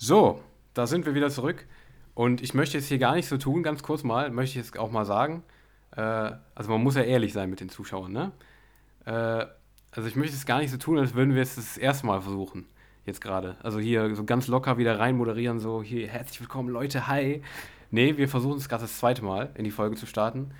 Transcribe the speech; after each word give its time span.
So, 0.00 0.40
da 0.74 0.86
sind 0.86 1.06
wir 1.06 1.16
wieder 1.16 1.28
zurück. 1.28 1.66
Und 2.14 2.40
ich 2.40 2.54
möchte 2.54 2.78
jetzt 2.78 2.86
hier 2.86 2.98
gar 2.98 3.16
nicht 3.16 3.26
so 3.26 3.36
tun, 3.36 3.64
ganz 3.64 3.82
kurz 3.82 4.04
mal, 4.04 4.30
möchte 4.30 4.58
ich 4.58 4.64
jetzt 4.64 4.78
auch 4.78 4.92
mal 4.92 5.04
sagen. 5.04 5.42
Äh, 5.96 6.00
also 6.54 6.70
man 6.70 6.80
muss 6.80 6.94
ja 6.94 7.02
ehrlich 7.02 7.32
sein 7.32 7.50
mit 7.50 7.58
den 7.58 7.68
Zuschauern, 7.68 8.12
ne? 8.12 8.30
Äh, 9.06 9.46
also 9.90 10.08
ich 10.08 10.14
möchte 10.14 10.36
es 10.36 10.46
gar 10.46 10.60
nicht 10.60 10.70
so 10.70 10.76
tun, 10.76 10.98
als 10.98 11.14
würden 11.14 11.34
wir 11.34 11.42
es 11.42 11.56
das 11.56 11.76
erste 11.76 12.06
Mal 12.06 12.20
versuchen. 12.20 12.66
Jetzt 13.06 13.20
gerade. 13.20 13.56
Also 13.60 13.80
hier 13.80 14.14
so 14.14 14.22
ganz 14.22 14.46
locker 14.46 14.78
wieder 14.78 15.00
rein 15.00 15.16
moderieren, 15.16 15.58
so 15.58 15.82
hier 15.82 16.06
herzlich 16.06 16.40
willkommen, 16.40 16.68
Leute, 16.68 17.08
hi. 17.08 17.42
Nee, 17.90 18.16
wir 18.18 18.28
versuchen 18.28 18.58
es 18.58 18.68
gerade 18.68 18.82
das 18.82 18.98
zweite 18.98 19.24
Mal 19.24 19.50
in 19.54 19.64
die 19.64 19.72
Folge 19.72 19.96
zu 19.96 20.06
starten. 20.06 20.52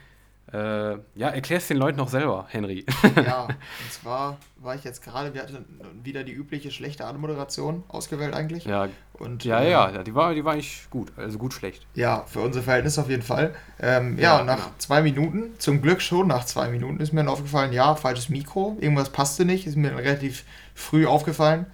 Äh, 0.52 0.98
ja, 1.14 1.28
erklär 1.28 1.58
es 1.58 1.68
den 1.68 1.76
Leuten 1.76 1.98
noch 1.98 2.08
selber, 2.08 2.46
Henry. 2.48 2.86
ja, 3.16 3.44
und 3.44 3.92
zwar 3.92 4.38
war 4.56 4.74
ich 4.74 4.82
jetzt 4.82 5.02
gerade, 5.02 5.34
wir 5.34 5.42
hatten 5.42 5.64
wieder 6.02 6.24
die 6.24 6.32
übliche 6.32 6.70
schlechte 6.70 7.04
Anmoderation 7.04 7.84
ausgewählt 7.88 8.34
eigentlich. 8.34 8.64
Ja, 8.64 8.88
und, 9.14 9.44
ja, 9.44 9.60
äh, 9.60 9.70
ja, 9.70 10.02
die 10.02 10.14
war, 10.14 10.34
die 10.34 10.44
war 10.44 10.54
eigentlich 10.54 10.86
gut, 10.90 11.12
also 11.16 11.38
gut 11.38 11.52
schlecht. 11.52 11.86
Ja, 11.94 12.24
für 12.26 12.40
unsere 12.40 12.64
Verhältnisse 12.64 13.00
auf 13.02 13.10
jeden 13.10 13.22
Fall. 13.22 13.54
Ähm, 13.78 14.16
ja, 14.18 14.38
ja 14.38 14.44
nach 14.44 14.56
genau. 14.56 14.74
zwei 14.78 15.02
Minuten, 15.02 15.58
zum 15.58 15.82
Glück 15.82 16.00
schon 16.00 16.28
nach 16.28 16.44
zwei 16.44 16.68
Minuten, 16.68 17.00
ist 17.00 17.12
mir 17.12 17.20
dann 17.20 17.28
aufgefallen, 17.28 17.72
ja, 17.72 17.94
falsches 17.94 18.30
Mikro, 18.30 18.76
irgendwas 18.80 19.10
passte 19.10 19.44
nicht, 19.44 19.66
ist 19.66 19.76
mir 19.76 19.94
relativ 19.96 20.44
früh 20.74 21.06
aufgefallen. 21.06 21.66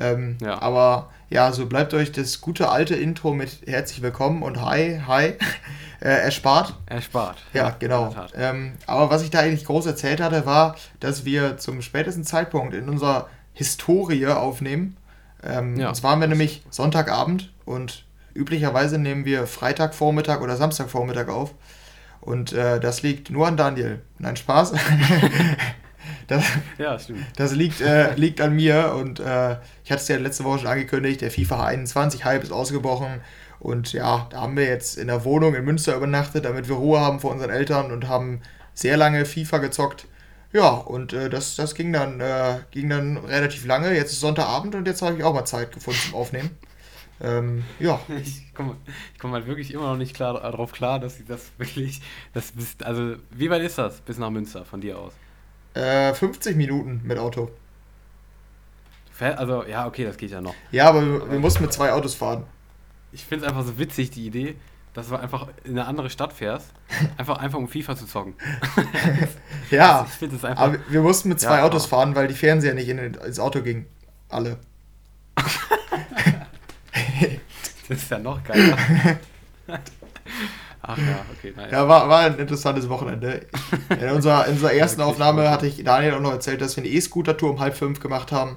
Ähm, 0.00 0.38
ja. 0.40 0.60
Aber 0.60 1.10
ja, 1.30 1.52
so 1.52 1.66
bleibt 1.66 1.92
euch 1.94 2.12
das 2.12 2.40
gute 2.40 2.70
alte 2.70 2.94
Intro 2.94 3.34
mit 3.34 3.66
herzlich 3.66 4.02
willkommen 4.02 4.42
und 4.42 4.62
hi, 4.62 5.00
hi 5.06 5.34
äh, 6.00 6.08
erspart. 6.08 6.74
Erspart. 6.86 7.38
Ja, 7.52 7.74
genau. 7.78 8.14
Ähm, 8.34 8.74
aber 8.86 9.10
was 9.10 9.22
ich 9.22 9.30
da 9.30 9.40
eigentlich 9.40 9.64
groß 9.64 9.86
erzählt 9.86 10.20
hatte, 10.20 10.46
war, 10.46 10.76
dass 11.00 11.24
wir 11.24 11.58
zum 11.58 11.82
spätesten 11.82 12.24
Zeitpunkt 12.24 12.74
in 12.74 12.88
unserer 12.88 13.28
Historie 13.52 14.26
aufnehmen. 14.28 14.96
Ähm, 15.42 15.76
ja. 15.76 15.92
Zwar 15.92 16.12
haben 16.12 16.20
wir 16.20 16.28
nämlich 16.28 16.62
Sonntagabend 16.70 17.52
und 17.64 18.04
üblicherweise 18.34 18.98
nehmen 18.98 19.24
wir 19.24 19.46
Freitagvormittag 19.46 20.40
oder 20.40 20.56
Samstagvormittag 20.56 21.28
auf. 21.28 21.54
Und 22.20 22.52
äh, 22.52 22.80
das 22.80 23.02
liegt 23.02 23.30
nur 23.30 23.46
an 23.46 23.56
Daniel. 23.56 24.02
Nein, 24.18 24.36
Spaß. 24.36 24.74
Das, 26.28 26.44
ja, 26.78 26.98
stimmt. 26.98 27.26
Das 27.36 27.52
liegt, 27.52 27.80
äh, 27.80 28.14
liegt 28.14 28.40
an 28.40 28.54
mir 28.54 28.94
und 28.94 29.18
äh, 29.18 29.56
ich 29.82 29.90
hatte 29.90 30.02
es 30.02 30.08
ja 30.08 30.16
letzte 30.18 30.44
Woche 30.44 30.60
schon 30.60 30.68
angekündigt, 30.68 31.20
der 31.22 31.32
FIFA 31.32 31.66
21 31.66 32.24
Hype 32.24 32.44
ist 32.44 32.52
ausgebrochen 32.52 33.20
und 33.58 33.92
ja, 33.92 34.28
da 34.30 34.42
haben 34.42 34.56
wir 34.56 34.64
jetzt 34.66 34.98
in 34.98 35.08
der 35.08 35.24
Wohnung 35.24 35.54
in 35.54 35.64
Münster 35.64 35.96
übernachtet, 35.96 36.44
damit 36.44 36.68
wir 36.68 36.76
Ruhe 36.76 37.00
haben 37.00 37.18
vor 37.18 37.32
unseren 37.32 37.50
Eltern 37.50 37.90
und 37.90 38.08
haben 38.08 38.40
sehr 38.74 38.96
lange 38.96 39.24
FIFA 39.24 39.58
gezockt. 39.58 40.06
Ja, 40.52 40.70
und 40.70 41.12
äh, 41.12 41.28
das, 41.28 41.56
das 41.56 41.74
ging, 41.74 41.92
dann, 41.92 42.20
äh, 42.20 42.60
ging 42.70 42.88
dann 42.88 43.18
relativ 43.18 43.66
lange. 43.66 43.94
Jetzt 43.94 44.12
ist 44.12 44.20
Sonntagabend 44.20 44.74
und 44.74 44.86
jetzt 44.86 45.02
habe 45.02 45.16
ich 45.16 45.24
auch 45.24 45.34
mal 45.34 45.44
Zeit 45.44 45.72
gefunden 45.72 46.00
zum 46.00 46.14
Aufnehmen. 46.14 46.50
Ähm, 47.20 47.64
ja. 47.80 48.00
Ich 48.08 48.54
komme 48.54 48.76
komm 49.18 49.32
halt 49.32 49.46
wirklich 49.46 49.72
immer 49.72 49.90
noch 49.90 49.96
nicht 49.96 50.14
klar, 50.14 50.40
darauf 50.40 50.72
klar, 50.72 51.00
dass 51.00 51.20
ich 51.20 51.26
das 51.26 51.50
wirklich. 51.58 52.00
Das 52.32 52.52
bist, 52.52 52.82
also, 52.82 53.16
wie 53.30 53.50
weit 53.50 53.62
ist 53.62 53.78
das 53.78 54.00
bis 54.00 54.18
nach 54.18 54.30
Münster 54.30 54.64
von 54.64 54.80
dir 54.80 54.98
aus? 54.98 55.12
Äh, 55.78 56.12
50 56.12 56.56
Minuten 56.56 57.02
mit 57.04 57.18
Auto. 57.18 57.50
Also, 59.20 59.64
ja, 59.64 59.86
okay, 59.86 60.04
das 60.04 60.16
geht 60.16 60.30
ja 60.30 60.40
noch. 60.40 60.54
Ja, 60.70 60.88
aber 60.88 61.04
wir, 61.04 61.30
wir 61.32 61.38
mussten 61.38 61.62
mit 61.62 61.72
zwei 61.72 61.92
Autos 61.92 62.14
fahren. 62.14 62.44
Ich 63.12 63.24
finde 63.24 63.44
es 63.44 63.50
einfach 63.50 63.64
so 63.64 63.78
witzig, 63.78 64.10
die 64.10 64.26
Idee, 64.26 64.56
dass 64.92 65.08
du 65.08 65.16
einfach 65.16 65.48
in 65.64 65.72
eine 65.72 65.86
andere 65.86 66.10
Stadt 66.10 66.32
fährst, 66.32 66.72
einfach, 67.16 67.38
einfach 67.38 67.58
um 67.58 67.68
FIFA 67.68 67.96
zu 67.96 68.06
zocken. 68.06 68.34
ja, 69.70 70.04
ich 70.08 70.14
finde 70.14 70.36
es 70.36 70.44
einfach. 70.44 70.62
Aber 70.64 70.78
wir 70.88 71.00
mussten 71.00 71.28
mit 71.28 71.38
zwei 71.40 71.58
ja, 71.58 71.64
Autos 71.64 71.86
fahren, 71.86 72.16
weil 72.16 72.26
die 72.26 72.34
Fernseher 72.34 72.74
nicht 72.74 72.88
in, 72.88 72.98
ins 72.98 73.38
Auto 73.38 73.62
gingen. 73.62 73.86
Alle. 74.28 74.58
das 77.88 77.98
ist 77.98 78.10
ja 78.10 78.18
noch 78.18 78.42
geiler. 78.42 78.76
Ach 80.90 80.96
ja, 80.96 81.24
okay. 81.36 81.52
Naja. 81.54 81.70
Ja, 81.70 81.88
war, 81.88 82.08
war 82.08 82.20
ein 82.20 82.38
interessantes 82.38 82.88
Wochenende. 82.88 83.46
In 84.00 84.08
unserer, 84.08 84.46
in 84.46 84.54
unserer 84.54 84.72
ersten 84.72 85.02
Aufnahme 85.02 85.50
hatte 85.50 85.66
ich 85.66 85.84
Daniel 85.84 86.14
auch 86.14 86.20
noch 86.20 86.32
erzählt, 86.32 86.62
dass 86.62 86.76
wir 86.76 86.82
eine 86.82 86.90
E-Scooter-Tour 86.92 87.50
um 87.50 87.60
halb 87.60 87.76
fünf 87.76 88.00
gemacht 88.00 88.32
haben. 88.32 88.56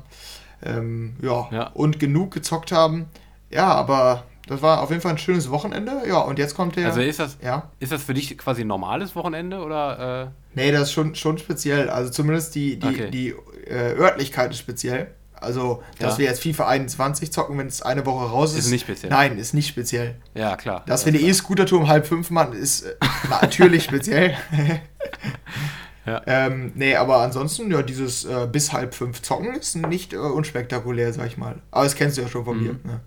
Ähm, 0.64 1.18
ja, 1.22 1.50
ja, 1.52 1.68
und 1.74 2.00
genug 2.00 2.32
gezockt 2.34 2.72
haben. 2.72 3.08
Ja, 3.50 3.68
aber 3.74 4.24
das 4.48 4.62
war 4.62 4.82
auf 4.82 4.92
jeden 4.92 5.02
Fall 5.02 5.12
ein 5.12 5.18
schönes 5.18 5.50
Wochenende. 5.52 6.04
Ja, 6.08 6.20
und 6.20 6.40
jetzt 6.40 6.56
kommt 6.56 6.78
der. 6.78 6.88
Also 6.88 7.02
ist 7.02 7.20
das, 7.20 7.38
ja? 7.44 7.70
ist 7.80 7.92
das 7.92 8.04
für 8.04 8.14
dich 8.14 8.38
quasi 8.38 8.62
ein 8.62 8.68
normales 8.68 9.16
Wochenende 9.16 9.60
oder? 9.60 10.32
Äh? 10.56 10.58
Nee, 10.60 10.72
das 10.72 10.84
ist 10.84 10.94
schon, 10.94 11.16
schon 11.16 11.38
speziell. 11.38 11.90
Also 11.90 12.12
zumindest 12.12 12.56
die, 12.56 12.80
die, 12.80 12.88
okay. 12.88 13.12
die 13.12 13.36
äh, 13.68 13.96
Örtlichkeit 13.98 14.52
ist 14.52 14.60
speziell. 14.60 15.14
Also, 15.42 15.82
dass 16.00 16.14
ja. 16.14 16.20
wir 16.20 16.26
jetzt 16.28 16.44
FIFA 16.44 16.68
21 16.68 17.32
zocken, 17.32 17.58
wenn 17.58 17.68
es 17.68 17.82
eine 17.82 18.06
Woche 18.06 18.30
raus 18.30 18.54
ist. 18.54 18.66
Ist 18.66 18.72
nicht 18.72 18.82
speziell. 18.82 19.10
Nein, 19.10 19.38
ist 19.40 19.54
nicht 19.54 19.68
speziell. 19.68 20.16
Ja, 20.36 20.56
klar. 20.56 20.84
Dass 20.86 21.06
wir 21.06 21.14
eine 21.14 21.22
E-Scooter-Tour 21.22 21.80
um 21.80 21.88
halb 21.88 22.06
fünf 22.06 22.30
machen, 22.30 22.54
ist 22.54 22.84
äh, 22.84 22.96
natürlich 23.30 23.84
speziell. 23.84 24.38
ja. 26.06 26.22
ähm, 26.28 26.72
nee, 26.76 26.96
aber 26.96 27.18
ansonsten, 27.18 27.72
ja, 27.72 27.82
dieses 27.82 28.24
äh, 28.24 28.48
bis 28.52 28.72
halb 28.72 28.94
fünf 28.94 29.24
zocken 29.24 29.56
ist 29.56 29.76
nicht 29.76 30.14
äh, 30.14 30.18
unspektakulär, 30.18 31.12
sag 31.12 31.26
ich 31.28 31.38
mal. 31.38 31.56
Aber 31.72 31.86
das 31.86 31.96
kennst 31.96 32.18
du 32.18 32.22
ja 32.22 32.28
schon 32.28 32.46
von 32.46 32.58
mhm. 32.58 32.64
mir. 32.64 32.74
Ne? 32.84 33.00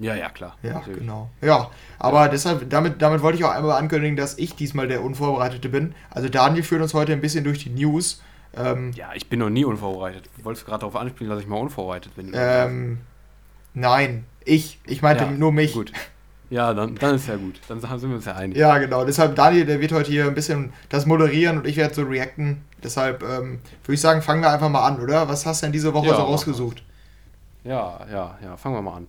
Ja, 0.00 0.14
ja, 0.14 0.30
klar. 0.30 0.56
Ja, 0.62 0.74
natürlich. 0.74 1.00
genau. 1.00 1.30
Ja, 1.42 1.70
aber 1.98 2.22
ja. 2.22 2.28
deshalb, 2.28 2.70
damit, 2.70 3.02
damit 3.02 3.20
wollte 3.20 3.38
ich 3.38 3.44
auch 3.44 3.52
einmal 3.52 3.78
ankündigen, 3.78 4.16
dass 4.16 4.38
ich 4.38 4.54
diesmal 4.54 4.88
der 4.88 5.04
Unvorbereitete 5.04 5.68
bin. 5.68 5.94
Also 6.10 6.30
Daniel 6.30 6.62
führt 6.62 6.80
uns 6.80 6.94
heute 6.94 7.12
ein 7.12 7.20
bisschen 7.20 7.44
durch 7.44 7.58
die 7.58 7.70
News. 7.70 8.22
Ähm, 8.54 8.92
ja, 8.94 9.10
ich 9.14 9.28
bin 9.28 9.38
noch 9.38 9.50
nie 9.50 9.64
unvorbereitet. 9.64 10.28
Du 10.36 10.44
wolltest 10.44 10.66
gerade 10.66 10.80
darauf 10.80 10.96
anspielen, 10.96 11.30
dass 11.30 11.40
ich 11.40 11.46
mal 11.46 11.56
unvorbereitet 11.56 12.14
bin. 12.14 12.32
Ähm, 12.34 12.98
nein, 13.74 14.24
ich. 14.44 14.78
Ich 14.86 15.02
meinte 15.02 15.24
ja, 15.24 15.30
nur 15.30 15.52
mich. 15.52 15.72
Gut. 15.72 15.92
Ja, 16.50 16.74
dann, 16.74 16.96
dann 16.96 17.14
ist 17.14 17.28
ja 17.28 17.36
gut. 17.36 17.58
Dann 17.66 17.80
sind 17.80 18.10
wir 18.10 18.16
uns 18.16 18.26
ja 18.26 18.34
einig. 18.34 18.58
Ja, 18.58 18.76
genau. 18.76 19.06
Deshalb, 19.06 19.34
Daniel, 19.36 19.64
der 19.64 19.80
wird 19.80 19.92
heute 19.92 20.10
hier 20.10 20.26
ein 20.26 20.34
bisschen 20.34 20.74
das 20.90 21.06
moderieren 21.06 21.56
und 21.56 21.66
ich 21.66 21.76
werde 21.78 21.94
so 21.94 22.02
reacten. 22.02 22.62
Deshalb 22.84 23.22
ähm, 23.22 23.60
würde 23.84 23.94
ich 23.94 24.00
sagen, 24.02 24.20
fangen 24.20 24.42
wir 24.42 24.50
einfach 24.50 24.68
mal 24.68 24.86
an, 24.86 25.00
oder? 25.00 25.28
Was 25.30 25.46
hast 25.46 25.62
du 25.62 25.66
denn 25.66 25.72
diese 25.72 25.94
Woche 25.94 26.08
ja, 26.08 26.16
so 26.16 26.22
rausgesucht? 26.22 26.82
Ja, 27.64 28.00
ja, 28.10 28.38
ja, 28.42 28.56
fangen 28.58 28.74
wir 28.74 28.82
mal 28.82 28.96
an. 28.96 29.08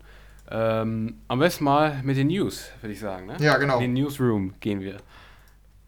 Ähm, 0.52 1.16
am 1.28 1.40
besten 1.40 1.66
mal 1.66 2.00
mit 2.04 2.16
den 2.16 2.28
News, 2.28 2.70
würde 2.82 2.94
ich 2.94 3.00
sagen. 3.02 3.26
Ne? 3.26 3.36
Ja, 3.40 3.58
genau. 3.58 3.76
In 3.80 3.94
den 3.94 3.94
Newsroom 3.94 4.54
gehen 4.62 4.80
wir. 4.80 4.98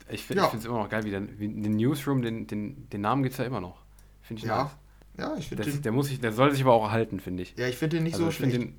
Ich 0.10 0.24
finde 0.24 0.44
ja. 0.44 0.52
es 0.56 0.66
immer 0.66 0.80
noch 0.80 0.90
geil, 0.90 1.04
wie, 1.04 1.12
der, 1.12 1.40
wie 1.40 1.48
den 1.48 1.76
Newsroom, 1.76 2.22
den, 2.22 2.48
den, 2.48 2.90
den 2.90 3.02
Namen 3.02 3.24
gibt 3.24 3.34
es 3.34 3.40
ja 3.40 3.46
immer 3.46 3.62
noch. 3.62 3.84
Finde 4.22 4.42
ich 4.42 4.48
ja. 4.48 4.64
nice. 4.64 4.78
Ja, 5.18 5.36
ich 5.38 5.48
finde. 5.48 5.66
Der, 5.66 5.92
muss 5.92 6.08
sich, 6.08 6.20
der 6.20 6.32
soll 6.32 6.52
sich 6.52 6.62
aber 6.62 6.74
auch 6.74 6.86
erhalten, 6.86 7.20
finde 7.20 7.44
ich. 7.44 7.56
Ja, 7.58 7.68
ich 7.68 7.78
finde 7.78 7.98
den 7.98 8.04
nicht 8.04 8.16
also 8.16 8.26
so 8.26 8.32
schlecht. 8.32 8.56
Den, 8.56 8.76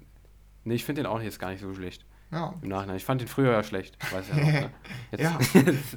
nee, 0.64 0.74
ich 0.74 0.84
finde 0.84 1.02
den 1.02 1.06
auch 1.06 1.20
jetzt 1.20 1.38
gar 1.38 1.50
nicht 1.50 1.60
so 1.60 1.74
schlecht. 1.74 2.04
Ja. 2.30 2.54
Im 2.60 2.68
Nachhinein. 2.68 2.96
Ich 2.96 3.04
fand 3.04 3.20
den 3.20 3.28
früher 3.28 3.52
ja 3.52 3.62
schlecht. 3.62 3.96
Weiß 4.12 4.28
ja, 4.28 4.36
noch, 4.36 4.44
ne? 4.44 4.70
Jetzt, 5.12 5.22
ja. 5.22 5.38
jetzt, 5.60 5.96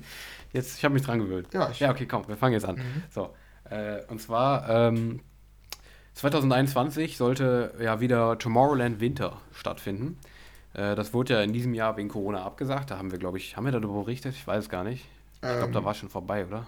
jetzt, 0.54 0.78
ich 0.78 0.86
habe 0.86 0.94
mich 0.94 1.04
dran 1.04 1.20
gewöhnt. 1.20 1.48
Ja, 1.54 1.72
ja, 1.72 1.92
okay, 1.92 2.06
komm, 2.06 2.28
wir 2.28 2.38
fangen 2.38 2.54
jetzt 2.54 2.66
an. 2.66 2.76
Mhm. 2.76 3.04
So. 3.10 3.34
Äh, 3.70 4.04
und 4.08 4.22
zwar, 4.22 4.70
ähm, 4.70 5.22
2021 6.14 7.18
sollte 7.18 7.74
ja 7.82 8.00
wieder 8.00 8.38
Tomorrowland 8.38 9.00
Winter 9.00 9.42
stattfinden. 9.52 10.18
Äh, 10.74 10.96
das 10.96 11.14
wurde 11.14 11.34
ja 11.34 11.42
in 11.42 11.54
diesem 11.54 11.74
Jahr 11.74 11.98
wegen 11.98 12.10
Corona 12.10 12.44
abgesagt. 12.44 12.92
Da 12.92 12.98
haben 12.98 13.12
wir, 13.12 13.20
glaube 13.20 13.38
ich, 13.38 13.58
haben 13.58 13.66
wir 13.66 13.72
darüber 13.72 14.04
berichtet? 14.04 14.36
Ich 14.36 14.46
weiß 14.46 14.66
es 14.66 14.70
gar 14.70 14.84
nicht. 14.84 15.06
Ich 15.42 15.48
glaube, 15.48 15.66
ähm, 15.66 15.72
da 15.74 15.84
war 15.84 15.94
schon 15.94 16.10
vorbei, 16.10 16.46
oder? 16.46 16.66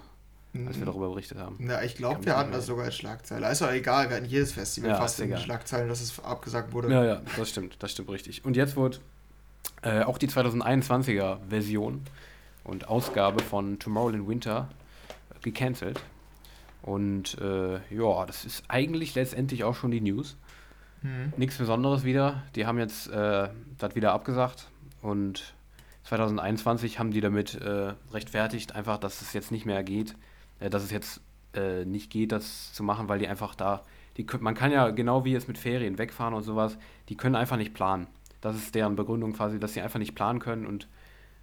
Als 0.68 0.78
wir 0.78 0.86
darüber 0.86 1.10
berichtet 1.10 1.38
haben. 1.38 1.56
Na, 1.60 1.82
ich 1.82 1.96
glaube, 1.96 2.26
wir 2.26 2.36
hatten 2.36 2.52
das 2.52 2.66
sogar 2.66 2.86
als 2.86 2.98
Schlagzeile. 2.98 3.50
Ist 3.50 3.62
doch 3.62 3.72
egal, 3.72 4.10
wir 4.10 4.18
hatten 4.18 4.26
jedes 4.26 4.52
Festival 4.52 4.90
ja, 4.90 4.98
fast 4.98 5.20
in 5.22 5.38
Schlagzeilen, 5.38 5.88
dass 5.88 6.02
es 6.02 6.20
abgesagt 6.20 6.74
wurde. 6.74 6.92
Ja, 6.92 7.06
ja, 7.06 7.22
das 7.38 7.50
stimmt, 7.50 7.78
das 7.80 7.92
stimmt 7.92 8.10
richtig. 8.10 8.44
Und 8.44 8.58
jetzt 8.58 8.76
wurde 8.76 8.98
äh, 9.82 10.04
auch 10.04 10.18
die 10.18 10.28
2021er 10.28 11.38
Version 11.48 12.02
und 12.66 12.90
Ausgabe 12.90 13.42
von 13.42 13.80
Tomorrowland 13.80 14.28
Winter 14.28 14.68
gecancelt. 15.42 16.02
Und 16.82 17.38
äh, 17.40 17.76
ja, 17.90 18.26
das 18.26 18.44
ist 18.44 18.64
eigentlich 18.68 19.16
letztendlich 19.16 19.64
auch 19.64 19.76
schon 19.76 19.92
die 19.92 20.02
News. 20.02 20.36
Mhm. 21.02 21.34
Nichts 21.38 21.58
Besonderes 21.58 22.04
wieder. 22.04 22.44
Die 22.56 22.66
haben 22.66 22.78
jetzt 22.78 23.08
äh, 23.08 23.50
das 23.78 23.96
wieder 23.96 24.12
abgesagt 24.14 24.68
und 25.02 25.54
2021 26.04 27.00
haben 27.00 27.12
die 27.12 27.22
damit 27.22 27.56
äh, 27.56 27.94
rechtfertigt, 28.12 28.76
einfach, 28.76 28.98
dass 28.98 29.22
es 29.22 29.34
jetzt 29.34 29.52
nicht 29.52 29.66
mehr 29.66 29.84
geht, 29.84 30.16
äh, 30.60 30.70
dass 30.70 30.84
es 30.84 30.92
jetzt 30.92 31.22
äh, 31.54 31.86
nicht 31.86 32.10
geht, 32.10 32.32
das 32.32 32.74
zu 32.74 32.84
machen, 32.84 33.08
weil 33.10 33.20
die 33.20 33.28
einfach 33.28 33.56
da, 33.56 33.84
die, 34.18 34.26
man 34.40 34.56
kann 34.56 34.72
ja 34.72 34.90
genau 34.90 35.26
wie 35.26 35.32
jetzt 35.32 35.48
mit 35.48 35.58
Ferien 35.58 35.98
wegfahren 35.98 36.34
und 36.34 36.44
sowas, 36.44 36.78
die 37.10 37.16
können 37.16 37.36
einfach 37.36 37.58
nicht 37.58 37.74
planen. 37.74 38.08
Das 38.42 38.56
ist 38.56 38.74
deren 38.74 38.96
Begründung 38.96 39.34
quasi, 39.34 39.60
dass 39.60 39.74
sie 39.74 39.82
einfach 39.82 40.00
nicht 40.00 40.16
planen 40.16 40.40
können 40.40 40.66
und 40.66 40.88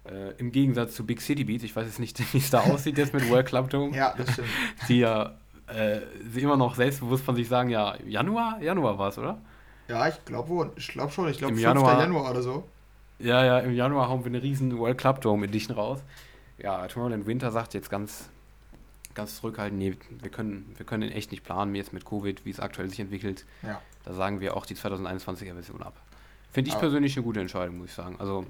äh, 0.05 0.31
im 0.37 0.51
Gegensatz 0.51 0.95
zu 0.95 1.05
Big 1.05 1.21
City 1.21 1.45
Beats, 1.45 1.63
ich 1.63 1.75
weiß 1.75 1.85
jetzt 1.85 1.99
nicht, 1.99 2.19
wie 2.33 2.37
es 2.37 2.49
da 2.49 2.61
aussieht 2.61 2.97
jetzt 2.97 3.13
mit 3.13 3.29
World 3.29 3.47
Club 3.47 3.69
Dome. 3.69 3.95
ja, 3.95 4.13
das 4.17 4.33
stimmt. 4.33 4.49
Die 4.89 4.99
ja 4.99 5.35
äh, 5.73 6.01
sie 6.31 6.41
immer 6.41 6.57
noch 6.57 6.75
selbstbewusst 6.75 7.23
von 7.23 7.35
sich 7.35 7.47
sagen, 7.47 7.69
ja, 7.69 7.95
Januar? 8.05 8.61
Januar 8.61 8.97
war 8.97 9.09
es, 9.09 9.17
oder? 9.17 9.39
Ja, 9.87 10.07
ich 10.07 10.23
glaube 10.25 10.71
ich 10.75 10.87
glaub 10.87 11.11
schon. 11.11 11.29
Ich 11.29 11.37
glaube 11.37 11.53
5. 11.53 11.63
Januar, 11.63 11.99
Januar 11.99 12.31
oder 12.31 12.41
so. 12.41 12.63
Ja, 13.19 13.43
ja, 13.43 13.59
im 13.59 13.73
Januar 13.73 14.07
hauen 14.07 14.23
wir 14.23 14.31
eine 14.31 14.41
riesen 14.41 14.77
World 14.77 14.97
Club 14.97 15.21
Dome 15.21 15.45
Edition 15.45 15.75
raus. 15.75 15.99
Ja, 16.57 16.87
Tomorrowland 16.87 17.25
Winter 17.25 17.51
sagt 17.51 17.73
jetzt 17.73 17.89
ganz, 17.89 18.29
ganz 19.13 19.37
zurückhaltend, 19.37 19.79
nee, 19.79 19.95
wir 20.21 20.29
können, 20.29 20.73
wir 20.77 20.85
können 20.85 21.11
echt 21.11 21.31
nicht 21.31 21.43
planen, 21.43 21.75
jetzt 21.75 21.93
mit 21.93 22.05
Covid, 22.05 22.45
wie 22.45 22.49
es 22.49 22.59
aktuell 22.59 22.89
sich 22.89 22.99
entwickelt. 22.99 23.45
Ja. 23.61 23.81
Da 24.05 24.13
sagen 24.13 24.39
wir 24.39 24.55
auch 24.55 24.65
die 24.65 24.75
2021er 24.75 25.53
Version 25.53 25.83
ab. 25.83 25.93
Finde 26.51 26.69
ich 26.69 26.73
aber 26.73 26.81
persönlich 26.81 27.15
eine 27.15 27.23
gute 27.23 27.41
Entscheidung, 27.41 27.77
muss 27.77 27.89
ich 27.89 27.93
sagen. 27.93 28.15
Also, 28.17 28.45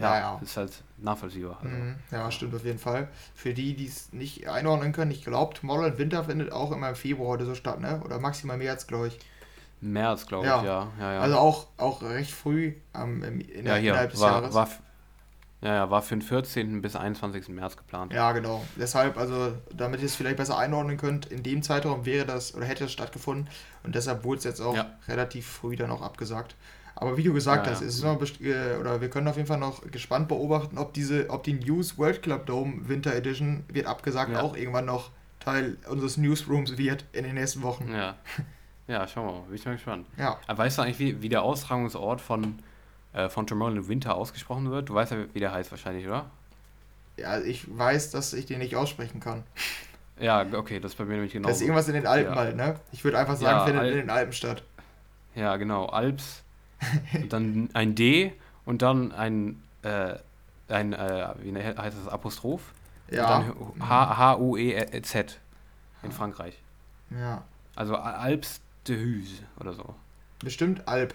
ja, 0.00 0.14
ja, 0.14 0.20
ja. 0.20 0.40
ist 0.42 0.56
halt 0.56 0.72
nachvollziehbar. 0.98 1.58
Also. 1.62 1.76
Mhm. 1.76 1.94
Ja, 2.10 2.30
stimmt 2.30 2.54
auf 2.54 2.64
jeden 2.64 2.80
Fall. 2.80 3.08
Für 3.34 3.54
die, 3.54 3.76
die 3.76 3.86
es 3.86 4.12
nicht 4.12 4.48
einordnen 4.48 4.92
können, 4.92 5.12
ich 5.12 5.24
glaube, 5.24 5.54
Tomorrowland 5.54 5.98
Winter 5.98 6.24
findet 6.24 6.50
auch 6.50 6.72
immer 6.72 6.88
im 6.88 6.96
Februar 6.96 7.28
heute 7.28 7.44
so 7.44 7.54
statt, 7.54 7.80
ne? 7.80 8.02
Oder 8.04 8.18
maximal 8.18 8.58
März, 8.58 8.88
glaube 8.88 9.08
ich. 9.08 9.18
März, 9.92 10.26
glaube 10.26 10.46
ja. 10.46 10.58
ich, 10.58 10.64
ja. 10.64 10.88
ja, 10.98 11.12
ja. 11.14 11.20
Also 11.20 11.36
auch, 11.36 11.66
auch 11.76 12.02
recht 12.02 12.32
früh 12.32 12.74
ähm, 12.94 13.22
in, 13.22 13.66
ja, 13.66 13.76
hier, 13.76 13.92
innerhalb 13.92 14.10
des 14.10 14.20
war, 14.20 14.32
Jahres. 14.32 14.54
War, 14.54 14.68
ja, 15.60 15.74
ja, 15.74 15.90
war 15.90 16.02
für 16.02 16.16
den 16.16 16.22
14. 16.22 16.82
bis 16.82 16.94
21. 16.94 17.48
März 17.48 17.76
geplant. 17.76 18.12
Ja, 18.12 18.32
genau. 18.32 18.62
Deshalb, 18.76 19.16
also, 19.16 19.54
damit 19.74 20.00
ihr 20.00 20.06
es 20.06 20.14
vielleicht 20.14 20.36
besser 20.36 20.58
einordnen 20.58 20.98
könnt, 20.98 21.26
in 21.26 21.42
dem 21.42 21.62
Zeitraum 21.62 22.04
wäre 22.04 22.26
das 22.26 22.54
oder 22.54 22.66
hätte 22.66 22.84
es 22.84 22.92
stattgefunden 22.92 23.48
und 23.82 23.94
deshalb 23.94 24.24
wurde 24.24 24.38
es 24.38 24.44
jetzt 24.44 24.60
auch 24.60 24.76
ja. 24.76 24.90
relativ 25.08 25.46
früh 25.46 25.76
dann 25.76 25.90
auch 25.90 26.02
abgesagt. 26.02 26.54
Aber 26.96 27.16
wie 27.16 27.22
du 27.22 27.32
gesagt 27.32 27.66
ja, 27.66 27.72
hast, 27.72 27.80
ja. 27.80 27.88
ist 27.88 27.96
es 27.96 28.02
noch 28.02 28.20
äh, 28.40 28.76
oder 28.78 29.00
wir 29.00 29.10
können 29.10 29.26
auf 29.26 29.36
jeden 29.36 29.48
Fall 29.48 29.58
noch 29.58 29.90
gespannt 29.90 30.28
beobachten, 30.28 30.78
ob 30.78 30.92
diese, 30.92 31.28
ob 31.30 31.42
die 31.42 31.54
News 31.54 31.98
World 31.98 32.22
Club 32.22 32.46
Dome 32.46 32.88
Winter 32.88 33.14
Edition 33.14 33.64
wird 33.68 33.86
abgesagt 33.86 34.36
auch 34.36 34.56
irgendwann 34.56 34.84
noch 34.84 35.10
Teil 35.40 35.76
unseres 35.88 36.16
Newsrooms 36.16 36.78
wird 36.78 37.04
in 37.12 37.24
den 37.24 37.34
nächsten 37.34 37.62
Wochen. 37.62 37.92
Ja. 37.92 38.16
Ja, 38.86 39.06
schauen 39.08 39.26
wir 39.26 39.32
mal. 39.32 39.42
Bin 39.42 39.54
ich 39.54 39.64
mal 39.64 39.72
gespannt. 39.72 40.06
Ja. 40.16 40.38
Aber 40.46 40.58
weißt 40.58 40.78
du 40.78 40.82
eigentlich, 40.82 40.98
wie, 40.98 41.22
wie 41.22 41.28
der 41.28 41.42
Austragungsort 41.42 42.20
von 42.20 42.58
äh, 43.14 43.28
von 43.28 43.46
Tomorrowland 43.46 43.88
Winter 43.88 44.16
ausgesprochen 44.16 44.70
wird. 44.70 44.88
Du 44.88 44.94
weißt 44.94 45.12
ja, 45.12 45.18
wie 45.32 45.40
der 45.40 45.52
heißt 45.52 45.70
wahrscheinlich, 45.70 46.06
oder? 46.06 46.26
Ja, 47.16 47.38
ich 47.38 47.64
weiß, 47.78 48.10
dass 48.10 48.32
ich 48.32 48.46
den 48.46 48.58
nicht 48.58 48.74
aussprechen 48.74 49.20
kann. 49.20 49.44
Ja, 50.18 50.44
okay, 50.52 50.80
das 50.80 50.92
ist 50.92 50.98
bei 50.98 51.04
mir 51.04 51.14
nämlich 51.14 51.32
genau. 51.32 51.48
Das 51.48 51.58
ist 51.58 51.62
irgendwas 51.62 51.86
in 51.88 51.94
den 51.94 52.06
Alpen 52.06 52.34
ja. 52.34 52.38
halt, 52.38 52.56
ne? 52.56 52.80
Ich 52.92 53.04
würde 53.04 53.18
einfach 53.18 53.36
sagen, 53.36 53.58
ja, 53.58 53.64
findet 53.64 53.82
Al 53.82 53.90
in 53.90 53.96
den 53.98 54.10
Alpen 54.10 54.32
statt. 54.32 54.64
Ja, 55.36 55.56
genau. 55.56 55.86
Alps, 55.86 56.42
dann 57.28 57.70
ein 57.72 57.94
D 57.94 58.32
und 58.64 58.82
dann 58.82 59.12
ein, 59.12 59.62
äh, 59.82 60.14
ein 60.68 60.92
äh, 60.92 61.34
wie 61.40 61.52
ne, 61.52 61.74
heißt 61.76 61.96
das, 61.96 62.08
Apostroph? 62.08 62.62
Ja. 63.10 63.38
Und 63.38 63.78
dann 63.78 63.88
H-U-E-Z 63.88 65.40
in 66.02 66.10
Frankreich. 66.10 66.58
Ja. 67.10 67.42
Also 67.76 67.96
Alps 67.96 68.60
de 68.84 68.96
Huse 68.96 69.42
oder 69.58 69.72
so. 69.72 69.94
Bestimmt 70.40 70.86
Alp. 70.86 71.14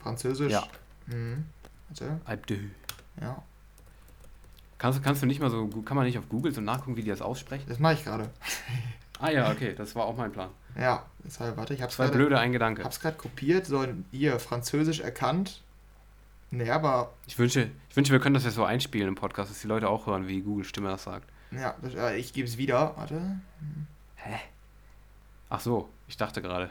Französisch. 0.00 0.52
Ja. 0.52 0.66
Mhm. 1.06 1.44
Warte. 1.88 2.20
Alp 2.24 2.46
de 2.46 2.58
Ja. 3.20 3.42
Kannst, 4.78 5.02
kannst 5.02 5.22
du 5.22 5.26
nicht 5.26 5.40
mal 5.40 5.50
so, 5.50 5.66
kann 5.84 5.96
man 5.96 6.06
nicht 6.06 6.18
auf 6.18 6.28
Google 6.28 6.52
so 6.52 6.60
nachgucken, 6.60 6.96
wie 6.96 7.02
die 7.02 7.10
das 7.10 7.20
aussprechen? 7.20 7.64
Das 7.68 7.80
mache 7.80 7.94
ich 7.94 8.04
gerade. 8.04 8.30
ah 9.18 9.30
ja, 9.30 9.50
okay, 9.50 9.74
das 9.74 9.96
war 9.96 10.04
auch 10.04 10.16
mein 10.16 10.30
Plan. 10.30 10.50
Ja, 10.78 11.04
deshalb, 11.24 11.56
warte, 11.56 11.74
ich 11.74 11.82
hab's 11.82 11.96
Zwei 11.96 12.04
grade, 12.04 12.18
blöde, 12.18 12.38
ein 12.38 12.52
Gedanke. 12.52 12.84
Hab's 12.84 13.00
gerade 13.00 13.16
kopiert, 13.16 13.66
so 13.66 13.84
ihr 14.12 14.38
Französisch 14.38 15.00
erkannt. 15.00 15.62
Nee, 16.50 16.70
aber. 16.70 17.12
Ich 17.26 17.38
wünsche, 17.38 17.70
ich 17.90 17.96
wünsche, 17.96 18.12
wir 18.12 18.20
können 18.20 18.34
das 18.34 18.44
jetzt 18.44 18.54
so 18.54 18.64
einspielen 18.64 19.08
im 19.08 19.14
Podcast, 19.16 19.50
dass 19.50 19.60
die 19.60 19.66
Leute 19.66 19.88
auch 19.88 20.06
hören, 20.06 20.28
wie 20.28 20.40
Google 20.40 20.64
Stimme 20.64 20.88
das 20.88 21.02
sagt. 21.02 21.28
Ja, 21.50 21.74
das, 21.82 21.94
äh, 21.94 22.16
ich 22.16 22.32
gebe 22.32 22.46
es 22.46 22.56
wieder. 22.56 22.94
Warte. 22.96 23.20
Hä? 24.16 24.36
Ach 25.50 25.60
so, 25.60 25.88
ich 26.08 26.16
dachte 26.16 26.42
gerade. 26.42 26.70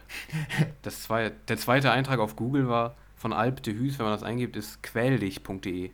Das 0.81 1.03
zwei, 1.03 1.31
der 1.47 1.57
zweite 1.57 1.91
Eintrag 1.91 2.19
auf 2.19 2.35
Google 2.35 2.67
war 2.67 2.95
von 3.15 3.33
Alp 3.33 3.63
de 3.63 3.73
Hüs, 3.73 3.99
wenn 3.99 4.05
man 4.05 4.13
das 4.13 4.23
eingibt, 4.23 4.55
ist 4.55 4.81
quäldich.de. 4.83 5.91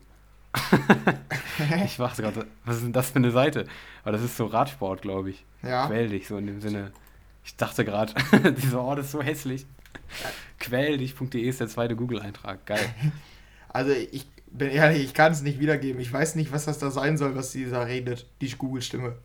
ich 1.86 2.00
warte 2.00 2.22
gerade, 2.22 2.48
was 2.64 2.78
ist 2.78 2.84
denn 2.84 2.94
das 2.94 3.10
für 3.10 3.18
eine 3.18 3.32
Seite? 3.32 3.66
Aber 4.04 4.12
das 4.12 4.22
ist 4.22 4.38
so 4.38 4.46
Radsport, 4.46 5.02
glaube 5.02 5.32
ich. 5.32 5.46
Ja. 5.64 5.88
Quäldich, 5.88 6.28
so 6.28 6.38
in 6.38 6.48
dem 6.48 6.62
Sinne. 6.62 6.92
Ich 7.44 7.56
dachte 7.56 7.84
gerade, 7.84 8.14
dieser 8.58 8.82
Ort 8.82 9.00
ist 9.00 9.12
so 9.12 9.22
hässlich. 9.22 9.66
Quäldich.de 10.60 11.42
ist 11.42 11.60
der 11.60 11.68
zweite 11.68 11.96
Google-Eintrag. 11.96 12.66
Geil. 12.66 12.94
Also 13.76 13.92
ich 13.92 14.28
bin 14.52 14.70
ehrlich, 14.70 15.04
ich 15.04 15.14
kann 15.16 15.32
es 15.32 15.42
nicht 15.42 15.60
wiedergeben. 15.60 16.00
Ich 16.00 16.14
weiß 16.14 16.36
nicht, 16.36 16.52
was 16.52 16.66
das 16.66 16.78
da 16.78 16.92
sein 16.92 17.18
soll, 17.18 17.36
was 17.36 17.52
dieser 17.52 17.88
redet, 17.88 18.28
die 18.40 18.52
Google-Stimme. 18.52 19.16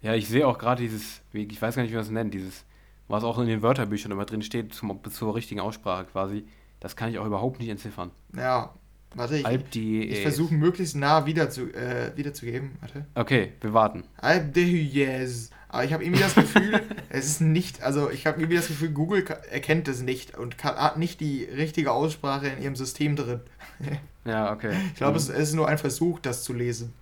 Ja, 0.00 0.14
ich 0.14 0.28
sehe 0.28 0.46
auch 0.46 0.58
gerade 0.58 0.80
dieses, 0.80 1.22
ich 1.32 1.60
weiß 1.60 1.74
gar 1.74 1.82
nicht, 1.82 1.90
wie 1.90 1.96
man 1.96 2.04
es 2.04 2.10
nennt, 2.12 2.32
dieses, 2.32 2.64
was 3.08 3.24
auch 3.24 3.38
in 3.38 3.46
den 3.46 3.62
Wörterbüchern 3.62 4.12
immer 4.12 4.24
drin 4.24 4.42
steht, 4.42 4.74
zum, 4.74 5.00
zur 5.10 5.34
richtigen 5.34 5.60
Aussprache 5.60 6.04
quasi 6.04 6.44
das 6.84 6.96
kann 6.96 7.08
ich 7.10 7.18
auch 7.18 7.24
überhaupt 7.24 7.60
nicht 7.60 7.70
entziffern. 7.70 8.10
Ja, 8.36 8.74
warte, 9.14 9.38
ich, 9.38 9.76
ich 9.76 10.20
versuche 10.20 10.52
möglichst 10.52 10.96
nah 10.96 11.24
wieder 11.24 11.48
zu, 11.48 11.72
äh, 11.72 12.12
wiederzugeben. 12.14 12.72
Warte. 12.82 13.06
Okay, 13.14 13.52
wir 13.62 13.72
warten. 13.72 14.04
Alp 14.18 14.52
de 14.52 14.66
Huyes. 14.66 15.48
Aber 15.70 15.82
ich 15.86 15.94
habe 15.94 16.04
irgendwie 16.04 16.22
das 16.22 16.34
Gefühl, 16.34 16.82
es 17.08 17.24
ist 17.24 17.40
nicht, 17.40 17.82
also 17.82 18.10
ich 18.10 18.26
habe 18.26 18.38
irgendwie 18.38 18.58
das 18.58 18.68
Gefühl, 18.68 18.90
Google 18.90 19.24
erkennt 19.50 19.88
es 19.88 20.02
nicht 20.02 20.36
und 20.36 20.58
kann, 20.58 20.76
hat 20.76 20.98
nicht 20.98 21.20
die 21.20 21.44
richtige 21.44 21.90
Aussprache 21.90 22.48
in 22.48 22.62
ihrem 22.62 22.76
System 22.76 23.16
drin. 23.16 23.40
ja, 24.26 24.52
okay. 24.52 24.74
Ich 24.88 24.96
glaube, 24.96 25.12
mhm. 25.12 25.16
es 25.16 25.28
ist 25.30 25.54
nur 25.54 25.66
ein 25.66 25.78
Versuch, 25.78 26.18
das 26.18 26.44
zu 26.44 26.52
lesen. 26.52 26.92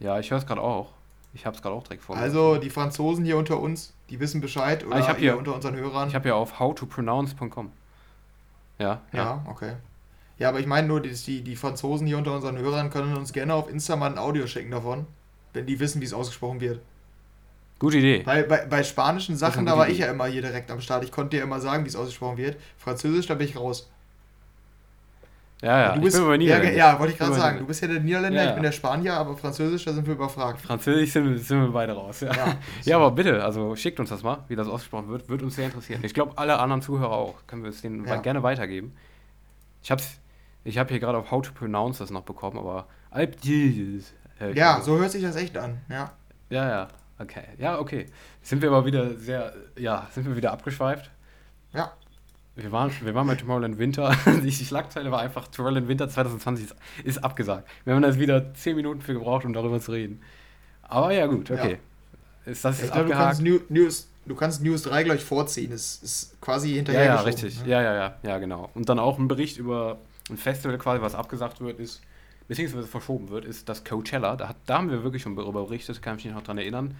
Ja, 0.00 0.18
ich 0.18 0.30
höre 0.30 0.38
es 0.38 0.46
gerade 0.46 0.62
auch. 0.62 0.94
Ich 1.36 1.44
habe 1.44 1.54
es 1.54 1.62
gerade 1.62 1.74
auch 1.74 1.82
direkt 1.82 2.02
vor. 2.02 2.16
Also 2.16 2.56
die 2.56 2.70
Franzosen 2.70 3.22
hier 3.22 3.36
unter 3.36 3.60
uns, 3.60 3.92
die 4.08 4.20
wissen 4.20 4.40
Bescheid 4.40 4.86
oder 4.86 4.96
ah, 4.96 5.00
ich 5.00 5.06
hier, 5.06 5.16
hier 5.16 5.38
unter 5.38 5.54
unseren 5.54 5.76
Hörern. 5.76 6.08
Ich 6.08 6.14
habe 6.14 6.28
ja 6.28 6.34
auf 6.34 6.58
howtopronounce.com. 6.58 7.70
Ja, 8.78 9.02
ja. 9.12 9.18
Ja, 9.18 9.46
okay. 9.46 9.74
Ja, 10.38 10.48
aber 10.48 10.60
ich 10.60 10.66
meine 10.66 10.88
nur, 10.88 11.00
die, 11.02 11.42
die 11.42 11.56
Franzosen 11.56 12.06
hier 12.06 12.16
unter 12.16 12.34
unseren 12.34 12.56
Hörern 12.56 12.88
können 12.88 13.14
uns 13.16 13.34
gerne 13.34 13.52
auf 13.52 13.70
Insta 13.70 13.96
mal 13.96 14.10
ein 14.10 14.18
Audio 14.18 14.46
schicken 14.46 14.70
davon, 14.70 15.06
wenn 15.52 15.66
die 15.66 15.78
wissen, 15.78 16.00
wie 16.00 16.06
es 16.06 16.14
ausgesprochen 16.14 16.60
wird. 16.60 16.80
Gute 17.78 17.98
Idee. 17.98 18.24
Weil 18.24 18.44
bei, 18.44 18.64
bei 18.64 18.82
spanischen 18.82 19.36
Sachen, 19.36 19.66
da 19.66 19.76
war 19.76 19.84
Idee. 19.84 19.92
ich 19.92 19.98
ja 19.98 20.10
immer 20.10 20.26
hier 20.26 20.40
direkt 20.40 20.70
am 20.70 20.80
Start. 20.80 21.04
Ich 21.04 21.12
konnte 21.12 21.36
dir 21.36 21.42
immer 21.42 21.60
sagen, 21.60 21.84
wie 21.84 21.88
es 21.88 21.96
ausgesprochen 21.96 22.38
wird. 22.38 22.56
Französisch, 22.78 23.26
da 23.26 23.34
bin 23.34 23.46
ich 23.46 23.56
raus. 23.56 23.90
Ja, 25.62 25.80
ja, 25.80 25.94
du 25.94 26.02
bist, 26.02 26.18
ich 26.18 26.22
bin 26.22 26.40
ja, 26.42 26.62
ja, 26.62 26.98
wollte 26.98 27.14
ich 27.14 27.18
gerade 27.18 27.32
sagen. 27.32 27.60
Du 27.60 27.66
bist 27.66 27.80
ja 27.80 27.88
der 27.88 28.00
Niederländer, 28.00 28.42
ja, 28.42 28.48
ich 28.50 28.54
bin 28.54 28.62
der 28.62 28.72
Spanier, 28.72 29.14
aber 29.14 29.38
Französisch, 29.38 29.86
da 29.86 29.92
sind 29.94 30.06
wir 30.06 30.12
überfragt. 30.12 30.60
Französisch 30.60 31.12
sind, 31.12 31.38
sind 31.38 31.60
wir 31.62 31.72
beide 31.72 31.94
raus, 31.94 32.20
ja. 32.20 32.34
Ja, 32.34 32.56
ja, 32.84 32.96
aber 32.96 33.10
bitte, 33.10 33.42
also 33.42 33.74
schickt 33.74 33.98
uns 33.98 34.10
das 34.10 34.22
mal, 34.22 34.44
wie 34.48 34.56
das 34.56 34.68
ausgesprochen 34.68 35.08
wird. 35.08 35.30
Würde 35.30 35.46
uns 35.46 35.56
sehr 35.56 35.64
interessieren. 35.64 36.00
Ich 36.04 36.12
glaube, 36.12 36.36
alle 36.36 36.58
anderen 36.58 36.82
Zuhörer 36.82 37.12
auch. 37.12 37.46
Können 37.46 37.62
wir 37.62 37.70
es 37.70 37.80
denen 37.80 38.04
gerne 38.22 38.42
weitergeben. 38.42 38.94
Ich 39.82 39.90
habe 39.90 40.02
ich 40.64 40.76
hab 40.78 40.90
hier 40.90 41.00
gerade 41.00 41.16
auf 41.16 41.30
How 41.30 41.46
to 41.46 41.52
Pronounce 41.52 42.00
das 42.00 42.10
noch 42.10 42.22
bekommen, 42.22 42.58
aber 42.58 42.86
Alp 43.10 43.36
Ja, 44.54 44.80
so 44.82 44.98
hört 44.98 45.10
sich 45.10 45.22
das 45.22 45.36
echt 45.36 45.56
an, 45.56 45.78
ja. 45.88 46.12
Ja, 46.50 46.68
ja, 46.68 46.88
okay. 47.18 47.44
Ja, 47.56 47.78
okay. 47.78 48.06
Sind 48.42 48.60
wir 48.60 48.68
aber 48.70 48.84
wieder 48.84 49.16
sehr, 49.16 49.54
ja, 49.78 50.06
sind 50.10 50.26
wir 50.26 50.36
wieder 50.36 50.52
abgeschweift? 50.52 51.10
Ja. 51.72 51.92
Wir 52.56 52.72
waren, 52.72 52.90
wir 53.02 53.14
waren 53.14 53.26
bei 53.26 53.34
Tomorrowland 53.34 53.78
Winter. 53.78 54.16
Die 54.42 54.50
Schlagzeile 54.50 55.10
war 55.10 55.20
einfach, 55.20 55.46
Tomorrowland 55.48 55.88
Winter 55.88 56.08
2020 56.08 56.64
ist, 56.64 56.76
ist 57.04 57.24
abgesagt. 57.24 57.68
Wir 57.84 57.94
haben 57.94 58.02
jetzt 58.02 58.18
wieder 58.18 58.54
10 58.54 58.76
Minuten 58.76 59.02
für 59.02 59.12
gebraucht, 59.12 59.44
um 59.44 59.52
darüber 59.52 59.78
zu 59.78 59.92
reden. 59.92 60.22
Aber 60.82 61.12
ja, 61.12 61.26
gut, 61.26 61.50
okay. 61.50 61.78
Ja. 62.44 62.50
Ist 62.50 62.64
das 62.64 62.80
jetzt 62.80 62.88
ich 62.88 62.94
abgehakt? 62.94 63.38
Glaub, 63.40 63.46
du 63.46 63.58
kannst 63.58 63.70
News, 63.70 64.08
du 64.24 64.34
kannst 64.34 64.62
News 64.62 64.82
3 64.84 65.04
gleich 65.04 65.22
vorziehen. 65.22 65.70
Das 65.70 66.02
ist 66.02 66.40
quasi 66.40 66.72
hinterher. 66.72 67.04
Ja, 67.04 67.14
ja, 67.16 67.20
richtig. 67.20 67.62
Ne? 67.62 67.70
Ja, 67.70 67.82
ja, 67.82 67.94
ja, 67.94 68.14
ja, 68.22 68.38
genau. 68.38 68.70
Und 68.74 68.88
dann 68.88 68.98
auch 68.98 69.18
ein 69.18 69.28
Bericht 69.28 69.58
über 69.58 69.98
ein 70.30 70.38
Festival 70.38 70.78
quasi, 70.78 71.02
was 71.02 71.14
abgesagt 71.14 71.60
wird, 71.60 71.78
ist, 71.78 72.00
beziehungsweise 72.48 72.86
verschoben 72.86 73.28
wird, 73.28 73.44
ist 73.44 73.68
das 73.68 73.84
Coachella. 73.84 74.34
Da, 74.36 74.48
hat, 74.48 74.56
da 74.64 74.78
haben 74.78 74.90
wir 74.90 75.02
wirklich 75.02 75.22
schon 75.22 75.36
darüber 75.36 75.64
berichtet, 75.64 76.00
kann 76.00 76.16
ich 76.16 76.24
mich 76.24 76.32
noch 76.34 76.42
daran 76.42 76.58
erinnern, 76.58 76.96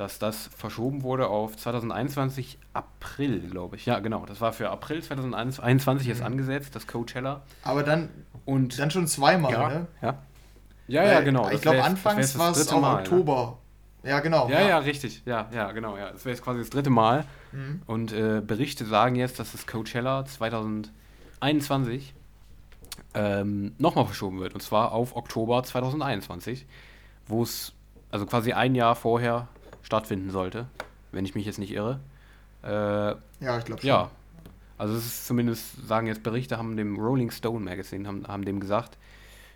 dass 0.00 0.18
das 0.18 0.48
verschoben 0.56 1.02
wurde 1.02 1.28
auf 1.28 1.58
2021 1.58 2.58
April, 2.72 3.40
glaube 3.50 3.76
ich. 3.76 3.84
Ja, 3.84 3.98
genau. 3.98 4.24
Das 4.24 4.40
war 4.40 4.54
für 4.54 4.70
April 4.70 5.02
2021 5.02 6.06
mhm. 6.06 6.10
jetzt 6.10 6.22
angesetzt, 6.22 6.74
das 6.74 6.86
Coachella. 6.86 7.42
Aber 7.64 7.82
dann, 7.82 8.08
Und, 8.46 8.78
dann 8.78 8.90
schon 8.90 9.06
zweimal, 9.06 9.52
ja, 9.52 9.68
ne? 9.68 9.86
Ja. 10.00 10.18
Ja, 10.88 11.04
ja, 11.04 11.20
genau. 11.20 11.50
Ich 11.50 11.60
glaube, 11.60 11.84
anfangs 11.84 12.38
war 12.38 12.50
es 12.52 12.72
auch 12.72 12.82
Oktober. 12.82 13.58
Ne? 14.02 14.10
Ja, 14.10 14.20
genau. 14.20 14.48
Ja, 14.48 14.62
ja, 14.62 14.68
ja, 14.68 14.78
richtig. 14.78 15.22
Ja, 15.26 15.50
ja, 15.52 15.70
genau. 15.72 15.98
Ja. 15.98 16.12
Das 16.12 16.24
wäre 16.24 16.34
jetzt 16.34 16.42
quasi 16.42 16.60
das 16.60 16.70
dritte 16.70 16.88
Mal. 16.88 17.26
Mhm. 17.52 17.82
Und 17.84 18.12
äh, 18.14 18.40
Berichte 18.40 18.86
sagen 18.86 19.16
jetzt, 19.16 19.38
dass 19.38 19.52
das 19.52 19.66
Coachella 19.66 20.24
2021 20.24 22.14
ähm, 23.12 23.74
nochmal 23.76 24.06
verschoben 24.06 24.40
wird. 24.40 24.54
Und 24.54 24.62
zwar 24.62 24.92
auf 24.92 25.14
Oktober 25.14 25.62
2021, 25.62 26.66
wo 27.26 27.42
es 27.42 27.74
also 28.10 28.24
quasi 28.24 28.54
ein 28.54 28.74
Jahr 28.74 28.96
vorher 28.96 29.48
stattfinden 29.82 30.30
sollte, 30.30 30.66
wenn 31.12 31.24
ich 31.24 31.34
mich 31.34 31.46
jetzt 31.46 31.58
nicht 31.58 31.72
irre. 31.72 32.00
Äh, 32.62 32.68
ja, 33.44 33.58
ich 33.58 33.64
glaube 33.64 33.80
schon. 33.80 33.88
Ja. 33.88 34.10
Also 34.78 34.94
es 34.94 35.06
ist 35.06 35.26
zumindest, 35.26 35.86
sagen 35.86 36.06
jetzt 36.06 36.22
Berichte, 36.22 36.56
haben 36.56 36.76
dem 36.76 36.98
Rolling 36.98 37.30
Stone 37.30 37.64
Magazine, 37.64 38.08
haben, 38.08 38.26
haben 38.26 38.44
dem 38.44 38.60
gesagt, 38.60 38.96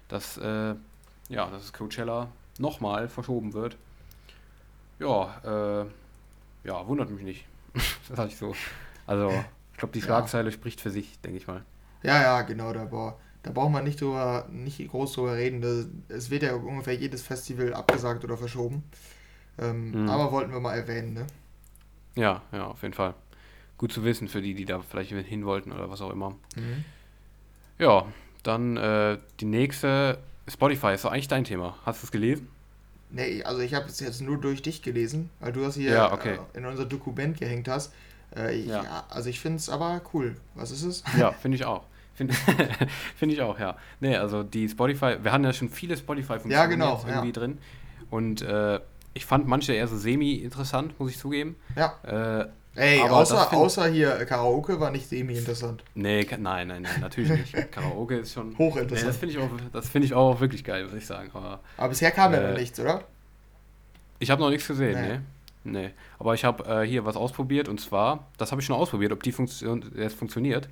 dass, 0.08 0.36
äh, 0.36 0.74
ja, 1.28 1.46
dass 1.50 1.62
das 1.62 1.72
Coachella 1.72 2.28
nochmal 2.58 3.08
verschoben 3.08 3.54
wird 3.54 3.76
ja, 4.98 5.82
äh, 5.82 5.86
ja, 6.64 6.86
wundert 6.86 7.10
mich 7.10 7.24
nicht. 7.24 7.44
das 8.08 8.18
hatte 8.18 8.28
ich 8.28 8.36
so. 8.36 8.54
Also, 9.06 9.30
ich 9.72 9.78
glaube, 9.78 9.92
die 9.92 10.02
Schlagzeile 10.02 10.50
ja. 10.50 10.52
spricht 10.52 10.80
für 10.80 10.90
sich, 10.90 11.18
denke 11.20 11.38
ich 11.38 11.46
mal. 11.46 11.62
Ja, 12.02 12.20
ja, 12.20 12.42
genau, 12.42 12.72
da, 12.72 12.84
boah, 12.84 13.18
da 13.42 13.50
braucht 13.50 13.72
man 13.72 13.84
nicht, 13.84 14.00
drüber, 14.00 14.46
nicht 14.50 14.86
groß 14.88 15.14
drüber 15.14 15.34
reden. 15.34 16.04
Es 16.08 16.30
wird 16.30 16.42
ja 16.42 16.54
ungefähr 16.54 16.94
jedes 16.94 17.22
Festival 17.22 17.74
abgesagt 17.74 18.24
oder 18.24 18.36
verschoben. 18.36 18.82
Ähm, 19.58 20.02
mhm. 20.02 20.08
Aber 20.08 20.32
wollten 20.32 20.52
wir 20.52 20.60
mal 20.60 20.74
erwähnen, 20.74 21.14
ne? 21.14 21.26
Ja, 22.16 22.42
ja, 22.52 22.66
auf 22.66 22.82
jeden 22.82 22.94
Fall. 22.94 23.14
Gut 23.78 23.92
zu 23.92 24.04
wissen 24.04 24.28
für 24.28 24.40
die, 24.40 24.54
die 24.54 24.64
da 24.64 24.80
vielleicht 24.80 25.10
hin 25.10 25.44
wollten 25.44 25.72
oder 25.72 25.90
was 25.90 26.00
auch 26.00 26.10
immer. 26.10 26.30
Mhm. 26.56 26.84
Ja, 27.78 28.06
dann 28.42 28.76
äh, 28.76 29.18
die 29.40 29.46
nächste, 29.46 30.18
Spotify 30.48 30.94
ist 30.94 31.04
doch 31.04 31.12
eigentlich 31.12 31.28
dein 31.28 31.44
Thema. 31.44 31.76
Hast 31.84 32.02
du 32.02 32.06
es 32.06 32.12
gelesen? 32.12 32.48
Nee, 33.10 33.42
also 33.44 33.60
ich 33.60 33.74
habe 33.74 33.86
es 33.86 34.00
jetzt 34.00 34.20
nur 34.20 34.40
durch 34.40 34.62
dich 34.62 34.82
gelesen, 34.82 35.30
weil 35.40 35.52
du 35.52 35.60
das 35.60 35.76
hier 35.76 35.92
ja, 35.92 36.12
okay. 36.12 36.38
äh, 36.52 36.58
in 36.58 36.66
unser 36.66 36.84
Dokument 36.84 37.38
gehängt 37.38 37.68
hast. 37.68 37.92
Äh, 38.36 38.60
ja. 38.60 38.82
ja. 38.82 39.06
also 39.08 39.28
ich 39.28 39.40
finde 39.40 39.58
es 39.58 39.68
aber 39.68 40.02
cool. 40.12 40.36
Was 40.54 40.70
ist 40.70 40.82
es? 40.82 41.04
Ja, 41.18 41.32
finde 41.42 41.56
ich 41.56 41.64
auch. 41.64 41.84
Finde 42.14 42.34
find 43.16 43.32
ich 43.32 43.40
auch, 43.40 43.58
ja. 43.58 43.76
Nee, 44.00 44.16
also 44.16 44.42
die 44.42 44.68
Spotify, 44.68 45.16
wir 45.20 45.32
hatten 45.32 45.44
ja 45.44 45.52
schon 45.52 45.68
viele 45.68 45.96
Spotify-Funktionen 45.96 46.52
ja, 46.52 46.66
genau, 46.66 47.02
irgendwie 47.06 47.28
ja. 47.28 47.32
drin. 47.32 47.58
Und 48.10 48.42
äh, 48.42 48.80
ich 49.14 49.24
fand 49.24 49.46
manche 49.46 49.72
eher 49.72 49.88
so 49.88 49.96
semi-interessant, 49.96 50.98
muss 50.98 51.12
ich 51.12 51.18
zugeben. 51.18 51.56
Ja. 51.76 51.98
Äh, 52.42 52.48
Ey, 52.76 53.00
außer, 53.02 53.52
außer 53.52 53.86
hier 53.86 54.24
Karaoke 54.24 54.80
war 54.80 54.90
nicht 54.90 55.08
semi-interessant. 55.08 55.84
Nee, 55.94 56.26
nein, 56.38 56.66
nein, 56.66 56.82
nein, 56.82 57.00
natürlich 57.00 57.30
nicht. 57.30 57.54
Karaoke 57.72 58.16
ist 58.16 58.32
schon. 58.32 58.58
Hochinteressant. 58.58 59.06
Nee, 59.06 59.06
das 59.06 59.16
finde 59.16 59.34
ich, 59.34 59.40
auch, 59.40 59.84
find 59.84 60.04
ich 60.04 60.14
auch 60.14 60.40
wirklich 60.40 60.64
geil, 60.64 60.84
muss 60.84 60.94
ich 60.94 61.06
sagen. 61.06 61.30
Aber, 61.34 61.60
Aber 61.76 61.88
bisher 61.88 62.10
kam 62.10 62.34
äh, 62.34 62.42
ja 62.42 62.50
noch 62.50 62.58
nichts, 62.58 62.80
oder? 62.80 63.04
Ich 64.18 64.30
habe 64.30 64.42
noch 64.42 64.50
nichts 64.50 64.66
gesehen, 64.66 65.00
nee. 65.00 65.20
nee. 65.62 65.82
nee. 65.82 65.90
Aber 66.18 66.34
ich 66.34 66.44
habe 66.44 66.82
äh, 66.82 66.86
hier 66.86 67.04
was 67.04 67.14
ausprobiert 67.14 67.68
und 67.68 67.80
zwar, 67.80 68.26
das 68.38 68.50
habe 68.50 68.60
ich 68.60 68.66
schon 68.66 68.76
ausprobiert, 68.76 69.12
ob 69.12 69.22
die 69.22 69.32
Funktion 69.32 69.92
jetzt 69.96 70.16
funktioniert. 70.16 70.68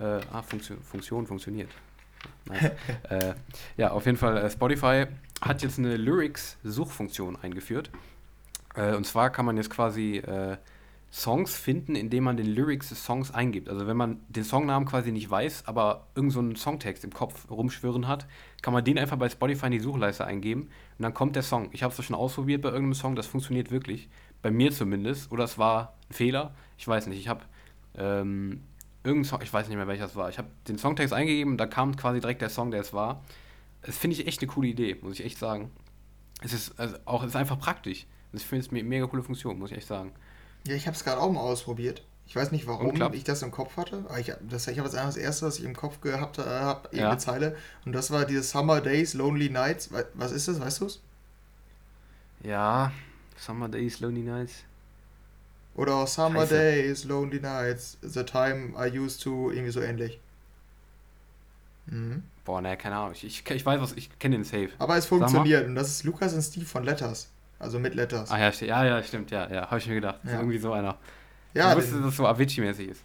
Äh, 0.00 0.20
ah, 0.32 0.42
Funktion, 0.42 0.78
Funktion 0.82 1.26
funktioniert. 1.26 1.70
Nice. 2.46 2.72
äh, 3.10 3.34
ja, 3.76 3.92
auf 3.92 4.06
jeden 4.06 4.18
Fall, 4.18 4.38
äh, 4.38 4.50
Spotify 4.50 5.06
hat 5.40 5.62
jetzt 5.62 5.78
eine 5.78 5.96
Lyrics-Suchfunktion 5.96 7.36
eingeführt. 7.36 7.90
Äh, 8.74 8.94
und 8.94 9.04
zwar 9.04 9.30
kann 9.30 9.46
man 9.46 9.56
jetzt 9.56 9.70
quasi 9.70 10.16
äh, 10.18 10.56
Songs 11.10 11.56
finden, 11.56 11.94
indem 11.94 12.24
man 12.24 12.36
den 12.36 12.46
Lyrics 12.46 12.90
des 12.90 13.04
Songs 13.04 13.32
eingibt. 13.32 13.68
Also 13.68 13.86
wenn 13.86 13.96
man 13.96 14.20
den 14.28 14.44
Songnamen 14.44 14.86
quasi 14.86 15.10
nicht 15.10 15.30
weiß, 15.30 15.66
aber 15.66 16.06
irgendeinen 16.14 16.54
so 16.54 16.62
Songtext 16.62 17.02
im 17.04 17.12
Kopf 17.14 17.50
rumschwirren 17.50 18.06
hat, 18.06 18.26
kann 18.60 18.74
man 18.74 18.84
den 18.84 18.98
einfach 18.98 19.16
bei 19.16 19.28
Spotify 19.28 19.66
in 19.66 19.72
die 19.72 19.80
Suchleiste 19.80 20.26
eingeben 20.26 20.62
und 20.98 21.02
dann 21.02 21.14
kommt 21.14 21.34
der 21.34 21.42
Song. 21.42 21.70
Ich 21.72 21.82
habe 21.82 21.94
es 21.96 22.04
schon 22.04 22.16
ausprobiert 22.16 22.60
bei 22.60 22.68
irgendeinem 22.68 22.94
Song, 22.94 23.16
das 23.16 23.26
funktioniert 23.26 23.70
wirklich. 23.70 24.08
Bei 24.42 24.50
mir 24.50 24.70
zumindest. 24.70 25.32
Oder 25.32 25.44
es 25.44 25.58
war 25.58 25.94
ein 26.10 26.12
Fehler. 26.12 26.54
Ich 26.76 26.86
weiß 26.86 27.06
nicht. 27.08 27.18
Ich 27.18 27.28
habe 27.28 27.40
ähm, 27.96 28.62
irgendeinen 29.02 29.24
Song, 29.24 29.40
ich 29.42 29.52
weiß 29.52 29.68
nicht 29.68 29.76
mehr 29.76 29.88
welcher 29.88 30.04
es 30.04 30.14
war. 30.14 30.28
Ich 30.28 30.38
habe 30.38 30.48
den 30.68 30.78
Songtext 30.78 31.12
eingegeben 31.12 31.54
und 31.54 31.58
da 31.58 31.66
kam 31.66 31.96
quasi 31.96 32.20
direkt 32.20 32.42
der 32.42 32.50
Song, 32.50 32.70
der 32.70 32.82
es 32.82 32.92
war. 32.92 33.22
Das 33.82 33.96
finde 33.96 34.16
ich 34.16 34.26
echt 34.26 34.40
eine 34.40 34.50
coole 34.50 34.68
Idee, 34.68 34.96
muss 35.00 35.18
ich 35.18 35.24
echt 35.24 35.38
sagen. 35.38 35.70
Es 36.40 36.52
ist 36.52 36.78
also 36.78 36.96
auch 37.04 37.22
es 37.22 37.30
ist 37.30 37.36
einfach 37.36 37.58
praktisch. 37.58 38.06
Also 38.32 38.42
ich 38.42 38.46
finde 38.46 38.66
es 38.66 38.70
eine 38.70 38.82
mega 38.82 39.06
coole 39.06 39.22
Funktion, 39.22 39.58
muss 39.58 39.70
ich 39.70 39.78
echt 39.78 39.88
sagen. 39.88 40.12
Ja, 40.66 40.74
ich 40.74 40.86
habe 40.86 40.96
es 40.96 41.04
gerade 41.04 41.20
auch 41.20 41.32
mal 41.32 41.40
ausprobiert. 41.40 42.02
Ich 42.26 42.36
weiß 42.36 42.52
nicht, 42.52 42.66
warum 42.66 42.94
ich 43.14 43.24
das 43.24 43.42
im 43.42 43.50
Kopf 43.50 43.78
hatte. 43.78 44.04
Aber 44.06 44.20
ich, 44.20 44.30
das, 44.46 44.66
ich 44.68 44.78
habe 44.78 44.86
jetzt 44.86 44.98
das 44.98 45.16
erste, 45.16 45.46
was 45.46 45.58
ich 45.58 45.64
im 45.64 45.74
Kopf 45.74 46.02
gehabt 46.02 46.36
habe, 46.36 46.92
äh, 46.92 46.98
ja. 46.98 47.16
Zeile. 47.16 47.56
Und 47.86 47.92
das 47.92 48.10
war 48.10 48.26
dieses 48.26 48.50
Summer 48.50 48.82
Days, 48.82 49.14
Lonely 49.14 49.48
Nights. 49.48 49.88
Was 50.12 50.32
ist 50.32 50.46
das, 50.46 50.60
weißt 50.60 50.82
du 50.82 50.86
es? 50.86 51.00
Ja, 52.42 52.92
Summer 53.38 53.70
Days, 53.70 54.00
Lonely 54.00 54.20
Nights. 54.20 54.64
Oder 55.74 56.06
Summer 56.06 56.40
Scheiße. 56.40 56.54
Days, 56.54 57.04
Lonely 57.04 57.40
Nights, 57.40 57.96
The 58.02 58.24
Time 58.24 58.74
I 58.76 58.98
Used 58.98 59.22
to, 59.22 59.50
irgendwie 59.50 59.72
so 59.72 59.80
ähnlich. 59.80 60.20
Mhm. 61.90 62.22
Boah, 62.44 62.60
ne, 62.60 62.76
keine 62.76 62.96
Ahnung. 62.96 63.12
Ich, 63.12 63.24
ich, 63.24 63.50
ich 63.50 63.66
weiß 63.66 63.80
was, 63.80 63.92
ich 63.92 64.18
kenne 64.18 64.36
den 64.36 64.44
Safe. 64.44 64.70
Aber 64.78 64.96
es 64.96 65.06
funktioniert 65.06 65.66
und 65.66 65.74
das 65.74 65.88
ist 65.88 66.04
Lukas 66.04 66.32
und 66.32 66.42
Steve 66.42 66.66
von 66.66 66.84
Letters. 66.84 67.28
Also 67.58 67.78
mit 67.78 67.94
Letters. 67.94 68.30
Ah 68.30 68.38
ja, 68.38 68.50
ja, 68.50 68.84
ja 68.84 69.02
stimmt, 69.02 69.30
ja, 69.30 69.50
ja, 69.50 69.66
habe 69.66 69.78
ich 69.78 69.86
mir 69.88 69.96
gedacht. 69.96 70.20
Ja. 70.24 70.38
irgendwie 70.38 70.58
so 70.58 70.72
einer. 70.72 70.96
Ja, 71.54 71.72
ich 71.72 71.78
wusste, 71.78 71.96
dass 72.00 72.10
es 72.10 72.16
so 72.16 72.26
Avicii-mäßig 72.26 72.88
ist. 72.88 73.02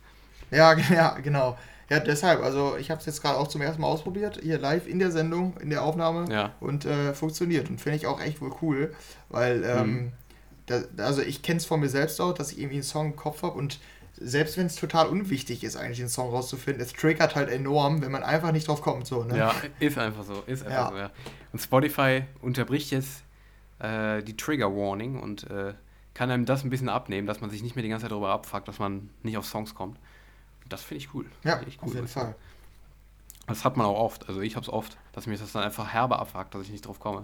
Ja, 0.52 0.74
ja, 0.94 1.18
genau. 1.20 1.58
Ja, 1.90 2.00
deshalb, 2.00 2.42
also 2.42 2.78
ich 2.78 2.90
habe 2.90 3.00
es 3.00 3.06
jetzt 3.06 3.22
gerade 3.22 3.38
auch 3.38 3.48
zum 3.48 3.62
ersten 3.62 3.82
Mal 3.82 3.88
ausprobiert, 3.88 4.40
hier 4.42 4.58
live 4.58 4.88
in 4.88 5.00
der 5.00 5.12
Sendung, 5.12 5.58
in 5.60 5.70
der 5.70 5.84
Aufnahme 5.84 6.32
ja. 6.32 6.54
und 6.60 6.86
äh, 6.86 7.14
funktioniert 7.14 7.70
und 7.70 7.82
finde 7.82 7.98
ich 7.98 8.08
auch 8.08 8.22
echt 8.22 8.42
wohl 8.42 8.54
cool, 8.62 8.96
weil, 9.30 9.64
ähm, 9.66 9.92
mhm. 9.92 10.12
da, 10.66 10.82
also 11.04 11.22
ich 11.22 11.42
kenne 11.42 11.58
es 11.58 11.66
von 11.66 11.82
mir 11.82 11.90
selbst 11.90 12.22
auch, 12.22 12.34
dass 12.34 12.52
ich 12.52 12.60
irgendwie 12.60 12.78
einen 12.78 12.84
Song 12.84 13.08
im 13.08 13.16
Kopf 13.16 13.44
habe 13.44 13.58
und 13.58 13.80
selbst 14.24 14.58
wenn 14.58 14.68
es 14.68 14.76
total 14.76 15.08
unwichtig 15.08 15.64
ist, 15.64 15.76
eigentlich 15.76 16.00
den 16.00 16.10
Song 16.10 16.30
rauszufinden, 16.30 16.82
es 16.82 16.94
triggert 16.94 17.36
halt 17.36 17.50
enorm, 17.50 18.02
wenn 18.02 18.12
man 18.12 18.24
einfach 18.24 18.52
nicht 18.52 18.68
drauf 18.68 18.82
kommt. 18.82 19.06
So, 19.06 19.24
ne? 19.24 19.38
Ja, 19.38 19.54
ist 19.80 19.98
einfach 19.98 20.24
so, 20.24 20.44
ist 20.48 20.66
einfach 20.66 20.78
ja. 20.78 20.90
so, 20.90 20.98
ja. 20.98 21.12
Und 21.52 21.60
Spotify 21.60 22.24
unterbricht 22.42 22.92
jetzt 22.92 23.24
äh, 23.80 24.24
die 24.24 24.38
Trigger 24.38 24.76
Warning 24.76 25.20
und 25.20 25.50
äh, 25.50 25.74
kann 26.14 26.32
einem 26.32 26.46
das 26.46 26.64
ein 26.64 26.70
bisschen 26.70 26.90
abnehmen, 26.90 27.28
dass 27.28 27.42
man 27.42 27.50
sich 27.50 27.62
nicht 27.64 27.76
mehr 27.76 27.84
die 27.84 27.90
ganze 27.90 28.04
Zeit 28.04 28.12
darüber 28.12 28.30
abfuckt, 28.30 28.68
dass 28.68 28.80
man 28.80 29.10
nicht 29.24 29.38
auf 29.38 29.46
Songs 29.46 29.76
kommt. 29.76 30.00
Das 30.70 30.82
finde 30.82 31.04
ich 31.04 31.14
cool. 31.14 31.26
Ja, 31.44 31.60
ich 31.68 31.82
cool, 31.82 31.90
auf 31.90 31.96
jeden 31.96 32.08
Fall. 32.08 32.36
Das 33.48 33.66
hat 33.66 33.76
man 33.76 33.86
auch 33.86 34.00
oft, 34.00 34.30
also 34.30 34.40
ich 34.40 34.56
habe 34.56 34.64
es 34.64 34.72
oft, 34.72 34.98
dass 35.12 35.28
mich 35.28 35.40
das 35.40 35.52
dann 35.52 35.64
einfach 35.64 35.92
herbe 35.92 36.18
abfuckt, 36.18 36.56
dass 36.56 36.62
ich 36.64 36.72
nicht 36.72 36.88
drauf 36.88 37.00
komme. 37.00 37.24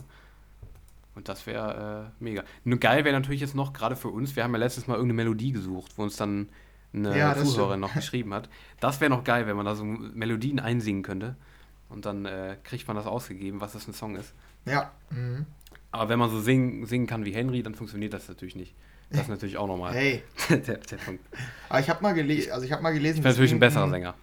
Und 1.16 1.30
das 1.30 1.46
wäre 1.46 2.12
äh, 2.20 2.24
mega. 2.24 2.44
Nur 2.66 2.80
geil 2.80 3.06
wäre 3.06 3.18
natürlich 3.18 3.42
jetzt 3.42 3.56
noch, 3.56 3.74
gerade 3.74 3.96
für 3.96 4.10
uns, 4.10 4.36
wir 4.36 4.44
haben 4.44 4.52
ja 4.52 4.58
letztes 4.58 4.88
Mal 4.88 4.96
irgendeine 4.96 5.24
Melodie 5.24 5.52
gesucht, 5.52 5.94
wo 5.98 6.04
uns 6.04 6.18
dann 6.18 6.50
eine 6.94 7.18
ja, 7.18 7.36
Zuhörerin 7.36 7.80
noch 7.80 7.94
geschrieben 7.96 8.34
hat. 8.34 8.50
Das 8.80 9.00
wäre 9.02 9.10
noch 9.10 9.24
geil, 9.24 9.48
wenn 9.48 9.56
man 9.56 9.66
da 9.66 9.76
so 9.76 9.84
Melodien 9.84 10.60
einsingen 10.60 11.04
könnte. 11.04 11.36
Und 11.90 12.06
dann 12.06 12.26
äh, 12.26 12.56
kriegt 12.64 12.88
man 12.88 12.96
das 12.96 13.08
ausgegeben, 13.08 13.62
was 13.62 13.74
das 13.74 13.88
ein 13.88 13.94
Song 13.94 14.16
ist. 14.16 14.34
Ja. 14.66 14.92
Mhm. 15.10 15.46
Aber 15.92 16.10
wenn 16.10 16.20
man 16.20 16.30
so 16.30 16.40
singen, 16.40 16.86
singen 16.86 17.08
kann 17.08 17.26
wie 17.26 17.32
Henry, 17.32 17.64
dann 17.64 17.74
funktioniert 17.74 18.14
das 18.14 18.28
natürlich 18.28 18.56
nicht. 18.56 18.76
Das 19.10 19.22
ist 19.22 19.30
natürlich 19.30 19.58
auch 19.58 19.68
nochmal 19.68 19.94
hey. 19.96 20.24
der, 20.50 20.60
der 20.60 20.98
Punkt. 20.98 21.24
Aber 21.68 21.80
ich 21.80 21.90
habe 21.90 22.02
mal, 22.02 22.14
gele 22.14 22.54
also 22.54 22.70
hab 22.70 22.82
mal 22.82 22.92
gelesen. 22.92 23.18
Ich 23.18 23.24
bin 23.24 23.32
natürlich 23.32 23.52
ein 23.52 23.60
besserer 23.60 23.90
Sänger. 23.90 24.14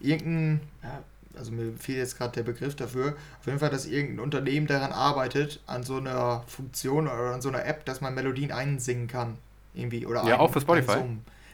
Irgendein, 0.00 0.60
ja, 0.82 1.02
also 1.38 1.52
mir 1.52 1.72
fiel 1.74 1.96
jetzt 1.96 2.18
gerade 2.18 2.32
der 2.32 2.42
Begriff 2.42 2.74
dafür, 2.74 3.14
auf 3.38 3.46
jeden 3.46 3.60
Fall, 3.60 3.70
dass 3.70 3.86
irgendein 3.86 4.18
Unternehmen 4.18 4.66
daran 4.66 4.90
arbeitet, 4.90 5.60
an 5.66 5.84
so 5.84 5.96
einer 5.96 6.42
Funktion 6.48 7.06
oder 7.06 7.34
an 7.34 7.40
so 7.40 7.48
einer 7.48 7.64
App, 7.64 7.84
dass 7.84 8.00
man 8.00 8.14
Melodien 8.14 8.50
einsingen 8.50 9.06
kann. 9.06 9.38
Irgendwie. 9.74 10.06
Oder 10.06 10.24
ja, 10.24 10.34
ein, 10.34 10.40
auch 10.40 10.52
für 10.52 10.60
Spotify. 10.60 10.98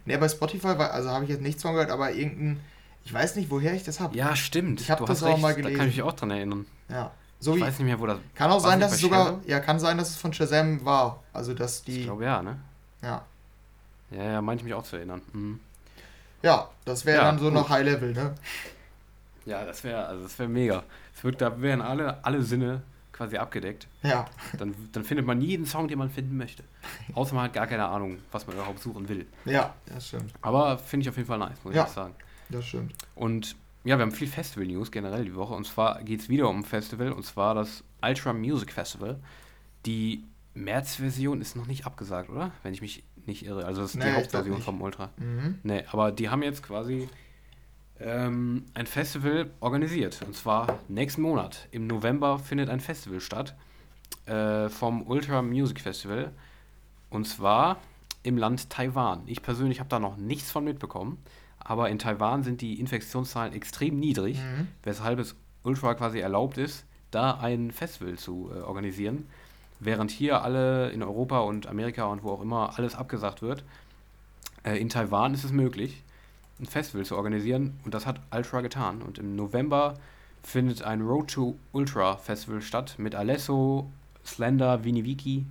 Ne, 0.08 0.16
bei 0.16 0.28
Spotify, 0.30 0.68
also 0.68 1.10
habe 1.10 1.24
ich 1.24 1.30
jetzt 1.30 1.42
nichts 1.42 1.60
von 1.60 1.74
gehört, 1.74 1.90
aber 1.90 2.12
irgendein, 2.12 2.60
ich 3.04 3.12
weiß 3.12 3.36
nicht, 3.36 3.50
woher 3.50 3.74
ich 3.74 3.84
das 3.84 4.00
habe. 4.00 4.16
Ja, 4.16 4.34
stimmt. 4.36 4.80
Ich 4.80 4.90
habe 4.90 5.04
das 5.04 5.22
auch 5.22 5.28
recht, 5.28 5.42
mal 5.42 5.54
gelesen. 5.54 5.74
Da 5.74 5.78
kann 5.78 5.88
ich 5.90 5.96
mich 5.96 6.02
auch 6.02 6.14
dran 6.14 6.30
erinnern. 6.30 6.64
Ja. 6.88 7.10
So 7.40 7.54
ich 7.54 7.60
weiß 7.60 7.78
nicht 7.78 7.86
mehr, 7.86 8.00
wo 8.00 8.06
das. 8.06 8.16
Kann 8.34 8.50
auch 8.50 8.58
sein, 8.58 8.80
dass 8.80 8.92
es 8.92 9.00
sogar. 9.00 9.38
Ja, 9.46 9.60
kann 9.60 9.78
sein, 9.78 9.98
dass 9.98 10.08
es 10.08 10.16
von 10.16 10.32
Shazam 10.32 10.82
war. 10.86 11.22
Also, 11.34 11.52
dass 11.52 11.84
die. 11.84 12.00
Ich 12.00 12.04
glaube 12.04 12.24
ja, 12.24 12.42
ne? 12.42 12.56
Ja. 13.02 13.22
Ja, 14.10 14.22
ja, 14.22 14.40
meine 14.40 14.58
ich 14.58 14.64
mich 14.64 14.72
auch 14.72 14.82
zu 14.82 14.96
erinnern. 14.96 15.20
Mhm. 15.34 15.60
Ja, 16.42 16.70
das 16.86 17.04
wäre 17.04 17.18
ja, 17.18 17.24
dann 17.24 17.38
so 17.38 17.44
gut. 17.44 17.54
noch 17.54 17.68
High 17.68 17.84
Level, 17.84 18.12
ne? 18.14 18.34
Ja, 19.44 19.64
das 19.64 19.84
wäre, 19.84 20.06
also 20.06 20.22
das 20.22 20.38
wäre 20.38 20.48
mega. 20.48 20.84
Es 21.16 21.24
wird, 21.24 21.40
da 21.40 21.60
wären 21.60 21.80
alle, 21.80 22.22
alle 22.22 22.42
Sinne 22.42 22.82
quasi 23.18 23.36
abgedeckt. 23.36 23.88
Ja. 24.02 24.24
Dann, 24.56 24.74
dann 24.92 25.04
findet 25.04 25.26
man 25.26 25.42
jeden 25.42 25.66
Song, 25.66 25.88
den 25.88 25.98
man 25.98 26.08
finden 26.08 26.36
möchte. 26.36 26.64
Außer 27.12 27.34
man 27.34 27.44
hat 27.44 27.52
gar 27.52 27.66
keine 27.66 27.86
Ahnung, 27.86 28.18
was 28.32 28.46
man 28.46 28.56
überhaupt 28.56 28.80
suchen 28.80 29.08
will. 29.08 29.26
Ja, 29.44 29.74
das 29.86 30.08
stimmt. 30.08 30.32
Aber 30.40 30.78
finde 30.78 31.02
ich 31.02 31.10
auf 31.10 31.16
jeden 31.16 31.28
Fall 31.28 31.38
nice, 31.38 31.58
muss 31.64 31.74
ja, 31.74 31.84
ich 31.84 31.90
sagen. 31.90 32.14
Das 32.48 32.64
stimmt. 32.64 32.94
Und 33.14 33.56
ja, 33.84 33.98
wir 33.98 34.02
haben 34.02 34.12
viel 34.12 34.28
Festival-News 34.28 34.90
generell 34.90 35.24
die 35.24 35.34
Woche. 35.34 35.54
Und 35.54 35.66
zwar 35.66 36.02
geht 36.02 36.20
es 36.20 36.28
wieder 36.28 36.48
um 36.48 36.60
ein 36.60 36.64
Festival, 36.64 37.12
und 37.12 37.24
zwar 37.24 37.54
das 37.54 37.82
Ultra 38.02 38.32
Music 38.32 38.72
Festival. 38.72 39.18
Die 39.84 40.24
März-Version 40.54 41.40
ist 41.40 41.56
noch 41.56 41.66
nicht 41.66 41.86
abgesagt, 41.86 42.30
oder? 42.30 42.52
Wenn 42.62 42.72
ich 42.72 42.80
mich 42.80 43.02
nicht 43.26 43.44
irre. 43.44 43.64
Also 43.66 43.82
das 43.82 43.90
ist 43.90 43.96
nee, 43.96 44.04
die 44.04 44.16
Hauptversion 44.16 44.62
vom 44.62 44.80
Ultra. 44.80 45.10
Mhm. 45.16 45.58
Nee, 45.64 45.84
aber 45.90 46.12
die 46.12 46.28
haben 46.28 46.42
jetzt 46.42 46.62
quasi 46.62 47.08
ähm, 48.00 48.64
ein 48.74 48.86
Festival 48.86 49.50
organisiert. 49.60 50.20
Und 50.26 50.36
zwar 50.36 50.78
nächsten 50.88 51.22
Monat. 51.22 51.68
Im 51.70 51.86
November 51.86 52.38
findet 52.38 52.68
ein 52.68 52.80
Festival 52.80 53.20
statt. 53.20 53.54
Äh, 54.26 54.68
vom 54.68 55.06
Ultra 55.06 55.42
Music 55.42 55.80
Festival. 55.80 56.32
Und 57.10 57.26
zwar 57.26 57.78
im 58.22 58.36
Land 58.36 58.68
Taiwan. 58.70 59.22
Ich 59.26 59.42
persönlich 59.42 59.80
habe 59.80 59.88
da 59.88 59.98
noch 59.98 60.16
nichts 60.16 60.50
von 60.50 60.64
mitbekommen. 60.64 61.18
Aber 61.58 61.88
in 61.88 61.98
Taiwan 61.98 62.42
sind 62.42 62.60
die 62.60 62.78
Infektionszahlen 62.78 63.52
extrem 63.52 63.98
niedrig, 63.98 64.38
mhm. 64.38 64.68
weshalb 64.82 65.18
es 65.18 65.34
ultra 65.62 65.94
quasi 65.94 66.18
erlaubt 66.18 66.58
ist, 66.58 66.84
da 67.10 67.32
ein 67.32 67.72
Festival 67.72 68.16
zu 68.16 68.50
äh, 68.54 68.60
organisieren. 68.60 69.26
Während 69.80 70.10
hier 70.10 70.42
alle 70.42 70.90
in 70.90 71.02
Europa 71.02 71.40
und 71.40 71.66
Amerika 71.66 72.06
und 72.06 72.22
wo 72.22 72.30
auch 72.30 72.42
immer 72.42 72.76
alles 72.76 72.94
abgesagt 72.94 73.42
wird, 73.42 73.64
äh, 74.62 74.76
in 74.76 74.88
Taiwan 74.88 75.34
ist 75.34 75.44
es 75.44 75.52
möglich, 75.52 76.02
ein 76.60 76.66
Festival 76.66 77.04
zu 77.04 77.16
organisieren 77.16 77.78
und 77.84 77.94
das 77.94 78.06
hat 78.06 78.20
Ultra 78.34 78.60
getan. 78.60 79.02
Und 79.02 79.18
im 79.18 79.36
November 79.36 79.94
findet 80.42 80.82
ein 80.82 81.02
Road 81.02 81.30
to 81.30 81.56
Ultra 81.72 82.16
Festival 82.16 82.62
statt 82.62 82.94
mit 82.98 83.14
Alesso, 83.14 83.90
Slender, 84.24 84.84
Viniviki 84.84 85.46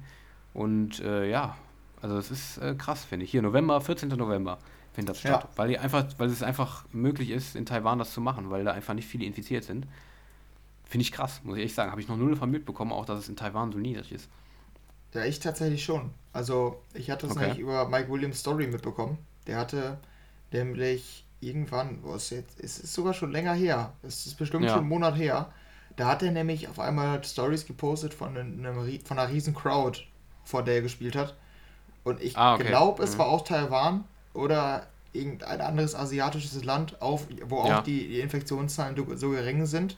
und 0.54 1.00
äh, 1.02 1.30
ja, 1.30 1.56
also 2.02 2.18
es 2.18 2.32
ist 2.32 2.58
äh, 2.58 2.76
krass, 2.76 3.04
finde 3.04 3.26
ich. 3.26 3.32
Hier 3.32 3.42
November, 3.42 3.80
14. 3.82 4.10
November 4.10 4.60
findet 4.94 5.12
das 5.12 5.20
statt. 5.20 5.44
Ja. 5.44 5.50
Weil, 5.56 5.70
die 5.70 5.78
einfach, 5.78 6.06
weil 6.18 6.30
es 6.30 6.44
einfach 6.44 6.86
möglich 6.92 7.30
ist, 7.30 7.56
in 7.56 7.66
Taiwan 7.66 8.00
das 8.00 8.12
zu 8.12 8.22
machen, 8.22 8.50
weil 8.50 8.64
da 8.64 8.72
einfach 8.72 8.94
nicht 8.94 9.08
viele 9.08 9.26
infiziert 9.26 9.64
sind. 9.64 9.88
Finde 10.86 11.02
ich 11.02 11.12
krass, 11.12 11.42
muss 11.44 11.58
ich 11.58 11.66
echt 11.66 11.76
sagen. 11.76 11.92
Habe 11.92 12.02
ich 12.02 12.08
noch 12.08 12.18
null 12.18 12.36
von 12.36 12.50
mitbekommen, 12.50 12.92
auch 12.92 13.06
dass 13.06 13.20
es 13.20 13.30
in 13.30 13.36
Taiwan 13.36 13.72
so 13.72 13.78
niedrig 13.78 14.12
ist. 14.12 14.30
Ja, 15.14 15.26
ich 15.26 15.40
tatsächlich 15.40 15.84
schon. 15.84 16.12
Also, 16.34 16.82
ich 16.94 17.10
hatte 17.10 17.28
das 17.28 17.36
okay. 17.36 17.48
nämlich 17.48 17.62
über 17.62 17.88
Mike 17.88 18.10
Williams 18.10 18.40
Story 18.40 18.68
mitbekommen. 18.68 19.18
Der 19.48 19.58
hatte 19.58 19.98
nämlich 20.52 21.26
irgendwann, 21.40 22.00
wo 22.04 22.16
es 22.16 22.30
jetzt, 22.30 22.60
es 22.60 22.80
ist 22.80 22.94
sogar 22.94 23.14
schon 23.14 23.32
länger 23.32 23.54
her, 23.54 23.94
es 24.04 24.26
ist 24.26 24.38
bestimmt 24.38 24.66
ja. 24.66 24.72
schon 24.72 24.80
einen 24.80 24.90
Monat 24.90 25.18
her, 25.18 25.52
da 25.96 26.08
hat 26.08 26.24
er 26.24 26.32
nämlich 26.32 26.68
auf 26.68 26.80
einmal 26.80 27.24
Stories 27.24 27.66
gepostet 27.66 28.14
von, 28.14 28.38
einem, 28.38 29.02
von 29.04 29.20
einer 29.20 29.32
riesen 29.32 29.54
Crowd, 29.54 30.00
vor 30.44 30.64
der 30.64 30.76
er 30.76 30.82
gespielt 30.82 31.16
hat. 31.16 31.36
Und 32.04 32.22
ich 32.22 32.38
ah, 32.38 32.56
okay. 32.56 32.66
glaube, 32.66 33.04
es 33.04 33.16
mhm. 33.16 33.20
war 33.20 33.28
auch 33.28 33.44
Taiwan 33.44 34.04
oder 34.34 34.88
irgendein 35.12 35.62
anderes 35.62 35.96
asiatisches 35.96 36.64
Land, 36.64 37.02
auf, 37.02 37.28
wo 37.48 37.66
ja. 37.66 37.80
auch 37.80 37.84
die, 37.84 38.08
die 38.08 38.20
Infektionszahlen 38.20 38.96
so 39.18 39.32
gering 39.32 39.66
sind. 39.66 39.98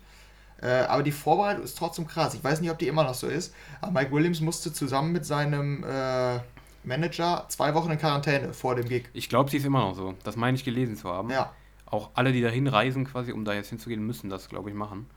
Äh, 0.62 0.82
aber 0.84 1.03
die 1.03 1.12
Vorbereitung 1.12 1.63
ist 1.63 1.77
trotzdem 1.77 2.08
krass. 2.08 2.34
Ich 2.34 2.44
weiß 2.44 2.62
nicht, 2.62 2.72
ob 2.72 2.79
die 2.79 2.88
immer 2.88 3.03
noch 3.03 3.13
so 3.13 3.27
ist. 3.27 3.53
Aber 3.82 3.91
Mike 3.91 4.12
Williams 4.12 4.41
musste 4.41 4.74
zusammen 4.74 5.12
mit 5.12 5.25
seinem 5.25 5.84
äh, 5.84 6.39
Manager 6.84 7.46
zwei 7.50 7.74
Wochen 7.74 7.92
in 7.92 7.98
Quarantäne 7.98 8.54
vor 8.54 8.76
dem 8.76 8.88
Gig. 8.88 9.06
Ich 9.14 9.30
glaube, 9.30 9.50
sie 9.50 9.58
ist 9.58 9.66
immer 9.66 9.80
noch 9.80 9.96
so. 9.96 10.16
Das 10.24 10.36
meine 10.36 10.56
ich 10.56 10.64
gelesen 10.64 10.96
zu 10.96 11.10
haben. 11.10 11.30
Ja. 11.30 11.54
Auch 11.86 12.12
alle, 12.14 12.32
die 12.32 12.42
dahin 12.42 12.68
reisen, 12.68 13.06
quasi, 13.06 13.32
um 13.32 13.46
da 13.46 13.54
jetzt 13.54 13.70
hinzugehen, 13.70 14.06
müssen 14.06 14.30
das, 14.30 14.50
glaube 14.50 14.70
ich, 14.70 14.76
machen. 14.76 15.08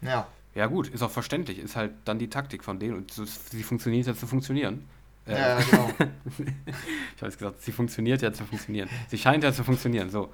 Ja. 0.00 0.26
Ja, 0.54 0.66
gut, 0.66 0.88
ist 0.88 1.02
auch 1.02 1.10
verständlich. 1.10 1.58
Ist 1.58 1.76
halt 1.76 1.92
dann 2.04 2.18
die 2.18 2.30
Taktik 2.30 2.64
von 2.64 2.78
denen 2.78 2.96
und 2.96 3.12
sie 3.12 3.62
funktioniert 3.62 4.06
ja 4.06 4.14
zu 4.14 4.26
funktionieren. 4.26 4.88
Äh, 5.26 5.38
ja, 5.38 5.60
genau. 5.60 5.90
ich 5.98 7.22
habe 7.22 7.26
jetzt 7.26 7.38
gesagt, 7.38 7.62
sie 7.62 7.72
funktioniert 7.72 8.22
ja 8.22 8.32
zu 8.32 8.44
funktionieren. 8.44 8.88
Sie 9.08 9.18
scheint 9.18 9.44
ja 9.44 9.52
zu 9.52 9.62
funktionieren, 9.62 10.10
so. 10.10 10.32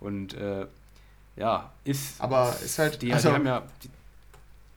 Und 0.00 0.34
äh, 0.34 0.66
ja, 1.36 1.72
ist. 1.84 2.20
Aber 2.20 2.56
ist 2.64 2.78
halt. 2.78 3.02
Die, 3.02 3.12
also, 3.12 3.28
die 3.28 3.34
haben 3.34 3.46
ja. 3.46 3.62
Die, 3.82 3.90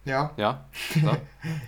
ja. 0.06 0.32
Ja. 1.02 1.18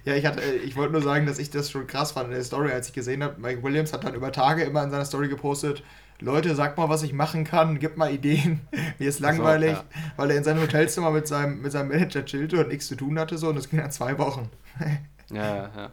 ja, 0.05 0.15
ich, 0.15 0.23
äh, 0.25 0.55
ich 0.63 0.75
wollte 0.75 0.93
nur 0.93 1.01
sagen, 1.01 1.25
dass 1.25 1.39
ich 1.39 1.49
das 1.49 1.69
schon 1.69 1.87
krass 1.87 2.11
fand 2.13 2.27
in 2.27 2.33
der 2.33 2.43
Story, 2.43 2.71
als 2.71 2.87
ich 2.87 2.93
gesehen 2.93 3.23
habe. 3.23 3.39
Mike 3.39 3.63
Williams 3.63 3.93
hat 3.93 4.03
dann 4.03 4.13
über 4.13 4.31
Tage 4.31 4.63
immer 4.63 4.83
in 4.83 4.91
seiner 4.91 5.05
Story 5.05 5.27
gepostet: 5.27 5.83
Leute, 6.19 6.55
sag 6.55 6.77
mal, 6.77 6.89
was 6.89 7.03
ich 7.03 7.13
machen 7.13 7.43
kann, 7.43 7.79
gib 7.79 7.97
mal 7.97 8.11
Ideen. 8.11 8.61
Mir 8.99 9.09
ist 9.09 9.19
langweilig, 9.19 9.71
so, 9.71 9.77
ja. 9.77 9.83
weil 10.15 10.31
er 10.31 10.37
in 10.37 10.43
seinem 10.43 10.61
Hotelzimmer 10.61 11.11
mit 11.11 11.27
seinem, 11.27 11.61
mit 11.61 11.71
seinem 11.71 11.89
Manager 11.89 12.23
chillte 12.25 12.59
und 12.59 12.69
nichts 12.69 12.87
zu 12.87 12.95
tun 12.95 13.19
hatte, 13.19 13.37
so 13.37 13.49
und 13.49 13.55
das 13.55 13.69
ging 13.69 13.79
dann 13.79 13.91
zwei 13.91 14.17
Wochen. 14.17 14.49
ja, 15.29 15.55
ja, 15.55 15.69
ja. 15.75 15.91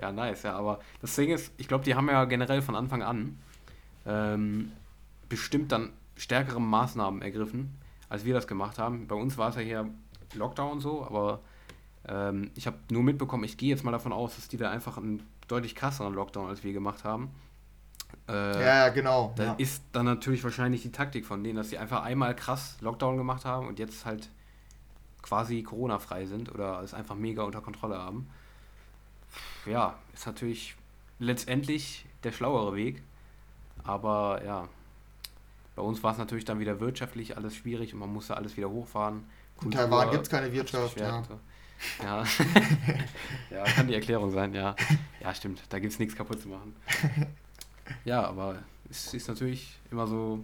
Ja, 0.00 0.10
nice, 0.10 0.42
ja, 0.42 0.56
aber 0.56 0.80
das 1.00 1.14
Ding 1.14 1.30
ist, 1.30 1.52
ich 1.56 1.68
glaube, 1.68 1.84
die 1.84 1.94
haben 1.94 2.08
ja 2.08 2.24
generell 2.24 2.62
von 2.62 2.74
Anfang 2.74 3.02
an 3.02 3.38
ähm, 4.06 4.72
bestimmt 5.28 5.72
dann 5.72 5.92
stärkere 6.16 6.60
Maßnahmen 6.60 7.22
ergriffen, 7.22 7.78
als 8.08 8.24
wir 8.24 8.34
das 8.34 8.46
gemacht 8.46 8.78
haben. 8.78 9.06
Bei 9.06 9.14
uns 9.14 9.38
war 9.38 9.50
es 9.50 9.56
ja 9.56 9.62
hier 9.62 9.88
Lockdown 10.34 10.80
so, 10.80 11.04
aber 11.04 11.40
ähm, 12.06 12.50
ich 12.54 12.66
habe 12.66 12.78
nur 12.90 13.02
mitbekommen, 13.02 13.44
ich 13.44 13.56
gehe 13.56 13.70
jetzt 13.70 13.84
mal 13.84 13.92
davon 13.92 14.12
aus, 14.12 14.36
dass 14.36 14.48
die 14.48 14.56
da 14.56 14.70
einfach 14.70 14.96
einen 14.96 15.22
deutlich 15.48 15.74
krasseren 15.74 16.14
Lockdown 16.14 16.48
als 16.48 16.64
wir 16.64 16.72
gemacht 16.72 17.04
haben. 17.04 17.30
Äh, 18.28 18.64
ja, 18.64 18.88
genau. 18.90 19.32
Da 19.36 19.44
ja. 19.44 19.54
ist 19.54 19.82
dann 19.92 20.06
natürlich 20.06 20.44
wahrscheinlich 20.44 20.82
die 20.82 20.92
Taktik 20.92 21.26
von 21.26 21.42
denen, 21.42 21.56
dass 21.56 21.70
sie 21.70 21.78
einfach 21.78 22.02
einmal 22.02 22.34
krass 22.34 22.76
Lockdown 22.80 23.16
gemacht 23.16 23.44
haben 23.44 23.66
und 23.66 23.78
jetzt 23.78 24.06
halt 24.06 24.30
quasi 25.22 25.62
Corona-frei 25.62 26.26
sind 26.26 26.52
oder 26.52 26.80
es 26.82 26.94
einfach 26.94 27.14
mega 27.14 27.42
unter 27.42 27.60
Kontrolle 27.60 27.98
haben 27.98 28.28
ja, 29.66 29.98
ist 30.12 30.26
natürlich 30.26 30.76
letztendlich 31.18 32.06
der 32.22 32.32
schlauere 32.32 32.74
Weg. 32.74 33.02
Aber 33.82 34.42
ja, 34.44 34.68
bei 35.76 35.82
uns 35.82 36.02
war 36.02 36.12
es 36.12 36.18
natürlich 36.18 36.44
dann 36.44 36.60
wieder 36.60 36.80
wirtschaftlich 36.80 37.36
alles 37.36 37.56
schwierig 37.56 37.92
und 37.92 38.00
man 38.00 38.12
musste 38.12 38.36
alles 38.36 38.56
wieder 38.56 38.70
hochfahren. 38.70 39.24
In 39.62 39.70
Taiwan 39.70 40.10
gibt 40.10 40.24
es 40.24 40.30
keine 40.30 40.52
Wirtschaft, 40.52 40.98
ja. 41.00 41.22
Ja. 42.02 42.24
ja, 43.50 43.64
kann 43.64 43.86
die 43.86 43.94
Erklärung 43.94 44.30
sein, 44.30 44.54
ja. 44.54 44.74
Ja, 45.20 45.34
stimmt, 45.34 45.62
da 45.68 45.78
gibt 45.78 45.92
es 45.92 45.98
nichts 45.98 46.16
kaputt 46.16 46.40
zu 46.40 46.48
machen. 46.48 46.74
Ja, 48.06 48.24
aber 48.24 48.62
es 48.88 49.12
ist 49.12 49.28
natürlich 49.28 49.78
immer 49.90 50.06
so. 50.06 50.42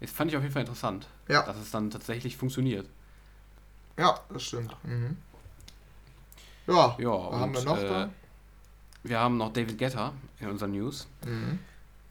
Das 0.00 0.12
fand 0.12 0.30
ich 0.30 0.36
auf 0.36 0.42
jeden 0.44 0.52
Fall 0.52 0.62
interessant, 0.62 1.08
ja. 1.28 1.42
dass 1.42 1.56
es 1.56 1.72
dann 1.72 1.90
tatsächlich 1.90 2.36
funktioniert. 2.36 2.88
Ja, 3.96 4.20
das 4.32 4.44
stimmt. 4.44 4.76
Mhm. 4.84 5.16
Ja, 6.68 6.96
ja 6.98 7.10
was 7.10 7.40
haben 7.40 7.54
wir 7.54 7.64
noch 7.64 7.78
äh, 7.78 7.88
da? 7.88 8.10
Wir 9.02 9.18
haben 9.18 9.36
noch 9.36 9.52
David 9.52 9.78
Getter 9.78 10.12
in 10.38 10.48
unseren 10.48 10.70
News. 10.70 11.08
Mhm. 11.24 11.58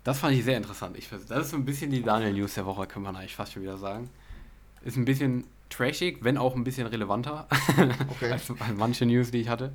Das 0.03 0.19
fand 0.19 0.35
ich 0.35 0.43
sehr 0.43 0.57
interessant. 0.57 0.97
Ich, 0.97 1.09
das 1.09 1.45
ist 1.45 1.51
so 1.51 1.57
ein 1.57 1.65
bisschen 1.65 1.91
die 1.91 2.01
Daniel-News 2.01 2.55
der 2.55 2.65
Woche, 2.65 2.87
kann 2.87 3.03
man 3.03 3.15
eigentlich 3.15 3.35
fast 3.35 3.53
schon 3.53 3.61
wieder 3.61 3.77
sagen. 3.77 4.09
Ist 4.83 4.97
ein 4.97 5.05
bisschen 5.05 5.45
trashig, 5.69 6.23
wenn 6.23 6.37
auch 6.37 6.55
ein 6.55 6.63
bisschen 6.63 6.87
relevanter 6.87 7.47
okay. 8.09 8.31
als, 8.31 8.51
manche 8.75 9.05
News, 9.05 9.31
die 9.31 9.41
ich 9.41 9.49
hatte. 9.49 9.73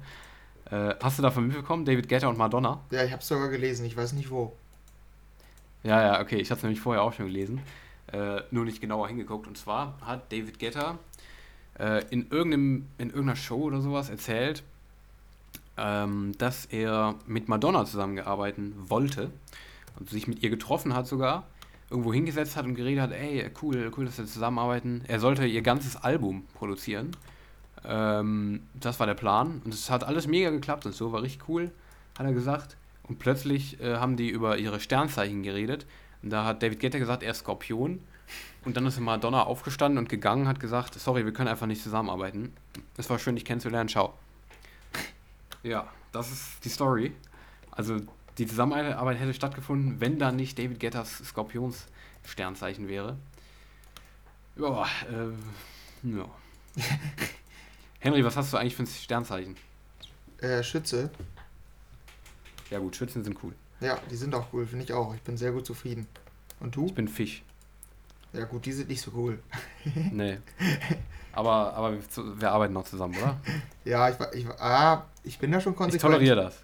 Äh, 0.71 0.95
hast 1.03 1.19
du 1.19 1.23
davon 1.23 1.47
mitbekommen? 1.47 1.85
David 1.85 2.09
Getter 2.09 2.29
und 2.29 2.39
Madonna? 2.39 2.81
Ja, 2.91 3.05
ich 3.05 3.13
habe 3.13 3.21
es 3.21 3.29
sogar 3.29 3.49
gelesen, 3.49 3.85
ich 3.85 3.97
weiß 3.97 4.13
nicht 4.15 4.31
wo. 4.31 4.57
Ja, 5.83 6.01
ja, 6.01 6.21
okay, 6.21 6.37
ich 6.37 6.51
hatte 6.51 6.59
es 6.59 6.63
nämlich 6.63 6.81
vorher 6.81 7.03
auch 7.03 7.13
schon 7.13 7.27
gelesen. 7.27 7.61
Äh, 8.13 8.43
nur 8.51 8.65
nicht 8.65 8.81
genauer 8.81 9.09
hingeguckt. 9.09 9.47
Und 9.47 9.59
zwar 9.59 9.99
hat 10.03 10.33
David 10.33 10.59
Getter 10.59 10.99
äh, 11.79 12.05
in, 12.11 12.29
irgendeinem, 12.31 12.87
in 12.99 13.09
irgendeiner 13.09 13.37
Show 13.37 13.63
oder 13.63 13.81
sowas 13.81 14.11
erzählt, 14.11 14.63
ähm, 15.77 16.33
dass 16.39 16.67
er 16.67 17.15
mit 17.27 17.49
Madonna 17.49 17.85
zusammengearbeitet 17.85 18.73
wollte 18.77 19.31
und 19.99 20.11
sich 20.11 20.27
mit 20.29 20.43
ihr 20.43 20.51
getroffen 20.51 20.95
hat 20.95 21.07
sogar, 21.07 21.45
irgendwo 21.93 22.13
hingesetzt 22.13 22.57
hat 22.57 22.65
und 22.65 22.75
geredet 22.75 23.03
hat, 23.03 23.13
ey, 23.13 23.51
cool, 23.63 23.93
cool, 23.97 24.07
dass 24.07 24.19
wir 24.19 24.27
zusammenarbeiten. 24.27 25.05
Er 25.07 25.21
sollte 25.21 25.47
ihr 25.47 25.63
ganzes 25.63 25.97
Album 25.97 26.45
produzieren. 26.55 27.15
Ähm, 27.85 28.63
das 28.75 28.99
war 28.99 29.07
der 29.07 29.15
Plan 29.15 29.61
und 29.65 29.75
es 29.75 29.91
hat 29.91 30.03
alles 30.03 30.27
mega 30.27 30.51
geklappt 30.51 30.87
und 30.87 30.95
so, 30.95 31.13
war 31.13 31.23
richtig 31.23 31.49
cool, 31.49 31.71
hat 32.19 32.27
er 32.27 32.33
gesagt. 32.33 32.77
Und 33.09 33.19
plötzlich 33.19 33.81
äh, 33.81 33.97
haben 33.97 34.17
die 34.17 34.31
über 34.31 34.57
ihre 34.59 34.81
Sternzeichen 34.81 35.43
geredet. 35.43 35.87
Und 36.23 36.31
da 36.31 36.45
hat 36.45 36.63
David 36.63 36.81
Guetta 36.81 36.99
gesagt, 36.99 37.23
er 37.23 37.33
ist 37.33 37.41
Skorpion. 37.41 38.01
Und 38.65 38.77
dann 38.77 38.87
ist 38.87 38.99
Madonna 38.99 39.43
aufgestanden 39.43 39.99
und 39.99 40.09
gegangen, 40.09 40.49
hat 40.49 40.61
gesagt, 40.61 40.95
sorry, 40.95 41.25
wir 41.25 41.33
können 41.33 41.49
einfach 41.49 41.67
nicht 41.67 41.83
zusammenarbeiten. 41.83 42.53
Es 42.97 43.11
war 43.11 43.19
schön, 43.19 43.35
dich 43.35 43.45
kennenzulernen, 43.45 43.89
ciao. 43.89 44.15
Ja, 45.63 45.89
das 46.13 46.31
ist 46.31 46.65
die 46.65 46.69
Story. 46.69 47.13
Also 47.73 47.97
die 48.39 48.47
Zusammenarbeit 48.47 49.19
hätte 49.19 49.35
stattgefunden, 49.35 50.01
wenn 50.01 50.19
da 50.19 50.33
nicht 50.33 50.59
David 50.59 50.81
Getters 50.81 51.19
Skorpions 51.19 51.87
Sternzeichen 52.25 52.89
wäre. 52.89 53.17
Ja, 54.57 54.85
äh, 54.85 56.09
ja. 56.17 56.25
Henry, 58.01 58.25
was 58.25 58.37
hast 58.37 58.53
du 58.53 58.57
eigentlich 58.57 58.77
für 58.77 58.85
ein 58.85 58.87
Sternzeichen? 58.87 59.57
Äh, 60.39 60.63
Schütze. 60.63 61.11
Ja 62.71 62.79
gut, 62.79 62.97
Schützen 62.97 63.23
sind 63.23 63.37
cool. 63.43 63.53
Ja, 63.81 63.99
die 64.11 64.17
sind 64.17 64.35
auch 64.35 64.47
cool, 64.53 64.67
finde 64.67 64.85
ich 64.85 64.93
auch. 64.93 65.15
Ich 65.15 65.23
bin 65.23 65.37
sehr 65.37 65.53
gut 65.53 65.67
zufrieden. 65.67 66.07
Und 66.61 66.75
du? 66.75 66.87
Ich 66.87 66.95
bin 66.95 67.09
Fisch. 67.09 67.43
Ja 68.33 68.45
gut, 68.45 68.65
die 68.65 68.73
sind 68.73 68.89
nicht 68.89 69.03
so 69.03 69.11
cool. 69.15 69.43
nee. 70.13 70.39
Aber, 71.33 71.75
aber 71.75 71.99
wir 72.39 72.51
arbeiten 72.51 72.73
noch 72.73 72.85
zusammen, 72.85 73.17
oder? 73.17 73.39
Ja, 73.85 74.09
ich, 74.09 74.17
ich, 74.35 74.47
ah, 74.61 75.05
ich 75.25 75.39
bin 75.39 75.51
da 75.51 75.61
schon 75.61 75.75
konsequent. 75.75 75.97
Ich 75.97 76.19
toleriere 76.19 76.37
das. 76.37 76.63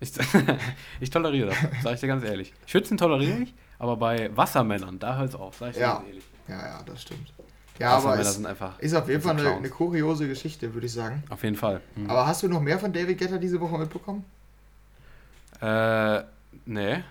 Ich, 0.00 0.12
ich 1.00 1.10
toleriere 1.10 1.48
das, 1.48 1.58
sag 1.82 1.94
ich 1.94 2.00
dir 2.00 2.06
ganz 2.06 2.24
ehrlich. 2.24 2.52
Schützen 2.66 2.96
toleriere 2.96 3.40
ich, 3.40 3.54
aber 3.78 3.96
bei 3.96 4.34
Wassermännern, 4.34 4.98
da 4.98 5.18
hört 5.18 5.28
es 5.28 5.34
auf, 5.34 5.56
sag 5.58 5.70
ich 5.70 5.76
dir 5.76 5.82
ja. 5.82 5.94
ganz 5.94 6.08
ehrlich. 6.08 6.24
Ja, 6.48 6.66
ja, 6.66 6.82
das 6.84 7.02
stimmt. 7.02 7.32
Ja, 7.78 7.96
aber 7.96 8.18
es 8.18 8.34
sind 8.34 8.44
einfach 8.44 8.78
ist 8.78 8.94
auf 8.94 9.08
jeden 9.08 9.22
Fall 9.22 9.38
eine, 9.38 9.56
eine, 9.56 9.68
kuriose 9.70 10.28
Geschichte, 10.28 10.74
würde 10.74 10.86
ich 10.86 10.92
sagen. 10.92 11.22
Auf 11.30 11.42
jeden 11.42 11.56
Fall. 11.56 11.80
Mhm. 11.96 12.10
Aber 12.10 12.26
hast 12.26 12.42
du 12.42 12.48
noch 12.48 12.60
mehr 12.60 12.78
von 12.78 12.92
David 12.92 13.16
Getter 13.16 13.38
diese 13.38 13.58
Woche 13.58 13.78
mitbekommen? 13.78 14.24
Äh, 15.62 16.22
nee. 16.66 17.02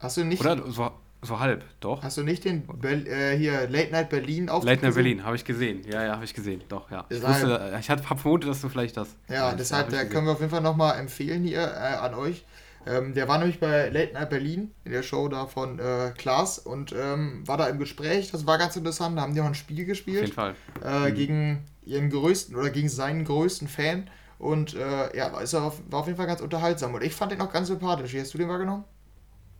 Hast 0.00 0.18
du 0.18 0.24
nicht? 0.24 0.40
Oder 0.40 0.70
so, 0.70 0.90
so 1.22 1.40
halb, 1.40 1.64
doch. 1.80 2.02
Hast 2.02 2.16
du 2.16 2.22
nicht 2.22 2.44
den 2.44 2.66
Be 2.66 2.90
äh, 2.90 3.36
hier 3.36 3.68
Late 3.68 3.90
Night 3.90 4.08
Berlin 4.08 4.48
auf 4.48 4.64
Late 4.64 4.84
Night 4.84 4.94
Berlin, 4.94 5.24
habe 5.24 5.36
ich 5.36 5.44
gesehen. 5.44 5.82
Ja, 5.90 6.04
ja, 6.04 6.12
habe 6.14 6.24
ich 6.24 6.34
gesehen. 6.34 6.62
Doch, 6.68 6.90
ja. 6.90 7.06
Ich, 7.08 7.22
wusste, 7.22 7.76
ich 7.80 7.90
habe 7.90 8.02
vermutet, 8.02 8.48
dass 8.48 8.60
du 8.60 8.68
vielleicht 8.68 8.96
das. 8.96 9.08
Ja, 9.28 9.46
meinst, 9.46 9.60
deshalb 9.60 9.90
da 9.90 10.04
können 10.04 10.26
wir 10.26 10.32
auf 10.32 10.40
jeden 10.40 10.50
Fall 10.50 10.60
nochmal 10.60 10.98
empfehlen 10.98 11.42
hier 11.42 11.62
äh, 11.62 11.96
an 11.96 12.14
euch. 12.14 12.44
Ähm, 12.86 13.12
der 13.14 13.28
war 13.28 13.38
nämlich 13.38 13.60
bei 13.60 13.88
Late 13.90 14.14
Night 14.14 14.30
Berlin 14.30 14.70
in 14.84 14.92
der 14.92 15.02
Show 15.02 15.28
da 15.28 15.46
von 15.46 15.78
äh, 15.78 16.12
Klaas 16.16 16.58
und 16.58 16.92
ähm, 16.92 17.42
war 17.46 17.56
da 17.56 17.66
im 17.68 17.78
Gespräch. 17.78 18.30
Das 18.30 18.46
war 18.46 18.56
ganz 18.56 18.76
interessant. 18.76 19.18
Da 19.18 19.22
haben 19.22 19.34
die 19.34 19.40
auch 19.40 19.46
ein 19.46 19.54
Spiel 19.54 19.84
gespielt. 19.84 20.18
Auf 20.18 20.22
jeden 20.22 20.34
Fall. 20.34 20.54
Äh, 20.84 21.10
mhm. 21.10 21.14
Gegen 21.14 21.64
ihren 21.84 22.10
größten 22.10 22.54
oder 22.54 22.70
gegen 22.70 22.88
seinen 22.88 23.24
größten 23.24 23.68
Fan. 23.68 24.08
Und 24.38 24.74
äh, 24.74 25.16
ja, 25.16 25.36
ist 25.40 25.54
auf, 25.54 25.82
war 25.90 26.00
auf 26.00 26.06
jeden 26.06 26.16
Fall 26.16 26.28
ganz 26.28 26.40
unterhaltsam. 26.40 26.94
Und 26.94 27.02
ich 27.02 27.14
fand 27.14 27.32
den 27.32 27.40
auch 27.40 27.52
ganz 27.52 27.68
sympathisch. 27.68 28.14
Wie 28.14 28.20
hast 28.20 28.32
du 28.32 28.38
den 28.38 28.48
wahrgenommen? 28.48 28.84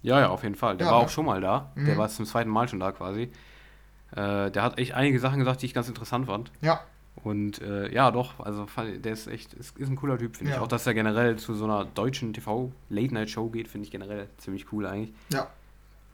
Ja, 0.02 0.20
ja, 0.20 0.28
auf 0.28 0.42
jeden 0.42 0.54
Fall. 0.54 0.76
Der 0.76 0.86
ja, 0.86 0.92
war 0.92 1.00
ne? 1.00 1.06
auch 1.06 1.10
schon 1.10 1.26
mal 1.26 1.40
da. 1.40 1.72
Mhm. 1.74 1.86
Der 1.86 1.98
war 1.98 2.08
zum 2.08 2.24
zweiten 2.24 2.50
Mal 2.50 2.68
schon 2.68 2.80
da 2.80 2.92
quasi. 2.92 3.30
Äh, 4.12 4.50
der 4.50 4.62
hat 4.62 4.78
echt 4.78 4.94
einige 4.94 5.18
Sachen 5.20 5.38
gesagt, 5.38 5.62
die 5.62 5.66
ich 5.66 5.74
ganz 5.74 5.88
interessant 5.88 6.26
fand. 6.26 6.50
Ja. 6.60 6.80
Und 7.16 7.60
äh, 7.60 7.92
ja, 7.92 8.10
doch, 8.10 8.38
also 8.40 8.66
der 8.76 9.12
ist 9.12 9.26
echt, 9.26 9.52
ist, 9.54 9.76
ist 9.76 9.88
ein 9.88 9.96
cooler 9.96 10.18
Typ, 10.18 10.36
finde 10.36 10.52
ja. 10.52 10.58
ich. 10.58 10.62
Auch, 10.62 10.68
dass 10.68 10.86
er 10.86 10.94
generell 10.94 11.36
zu 11.36 11.54
so 11.54 11.64
einer 11.64 11.84
deutschen 11.84 12.32
TV-Late-Night-Show 12.32 13.48
geht, 13.50 13.68
finde 13.68 13.86
ich 13.86 13.90
generell 13.90 14.28
ziemlich 14.38 14.72
cool 14.72 14.86
eigentlich. 14.86 15.12
Ja. 15.32 15.48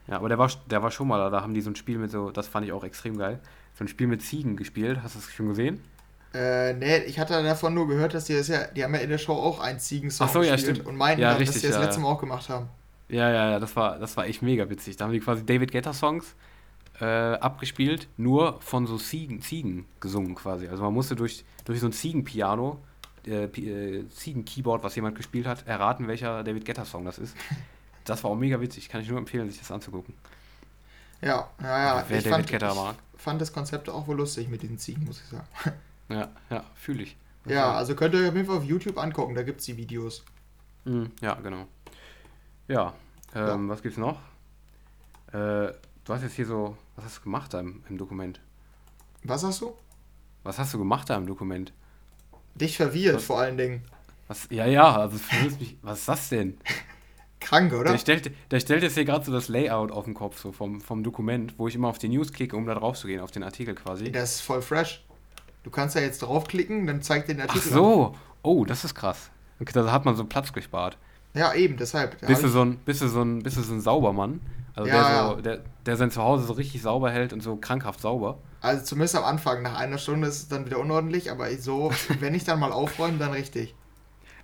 Ja, 0.07 0.17
aber 0.17 0.29
der 0.29 0.39
war, 0.39 0.51
der 0.71 0.83
war 0.83 0.91
schon 0.91 1.09
mal 1.09 1.19
da, 1.19 1.31
da 1.31 1.43
haben 1.43 1.55
die 1.55 1.63
so 1.63 1.71
ein 1.71 1.77
Spiel 1.77 1.99
mit 1.99 2.11
so, 2.11 2.31
das 2.31 2.47
fand 2.47 2.67
ich 2.67 2.73
auch 2.73 2.85
extrem 2.85 3.17
geil, 3.17 3.41
so 3.75 3.85
ein 3.85 3.89
Spiel 3.89 4.07
mit 4.07 4.23
Ziegen 4.23 4.57
gespielt. 4.57 5.01
Hast 5.03 5.15
du 5.15 5.21
das 5.21 5.33
schon 5.33 5.49
gesehen? 5.49 5.83
Äh, 6.35 6.75
nee, 6.75 6.99
ich 7.05 7.19
hatte 7.19 7.43
davon 7.43 7.75
nur 7.75 7.87
gehört, 7.87 8.13
dass 8.13 8.25
die 8.25 8.35
das 8.35 8.49
ja, 8.49 8.67
die 8.67 8.83
haben 8.85 8.95
ja 8.95 9.01
in 9.01 9.09
der 9.09 9.19
Show 9.19 9.35
auch 9.35 9.61
einen 9.61 9.79
Ziegensong 9.79 10.27
Ach 10.27 10.33
so, 10.33 10.43
ja, 10.43 10.59
stimmt. 10.59 10.85
und 10.85 10.97
meinten, 10.97 11.23
ja, 11.23 11.31
dann, 11.31 11.39
richtig, 11.39 11.55
dass 11.55 11.63
die 11.63 11.69
das 11.69 11.77
ja, 11.77 11.83
letzte 11.85 12.01
Mal 12.01 12.09
auch 12.09 12.21
gemacht 12.21 12.49
haben. 12.49 12.69
Ja, 13.09 13.31
ja, 13.31 13.51
ja, 13.53 13.59
das 13.59 13.77
war, 13.77 13.99
das 13.99 14.17
war 14.17 14.27
echt 14.27 14.43
mega 14.43 14.69
witzig. 14.71 14.97
Da 14.97 15.05
haben 15.05 15.13
die 15.13 15.21
quasi 15.21 15.45
David 15.45 15.73
Guetta 15.73 15.93
Songs 15.93 16.35
äh, 17.01 17.05
abgespielt, 17.05 18.09
nur 18.17 18.61
von 18.61 18.87
so 18.87 18.97
Ziegen, 18.97 19.41
Ziegen 19.43 19.87
gesungen 20.01 20.35
quasi. 20.35 20.69
Also 20.69 20.83
man 20.83 20.95
musste 20.95 21.17
durch, 21.17 21.45
durch 21.65 21.81
so 21.81 21.87
ein 21.87 21.93
Ziegenpiano, 21.93 22.81
äh, 23.27 23.45
äh, 23.45 24.09
Ziegen-Keyboard, 24.09 24.83
was 24.83 24.95
jemand 24.95 25.17
gespielt 25.17 25.47
hat, 25.47 25.67
erraten, 25.67 26.09
welcher 26.09 26.43
David 26.45 26.65
Guetta-Song 26.65 27.05
das 27.05 27.19
ist. 27.19 27.37
Das 28.05 28.23
war 28.23 28.31
auch 28.31 28.37
mega 28.37 28.61
witzig. 28.61 28.89
Kann 28.89 29.01
ich 29.01 29.09
nur 29.09 29.19
empfehlen, 29.19 29.49
sich 29.49 29.59
das 29.59 29.71
anzugucken. 29.71 30.15
Ja, 31.23 31.49
ja, 31.63 31.99
ja. 31.99 32.05
Wer 32.07 32.19
ich 32.19 32.25
David 32.25 32.37
fand, 32.37 32.51
Guetta 32.51 32.75
mag. 32.75 32.97
fand 33.17 33.41
das 33.41 33.53
Konzept 33.53 33.89
auch 33.89 34.07
wohl 34.07 34.17
lustig 34.17 34.49
mit 34.49 34.61
diesen 34.63 34.79
Ziegen, 34.79 35.05
muss 35.05 35.23
ich 35.23 35.29
sagen. 35.29 35.47
Ja, 36.11 36.29
ja, 36.51 36.65
fühle 36.75 37.05
ich. 37.05 37.17
Ja, 37.47 37.73
also 37.73 37.95
könnt 37.95 38.15
ihr 38.15 38.21
euch 38.21 38.29
auf 38.29 38.35
jeden 38.35 38.47
Fall 38.47 38.59
auf 38.59 38.65
YouTube 38.65 38.99
angucken, 38.99 39.35
da 39.35 39.43
gibt 39.43 39.61
es 39.61 39.67
die 39.67 39.77
Videos. 39.79 40.23
Mhm, 40.85 41.13
ja, 41.23 41.33
genau. 41.35 41.67
Ja, 42.69 42.95
ähm, 43.35 43.47
ja. 43.47 43.69
was 43.69 43.83
gibt's 43.83 43.99
noch? 43.99 44.19
Äh, 45.29 45.73
du 46.05 46.09
hast 46.09 46.23
jetzt 46.23 46.35
hier 46.35 46.47
so, 46.47 46.77
was 46.97 47.05
hast 47.05 47.19
du 47.19 47.23
gemacht 47.23 47.53
da 47.53 47.61
im, 47.61 47.83
im, 47.89 47.99
Dokument? 47.99 48.41
Was 49.23 49.45
hast 49.45 49.61
du? 49.61 49.75
Was 50.43 50.59
hast 50.59 50.73
du 50.75 50.79
gemacht 50.79 51.11
da 51.11 51.17
im 51.17 51.27
Dokument? 51.27 51.73
Dich 52.55 52.77
verwirrt 52.77 53.17
was, 53.17 53.25
vor 53.25 53.41
allen 53.41 53.57
Dingen. 53.57 53.83
Was, 54.29 54.47
ja, 54.51 54.67
ja, 54.67 54.97
also 54.97 55.19
mich, 55.59 55.77
was 55.83 56.01
ist 56.01 56.09
das 56.09 56.29
denn? 56.29 56.59
Krank, 57.41 57.73
oder? 57.75 57.91
Der 57.91 57.99
stellt, 57.99 58.31
der 58.51 58.61
stellt 58.61 58.83
jetzt 58.83 58.95
hier 58.95 59.05
gerade 59.05 59.25
so 59.25 59.33
das 59.33 59.49
Layout 59.49 59.93
auf 59.93 60.05
den 60.05 60.15
Kopf, 60.15 60.41
so 60.41 60.51
vom, 60.51 60.81
vom 60.81 61.03
Dokument, 61.03 61.59
wo 61.59 61.69
ich 61.69 61.75
immer 61.75 61.89
auf 61.89 61.99
die 61.99 62.09
News 62.09 62.33
klicke, 62.33 62.57
um 62.57 62.65
da 62.65 62.75
drauf 62.75 62.97
zu 62.97 63.07
gehen, 63.07 63.21
auf 63.21 63.31
den 63.31 63.43
Artikel 63.43 63.75
quasi. 63.75 64.11
Das 64.11 64.37
ist 64.37 64.41
voll 64.41 64.63
fresh. 64.63 65.05
Du 65.63 65.71
kannst 65.71 65.95
ja 65.95 66.01
jetzt 66.01 66.23
draufklicken, 66.23 66.87
dann 66.87 67.03
zeigt 67.03 67.29
den 67.29 67.41
Artikel. 67.41 67.63
Ach 67.67 67.73
so, 67.73 68.07
an. 68.07 68.15
oh, 68.43 68.65
das 68.65 68.85
ist 68.85 68.95
krass. 68.95 69.31
Okay, 69.61 69.73
da 69.75 69.93
hat 69.93 70.05
man 70.05 70.17
so 70.17 70.25
Platz 70.25 70.53
gespart. 70.53 70.97
Ja, 71.35 71.53
eben, 71.55 71.77
deshalb. 71.77 72.21
Bist 72.27 72.43
du, 72.43 72.49
so 72.49 72.63
ein, 72.63 72.79
bist, 72.79 73.03
du 73.03 73.09
so 73.09 73.23
ein, 73.23 73.43
bist 73.43 73.57
du 73.57 73.63
so 73.63 73.75
ein 73.75 73.81
Saubermann? 73.81 74.41
Also 74.75 74.89
ja, 74.89 75.09
der, 75.09 75.29
so, 75.29 75.41
der, 75.43 75.61
der 75.87 75.97
sein 75.97 76.11
Zuhause 76.11 76.45
so 76.47 76.53
richtig 76.55 76.83
sauber 76.83 77.11
hält 77.11 77.33
und 77.33 77.43
so 77.43 77.57
krankhaft 77.57 78.01
sauber. 78.01 78.39
Also 78.61 78.85
zumindest 78.85 79.17
am 79.17 79.25
Anfang, 79.25 79.63
nach 79.63 79.79
einer 79.79 79.99
Stunde 79.99 80.29
ist 80.29 80.37
es 80.37 80.49
dann 80.49 80.67
wieder 80.67 80.79
unordentlich, 80.79 81.31
aber 81.31 81.51
so, 81.57 81.93
wenn 82.21 82.35
ich 82.35 82.45
dann 82.45 82.59
mal 82.59 82.73
aufräume, 82.73 83.19
dann 83.19 83.33
richtig. 83.33 83.75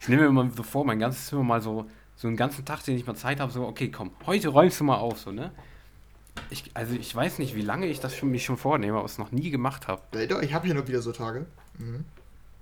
Ich 0.00 0.09
nehme 0.09 0.22
mir 0.22 0.31
mal 0.31 0.50
so 0.50 0.62
vor, 0.62 0.85
mein 0.85 0.98
ganzes 0.98 1.26
Zimmer 1.26 1.42
mal 1.42 1.61
so 1.61 1.87
so 2.20 2.29
einen 2.29 2.37
ganzen 2.37 2.66
Tag, 2.66 2.85
den 2.85 2.96
ich 2.96 3.07
mal 3.07 3.14
Zeit 3.14 3.40
habe, 3.40 3.50
so, 3.50 3.66
okay, 3.66 3.90
komm, 3.90 4.11
heute 4.26 4.48
räumst 4.48 4.79
du 4.79 4.85
mal 4.85 4.98
auf, 4.98 5.18
so, 5.18 5.33
ne? 5.33 5.53
Ich, 6.50 6.70
also 6.74 6.94
ich 6.94 7.14
weiß 7.14 7.38
nicht, 7.38 7.57
wie 7.57 7.62
lange 7.62 7.87
ich 7.87 7.98
das 7.98 8.12
für 8.12 8.26
mich 8.26 8.44
schon 8.44 8.59
vornehme, 8.59 8.98
aber 8.98 9.07
es 9.07 9.16
noch 9.16 9.33
nie 9.33 9.50
gemacht 9.50 9.88
habe. 9.88 10.03
Ich 10.42 10.53
habe 10.53 10.66
hier 10.66 10.74
nur 10.74 10.87
wieder 10.87 11.00
so 11.00 11.12
Tage. 11.12 11.46
Mhm. 11.79 12.05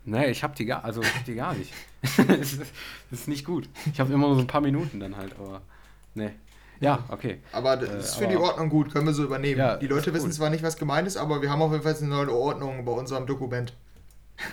Nee, 0.05 0.31
ich 0.31 0.43
habe 0.43 0.55
die 0.55 0.65
gar, 0.65 0.85
also 0.85 1.03
ich 1.03 1.15
hab 1.15 1.25
die 1.25 1.35
gar 1.35 1.55
nicht. 1.55 1.73
das, 2.03 2.53
ist, 2.53 2.61
das 3.11 3.21
ist 3.21 3.29
nicht 3.29 3.45
gut. 3.45 3.69
Ich 3.93 4.01
habe 4.01 4.13
immer 4.13 4.27
nur 4.27 4.37
so 4.37 4.41
ein 4.41 4.47
paar 4.47 4.61
Minuten 4.61 5.01
dann 5.01 5.17
halt, 5.17 5.35
aber 5.39 5.63
nee. 6.15 6.31
Ja, 6.81 7.05
okay. 7.09 7.41
Aber 7.53 7.77
das 7.77 7.91
äh, 7.91 7.99
ist 7.99 8.15
für 8.17 8.27
die 8.29 8.37
Ordnung 8.37 8.69
gut, 8.69 8.93
können 8.93 9.07
wir 9.07 9.13
so 9.13 9.25
übernehmen. 9.25 9.59
Ja, 9.59 9.77
die 9.77 9.89
Leute 9.89 10.15
wissen 10.15 10.31
zwar 10.31 10.49
nicht, 10.51 10.63
was 10.63 10.77
gemeint 10.77 11.09
ist, 11.09 11.17
aber 11.17 11.43
wir 11.43 11.51
haben 11.51 11.61
auf 11.61 11.73
jeden 11.73 11.83
Fall 11.83 11.97
eine 11.97 12.07
neue 12.07 12.33
Ordnung 12.33 12.85
bei 12.85 12.93
unserem 12.93 13.27
Dokument. 13.27 13.75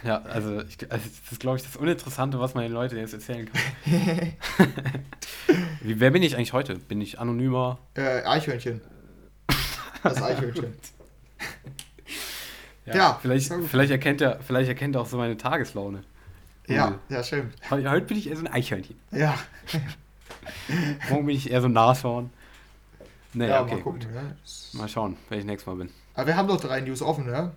Ja, 0.03 0.23
also, 0.23 0.61
ich, 0.61 0.91
also 0.91 1.05
das 1.07 1.31
ist, 1.31 1.39
glaube 1.39 1.57
ich, 1.57 1.63
das 1.63 1.75
Uninteressante, 1.75 2.39
was 2.39 2.55
man 2.55 2.63
den 2.63 2.73
Leuten 2.73 2.97
jetzt 2.97 3.13
erzählen 3.13 3.47
kann. 3.47 3.61
Wie, 5.81 5.99
wer 5.99 6.09
bin 6.09 6.23
ich 6.23 6.35
eigentlich 6.35 6.53
heute? 6.53 6.75
Bin 6.75 7.01
ich 7.01 7.19
anonymer? 7.19 7.77
Äh, 7.93 8.23
Eichhörnchen. 8.23 8.81
Das 10.01 10.21
Eichhörnchen. 10.21 10.73
ja, 12.85 12.95
ja, 12.95 13.19
vielleicht, 13.21 13.51
vielleicht, 13.69 13.91
erkennt 13.91 14.21
er, 14.21 14.39
vielleicht 14.41 14.69
erkennt 14.69 14.95
er 14.95 15.01
auch 15.01 15.07
so 15.07 15.17
meine 15.17 15.37
Tageslaune. 15.37 16.03
Ja, 16.67 16.99
ja, 17.09 17.23
schön. 17.23 17.53
Heute 17.69 18.01
bin 18.01 18.17
ich 18.17 18.27
eher 18.29 18.35
so 18.35 18.43
ein 18.43 18.51
Eichhörnchen. 18.51 18.95
Ja. 19.11 19.37
Morgen 21.09 21.25
bin 21.27 21.35
ich 21.35 21.51
eher 21.51 21.61
so 21.61 21.67
ein 21.67 21.73
Nashorn. 21.73 22.31
Nee, 23.33 23.49
ja, 23.49 23.61
okay, 23.61 23.75
mal 23.75 23.81
gucken. 23.81 24.01
Ja. 24.13 24.79
Mal 24.79 24.87
schauen, 24.87 25.17
wenn 25.29 25.39
ich 25.39 25.45
nächstes 25.45 25.67
Mal 25.67 25.75
bin. 25.75 25.89
Aber 26.13 26.27
wir 26.27 26.37
haben 26.37 26.47
doch 26.47 26.59
drei 26.59 26.81
News 26.81 27.01
offen, 27.01 27.27
ja? 27.27 27.51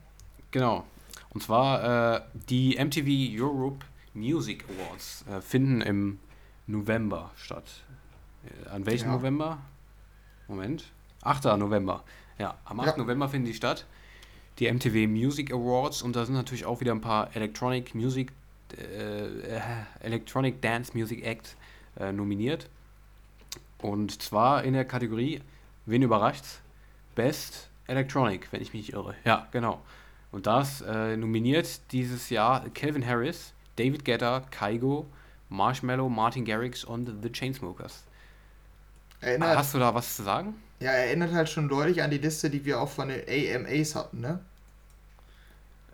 Genau. 0.51 0.85
Und 1.31 1.43
zwar 1.43 2.17
äh, 2.17 2.21
die 2.49 2.77
MTV 2.83 3.41
Europe 3.41 3.87
Music 4.15 4.65
Awards 4.65 5.25
äh, 5.31 5.41
finden 5.41 5.81
im 5.81 6.19
November 6.67 7.31
statt. 7.37 7.65
Äh, 8.45 8.69
an 8.71 8.87
welchem 8.87 9.09
ja. 9.11 9.17
November? 9.17 9.59
Moment. 10.49 10.85
8. 11.23 11.45
November. 11.59 12.03
Ja, 12.39 12.57
am 12.65 12.81
8. 12.81 12.89
Ja. 12.89 12.97
November 12.97 13.29
finden 13.29 13.47
die 13.47 13.55
statt. 13.55 13.87
Die 14.59 14.71
MTV 14.73 15.09
Music 15.09 15.53
Awards 15.53 16.03
und 16.03 16.17
da 16.17 16.25
sind 16.25 16.35
natürlich 16.35 16.65
auch 16.65 16.81
wieder 16.81 16.93
ein 16.93 17.01
paar 17.01 17.35
Electronic 17.37 17.95
Music, 17.95 18.33
äh, 18.77 19.61
Electronic 20.01 20.61
Dance 20.61 20.97
Music 20.97 21.25
Act 21.25 21.57
äh, 21.99 22.13
nominiert. 22.13 22.69
Und 23.81 24.21
zwar 24.21 24.65
in 24.65 24.75
der 24.75 24.85
Kategorie, 24.85 25.41
wen 25.87 26.03
überrascht's? 26.03 26.61
Best 27.15 27.69
Electronic, 27.87 28.49
wenn 28.51 28.61
ich 28.61 28.73
mich 28.73 28.87
nicht 28.87 28.93
irre. 28.95 29.15
Ja, 29.25 29.47
genau. 29.53 29.81
Und 30.33 30.47
das 30.47 30.83
äh, 30.83 31.17
nominiert 31.17 31.81
dieses 31.93 32.29
Jahr 32.29 32.69
Calvin 32.71 33.07
Harris, 33.07 33.53
David 33.77 34.05
Guetta, 34.05 34.41
Kaigo, 34.51 35.07
Marshmallow, 35.49 36.09
Martin 36.09 36.45
Garrix 36.45 36.85
und 36.85 37.23
The 37.23 37.31
Chainsmokers. 37.31 38.05
Erinnert, 39.21 39.57
Hast 39.57 39.75
du 39.75 39.79
da 39.79 39.95
was 39.95 40.17
zu 40.17 40.23
sagen? 40.23 40.55
Ja, 40.81 40.91
erinnert 40.91 41.33
halt 41.33 41.49
schon 41.49 41.69
deutlich 41.69 42.03
an 42.03 42.11
die 42.11 42.19
Liste, 42.19 42.51
die 42.51 42.65
wir 42.65 42.81
auch 42.81 42.89
von 42.89 43.09
den 43.09 43.23
AMAs 43.23 43.95
hatten, 43.95 44.21
ne? 44.21 44.41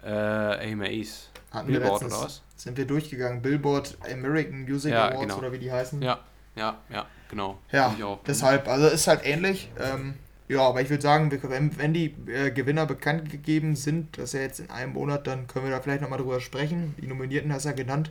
Äh, 0.04 0.72
AMAs. 0.72 1.30
Hatten 1.50 1.68
Billboard 1.68 2.00
wir 2.02 2.06
oder 2.08 2.20
was? 2.24 2.42
Sind 2.56 2.76
wir 2.76 2.86
durchgegangen. 2.86 3.42
Billboard 3.42 3.96
American 4.10 4.62
Music 4.62 4.92
ja, 4.92 5.08
Awards 5.08 5.20
genau. 5.20 5.38
oder 5.38 5.52
wie 5.52 5.58
die 5.58 5.72
heißen? 5.72 6.02
Ja, 6.02 6.20
ja, 6.56 6.78
ja, 6.90 7.06
genau. 7.28 7.58
Ja, 7.72 7.94
deshalb, 8.26 8.68
also 8.68 8.86
ist 8.88 9.06
halt 9.06 9.24
ähnlich. 9.24 9.70
Ähm, 9.78 10.14
ja, 10.46 10.60
aber 10.60 10.82
ich 10.82 10.90
würde 10.90 11.02
sagen, 11.02 11.32
wenn, 11.48 11.78
wenn 11.78 11.94
die 11.94 12.14
äh, 12.26 12.50
Gewinner 12.50 12.84
bekannt 12.84 13.30
gegeben 13.30 13.76
sind, 13.76 14.18
das 14.18 14.24
ist 14.24 14.32
ja 14.34 14.40
jetzt 14.40 14.60
in 14.60 14.70
einem 14.70 14.92
Monat, 14.92 15.26
dann 15.26 15.46
können 15.46 15.64
wir 15.64 15.72
da 15.72 15.80
vielleicht 15.80 16.02
nochmal 16.02 16.18
drüber 16.18 16.40
sprechen. 16.40 16.94
Die 17.00 17.06
Nominierten 17.06 17.52
hast 17.52 17.64
du 17.64 17.70
ja 17.70 17.74
genannt. 17.74 18.10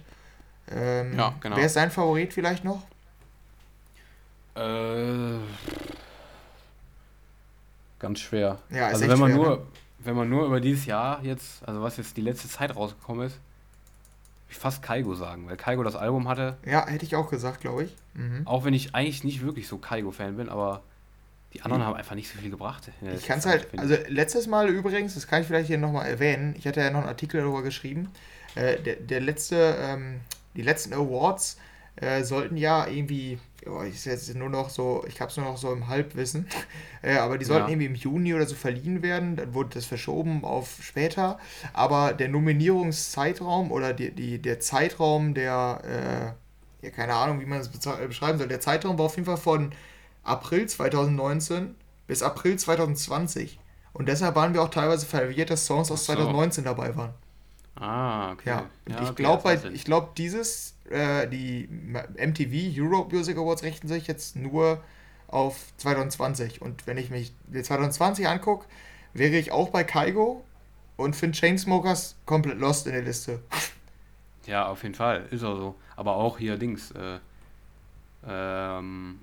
Ähm, 0.71 1.17
ja, 1.17 1.35
genau. 1.39 1.57
Wer 1.57 1.65
ist 1.65 1.75
dein 1.75 1.91
Favorit 1.91 2.33
vielleicht 2.33 2.63
noch? 2.63 2.81
Äh, 4.55 5.37
ganz 7.99 8.19
schwer. 8.19 8.59
Ja, 8.69 8.87
ist 8.87 8.95
also 8.95 9.09
wenn 9.09 9.19
man 9.19 9.31
schwer, 9.31 9.43
nur, 9.43 9.57
ne? 9.57 9.61
Wenn 10.05 10.15
man 10.15 10.29
nur 10.29 10.45
über 10.45 10.59
dieses 10.59 10.85
Jahr 10.85 11.23
jetzt, 11.23 11.67
also 11.67 11.81
was 11.81 11.97
jetzt 11.97 12.17
die 12.17 12.21
letzte 12.21 12.47
Zeit 12.47 12.75
rausgekommen 12.75 13.27
ist, 13.27 13.39
ich 14.49 14.57
fast 14.57 14.83
Kaigo 14.83 15.15
sagen, 15.15 15.47
weil 15.47 15.57
Kaigo 15.57 15.83
das 15.83 15.95
Album 15.95 16.27
hatte. 16.27 16.57
Ja, 16.65 16.87
hätte 16.87 17.05
ich 17.05 17.15
auch 17.15 17.29
gesagt, 17.29 17.61
glaube 17.61 17.85
ich. 17.85 17.95
Mhm. 18.13 18.45
Auch 18.45 18.65
wenn 18.65 18.73
ich 18.73 18.93
eigentlich 18.93 19.23
nicht 19.23 19.41
wirklich 19.41 19.67
so 19.67 19.77
Kaigo-Fan 19.77 20.37
bin, 20.37 20.49
aber 20.49 20.83
die 21.53 21.61
anderen 21.61 21.83
haben 21.83 21.95
einfach 21.95 22.15
nicht 22.15 22.31
so 22.31 22.39
viel 22.39 22.49
gebracht. 22.49 22.91
Ich 23.15 23.25
kann 23.25 23.39
es 23.39 23.45
halt, 23.45 23.67
also 23.77 23.95
letztes 24.07 24.47
Mal 24.47 24.69
übrigens, 24.69 25.13
das 25.13 25.27
kann 25.27 25.41
ich 25.41 25.47
vielleicht 25.47 25.67
hier 25.67 25.77
nochmal 25.77 26.07
erwähnen, 26.07 26.55
ich 26.57 26.67
hatte 26.67 26.81
ja 26.81 26.89
noch 26.89 26.99
einen 26.99 27.09
Artikel 27.09 27.41
darüber 27.41 27.61
geschrieben, 27.61 28.09
äh, 28.55 28.79
der, 28.79 28.95
der 28.95 29.21
letzte, 29.21 29.75
ähm, 29.79 30.21
die 30.55 30.63
letzten 30.63 30.93
Awards 30.93 31.57
äh, 31.95 32.23
sollten 32.23 32.57
ja 32.57 32.87
irgendwie, 32.87 33.39
oh, 33.65 33.83
ich 33.83 34.05
jetzt 34.05 34.33
nur 34.35 34.49
noch 34.49 34.69
so, 34.69 35.03
ich 35.07 35.21
habe 35.21 35.29
es 35.29 35.37
nur 35.37 35.45
noch 35.45 35.57
so 35.57 35.71
im 35.71 35.87
Halbwissen, 35.87 36.47
äh, 37.01 37.17
aber 37.17 37.37
die 37.37 37.45
sollten 37.45 37.65
ja. 37.65 37.69
irgendwie 37.69 37.87
im 37.87 37.95
Juni 37.95 38.33
oder 38.33 38.45
so 38.45 38.55
verliehen 38.55 39.01
werden, 39.01 39.35
dann 39.35 39.53
wurde 39.53 39.75
das 39.75 39.85
verschoben 39.85 40.43
auf 40.43 40.77
später, 40.81 41.39
aber 41.73 42.13
der 42.13 42.29
Nominierungszeitraum 42.29 43.71
oder 43.71 43.93
die, 43.93 44.11
die, 44.11 44.41
der 44.41 44.59
Zeitraum 44.59 45.33
der, 45.33 46.35
äh, 46.81 46.85
ja 46.85 46.91
keine 46.91 47.13
Ahnung, 47.13 47.39
wie 47.41 47.45
man 47.45 47.59
es 47.59 47.69
beschreiben 47.69 48.37
soll, 48.37 48.47
der 48.47 48.59
Zeitraum 48.59 48.97
war 48.97 49.05
auf 49.05 49.15
jeden 49.15 49.25
Fall 49.25 49.37
von 49.37 49.71
April 50.23 50.67
2019 50.67 51.75
bis 52.07 52.23
April 52.23 52.57
2020. 52.57 53.59
Und 53.93 54.07
deshalb 54.09 54.35
waren 54.35 54.53
wir 54.53 54.63
auch 54.63 54.69
teilweise 54.69 55.05
verwirrt, 55.05 55.51
dass 55.51 55.65
Songs 55.65 55.91
aus 55.91 56.05
2019 56.05 56.63
dabei 56.63 56.95
waren. 56.95 57.13
Ah, 57.75 58.31
okay. 58.31 58.49
Ja, 58.49 58.69
ja 58.87 59.01
ich 59.01 59.09
okay, 59.09 59.23
glaube, 59.23 59.59
glaub, 59.83 60.15
dieses, 60.15 60.75
äh, 60.89 61.27
die 61.27 61.67
MTV 61.67 62.79
Europe 62.79 63.15
Music 63.15 63.37
Awards 63.37 63.63
richten 63.63 63.87
sich 63.87 64.07
jetzt 64.07 64.35
nur 64.35 64.83
auf 65.27 65.73
2020. 65.77 66.61
Und 66.61 66.85
wenn 66.85 66.97
ich 66.97 67.09
mich 67.09 67.33
2020 67.51 68.27
angucke, 68.27 68.67
wäre 69.13 69.35
ich 69.35 69.51
auch 69.51 69.69
bei 69.69 69.83
Kaigo 69.83 70.43
und 70.95 71.15
finde 71.15 71.37
Chainsmokers 71.37 72.15
komplett 72.25 72.59
lost 72.59 72.85
in 72.87 72.93
der 72.93 73.01
Liste. 73.01 73.39
Ja, 74.45 74.67
auf 74.67 74.83
jeden 74.83 74.95
Fall, 74.95 75.25
ist 75.31 75.43
auch 75.43 75.55
so. 75.55 75.75
Aber 75.95 76.15
auch 76.15 76.37
hier 76.37 76.57
Dings, 76.57 76.91
äh, 76.91 77.19
ähm, 78.27 79.19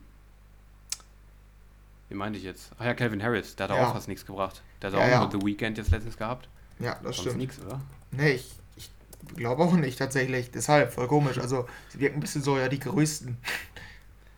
wie 2.08 2.14
meinte 2.14 2.38
ich 2.38 2.44
jetzt? 2.44 2.72
Ach 2.78 2.84
ja, 2.84 2.94
Calvin 2.94 3.22
Harris, 3.22 3.54
der 3.54 3.68
hat 3.68 3.76
ja. 3.76 3.86
auch 3.86 3.92
fast 3.92 4.08
nichts 4.08 4.26
gebracht. 4.26 4.62
Der 4.80 4.90
hat 4.90 4.98
ja, 4.98 5.04
auch 5.04 5.24
ja. 5.24 5.30
The 5.30 5.46
Weekend 5.46 5.78
jetzt 5.78 5.90
letztens 5.90 6.16
gehabt. 6.16 6.48
Ja, 6.78 6.94
das 6.94 7.02
Sonst 7.02 7.20
stimmt. 7.20 7.36
nichts, 7.36 7.60
oder? 7.60 7.80
Nee, 8.12 8.32
ich, 8.32 8.50
ich 8.76 8.90
glaube 9.36 9.62
auch 9.62 9.72
nicht 9.74 9.98
tatsächlich. 9.98 10.50
Deshalb, 10.50 10.92
voll 10.92 11.08
komisch. 11.08 11.38
Also, 11.38 11.66
sie 11.88 12.00
wirken 12.00 12.16
ein 12.16 12.20
bisschen 12.20 12.42
so, 12.42 12.58
ja, 12.58 12.68
die 12.68 12.80
größten. 12.80 13.36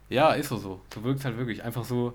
Ja, 0.08 0.32
ist 0.32 0.48
so 0.48 0.56
so. 0.58 0.80
So 0.92 1.02
wirkt 1.04 1.20
es 1.20 1.24
halt 1.24 1.38
wirklich. 1.38 1.62
Einfach 1.62 1.84
so 1.84 2.14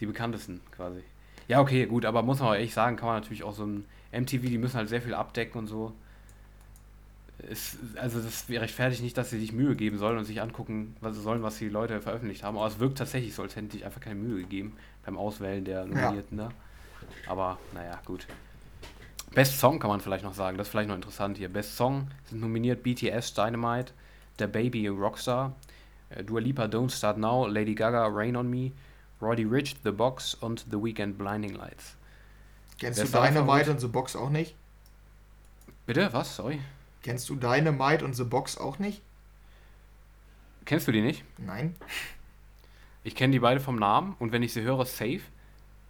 die 0.00 0.06
bekanntesten 0.06 0.60
quasi. 0.70 1.00
Ja, 1.46 1.60
okay, 1.60 1.86
gut, 1.86 2.04
aber 2.04 2.22
muss 2.22 2.40
man 2.40 2.48
auch 2.48 2.54
ehrlich 2.54 2.74
sagen, 2.74 2.96
kann 2.96 3.08
man 3.08 3.20
natürlich 3.20 3.42
auch 3.42 3.54
so 3.54 3.64
ein 3.64 3.86
MTV, 4.12 4.42
die 4.42 4.58
müssen 4.58 4.76
halt 4.76 4.88
sehr 4.88 5.00
viel 5.00 5.14
abdecken 5.14 5.60
und 5.60 5.66
so 5.66 5.94
es, 7.46 7.78
also 7.96 8.20
das 8.20 8.48
rechtfertigt 8.48 9.02
nicht, 9.02 9.16
dass 9.16 9.30
sie 9.30 9.38
sich 9.38 9.52
Mühe 9.52 9.76
geben 9.76 9.98
sollen 9.98 10.18
und 10.18 10.24
sich 10.24 10.40
angucken, 10.40 10.96
was 11.00 11.14
sie 11.14 11.22
sollen, 11.22 11.42
was 11.42 11.58
die 11.58 11.68
Leute 11.68 12.00
veröffentlicht 12.00 12.42
haben. 12.42 12.56
Aber 12.56 12.66
es 12.66 12.78
wirkt 12.78 12.98
tatsächlich 12.98 13.34
so, 13.34 13.42
als 13.42 13.54
hätten 13.56 13.70
sie 13.70 13.78
sich 13.78 13.86
einfach 13.86 14.00
keine 14.00 14.16
Mühe 14.16 14.40
gegeben 14.40 14.76
beim 15.04 15.16
Auswählen 15.16 15.64
der 15.64 15.84
Nominierten. 15.84 16.38
Ja. 16.38 16.48
Ne? 16.48 16.50
Aber 17.26 17.58
naja, 17.74 18.00
gut. 18.04 18.26
Best 19.34 19.58
Song 19.58 19.78
kann 19.78 19.90
man 19.90 20.00
vielleicht 20.00 20.24
noch 20.24 20.34
sagen, 20.34 20.56
das 20.56 20.68
ist 20.68 20.70
vielleicht 20.70 20.88
noch 20.88 20.96
interessant 20.96 21.38
hier. 21.38 21.48
Best 21.48 21.76
Song 21.76 22.08
sind 22.24 22.40
nominiert 22.40 22.82
BTS, 22.82 23.34
Dynamite, 23.34 23.92
Der 24.38 24.46
Baby, 24.46 24.88
Rockstar, 24.88 25.54
äh, 26.10 26.24
Dua 26.24 26.40
Lipa, 26.40 26.64
Don't 26.64 26.90
Start 26.90 27.18
Now, 27.18 27.46
Lady 27.46 27.74
Gaga, 27.74 28.06
Rain 28.06 28.36
on 28.36 28.48
Me, 28.48 28.72
Roddy 29.20 29.44
Rich, 29.44 29.76
The 29.84 29.90
Box 29.90 30.34
und 30.34 30.66
The 30.70 30.82
Weekend, 30.82 31.18
Blinding 31.18 31.54
Lights. 31.54 31.96
Kennst 32.78 32.98
Wer 33.12 33.22
du 33.22 33.28
Dynamite 33.28 33.70
und 33.70 33.80
The 33.80 33.88
Box 33.88 34.14
auch 34.16 34.30
nicht? 34.30 34.54
Bitte? 35.86 36.12
Was? 36.12 36.36
Sorry. 36.36 36.60
Kennst 37.02 37.28
du 37.28 37.36
Dynamite 37.36 38.04
und 38.04 38.14
The 38.14 38.24
Box 38.24 38.56
auch 38.58 38.78
nicht? 38.78 39.02
Kennst 40.64 40.86
du 40.86 40.92
die 40.92 41.00
nicht? 41.00 41.24
Nein. 41.38 41.74
Ich 43.02 43.14
kenne 43.14 43.32
die 43.32 43.38
beide 43.38 43.60
vom 43.60 43.76
Namen 43.76 44.14
und 44.18 44.32
wenn 44.32 44.42
ich 44.42 44.52
sie 44.52 44.62
höre, 44.62 44.84
safe. 44.84 45.22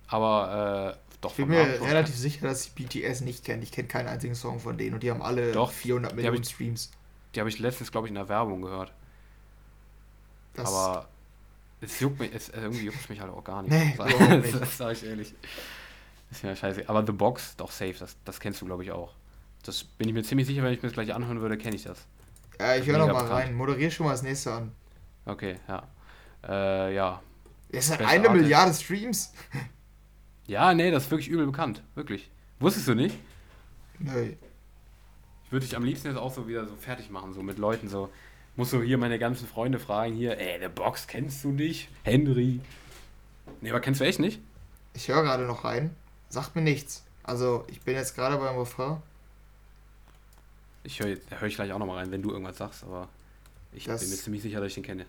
Aber 0.06 0.94
äh, 0.94 1.07
doch. 1.20 1.30
Ich 1.32 1.36
bin 1.36 1.48
mir 1.48 1.80
relativ 1.82 2.14
sicher, 2.14 2.46
dass 2.46 2.66
ich 2.66 2.72
BTS 2.72 3.22
nicht 3.22 3.44
kenne. 3.44 3.62
Ich 3.62 3.72
kenne 3.72 3.88
keinen 3.88 4.08
einzigen 4.08 4.34
Song 4.34 4.60
von 4.60 4.78
denen 4.78 4.94
und 4.94 5.02
die 5.02 5.10
haben 5.10 5.22
alle 5.22 5.52
doch, 5.52 5.72
400 5.72 6.14
Millionen 6.14 6.42
ich, 6.42 6.48
Streams. 6.48 6.90
Die 7.34 7.40
habe 7.40 7.48
ich 7.48 7.58
letztens, 7.58 7.90
glaube 7.90 8.06
ich, 8.06 8.10
in 8.10 8.14
der 8.14 8.28
Werbung 8.28 8.62
gehört. 8.62 8.92
Das 10.54 10.68
aber 10.68 11.08
es 11.80 12.00
juckt 12.00 12.18
mich, 12.18 12.34
es, 12.34 12.48
irgendwie 12.48 12.86
juckt 12.86 13.00
es 13.00 13.08
mich 13.08 13.20
halt 13.20 13.32
auch 13.32 13.44
gar 13.44 13.62
nicht. 13.62 13.72
Nee, 13.72 13.94
das, 14.42 14.52
das 14.60 14.76
sage 14.76 14.92
ich 14.94 15.04
ehrlich. 15.04 15.34
Ist 16.30 16.44
mir 16.44 16.54
scheiße. 16.54 16.88
Aber 16.88 17.04
The 17.06 17.12
Box, 17.12 17.56
doch 17.56 17.70
safe, 17.70 17.94
das, 17.98 18.16
das 18.24 18.40
kennst 18.40 18.60
du, 18.60 18.66
glaube 18.66 18.84
ich, 18.84 18.90
auch. 18.90 19.14
Das 19.64 19.84
bin 19.84 20.08
ich 20.08 20.14
mir 20.14 20.22
ziemlich 20.22 20.46
sicher, 20.46 20.62
wenn 20.62 20.72
ich 20.72 20.82
mir 20.82 20.88
das 20.88 20.94
gleich 20.94 21.12
anhören 21.14 21.40
würde, 21.40 21.56
kenne 21.58 21.76
ich 21.76 21.84
das. 21.84 21.98
Ja, 22.60 22.76
ich 22.76 22.86
höre 22.86 22.98
noch 22.98 23.12
mal 23.12 23.26
rein. 23.26 23.54
Moderier 23.54 23.90
schon 23.90 24.06
mal 24.06 24.12
das 24.12 24.22
nächste 24.22 24.52
an. 24.52 24.72
Okay, 25.26 25.56
ja. 25.68 25.82
Äh, 26.46 26.94
ja. 26.94 27.22
Es 27.70 27.90
hat 27.90 28.00
eine. 28.02 28.30
Milliarde 28.30 28.74
Streams. 28.74 29.32
Ja, 30.48 30.74
nee, 30.74 30.90
das 30.90 31.04
ist 31.04 31.10
wirklich 31.10 31.28
übel 31.28 31.46
bekannt. 31.46 31.82
Wirklich. 31.94 32.30
Wusstest 32.58 32.88
du 32.88 32.94
nicht? 32.94 33.16
Nee. 33.98 34.36
Ich 35.44 35.52
würde 35.52 35.64
dich 35.64 35.76
am 35.76 35.84
liebsten 35.84 36.08
jetzt 36.08 36.16
auch 36.16 36.32
so 36.32 36.48
wieder 36.48 36.66
so 36.66 36.74
fertig 36.74 37.10
machen, 37.10 37.32
so 37.34 37.42
mit 37.42 37.58
Leuten 37.58 37.88
so. 37.88 38.10
Muss 38.56 38.70
so 38.70 38.82
hier 38.82 38.98
meine 38.98 39.18
ganzen 39.18 39.46
Freunde 39.46 39.78
fragen, 39.78 40.14
hier, 40.14 40.38
ey, 40.38 40.58
der 40.58 40.70
Box 40.70 41.06
kennst 41.06 41.44
du 41.44 41.52
nicht? 41.52 41.88
Henry. 42.02 42.60
Nee, 43.60 43.70
aber 43.70 43.80
kennst 43.80 44.00
du 44.00 44.04
echt 44.04 44.18
nicht? 44.18 44.40
Ich 44.94 45.08
höre 45.08 45.22
gerade 45.22 45.44
noch 45.44 45.64
rein. 45.64 45.94
Sagt 46.28 46.56
mir 46.56 46.62
nichts. 46.62 47.04
Also, 47.22 47.64
ich 47.68 47.82
bin 47.82 47.94
jetzt 47.94 48.14
gerade 48.16 48.36
beim 48.38 48.58
Refrain. 48.58 48.96
Ich 50.82 50.98
höre 51.00 51.16
hör 51.28 51.46
ich 51.46 51.54
gleich 51.54 51.72
auch 51.72 51.78
nochmal 51.78 51.98
rein, 51.98 52.10
wenn 52.10 52.22
du 52.22 52.30
irgendwas 52.30 52.56
sagst, 52.56 52.84
aber 52.84 53.08
ich 53.72 53.84
das 53.84 54.00
bin 54.00 54.10
mir 54.10 54.16
ziemlich 54.16 54.42
sicher, 54.42 54.60
dass 54.60 54.68
ich 54.68 54.74
den 54.74 54.82
kenne. 54.82 55.04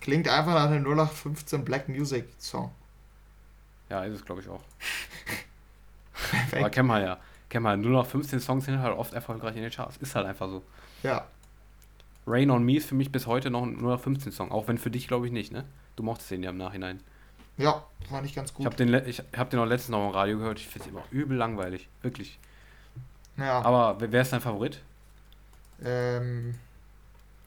Klingt 0.00 0.28
einfach 0.28 0.54
nach 0.54 0.70
einem 0.70 0.84
0815 0.84 1.64
Black 1.64 1.88
Music 1.88 2.26
Song. 2.38 2.72
Ja, 3.88 4.04
ist 4.04 4.14
es, 4.14 4.24
glaube 4.24 4.40
ich, 4.40 4.48
auch. 4.48 4.62
aber 6.52 6.70
kennen 6.70 6.88
wir 6.88 7.00
ja. 7.00 7.18
Kennen 7.48 7.64
wir, 7.64 7.76
nur 7.76 7.92
noch 7.92 8.06
15 8.06 8.40
Songs 8.40 8.64
sind 8.64 8.80
halt 8.80 8.96
oft 8.96 9.14
erfolgreich 9.14 9.56
in 9.56 9.62
den 9.62 9.70
Charts. 9.70 9.96
Ist 9.98 10.14
halt 10.14 10.26
einfach 10.26 10.48
so. 10.48 10.62
Ja. 11.02 11.26
Rain 12.26 12.50
on 12.50 12.64
Me 12.64 12.76
ist 12.76 12.88
für 12.88 12.96
mich 12.96 13.12
bis 13.12 13.26
heute 13.26 13.50
noch 13.50 13.64
nur 13.64 13.92
noch 13.92 14.00
15 14.00 14.32
Song. 14.32 14.50
Auch 14.50 14.66
wenn 14.66 14.78
für 14.78 14.90
dich, 14.90 15.06
glaube 15.06 15.26
ich, 15.26 15.32
nicht, 15.32 15.52
ne? 15.52 15.64
Du 15.94 16.02
mochtest 16.02 16.30
den 16.30 16.42
ja 16.42 16.50
im 16.50 16.56
Nachhinein. 16.56 17.00
Ja, 17.56 17.84
fand 18.08 18.26
ich 18.26 18.34
ganz 18.34 18.52
gut. 18.52 18.60
Ich 18.60 18.66
habe 18.66 18.76
den, 18.76 19.06
ich 19.06 19.22
hab 19.36 19.50
den 19.50 19.60
auch 19.60 19.64
letztens 19.64 19.90
noch 19.90 20.08
im 20.08 20.14
Radio 20.14 20.38
gehört. 20.38 20.58
Ich 20.58 20.66
finde 20.66 20.88
es 20.88 20.92
immer 20.92 21.04
übel 21.10 21.36
langweilig. 21.36 21.88
Wirklich. 22.02 22.38
Ja. 23.36 23.62
Aber 23.62 23.96
wer 24.00 24.22
ist 24.22 24.32
dein 24.32 24.40
Favorit? 24.40 24.82
Ähm, 25.82 26.54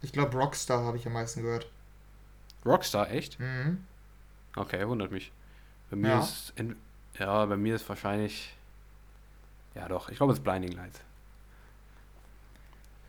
ich 0.01 0.13
glaube 0.13 0.37
Rockstar 0.37 0.83
habe 0.83 0.97
ich 0.97 1.05
am 1.05 1.13
meisten 1.13 1.41
gehört. 1.41 1.69
Rockstar, 2.65 3.11
echt? 3.11 3.39
Mhm. 3.39 3.83
Okay, 4.55 4.87
wundert 4.87 5.11
mich. 5.11 5.31
Bei 5.89 5.95
mir 5.95 6.09
ja. 6.09 6.19
ist 6.19 6.53
ja, 7.17 7.45
bei 7.45 7.57
mir 7.57 7.75
ist 7.75 7.87
wahrscheinlich 7.89 8.55
ja 9.75 9.87
doch, 9.87 10.09
ich 10.09 10.17
glaube 10.17 10.33
es 10.33 10.39
ist 10.39 10.43
Blinding 10.43 10.73
Lights. 10.73 11.01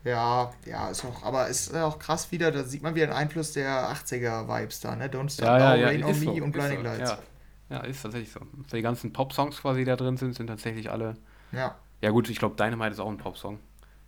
Ja, 0.03 0.51
ja, 0.65 0.89
ist 0.89 1.05
auch, 1.05 1.23
aber 1.23 1.47
ist 1.47 1.75
auch 1.75 1.99
krass 1.99 2.31
wieder, 2.31 2.51
da 2.51 2.63
sieht 2.63 2.81
man 2.81 2.95
wieder 2.95 3.07
den 3.07 3.15
Einfluss 3.15 3.53
der 3.53 3.91
80er 3.91 4.47
Vibes 4.47 4.79
da, 4.79 4.95
ne? 4.95 5.07
Don't 5.07 5.31
Start 5.31 5.59
ja, 5.59 5.69
Now, 5.69 5.75
ja, 5.75 5.87
Rain 5.87 6.03
on 6.03 6.19
Me 6.19 6.25
so, 6.25 6.43
und 6.43 6.51
Blinding 6.51 6.79
so, 6.79 6.83
Lights. 6.83 7.11
Ja. 7.69 7.77
ja, 7.77 7.79
ist 7.81 8.01
tatsächlich 8.01 8.31
so. 8.31 8.39
Die 8.71 8.81
ganzen 8.81 9.13
Pop-Songs 9.13 9.61
quasi, 9.61 9.81
die 9.81 9.85
da 9.85 9.95
drin 9.95 10.17
sind, 10.17 10.35
sind 10.35 10.47
tatsächlich 10.47 10.89
alle. 10.89 11.17
Ja. 11.51 11.75
Ja, 12.01 12.09
gut, 12.09 12.29
ich 12.29 12.39
glaube, 12.39 12.55
Dynamite 12.55 12.93
ist 12.93 12.99
auch 12.99 13.09
ein 13.09 13.19
Pop-Song, 13.19 13.59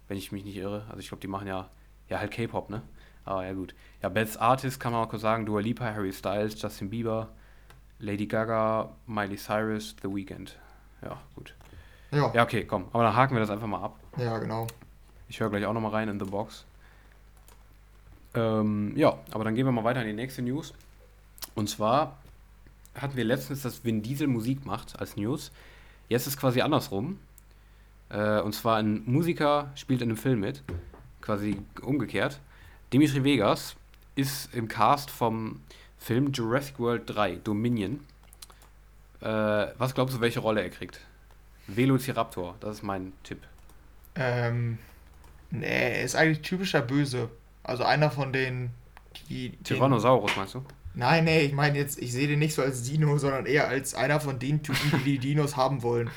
wenn 0.08 0.18
ich 0.18 0.32
mich 0.32 0.44
nicht 0.44 0.58
irre. 0.58 0.86
Also, 0.88 1.00
ich 1.00 1.10
glaube, 1.10 1.22
die 1.22 1.28
machen 1.28 1.48
ja, 1.48 1.70
ja 2.10 2.18
halt 2.18 2.32
K-Pop, 2.32 2.72
ne? 2.72 2.82
Aber 3.24 3.46
ja, 3.46 3.54
gut. 3.54 3.76
Ja, 4.02 4.10
Best 4.10 4.42
Artist 4.42 4.80
kann 4.80 4.94
man 4.94 5.08
auch 5.08 5.20
sagen: 5.20 5.46
Dua 5.46 5.60
Lipa, 5.60 5.86
Harry 5.86 6.12
Styles, 6.12 6.60
Justin 6.60 6.90
Bieber, 6.90 7.30
Lady 8.04 8.28
Gaga, 8.28 8.90
Miley 9.08 9.38
Cyrus, 9.38 9.96
The 10.02 10.14
Weeknd. 10.14 10.58
Ja, 11.02 11.18
gut. 11.36 11.54
Ja. 12.12 12.32
Ja, 12.34 12.44
okay, 12.44 12.66
komm. 12.66 12.86
Aber 12.92 13.04
dann 13.04 13.16
haken 13.16 13.34
wir 13.34 13.40
das 13.40 13.50
einfach 13.50 13.68
mal 13.68 13.82
ab. 13.82 13.98
Ja, 14.18 14.38
genau. 14.38 14.68
Ich 15.30 15.40
höre 15.40 15.50
gleich 15.50 15.66
auch 15.66 15.74
nochmal 15.74 15.92
rein 15.92 16.10
in 16.10 16.20
The 16.20 16.26
Box. 16.26 16.66
Ähm, 18.36 18.94
ja, 18.96 19.18
aber 19.32 19.44
dann 19.46 19.56
gehen 19.56 19.66
wir 19.66 19.72
mal 19.72 19.84
weiter 19.84 20.02
in 20.02 20.08
die 20.08 20.14
nächste 20.14 20.42
News. 20.42 20.74
Und 21.56 21.70
zwar 21.70 22.18
hatten 22.96 23.16
wir 23.16 23.24
letztens, 23.24 23.62
dass 23.62 23.84
Vin 23.86 24.02
Diesel 24.02 24.28
Musik 24.28 24.66
macht 24.66 25.00
als 25.00 25.16
News. 25.16 25.52
Jetzt 26.10 26.28
ist 26.28 26.34
es 26.34 26.38
quasi 26.38 26.62
andersrum. 26.62 27.20
Äh, 28.10 28.42
und 28.42 28.54
zwar 28.54 28.78
ein 28.78 29.04
Musiker 29.06 29.72
spielt 29.76 30.02
in 30.02 30.10
einem 30.10 30.18
Film 30.18 30.42
mit. 30.42 30.62
Quasi 31.22 31.58
umgekehrt. 31.82 32.40
Dimitri 32.92 33.24
Vegas 33.24 33.76
ist 34.16 34.54
im 34.54 34.68
Cast 34.68 35.10
vom 35.10 35.62
Film 36.04 36.34
Jurassic 36.34 36.80
World 36.80 37.04
3, 37.06 37.38
Dominion. 37.46 38.02
Äh, 39.22 39.26
was 39.78 39.96
glaubst 39.96 40.18
du, 40.18 40.20
welche 40.20 40.42
Rolle 40.42 40.62
er 40.62 40.70
kriegt? 40.70 41.00
Velociraptor, 41.68 42.56
das 42.60 42.78
ist 42.78 42.84
mein 42.84 43.14
Tipp. 43.24 43.40
Ähm, 44.16 44.80
nee, 45.50 45.66
er 45.66 46.04
ist 46.04 46.16
eigentlich 46.16 46.42
typischer 46.42 46.82
Böse. 46.82 47.30
Also 47.64 47.86
einer 47.86 48.12
von 48.12 48.34
den. 48.34 48.72
Die, 49.30 49.52
Tyrannosaurus, 49.64 50.36
meinst 50.36 50.56
du? 50.56 50.66
Nein, 50.94 51.24
nee, 51.24 51.44
ich 51.44 51.54
meine 51.54 51.78
jetzt, 51.78 51.98
ich 52.02 52.12
sehe 52.12 52.28
den 52.28 52.40
nicht 52.40 52.54
so 52.54 52.64
als 52.64 52.84
Dino, 52.84 53.18
sondern 53.18 53.46
eher 53.46 53.70
als 53.70 53.96
einer 53.96 54.20
von 54.20 54.40
den 54.40 54.62
Typen, 54.62 54.92
die 55.06 55.18
die 55.18 55.20
Dinos 55.20 55.56
haben 55.58 55.84
wollen. 55.84 56.10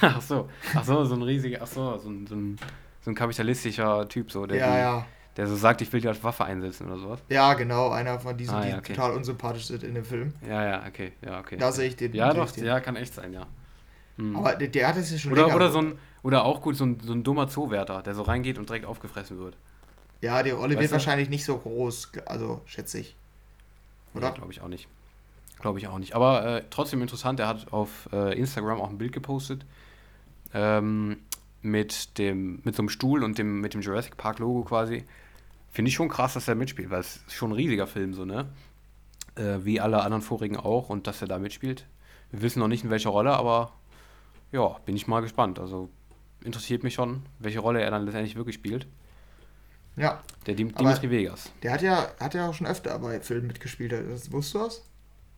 Ach 0.00 0.22
so, 0.22 0.48
ach 0.74 0.84
so, 0.84 1.04
so 1.04 1.14
ein 1.14 1.22
riesiger, 1.22 1.58
ach 1.60 1.66
so, 1.66 1.98
so 1.98 2.08
ein, 2.08 2.26
so 2.26 2.34
ein, 2.34 2.58
so 3.02 3.10
ein 3.10 3.14
kapitalistischer 3.14 4.08
Typ, 4.08 4.32
so, 4.32 4.46
der, 4.46 4.56
ja, 4.56 4.70
die, 4.70 4.78
ja. 4.78 5.06
Der 5.36 5.46
so 5.46 5.56
sagt, 5.56 5.80
ich 5.80 5.92
will 5.92 6.00
die 6.00 6.08
als 6.08 6.22
Waffe 6.24 6.44
einsetzen 6.44 6.86
oder 6.86 6.98
sowas. 6.98 7.20
Ja, 7.28 7.54
genau, 7.54 7.90
einer 7.90 8.18
von 8.18 8.36
diesen, 8.36 8.54
ah, 8.54 8.66
ja, 8.66 8.78
okay. 8.78 8.88
die 8.88 8.92
total 8.94 9.12
unsympathisch 9.12 9.66
sind 9.66 9.82
in 9.82 9.94
dem 9.94 10.04
Film. 10.04 10.34
Ja, 10.46 10.64
ja, 10.64 10.84
okay, 10.86 11.12
ja, 11.24 11.40
okay. 11.40 11.56
Da 11.56 11.72
sehe 11.72 11.88
ich 11.88 11.96
den. 11.96 12.12
Ja, 12.12 12.34
doch, 12.34 12.54
ja, 12.56 12.80
kann 12.80 12.96
echt 12.96 13.14
sein, 13.14 13.32
ja. 13.32 13.46
Hm. 14.16 14.36
Aber 14.36 14.54
der, 14.56 14.68
der, 14.68 14.88
hat 14.88 14.96
es 14.96 15.10
ja 15.10 15.18
schon 15.18 15.32
oder, 15.32 15.54
oder 15.54 15.70
so 15.70 15.78
ein 15.78 15.98
Oder 16.22 16.44
auch 16.44 16.60
gut, 16.60 16.76
so 16.76 16.84
ein, 16.84 16.98
so 17.00 17.12
ein 17.12 17.22
dummer 17.22 17.48
Zoowärter, 17.48 18.02
der 18.02 18.14
so 18.14 18.22
reingeht 18.22 18.58
und 18.58 18.68
direkt 18.68 18.84
aufgefressen 18.84 19.38
wird. 19.38 19.56
Ja, 20.20 20.42
die 20.42 20.50
Rolle 20.50 20.74
weißt 20.74 20.80
wird 20.80 20.90
du? 20.90 20.94
wahrscheinlich 20.94 21.30
nicht 21.30 21.44
so 21.44 21.56
groß, 21.56 22.12
also 22.26 22.60
schätze 22.66 22.98
ich. 22.98 23.16
Oder? 24.14 24.30
Nee, 24.30 24.36
glaube 24.36 24.52
ich 24.52 24.60
auch 24.60 24.68
nicht. 24.68 24.88
Glaube 25.60 25.78
ich 25.78 25.88
auch 25.88 25.98
nicht. 25.98 26.14
Aber 26.14 26.44
äh, 26.44 26.62
trotzdem 26.70 27.00
interessant, 27.02 27.40
er 27.40 27.48
hat 27.48 27.72
auf 27.72 28.08
äh, 28.12 28.38
Instagram 28.38 28.80
auch 28.80 28.90
ein 28.90 28.98
Bild 28.98 29.12
gepostet. 29.12 29.64
Ähm, 30.52 31.18
mit 31.62 32.18
dem, 32.18 32.60
mit 32.64 32.74
so 32.74 32.82
einem 32.82 32.88
Stuhl 32.88 33.22
und 33.22 33.38
dem, 33.38 33.60
mit 33.60 33.74
dem 33.74 33.80
Jurassic 33.80 34.16
Park 34.16 34.38
Logo 34.38 34.62
quasi. 34.62 35.04
Finde 35.70 35.88
ich 35.88 35.94
schon 35.94 36.08
krass, 36.08 36.34
dass 36.34 36.48
er 36.48 36.54
mitspielt, 36.54 36.90
weil 36.90 37.00
es 37.00 37.16
ist 37.16 37.34
schon 37.34 37.50
ein 37.50 37.56
riesiger 37.56 37.86
Film, 37.86 38.14
so, 38.14 38.24
ne? 38.24 38.48
Äh, 39.36 39.64
wie 39.64 39.80
alle 39.80 40.02
anderen 40.02 40.22
vorigen 40.22 40.56
auch 40.56 40.88
und 40.88 41.06
dass 41.06 41.22
er 41.22 41.28
da 41.28 41.38
mitspielt. 41.38 41.86
Wir 42.30 42.42
wissen 42.42 42.58
noch 42.58 42.68
nicht 42.68 42.84
in 42.84 42.90
welcher 42.90 43.10
Rolle, 43.10 43.32
aber 43.32 43.72
ja, 44.52 44.68
bin 44.84 44.96
ich 44.96 45.06
mal 45.06 45.20
gespannt. 45.20 45.58
Also 45.58 45.88
interessiert 46.44 46.82
mich 46.82 46.94
schon, 46.94 47.22
welche 47.38 47.60
Rolle 47.60 47.80
er 47.80 47.90
dann 47.90 48.04
letztendlich 48.04 48.36
wirklich 48.36 48.56
spielt. 48.56 48.86
Ja. 49.96 50.22
Der 50.46 50.54
Dim 50.54 50.74
Dimitri 50.74 51.10
Vegas. 51.10 51.50
Der 51.62 51.72
hat 51.72 51.82
ja, 51.82 52.08
hat 52.18 52.34
ja 52.34 52.48
auch 52.48 52.54
schon 52.54 52.66
öfter 52.66 52.98
bei 52.98 53.20
Filmen 53.20 53.48
mitgespielt. 53.48 53.92
Das, 53.92 54.32
wusstest 54.32 54.54
du 54.54 54.58
das? 54.58 54.84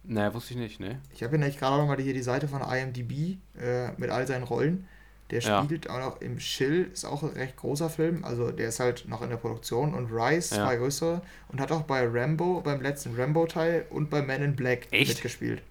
Naja, 0.04 0.34
wusste 0.34 0.54
ich 0.54 0.60
nicht, 0.60 0.80
ne? 0.80 1.00
Ich 1.14 1.22
habe 1.22 1.36
ja 1.36 1.44
nicht 1.44 1.58
gerade 1.58 1.76
nochmal 1.76 2.00
hier 2.00 2.14
die 2.14 2.22
Seite 2.22 2.48
von 2.48 2.62
IMDb 2.62 3.38
äh, 3.58 3.92
mit 3.96 4.10
all 4.10 4.26
seinen 4.26 4.44
Rollen. 4.44 4.88
Der 5.32 5.40
spielt 5.40 5.86
ja. 5.86 5.92
auch 5.92 5.98
noch 5.98 6.20
im 6.20 6.36
Chill, 6.38 6.90
ist 6.92 7.06
auch 7.06 7.22
ein 7.22 7.30
recht 7.30 7.56
großer 7.56 7.88
Film. 7.88 8.22
Also 8.22 8.52
der 8.52 8.68
ist 8.68 8.80
halt 8.80 9.08
noch 9.08 9.22
in 9.22 9.30
der 9.30 9.38
Produktion 9.38 9.94
und 9.94 10.12
Rise, 10.12 10.54
ja. 10.54 10.64
zwei 10.64 10.76
größere. 10.76 11.22
Und 11.48 11.60
hat 11.60 11.72
auch 11.72 11.82
bei 11.82 12.06
Rambo, 12.06 12.60
beim 12.60 12.82
letzten 12.82 13.18
Rambo-Teil 13.18 13.86
und 13.88 14.10
bei 14.10 14.20
Men 14.20 14.42
in 14.42 14.56
Black 14.56 14.88
Echt? 14.90 15.08
mitgespielt. 15.08 15.62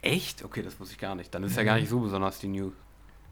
Echt? 0.00 0.44
Okay, 0.44 0.62
das 0.62 0.78
wusste 0.78 0.94
ich 0.94 1.00
gar 1.00 1.16
nicht. 1.16 1.34
Dann 1.34 1.42
ist 1.42 1.52
mhm. 1.52 1.58
ja 1.58 1.64
gar 1.64 1.74
nicht 1.76 1.88
so 1.88 1.98
besonders 1.98 2.38
die 2.38 2.48
News. 2.48 2.72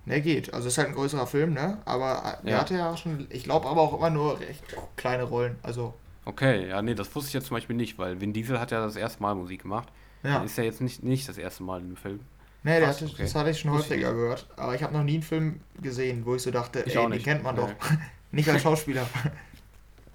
Ne, 0.04 0.20
geht. 0.20 0.52
Also 0.52 0.66
ist 0.66 0.78
halt 0.78 0.88
ein 0.88 0.94
größerer 0.94 1.26
Film, 1.28 1.52
ne? 1.52 1.78
Aber 1.84 2.38
er 2.42 2.50
ja. 2.50 2.58
hatte 2.58 2.74
ja 2.74 2.96
schon, 2.96 3.28
ich 3.30 3.44
glaube 3.44 3.68
aber 3.68 3.82
auch 3.82 3.96
immer 3.96 4.10
nur 4.10 4.40
recht 4.40 4.64
kleine 4.96 5.22
Rollen. 5.22 5.56
Also. 5.62 5.94
Okay, 6.24 6.68
ja, 6.68 6.82
nee, 6.82 6.94
das 6.94 7.14
wusste 7.14 7.28
ich 7.28 7.34
jetzt 7.34 7.46
zum 7.46 7.56
Beispiel 7.56 7.76
nicht, 7.76 7.98
weil 7.98 8.20
Vin 8.20 8.32
Diesel 8.32 8.58
hat 8.58 8.72
ja 8.72 8.80
das 8.80 8.96
erste 8.96 9.22
Mal 9.22 9.36
Musik 9.36 9.62
gemacht. 9.62 9.88
Ja. 10.24 10.34
Dann 10.34 10.46
ist 10.46 10.58
ja 10.58 10.64
jetzt 10.64 10.80
nicht, 10.80 11.04
nicht 11.04 11.28
das 11.28 11.38
erste 11.38 11.62
Mal 11.62 11.80
im 11.80 11.96
Film. 11.96 12.20
Nee, 12.62 12.78
der 12.78 12.88
hatte, 12.88 13.06
okay. 13.06 13.22
das 13.22 13.34
hatte 13.34 13.50
ich 13.50 13.60
schon 13.60 13.70
häufiger 13.70 14.12
gehört. 14.12 14.46
Aber 14.56 14.74
ich 14.74 14.82
habe 14.82 14.92
noch 14.92 15.02
nie 15.02 15.14
einen 15.14 15.22
Film 15.22 15.60
gesehen, 15.80 16.26
wo 16.26 16.34
ich 16.34 16.42
so 16.42 16.50
dachte, 16.50 16.80
ich 16.86 16.94
ey, 16.94 17.10
den 17.10 17.22
kennt 17.22 17.42
man 17.42 17.54
nee. 17.54 17.62
doch. 17.62 17.90
nicht 18.32 18.48
als 18.48 18.62
Schauspieler. 18.62 19.06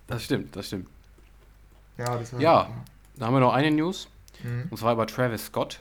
Das 0.07 0.23
stimmt, 0.23 0.55
das 0.55 0.67
stimmt. 0.67 0.87
Ja, 1.97 2.15
das 2.15 2.31
war 2.31 2.39
ja, 2.39 2.69
da 3.15 3.25
haben 3.25 3.33
wir 3.33 3.39
noch 3.39 3.55
eine 3.55 3.71
News. 3.71 4.07
Mhm. 4.43 4.67
Und 4.69 4.77
zwar 4.77 4.93
über 4.93 5.07
Travis 5.07 5.47
Scott. 5.47 5.79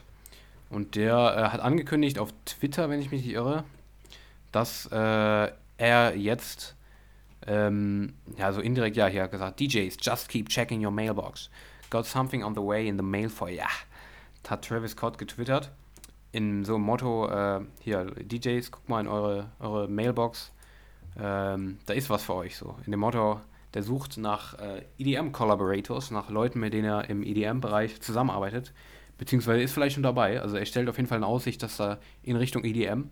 Und 0.71 0.95
der 0.95 1.13
äh, 1.15 1.49
hat 1.49 1.59
angekündigt 1.59 2.17
auf 2.17 2.33
Twitter, 2.45 2.89
wenn 2.89 2.99
ich 2.99 3.11
mich 3.11 3.23
nicht 3.23 3.35
irre, 3.35 3.65
dass 4.51 4.87
äh, 4.91 5.51
er 5.77 6.15
jetzt, 6.15 6.75
ähm, 7.45 8.13
ja, 8.35 8.51
so 8.51 8.61
indirekt, 8.61 8.97
ja, 8.97 9.05
hier 9.05 9.23
hat 9.23 9.31
gesagt, 9.31 9.59
DJs, 9.59 9.97
just 10.01 10.27
keep 10.27 10.49
checking 10.49 10.83
your 10.83 10.91
mailbox. 10.91 11.51
Got 11.91 12.07
something 12.07 12.43
on 12.43 12.55
the 12.55 12.61
way 12.61 12.87
in 12.87 12.97
the 12.97 13.03
mail 13.03 13.29
for 13.29 13.49
ya. 13.49 13.67
Hat 14.47 14.65
Travis 14.65 14.91
Scott 14.91 15.17
getwittert. 15.17 15.71
In 16.35 16.65
so 16.65 16.75
einem 16.75 16.83
Motto, 16.83 17.29
äh, 17.29 17.61
hier, 17.79 18.03
DJs, 18.03 18.69
guck 18.69 18.89
mal 18.89 18.99
in 18.99 19.07
eure, 19.07 19.51
eure 19.61 19.87
Mailbox. 19.87 20.51
Ähm, 21.17 21.77
da 21.85 21.93
ist 21.93 22.09
was 22.09 22.23
für 22.23 22.33
euch 22.33 22.57
so. 22.57 22.75
In 22.85 22.91
dem 22.91 22.99
Motto, 22.99 23.39
der 23.73 23.83
sucht 23.83 24.17
nach 24.17 24.59
äh, 24.59 24.81
EDM-Collaborators, 24.99 26.11
nach 26.11 26.29
Leuten, 26.29 26.59
mit 26.59 26.73
denen 26.73 26.89
er 26.89 27.09
im 27.09 27.23
EDM-Bereich 27.23 28.01
zusammenarbeitet, 28.01 28.73
beziehungsweise 29.17 29.61
ist 29.61 29.71
vielleicht 29.71 29.93
schon 29.93 30.03
dabei. 30.03 30.41
Also 30.41 30.57
er 30.57 30.65
stellt 30.65 30.89
auf 30.89 30.97
jeden 30.97 31.07
Fall 31.07 31.19
in 31.19 31.23
Aussicht, 31.23 31.63
dass 31.63 31.77
da 31.77 31.99
in 32.21 32.35
Richtung 32.35 32.65
EDM 32.65 33.03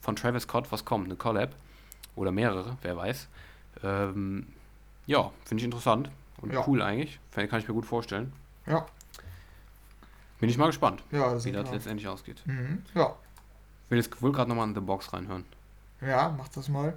von 0.00 0.16
Travis 0.16 0.42
Scott 0.42 0.72
was 0.72 0.84
kommt, 0.84 1.04
eine 1.04 1.14
Collab 1.14 1.54
oder 2.16 2.32
mehrere, 2.32 2.76
wer 2.82 2.96
weiß. 2.96 3.28
Ähm, 3.84 4.48
ja, 5.06 5.30
finde 5.44 5.60
ich 5.60 5.64
interessant 5.64 6.10
und 6.40 6.52
ja. 6.52 6.64
cool 6.66 6.82
eigentlich. 6.82 7.20
Kann 7.30 7.60
ich 7.60 7.68
mir 7.68 7.74
gut 7.74 7.86
vorstellen. 7.86 8.32
Ja. 8.66 8.84
Bin 10.40 10.48
ich 10.48 10.58
mal 10.58 10.66
gespannt, 10.66 11.02
ja, 11.10 11.32
das 11.32 11.44
wie 11.44 11.52
das 11.52 11.62
klar. 11.62 11.74
letztendlich 11.74 12.08
ausgeht. 12.08 12.42
Mhm. 12.46 12.82
Ja. 12.94 13.16
Ich 13.84 13.90
will 13.90 13.98
jetzt 13.98 14.20
wohl 14.22 14.32
gerade 14.32 14.48
nochmal 14.48 14.68
in 14.68 14.74
The 14.74 14.80
Box 14.80 15.12
reinhören. 15.12 15.44
Ja, 16.00 16.34
mach 16.36 16.48
das 16.48 16.68
mal. 16.68 16.96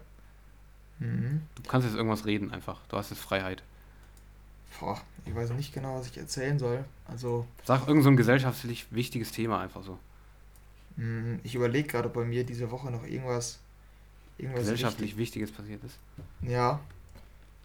Mhm. 0.99 1.41
Du 1.55 1.63
kannst 1.63 1.87
jetzt 1.87 1.95
irgendwas 1.95 2.25
reden 2.25 2.51
einfach. 2.51 2.79
Du 2.89 2.97
hast 2.97 3.11
jetzt 3.11 3.21
Freiheit. 3.21 3.63
Boah, 4.79 4.99
ich 5.25 5.35
weiß 5.35 5.51
nicht 5.51 5.73
genau, 5.73 5.99
was 5.99 6.07
ich 6.07 6.17
erzählen 6.17 6.59
soll. 6.59 6.83
Also. 7.07 7.45
Sag 7.63 7.87
irgend 7.87 8.03
so 8.03 8.09
ein 8.09 8.17
gesellschaftlich 8.17 8.87
wichtiges 8.91 9.31
Thema 9.31 9.59
einfach 9.61 9.83
so. 9.83 9.97
Mhm, 10.95 11.39
ich 11.43 11.55
überlege 11.55 11.87
gerade, 11.87 12.07
ob 12.07 12.15
bei 12.15 12.25
mir 12.25 12.43
diese 12.43 12.71
Woche 12.71 12.89
noch 12.91 13.03
irgendwas. 13.03 13.59
irgendwas 14.37 14.61
gesellschaftlich 14.61 15.11
wichtig. 15.11 15.41
Wichtiges 15.41 15.51
passiert 15.51 15.83
ist. 15.83 15.97
Ja. 16.41 16.79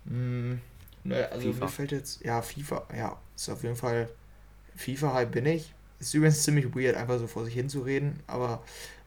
Mhm. 0.04 0.60
Naja, 1.04 1.26
also 1.28 1.52
FIFA. 1.52 1.64
mir 1.64 1.70
fällt 1.70 1.92
jetzt. 1.92 2.22
Ja, 2.22 2.42
FIFA. 2.42 2.86
Ja, 2.94 3.16
ist 3.34 3.48
auf 3.48 3.62
jeden 3.62 3.76
Fall. 3.76 4.08
FIFA-Hype 4.76 5.32
bin 5.32 5.46
ich. 5.46 5.74
Ist 6.00 6.14
übrigens 6.14 6.42
ziemlich 6.42 6.74
weird, 6.74 6.96
einfach 6.96 7.18
so 7.18 7.26
vor 7.26 7.44
sich 7.44 7.54
hinzureden, 7.54 8.20
aber 8.26 8.62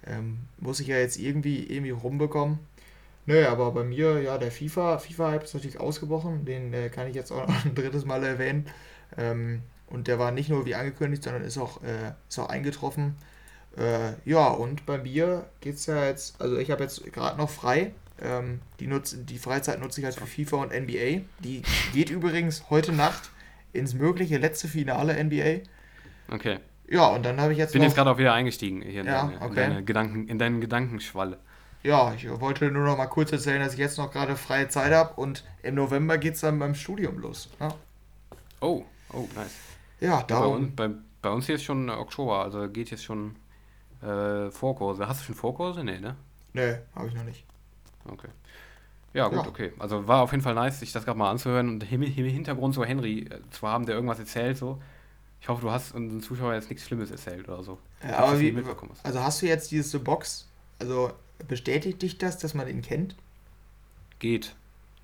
ähm, 0.07 0.39
muss 0.59 0.79
ich 0.79 0.87
ja 0.87 0.97
jetzt 0.97 1.17
irgendwie, 1.17 1.63
irgendwie 1.63 1.91
rumbekommen. 1.91 2.59
Nö, 3.25 3.45
aber 3.47 3.71
bei 3.71 3.83
mir, 3.83 4.21
ja, 4.21 4.37
der 4.37 4.51
FIFA, 4.51 4.99
FIFA-Hype 4.99 5.43
ist 5.43 5.53
natürlich 5.55 5.79
ausgebrochen. 5.79 6.45
Den 6.45 6.73
äh, 6.73 6.89
kann 6.89 7.07
ich 7.07 7.15
jetzt 7.15 7.31
auch 7.31 7.47
noch 7.47 7.65
ein 7.65 7.75
drittes 7.75 8.05
Mal 8.05 8.23
erwähnen. 8.23 8.67
Ähm, 9.17 9.61
und 9.87 10.07
der 10.07 10.19
war 10.19 10.31
nicht 10.31 10.49
nur 10.49 10.65
wie 10.65 10.75
angekündigt, 10.75 11.23
sondern 11.23 11.43
ist 11.43 11.57
auch, 11.57 11.81
äh, 11.83 12.13
ist 12.29 12.39
auch 12.39 12.49
eingetroffen. 12.49 13.15
Äh, 13.77 14.13
ja, 14.29 14.47
und 14.47 14.85
bei 14.85 14.97
mir 14.97 15.49
geht 15.59 15.75
es 15.75 15.85
ja 15.85 16.05
jetzt, 16.05 16.39
also 16.39 16.57
ich 16.57 16.71
habe 16.71 16.83
jetzt 16.83 17.03
gerade 17.11 17.37
noch 17.37 17.49
frei. 17.49 17.91
Ähm, 18.21 18.61
die, 18.79 18.87
nutz, 18.87 19.15
die 19.17 19.37
Freizeit 19.37 19.79
nutze 19.81 19.99
ich 19.99 20.05
halt 20.05 20.15
für 20.15 20.27
FIFA 20.27 20.57
und 20.57 20.71
NBA. 20.71 21.21
Die 21.39 21.63
geht 21.93 22.09
übrigens 22.09 22.69
heute 22.69 22.93
Nacht 22.93 23.31
ins 23.75 23.93
mögliche 23.93 24.37
letzte 24.37 24.67
Finale 24.67 25.21
NBA. 25.23 25.69
Okay. 26.31 26.59
Ja, 26.87 27.07
und 27.07 27.25
dann 27.25 27.39
habe 27.41 27.51
ich 27.51 27.57
jetzt. 27.57 27.73
Bin 27.73 27.81
jetzt 27.81 27.95
gerade 27.95 28.11
auch 28.11 28.17
wieder 28.17 28.33
eingestiegen 28.33 28.81
hier 28.81 29.01
in, 29.01 29.07
ja, 29.07 29.23
deine, 29.23 29.35
okay. 29.37 29.47
in, 29.47 29.55
deine 29.55 29.83
Gedanken, 29.83 30.27
in 30.27 30.39
deinen 30.39 30.61
Gedankenschwalle 30.61 31.39
ja, 31.85 32.13
ich 32.15 32.27
wollte 32.27 32.69
nur 32.71 32.83
noch 32.83 32.97
mal 32.97 33.05
kurz 33.05 33.31
erzählen, 33.31 33.59
dass 33.59 33.73
ich 33.73 33.79
jetzt 33.79 33.99
noch 33.99 34.11
gerade 34.11 34.35
freie 34.35 34.67
Zeit 34.67 34.91
habe 34.91 35.13
und 35.21 35.45
im 35.61 35.75
November 35.75 36.17
geht 36.17 36.33
es 36.33 36.41
dann 36.41 36.57
beim 36.57 36.73
Studium 36.73 37.19
los. 37.19 37.49
Ja. 37.59 37.75
Oh, 38.59 38.83
oh, 39.13 39.27
nice. 39.35 39.55
Ja, 39.99 40.23
darum. 40.23 40.75
Bei 40.75 40.85
uns, 40.85 40.95
bei, 40.95 41.01
bei 41.21 41.29
uns 41.29 41.45
hier 41.45 41.55
ist 41.55 41.63
schon 41.63 41.89
Oktober, 41.91 42.39
also 42.39 42.67
geht 42.69 42.89
jetzt 42.89 43.03
schon 43.03 43.35
äh, 44.01 44.49
Vorkurse. 44.49 45.07
Hast 45.07 45.21
du 45.21 45.25
schon 45.25 45.35
Vorkurse? 45.35 45.83
Nee, 45.83 45.99
ne? 45.99 46.15
Nee, 46.53 46.77
habe 46.95 47.07
ich 47.07 47.13
noch 47.13 47.23
nicht. 47.23 47.45
Okay. 48.05 48.29
Ja, 49.15 49.27
gut, 49.29 49.43
ja. 49.43 49.47
okay. 49.47 49.73
Also 49.79 50.07
war 50.07 50.21
auf 50.21 50.31
jeden 50.31 50.43
Fall 50.43 50.53
nice, 50.53 50.79
sich 50.79 50.91
das 50.91 51.05
gerade 51.05 51.17
mal 51.17 51.31
anzuhören 51.31 51.69
und 51.69 51.91
im, 51.91 52.03
im 52.03 52.25
Hintergrund 52.25 52.75
so 52.75 52.85
Henry 52.85 53.21
äh, 53.21 53.39
zu 53.49 53.67
haben, 53.67 53.85
der 53.85 53.95
irgendwas 53.95 54.19
erzählt, 54.19 54.57
so. 54.57 54.79
Ich 55.41 55.49
hoffe, 55.49 55.61
du 55.61 55.71
hast 55.71 55.93
unseren 55.93 56.21
Zuschauern 56.21 56.55
jetzt 56.55 56.69
nichts 56.69 56.85
Schlimmes 56.85 57.11
erzählt 57.11 57.47
oder 57.47 57.63
so. 57.63 57.77
Ja, 58.03 58.17
aber 58.17 58.39
wie, 58.39 58.55
also 59.03 59.21
hast 59.21 59.41
du 59.41 59.45
jetzt 59.45 59.71
diese 59.71 59.99
Box, 59.99 60.47
also 60.79 61.11
Bestätigt 61.47 62.01
dich 62.01 62.17
das, 62.17 62.37
dass 62.37 62.53
man 62.53 62.67
ihn 62.67 62.81
kennt? 62.81 63.15
Geht, 64.19 64.55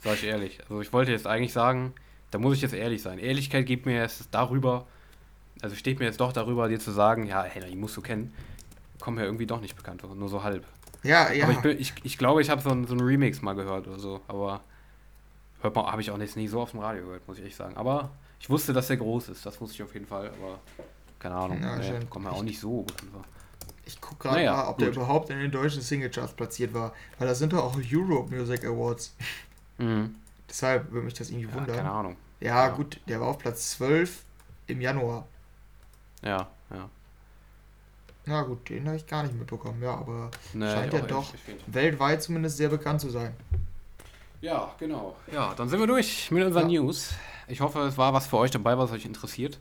sag 0.03 0.15
ich 0.15 0.23
ehrlich. 0.23 0.59
Also 0.61 0.81
ich 0.81 0.93
wollte 0.93 1.11
jetzt 1.11 1.27
eigentlich 1.27 1.53
sagen, 1.53 1.93
da 2.31 2.39
muss 2.39 2.55
ich 2.55 2.61
jetzt 2.61 2.73
ehrlich 2.73 3.01
sein. 3.01 3.19
Ehrlichkeit 3.19 3.65
gibt 3.65 3.85
mir 3.85 3.95
jetzt 3.95 4.29
darüber, 4.31 4.87
also 5.61 5.75
steht 5.75 5.99
mir 5.99 6.05
jetzt 6.05 6.19
doch 6.19 6.33
darüber, 6.33 6.69
dir 6.69 6.79
zu 6.79 6.91
sagen, 6.91 7.25
ja, 7.25 7.43
Henry, 7.43 7.75
musst 7.75 7.97
du 7.97 8.01
kennen. 8.01 8.33
Kommt 8.99 9.17
mir 9.17 9.25
irgendwie 9.25 9.45
doch 9.45 9.61
nicht 9.61 9.75
bekannt 9.75 10.03
nur 10.15 10.29
so 10.29 10.43
halb. 10.43 10.65
Ja, 11.03 11.31
ja. 11.31 11.45
Aber 11.45 11.53
ich, 11.53 11.59
bin, 11.59 11.79
ich, 11.79 11.93
ich 12.03 12.17
glaube, 12.17 12.41
ich 12.41 12.49
habe 12.49 12.61
so, 12.61 12.69
ein, 12.69 12.85
so 12.85 12.93
einen 12.93 13.01
Remix 13.01 13.41
mal 13.41 13.53
gehört 13.53 13.87
oder 13.87 13.99
so, 13.99 14.21
aber 14.27 14.61
hört 15.61 15.75
man, 15.75 15.85
habe 15.85 16.01
ich 16.01 16.11
auch 16.11 16.19
jetzt 16.19 16.37
nie 16.37 16.47
so 16.47 16.61
auf 16.61 16.71
dem 16.71 16.79
Radio 16.79 17.05
gehört, 17.05 17.27
muss 17.27 17.39
ich 17.39 17.45
echt 17.45 17.55
sagen. 17.55 17.75
Aber 17.77 18.11
ich 18.39 18.49
wusste, 18.49 18.73
dass 18.73 18.89
er 18.89 18.97
groß 18.97 19.29
ist, 19.29 19.45
das 19.45 19.59
wusste 19.59 19.75
ich 19.75 19.83
auf 19.83 19.93
jeden 19.93 20.07
Fall, 20.07 20.27
aber 20.27 20.59
keine 21.19 21.35
Ahnung, 21.35 21.61
ja, 21.61 21.75
nee, 21.75 22.05
kommt 22.09 22.25
mir 22.25 22.31
auch 22.31 22.43
nicht 22.43 22.59
so 22.59 22.81
bekannt 22.81 23.11
vor. 23.11 23.23
Ich 23.85 23.99
gucke 23.99 24.23
gerade 24.23 24.37
naja, 24.37 24.53
mal, 24.53 24.67
ob 24.69 24.77
gut. 24.77 24.81
der 24.81 24.93
überhaupt 24.93 25.29
in 25.29 25.39
den 25.39 25.51
deutschen 25.51 25.81
Singlecharts 25.81 26.33
platziert 26.33 26.73
war. 26.73 26.93
Weil 27.17 27.27
das 27.27 27.39
sind 27.39 27.51
doch 27.53 27.63
auch 27.63 27.77
Europe 27.91 28.33
Music 28.33 28.63
Awards. 28.63 29.15
Mhm. 29.77 30.15
Deshalb 30.49 30.91
würde 30.91 31.05
mich 31.05 31.13
das 31.13 31.29
irgendwie 31.29 31.49
ja, 31.49 31.55
wundern. 31.55 31.75
Keine 31.75 31.91
Ahnung. 31.91 32.17
Ja, 32.39 32.67
ja, 32.67 32.69
gut, 32.69 32.99
der 33.07 33.19
war 33.19 33.27
auf 33.27 33.37
Platz 33.37 33.71
12 33.71 34.23
im 34.67 34.81
Januar. 34.81 35.27
Ja, 36.23 36.47
ja. 36.69 36.89
Na 38.25 38.43
gut, 38.43 38.69
den 38.69 38.85
habe 38.85 38.97
ich 38.97 39.07
gar 39.07 39.23
nicht 39.23 39.33
mitbekommen, 39.35 39.81
ja, 39.81 39.95
aber 39.95 40.29
nee, 40.53 40.65
scheint 40.65 40.93
ja 40.93 41.01
doch 41.01 41.33
weltweit 41.67 42.21
zumindest 42.21 42.57
sehr 42.57 42.69
bekannt 42.69 43.01
zu 43.01 43.09
sein. 43.09 43.33
Ja, 44.41 44.73
genau. 44.79 45.15
Ja, 45.31 45.53
dann 45.55 45.69
sind 45.69 45.79
wir 45.79 45.87
durch 45.87 46.29
mit 46.31 46.43
unseren 46.43 46.69
ja. 46.69 46.81
News. 46.81 47.13
Ich 47.47 47.61
hoffe, 47.61 47.79
es 47.81 47.97
war 47.97 48.13
was 48.13 48.27
für 48.27 48.37
euch 48.37 48.51
dabei, 48.51 48.77
was 48.77 48.91
euch 48.91 49.05
interessiert. 49.05 49.59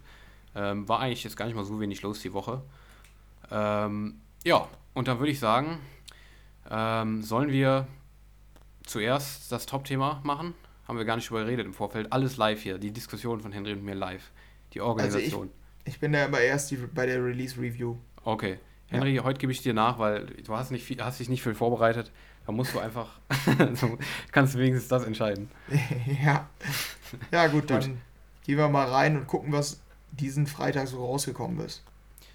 Ähm, 0.54 0.88
war 0.88 1.00
eigentlich 1.00 1.24
jetzt 1.24 1.36
gar 1.36 1.46
nicht 1.46 1.54
mal 1.54 1.64
so 1.64 1.80
wenig 1.80 2.02
los 2.02 2.20
die 2.20 2.32
Woche. 2.32 2.62
Ähm, 3.50 4.20
ja, 4.44 4.68
und 4.94 5.08
dann 5.08 5.18
würde 5.18 5.32
ich 5.32 5.38
sagen, 5.38 5.78
ähm, 6.70 7.22
sollen 7.22 7.50
wir 7.50 7.86
zuerst 8.84 9.52
das 9.52 9.66
Top-Thema 9.66 10.20
machen? 10.24 10.54
Haben 10.88 10.98
wir 10.98 11.04
gar 11.04 11.16
nicht 11.16 11.28
drüber 11.30 11.44
geredet 11.44 11.66
im 11.66 11.74
Vorfeld. 11.74 12.12
Alles 12.12 12.36
live 12.36 12.62
hier, 12.62 12.78
die 12.78 12.90
Diskussion 12.90 13.40
von 13.40 13.52
Henry 13.52 13.72
und 13.72 13.84
mir 13.84 13.94
live. 13.94 14.30
Die 14.74 14.80
Organisation. 14.80 15.42
Also 15.42 15.52
ich, 15.84 15.94
ich, 15.94 16.00
bin 16.00 16.12
da 16.12 16.24
immer 16.24 16.40
erst 16.40 16.70
die, 16.70 16.76
bei 16.76 17.06
der 17.06 17.24
Release-Review. 17.24 17.96
Okay. 18.24 18.58
Henry, 18.88 19.14
ja. 19.14 19.24
heute 19.24 19.38
gebe 19.38 19.52
ich 19.52 19.62
dir 19.62 19.72
nach, 19.72 19.98
weil 19.98 20.26
du 20.26 20.56
hast, 20.56 20.70
nicht 20.70 20.84
viel, 20.84 21.02
hast 21.02 21.20
dich 21.20 21.28
nicht 21.28 21.42
viel 21.42 21.54
vorbereitet. 21.54 22.10
Da 22.46 22.52
musst 22.52 22.74
du 22.74 22.80
einfach, 22.80 23.20
so, 23.74 23.98
kannst 24.32 24.54
du 24.54 24.58
wenigstens 24.58 24.88
das 24.88 25.04
entscheiden. 25.04 25.48
ja. 26.24 26.48
Ja, 27.30 27.46
gut, 27.46 27.70
dann 27.70 27.80
gut. 27.80 27.90
gehen 28.44 28.58
wir 28.58 28.68
mal 28.68 28.88
rein 28.88 29.16
und 29.16 29.26
gucken, 29.26 29.52
was 29.52 29.80
diesen 30.10 30.46
Freitag 30.46 30.88
so 30.88 31.04
rausgekommen 31.04 31.64
ist. 31.64 31.84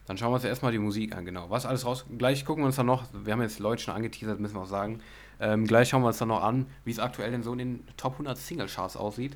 Dann 0.05 0.17
schauen 0.17 0.29
wir 0.29 0.35
uns 0.35 0.43
ja 0.43 0.49
erstmal 0.49 0.71
die 0.71 0.77
Musik 0.79 1.15
an, 1.15 1.25
genau. 1.25 1.49
Was 1.49 1.65
alles 1.65 1.85
raus. 1.85 2.05
Gleich 2.17 2.45
gucken 2.45 2.63
wir 2.63 2.67
uns 2.67 2.75
dann 2.75 2.85
noch, 2.85 3.05
wir 3.11 3.33
haben 3.33 3.41
jetzt 3.41 3.59
Leute 3.59 3.81
schon 3.81 3.95
angeteasert, 3.95 4.39
müssen 4.39 4.55
wir 4.55 4.61
auch 4.61 4.67
sagen. 4.67 5.01
Ähm, 5.39 5.65
gleich 5.65 5.89
schauen 5.89 6.03
wir 6.03 6.07
uns 6.07 6.19
dann 6.19 6.27
noch 6.27 6.43
an, 6.43 6.67
wie 6.85 6.91
es 6.91 6.99
aktuell 6.99 7.31
denn 7.31 7.43
so 7.43 7.51
in 7.51 7.57
den 7.57 7.87
Top 7.97 8.13
100 8.13 8.37
Single-Charts 8.37 8.95
aussieht. 8.97 9.35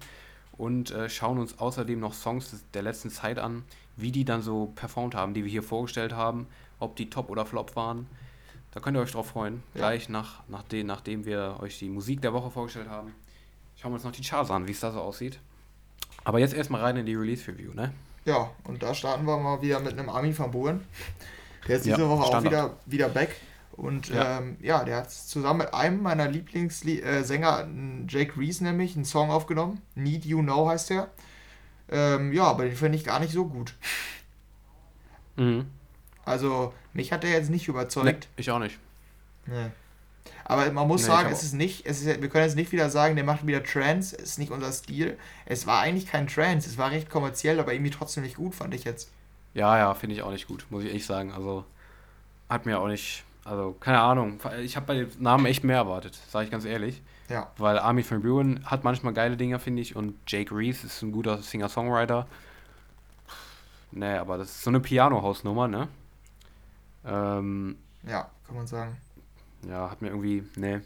Und 0.53 0.91
äh, 0.91 1.09
schauen 1.09 1.39
uns 1.39 1.57
außerdem 1.57 1.99
noch 1.99 2.13
Songs 2.13 2.63
der 2.73 2.83
letzten 2.83 3.09
Zeit 3.09 3.39
an, 3.39 3.63
wie 4.01 4.11
die 4.11 4.25
dann 4.25 4.41
so 4.41 4.71
performt 4.75 5.15
haben, 5.15 5.33
die 5.33 5.43
wir 5.43 5.51
hier 5.51 5.63
vorgestellt 5.63 6.13
haben, 6.13 6.47
ob 6.79 6.95
die 6.95 7.09
Top 7.09 7.29
oder 7.29 7.45
Flop 7.45 7.75
waren. 7.75 8.07
Da 8.71 8.79
könnt 8.79 8.97
ihr 8.97 9.01
euch 9.01 9.11
drauf 9.11 9.27
freuen. 9.27 9.63
Ja. 9.73 9.79
Gleich 9.79 10.09
nach, 10.09 10.43
nach 10.47 10.63
den, 10.63 10.87
nachdem 10.87 11.25
wir 11.25 11.57
euch 11.59 11.79
die 11.79 11.89
Musik 11.89 12.21
der 12.21 12.33
Woche 12.33 12.51
vorgestellt 12.51 12.89
haben, 12.89 13.13
schauen 13.75 13.91
wir 13.91 13.95
uns 13.95 14.03
noch 14.03 14.11
die 14.11 14.21
Charts 14.21 14.51
an, 14.51 14.67
wie 14.67 14.71
es 14.71 14.79
da 14.79 14.91
so 14.91 15.01
aussieht. 15.01 15.39
Aber 16.23 16.39
jetzt 16.39 16.53
erstmal 16.53 16.81
rein 16.81 16.97
in 16.97 17.05
die 17.05 17.15
Release-Review, 17.15 17.73
ne? 17.73 17.93
Ja, 18.25 18.51
und 18.65 18.83
da 18.83 18.93
starten 18.93 19.25
wir 19.25 19.37
mal 19.37 19.61
wieder 19.61 19.79
mit 19.79 19.93
einem 19.93 20.09
Armin 20.09 20.37
van 20.37 20.51
Buuren. 20.51 20.81
Der 21.67 21.77
ist 21.77 21.85
diese 21.85 22.01
ja, 22.01 22.09
Woche 22.09 22.27
Standard. 22.27 22.53
auch 22.53 22.75
wieder, 22.85 23.07
wieder 23.07 23.09
back. 23.09 23.35
Und 23.71 24.09
ja, 24.09 24.39
ähm, 24.39 24.57
ja 24.61 24.83
der 24.83 24.97
hat 24.97 25.11
zusammen 25.11 25.59
mit 25.59 25.73
einem 25.73 26.01
meiner 26.01 26.27
Lieblingssänger, 26.27 27.67
äh, 27.67 28.05
Jake 28.07 28.37
Reese 28.37 28.63
nämlich, 28.63 28.95
einen 28.95 29.05
Song 29.05 29.31
aufgenommen. 29.31 29.81
Need 29.95 30.25
You 30.25 30.41
Know 30.41 30.67
heißt 30.67 30.89
der. 30.89 31.09
Ähm, 31.91 32.33
ja, 32.33 32.43
aber 32.43 32.65
den 32.65 32.75
finde 32.75 32.97
ich 32.97 33.03
gar 33.03 33.19
nicht 33.19 33.33
so 33.33 33.45
gut. 33.45 33.73
Mhm. 35.35 35.67
Also, 36.25 36.73
mich 36.93 37.11
hat 37.11 37.23
der 37.23 37.31
jetzt 37.31 37.49
nicht 37.49 37.67
überzeugt. 37.67 38.27
Nee, 38.35 38.41
ich 38.41 38.51
auch 38.51 38.59
nicht. 38.59 38.77
Nee. 39.45 39.71
Aber 40.45 40.71
man 40.71 40.87
muss 40.87 41.01
nee, 41.01 41.07
sagen, 41.07 41.29
es 41.31 41.43
ist 41.43 41.53
nicht, 41.53 41.85
es 41.85 42.01
ist, 42.01 42.21
wir 42.21 42.29
können 42.29 42.45
jetzt 42.45 42.55
nicht 42.55 42.71
wieder 42.71 42.89
sagen, 42.89 43.15
der 43.15 43.23
macht 43.23 43.45
wieder 43.45 43.63
Trance, 43.63 44.15
ist 44.15 44.39
nicht 44.39 44.51
unser 44.51 44.71
Stil. 44.71 45.17
Es 45.45 45.67
war 45.67 45.81
eigentlich 45.81 46.07
kein 46.07 46.27
Trance, 46.27 46.67
es 46.67 46.77
war 46.77 46.91
recht 46.91 47.09
kommerziell, 47.09 47.59
aber 47.59 47.73
irgendwie 47.73 47.91
trotzdem 47.91 48.23
nicht 48.23 48.35
gut, 48.35 48.55
fand 48.55 48.73
ich 48.73 48.83
jetzt. 48.83 49.11
Ja, 49.53 49.77
ja, 49.77 49.93
finde 49.93 50.15
ich 50.15 50.23
auch 50.23 50.31
nicht 50.31 50.47
gut, 50.47 50.65
muss 50.69 50.83
ich 50.83 50.93
echt 50.93 51.05
sagen. 51.05 51.31
Also 51.31 51.65
hat 52.49 52.65
mir 52.65 52.79
auch 52.79 52.87
nicht, 52.87 53.23
also 53.45 53.75
keine 53.79 53.99
Ahnung, 53.99 54.39
ich 54.61 54.75
habe 54.75 54.87
bei 54.87 54.95
dem 54.95 55.09
Namen 55.19 55.45
echt 55.45 55.63
mehr 55.63 55.77
erwartet, 55.77 56.19
sage 56.29 56.45
ich 56.45 56.51
ganz 56.51 56.65
ehrlich. 56.65 57.01
Ja. 57.29 57.51
Weil 57.57 57.77
Army 57.77 58.03
van 58.09 58.21
Buren 58.21 58.65
hat 58.65 58.83
manchmal 58.83 59.13
geile 59.13 59.37
Dinger, 59.37 59.59
finde 59.59 59.81
ich, 59.81 59.95
und 59.95 60.15
Jake 60.27 60.53
Reese 60.53 60.87
ist 60.87 61.01
ein 61.01 61.11
guter 61.11 61.37
Singer-Songwriter. 61.37 62.27
Nee, 63.91 64.17
aber 64.17 64.37
das 64.37 64.49
ist 64.49 64.63
so 64.63 64.69
eine 64.69 64.79
Piano-Hausnummer, 64.79 65.67
ne? 65.67 65.87
Ähm, 67.05 67.77
ja, 68.07 68.29
kann 68.45 68.55
man 68.55 68.67
sagen. 68.67 68.97
Ja, 69.67 69.89
hat 69.89 70.01
mir 70.01 70.09
irgendwie, 70.09 70.43
ne. 70.55 70.81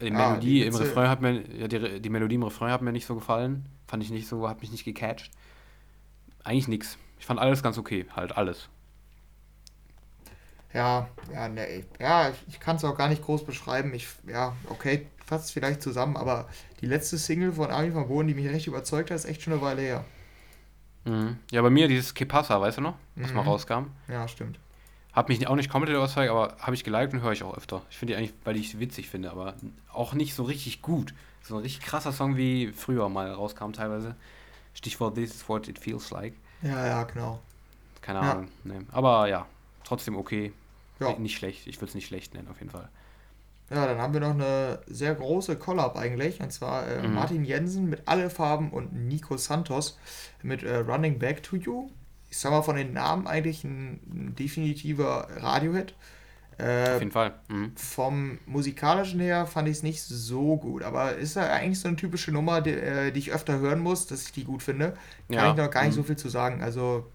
Die 0.00 0.06
ja, 0.06 0.30
Melodie 0.30 0.60
die 0.60 0.66
im 0.66 0.74
Refrain 0.74 1.08
hat 1.08 1.20
mir, 1.20 1.42
ja, 1.56 1.68
die, 1.68 2.00
die 2.00 2.10
Melodie 2.10 2.34
im 2.34 2.42
Refrain 2.42 2.72
hat 2.72 2.82
mir 2.82 2.92
nicht 2.92 3.06
so 3.06 3.14
gefallen. 3.14 3.66
Fand 3.86 4.02
ich 4.02 4.10
nicht 4.10 4.26
so, 4.26 4.48
hat 4.48 4.60
mich 4.60 4.72
nicht 4.72 4.84
gecatcht. 4.84 5.30
Eigentlich 6.44 6.68
nix. 6.68 6.98
Ich 7.18 7.26
fand 7.26 7.38
alles 7.38 7.62
ganz 7.62 7.78
okay, 7.78 8.06
halt 8.16 8.36
alles. 8.36 8.68
Ja, 10.74 11.08
ja, 11.32 11.48
ne, 11.48 11.84
ja, 12.00 12.30
ich, 12.30 12.36
ich 12.48 12.60
kann 12.60 12.76
es 12.76 12.84
auch 12.84 12.96
gar 12.96 13.08
nicht 13.08 13.22
groß 13.22 13.44
beschreiben. 13.44 13.92
Ich, 13.94 14.08
ja, 14.26 14.56
okay, 14.70 15.06
fasst 15.24 15.52
vielleicht 15.52 15.82
zusammen, 15.82 16.16
aber 16.16 16.48
die 16.80 16.86
letzte 16.86 17.18
Single 17.18 17.52
von 17.52 17.70
Armin 17.70 17.94
van 17.94 18.08
Buuren, 18.08 18.26
die 18.26 18.34
mich 18.34 18.48
recht 18.48 18.66
überzeugt 18.66 19.10
hat, 19.10 19.16
ist 19.16 19.24
echt 19.24 19.42
schon 19.42 19.52
eine 19.52 19.62
Weile 19.62 19.82
her. 19.82 20.04
Mhm. 21.04 21.38
Ja, 21.50 21.62
bei 21.62 21.70
mir 21.70 21.88
dieses 21.88 22.14
Kepasa, 22.14 22.60
weißt 22.60 22.78
du 22.78 22.82
noch? 22.82 22.94
Was 23.16 23.30
mhm. 23.30 23.36
mal 23.36 23.42
rauskam. 23.42 23.84
Ja, 24.08 24.26
stimmt. 24.28 24.58
Hab 25.12 25.28
mich 25.28 25.46
auch 25.46 25.56
nicht 25.56 25.70
komplett 25.70 25.94
überzeugt, 25.94 26.30
aber 26.30 26.56
habe 26.58 26.74
ich 26.74 26.84
geliked 26.84 27.12
und 27.12 27.20
höre 27.20 27.32
ich 27.32 27.42
auch 27.42 27.56
öfter. 27.56 27.82
Ich 27.90 27.98
finde 27.98 28.14
die 28.14 28.18
eigentlich, 28.18 28.34
weil 28.44 28.56
ich 28.56 28.78
witzig 28.80 29.10
finde, 29.10 29.30
aber 29.30 29.54
auch 29.92 30.14
nicht 30.14 30.34
so 30.34 30.44
richtig 30.44 30.80
gut. 30.80 31.12
So 31.42 31.56
ein 31.56 31.62
richtig 31.62 31.84
krasser 31.84 32.12
Song 32.12 32.36
wie 32.36 32.72
früher 32.72 33.08
mal 33.08 33.30
rauskam 33.30 33.72
teilweise. 33.72 34.14
Stichwort 34.74 35.14
This 35.16 35.34
is 35.34 35.48
what 35.48 35.68
it 35.68 35.78
feels 35.78 36.10
like. 36.10 36.34
Ja, 36.62 36.86
ja, 36.86 37.02
genau. 37.04 37.40
Keine 38.00 38.20
ja. 38.20 38.32
Ahnung. 38.32 38.48
Nee. 38.64 38.80
Aber 38.90 39.28
ja, 39.28 39.44
trotzdem 39.84 40.16
okay. 40.16 40.52
Ja. 41.10 41.18
Nicht 41.18 41.36
schlecht. 41.36 41.66
Ich 41.66 41.76
würde 41.76 41.90
es 41.90 41.94
nicht 41.94 42.06
schlecht 42.06 42.34
nennen, 42.34 42.48
auf 42.48 42.58
jeden 42.58 42.70
Fall. 42.70 42.88
Ja, 43.70 43.86
dann 43.86 43.98
haben 43.98 44.12
wir 44.12 44.20
noch 44.20 44.34
eine 44.34 44.80
sehr 44.86 45.14
große 45.14 45.56
Collab 45.56 45.96
eigentlich. 45.96 46.40
Und 46.40 46.52
zwar 46.52 46.86
äh, 46.86 47.06
mhm. 47.06 47.14
Martin 47.14 47.44
Jensen 47.44 47.88
mit 47.88 48.02
Alle 48.06 48.28
Farben 48.28 48.70
und 48.70 48.92
Nico 48.92 49.36
Santos 49.36 49.98
mit 50.42 50.62
äh, 50.62 50.76
Running 50.76 51.18
Back 51.18 51.42
to 51.42 51.56
You. 51.56 51.90
Ich 52.28 52.38
sag 52.38 52.50
mal 52.50 52.62
von 52.62 52.76
den 52.76 52.92
Namen 52.92 53.26
eigentlich 53.26 53.64
ein, 53.64 54.00
ein 54.10 54.34
definitiver 54.38 55.28
Radiohit. 55.36 55.94
Äh, 56.58 56.94
Auf 56.94 57.00
jeden 57.00 57.10
Fall. 57.10 57.34
Mhm. 57.48 57.72
Vom 57.76 58.38
musikalischen 58.46 59.20
her 59.20 59.46
fand 59.46 59.68
ich 59.68 59.78
es 59.78 59.82
nicht 59.82 60.02
so 60.02 60.56
gut, 60.56 60.82
aber 60.82 61.16
ist 61.16 61.36
ja 61.36 61.50
eigentlich 61.50 61.80
so 61.80 61.88
eine 61.88 61.96
typische 61.96 62.30
Nummer, 62.30 62.60
die, 62.60 62.70
äh, 62.70 63.10
die, 63.10 63.20
ich 63.20 63.32
öfter 63.32 63.58
hören 63.58 63.80
muss, 63.80 64.06
dass 64.06 64.22
ich 64.22 64.32
die 64.32 64.44
gut 64.44 64.62
finde. 64.62 64.94
Kann 65.28 65.36
ja. 65.36 65.50
ich 65.50 65.56
noch 65.56 65.70
gar 65.70 65.82
nicht 65.84 65.92
mhm. 65.92 65.96
so 65.96 66.02
viel 66.02 66.16
zu 66.16 66.28
sagen. 66.28 66.62
Also, 66.62 67.10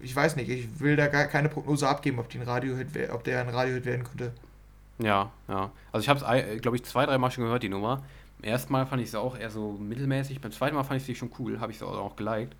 ich 0.00 0.14
weiß 0.14 0.36
nicht, 0.36 0.48
ich 0.48 0.80
will 0.80 0.96
da 0.96 1.06
gar 1.06 1.26
keine 1.26 1.48
Prognose 1.48 1.88
abgeben, 1.88 2.18
ob, 2.18 2.28
die 2.28 2.38
ein 2.38 2.44
Radiohit, 2.44 2.88
ob 3.10 3.24
der 3.24 3.40
ein 3.40 3.48
Radiohit 3.48 3.84
werden 3.84 4.04
könnte. 4.04 4.32
Ja, 4.98 5.30
ja. 5.48 5.70
Also 5.90 6.04
ich 6.04 6.08
habe 6.08 6.20
es, 6.20 6.62
glaube 6.62 6.76
ich, 6.76 6.84
zwei, 6.84 7.06
dreimal 7.06 7.30
schon 7.30 7.44
gehört, 7.44 7.62
die 7.62 7.68
Nummer. 7.68 8.02
Beim 8.40 8.50
ersten 8.50 8.72
Mal 8.72 8.86
fand 8.86 9.02
ich 9.02 9.10
sie 9.10 9.20
auch 9.20 9.36
eher 9.36 9.50
so 9.50 9.72
mittelmäßig. 9.72 10.40
Beim 10.40 10.52
zweiten 10.52 10.74
Mal 10.74 10.84
fand 10.84 11.00
ich 11.00 11.06
sie 11.06 11.14
schon 11.14 11.30
cool, 11.38 11.60
habe 11.60 11.72
ich 11.72 11.78
sie 11.78 11.86
auch, 11.86 12.16
geliked. 12.16 12.54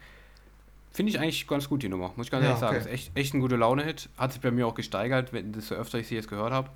Finde 0.93 1.11
ich 1.11 1.19
eigentlich 1.19 1.47
ganz 1.47 1.69
gut, 1.69 1.83
die 1.83 1.89
Nummer, 1.89 2.13
muss 2.17 2.27
ich 2.27 2.31
ganz 2.31 2.45
ja, 2.45 2.51
ehrlich 2.51 2.63
okay. 2.63 2.75
sagen. 2.75 2.85
Ist 2.85 2.93
echt, 2.93 3.17
echt 3.17 3.35
ein 3.35 3.41
guter 3.41 3.57
Laune-Hit. 3.57 4.09
Hat 4.19 4.33
sich 4.33 4.43
bei 4.43 4.51
mir 4.51 4.67
auch 4.67 4.75
gesteigert, 4.75 5.33
wenn, 5.33 5.53
desto 5.53 5.75
öfter 5.75 5.99
ich 5.99 6.07
sie 6.07 6.15
jetzt 6.15 6.29
gehört 6.29 6.53
habe. 6.53 6.69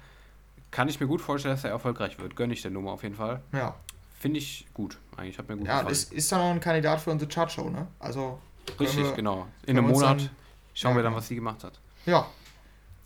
Kann 0.71 0.89
ich 0.89 0.99
mir 1.01 1.07
gut 1.07 1.21
vorstellen, 1.21 1.55
dass 1.55 1.65
er 1.65 1.71
erfolgreich 1.71 2.19
wird. 2.19 2.35
Gönne 2.35 2.55
ich 2.55 2.63
der 2.63 2.71
Nummer 2.71 2.93
auf 2.93 3.03
jeden 3.03 3.15
Fall. 3.15 3.41
Ja. 3.53 3.75
Finde 4.19 4.39
ich 4.39 4.67
gut. 4.73 4.99
Eigentlich 5.17 5.39
hat 5.39 5.49
mir 5.49 5.57
gut 5.57 5.67
ja, 5.67 5.75
gefallen. 5.75 5.87
Ja, 5.87 5.93
ist, 5.93 6.13
ist 6.13 6.33
dann 6.33 6.41
auch 6.41 6.51
ein 6.51 6.61
Kandidat 6.61 7.01
für 7.01 7.11
unsere 7.11 7.31
Chartshow, 7.31 7.69
ne? 7.69 7.87
Also. 7.99 8.39
Richtig, 8.79 9.05
wir, 9.05 9.13
genau. 9.13 9.47
In 9.67 9.79
einem 9.79 9.89
Monat 9.89 10.21
dann, 10.21 10.31
schauen 10.75 10.93
ja, 10.93 10.97
wir 10.97 11.03
dann, 11.03 11.15
was 11.15 11.29
sie 11.29 11.35
gemacht 11.35 11.65
hat. 11.65 11.79
Ja. 12.05 12.27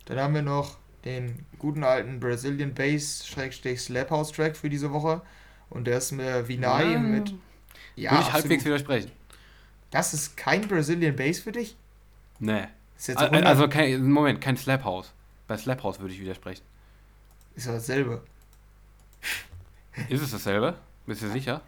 Dann 0.05 0.19
haben 0.19 0.33
wir 0.33 0.41
noch 0.41 0.77
den 1.05 1.45
guten 1.57 1.83
alten 1.83 2.19
Brazilian 2.19 2.73
Bass 2.73 3.25
Slap 3.77 4.09
House 4.09 4.31
Track 4.31 4.55
für 4.55 4.69
diese 4.69 4.91
Woche. 4.91 5.21
Und 5.69 5.85
der 5.85 5.97
ist 5.97 6.11
mir 6.11 6.47
Vinay 6.47 6.93
ja. 6.93 6.99
mit. 6.99 7.33
Ja, 7.95 8.11
Würde 8.11 8.23
ich 8.23 8.33
halbwegs 8.33 8.65
widersprechen. 8.65 9.11
Das 9.89 10.13
ist 10.13 10.37
kein 10.37 10.67
Brazilian 10.67 11.15
Bass 11.15 11.39
für 11.39 11.51
dich? 11.51 11.75
Nee. 12.39 12.67
also, 13.15 13.67
kein, 13.67 14.09
Moment, 14.09 14.41
kein 14.41 14.57
Slap 14.57 14.83
House. 14.83 15.13
Bei 15.47 15.57
Slap 15.57 15.83
House 15.83 15.99
würde 15.99 16.13
ich 16.13 16.21
widersprechen. 16.21 16.63
Ist 17.55 17.67
doch 17.67 17.73
dasselbe. 17.73 18.23
Ist 20.09 20.21
es 20.21 20.31
dasselbe? 20.31 20.75
Bist 21.05 21.21
du 21.21 21.29
sicher? 21.29 21.61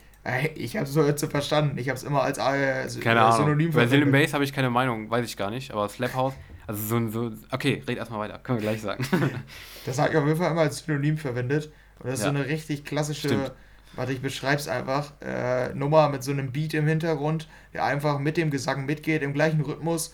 Ich 0.55 0.77
habe 0.77 0.85
es 0.85 0.93
so 0.93 1.05
jetzt 1.05 1.25
verstanden. 1.25 1.77
Ich 1.77 1.89
habe 1.89 1.97
es 1.97 2.03
immer 2.03 2.23
als 2.23 2.37
äh, 2.37 2.41
keine 2.41 3.19
äh, 3.19 3.31
Synonym 3.33 3.41
Ahnung. 3.41 3.71
Bei 3.71 3.81
Brazilian 3.81 4.11
Bass 4.11 4.33
habe 4.33 4.43
ich 4.43 4.53
keine 4.53 4.69
Meinung, 4.69 5.09
weiß 5.09 5.25
ich 5.25 5.35
gar 5.35 5.49
nicht. 5.49 5.71
Aber 5.71 5.89
Slap 5.89 6.13
House 6.13 6.33
also 6.65 6.81
so 6.81 6.95
ein, 6.95 7.11
so, 7.11 7.31
okay, 7.51 7.83
red 7.87 7.97
erstmal 7.97 8.19
weiter, 8.19 8.39
können 8.39 8.59
wir 8.59 8.63
gleich 8.63 8.81
sagen. 8.81 9.05
das 9.85 9.99
habe 9.99 10.11
ich 10.11 10.17
auf 10.17 10.25
jeden 10.25 10.37
Fall 10.37 10.51
immer 10.51 10.61
als 10.61 10.79
Synonym 10.79 11.17
verwendet. 11.17 11.71
Und 11.99 12.07
das 12.09 12.19
ist 12.19 12.25
ja. 12.25 12.31
so 12.31 12.37
eine 12.37 12.47
richtig 12.47 12.85
klassische, 12.85 13.27
Stimmt. 13.27 13.51
warte, 13.95 14.13
ich 14.13 14.21
beschreibe 14.21 14.57
es 14.57 14.67
einfach, 14.67 15.13
äh, 15.21 15.73
Nummer 15.73 16.09
mit 16.09 16.23
so 16.23 16.31
einem 16.31 16.51
Beat 16.51 16.73
im 16.73 16.87
Hintergrund, 16.87 17.47
der 17.73 17.83
einfach 17.85 18.19
mit 18.19 18.37
dem 18.37 18.49
Gesang 18.49 18.85
mitgeht, 18.85 19.21
im 19.21 19.33
gleichen 19.33 19.61
Rhythmus. 19.61 20.13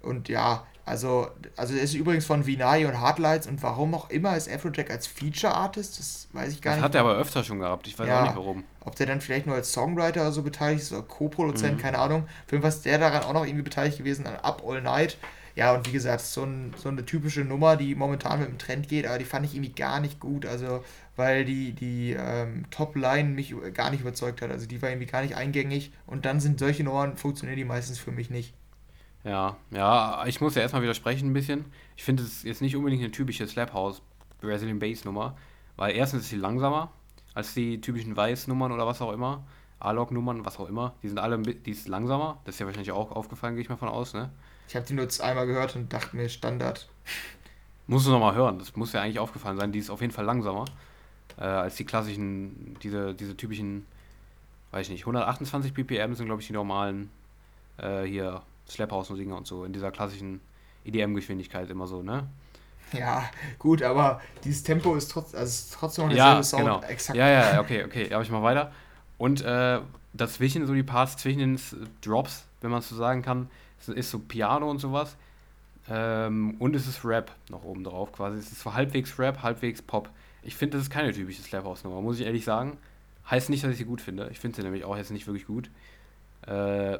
Und 0.00 0.28
ja, 0.28 0.66
also, 0.86 1.28
also 1.56 1.74
ist 1.74 1.94
übrigens 1.94 2.26
von 2.26 2.46
Vinay 2.46 2.84
und 2.84 3.00
Hardlights 3.00 3.46
und 3.46 3.62
warum 3.62 3.94
auch 3.94 4.10
immer 4.10 4.36
ist 4.36 4.50
Afrojack 4.50 4.90
als 4.90 5.06
Feature 5.06 5.54
Artist, 5.54 5.98
das 5.98 6.28
weiß 6.32 6.52
ich 6.52 6.60
gar 6.60 6.72
das 6.72 6.82
nicht. 6.82 6.82
Das 6.82 6.84
hat 6.84 6.94
er 6.94 7.00
aber 7.00 7.16
öfter 7.16 7.42
schon 7.42 7.60
gehabt, 7.60 7.86
ich 7.86 7.98
weiß 7.98 8.06
ja, 8.06 8.20
auch 8.20 8.24
nicht 8.24 8.36
warum. 8.36 8.64
Ob 8.80 8.94
der 8.96 9.06
dann 9.06 9.20
vielleicht 9.20 9.46
nur 9.46 9.56
als 9.56 9.72
Songwriter 9.72 10.20
oder 10.20 10.32
so 10.32 10.42
beteiligt 10.42 10.82
ist 10.82 10.92
oder 10.92 11.02
Co-Produzent, 11.02 11.78
mhm. 11.78 11.80
keine 11.80 11.98
Ahnung. 11.98 12.24
Auf 12.44 12.52
jeden 12.52 12.62
Fall 12.62 12.70
ist 12.70 12.84
der 12.84 12.98
daran 12.98 13.22
auch 13.22 13.32
noch 13.32 13.46
irgendwie 13.46 13.62
beteiligt 13.62 13.98
gewesen 13.98 14.26
an 14.26 14.36
Up 14.36 14.62
All 14.66 14.82
Night. 14.82 15.16
Ja, 15.56 15.72
und 15.72 15.86
wie 15.86 15.92
gesagt, 15.92 16.20
so, 16.22 16.42
ein, 16.42 16.74
so 16.76 16.88
eine 16.88 17.06
typische 17.06 17.42
Nummer, 17.42 17.76
die 17.76 17.94
momentan 17.94 18.40
mit 18.40 18.48
dem 18.48 18.58
Trend 18.58 18.88
geht, 18.88 19.06
aber 19.06 19.18
die 19.18 19.24
fand 19.24 19.46
ich 19.46 19.54
irgendwie 19.54 19.72
gar 19.72 20.00
nicht 20.00 20.18
gut. 20.18 20.46
Also, 20.46 20.84
weil 21.14 21.44
die, 21.44 21.72
die 21.72 22.16
ähm, 22.18 22.64
Top-Line 22.70 23.28
mich 23.28 23.54
gar 23.72 23.90
nicht 23.90 24.00
überzeugt 24.00 24.42
hat. 24.42 24.50
Also, 24.50 24.66
die 24.66 24.82
war 24.82 24.90
irgendwie 24.90 25.06
gar 25.06 25.22
nicht 25.22 25.36
eingängig. 25.36 25.92
Und 26.06 26.24
dann 26.24 26.40
sind 26.40 26.58
solche 26.58 26.82
Nummern, 26.82 27.16
funktionieren 27.16 27.56
die 27.56 27.64
meistens 27.64 28.00
für 28.00 28.10
mich 28.10 28.30
nicht. 28.30 28.52
Ja, 29.24 29.56
ja, 29.70 30.24
ich 30.26 30.40
muss 30.40 30.54
ja 30.54 30.62
erstmal 30.62 30.82
widersprechen 30.82 31.30
ein 31.30 31.32
bisschen. 31.32 31.64
Ich 31.96 32.04
finde 32.04 32.22
es 32.22 32.42
jetzt 32.42 32.60
nicht 32.60 32.76
unbedingt 32.76 33.02
eine 33.02 33.10
typische 33.10 33.46
Slap 33.46 33.72
House 33.72 34.02
Brazilian 34.40 34.78
Bass 34.78 35.04
Nummer, 35.04 35.36
weil 35.76 35.96
erstens 35.96 36.22
ist 36.22 36.30
sie 36.30 36.36
langsamer 36.36 36.92
als 37.32 37.54
die 37.54 37.80
typischen 37.80 38.16
Weiß-Nummern 38.16 38.70
oder 38.70 38.86
was 38.86 39.00
auch 39.00 39.12
immer. 39.12 39.44
A-Log-Nummern, 39.80 40.44
was 40.44 40.58
auch 40.58 40.68
immer. 40.68 40.94
Die 41.02 41.08
sind 41.08 41.18
alle, 41.18 41.38
die 41.38 41.70
ist 41.70 41.88
langsamer. 41.88 42.38
Das 42.44 42.54
ist 42.54 42.58
ja 42.60 42.66
wahrscheinlich 42.66 42.92
auch 42.92 43.10
aufgefallen, 43.10 43.54
gehe 43.54 43.62
ich 43.62 43.68
mal 43.68 43.76
von 43.76 43.88
aus, 43.88 44.14
ne? 44.14 44.30
Ich 44.68 44.76
habe 44.76 44.86
die 44.86 44.94
nur 44.94 45.08
einmal 45.20 45.46
gehört 45.46 45.76
und 45.76 45.92
dachte 45.92 46.16
mir, 46.16 46.28
Standard. 46.28 46.88
Musst 47.86 48.06
du 48.06 48.10
nochmal 48.10 48.34
hören, 48.34 48.58
das 48.58 48.74
muss 48.76 48.94
ja 48.94 49.02
eigentlich 49.02 49.18
aufgefallen 49.18 49.58
sein. 49.58 49.72
Die 49.72 49.78
ist 49.78 49.90
auf 49.90 50.00
jeden 50.00 50.12
Fall 50.12 50.24
langsamer 50.24 50.64
äh, 51.36 51.44
als 51.44 51.76
die 51.76 51.84
klassischen, 51.84 52.78
diese, 52.82 53.14
diese 53.14 53.36
typischen, 53.36 53.84
weiß 54.70 54.86
ich 54.86 54.92
nicht, 54.92 55.02
128 55.02 55.74
BPM 55.74 56.14
sind, 56.14 56.24
glaube 56.26 56.40
ich, 56.40 56.46
die 56.46 56.54
normalen 56.54 57.10
äh, 57.76 58.04
hier 58.04 58.40
Slap 58.68 58.92
House 58.92 59.10
Musiker 59.10 59.36
und 59.36 59.46
so, 59.46 59.64
in 59.64 59.72
dieser 59.72 59.90
klassischen 59.90 60.40
EDM-Geschwindigkeit 60.84 61.70
immer 61.70 61.86
so, 61.86 62.02
ne? 62.02 62.26
Ja, 62.92 63.28
gut, 63.58 63.82
aber 63.82 64.20
dieses 64.44 64.62
Tempo 64.62 64.94
ist, 64.94 65.10
trotz, 65.10 65.34
also 65.34 65.44
ist 65.44 65.74
trotzdem 65.74 66.04
noch 66.04 66.12
derselbe 66.12 66.36
ja, 66.36 66.42
Sound. 66.42 66.64
Genau. 66.64 66.82
Exakt. 66.82 67.18
Ja, 67.18 67.28
ja, 67.28 67.60
okay, 67.60 67.84
okay, 67.84 68.08
habe 68.10 68.22
ich 68.22 68.30
mal 68.30 68.42
weiter. 68.42 68.72
Und 69.18 69.42
äh, 69.42 69.80
dazwischen, 70.12 70.66
so 70.66 70.74
die 70.74 70.82
Parts 70.82 71.16
zwischen 71.16 71.38
den 71.38 71.60
Drops, 72.02 72.44
wenn 72.60 72.70
man 72.70 72.80
es 72.80 72.88
so 72.88 72.96
sagen 72.96 73.22
kann, 73.22 73.48
ist 73.94 74.10
so 74.10 74.18
Piano 74.18 74.70
und 74.70 74.78
sowas. 74.78 75.16
Ähm, 75.88 76.56
und 76.58 76.74
es 76.74 76.86
ist 76.86 77.04
Rap 77.04 77.30
noch 77.50 77.64
oben 77.64 77.84
drauf 77.84 78.12
quasi. 78.12 78.38
Es 78.38 78.50
ist 78.50 78.60
so 78.60 78.72
halbwegs 78.72 79.18
Rap, 79.18 79.42
halbwegs 79.42 79.82
Pop. 79.82 80.08
Ich 80.42 80.56
finde, 80.56 80.78
das 80.78 80.86
ist 80.86 80.90
keine 80.90 81.12
typische 81.12 81.42
Slap 81.42 81.64
House 81.64 81.84
Nummer, 81.84 82.00
muss 82.00 82.18
ich 82.18 82.26
ehrlich 82.26 82.44
sagen. 82.44 82.78
Heißt 83.30 83.50
nicht, 83.50 83.64
dass 83.64 83.72
ich 83.72 83.78
sie 83.78 83.84
gut 83.84 84.00
finde. 84.00 84.28
Ich 84.30 84.38
finde 84.38 84.56
sie 84.56 84.62
nämlich 84.62 84.84
auch 84.84 84.96
jetzt 84.96 85.10
nicht 85.10 85.26
wirklich 85.26 85.46
gut. 85.46 85.70
Äh, 86.46 86.98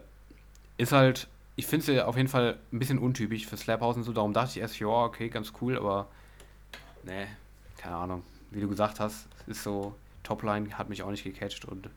ist 0.76 0.92
halt, 0.92 1.28
ich 1.56 1.66
finde 1.66 1.86
sie 1.86 2.00
auf 2.00 2.16
jeden 2.16 2.28
Fall 2.28 2.58
ein 2.72 2.78
bisschen 2.78 2.98
untypisch 2.98 3.46
für 3.46 3.56
Slap 3.56 3.80
House 3.80 3.96
und 3.96 4.04
so. 4.04 4.12
Darum 4.12 4.32
dachte 4.32 4.50
ich 4.50 4.58
erst, 4.58 4.78
ja, 4.80 4.88
okay, 4.88 5.28
ganz 5.28 5.52
cool, 5.60 5.76
aber 5.76 6.08
ne, 7.04 7.26
keine 7.76 7.96
Ahnung. 7.96 8.22
Wie 8.50 8.60
du 8.60 8.68
gesagt 8.68 9.00
hast, 9.00 9.28
ist 9.46 9.62
so, 9.62 9.94
Topline 10.22 10.76
hat 10.78 10.88
mich 10.88 11.02
auch 11.02 11.10
nicht 11.10 11.24
gecatcht 11.24 11.64
und 11.64 11.90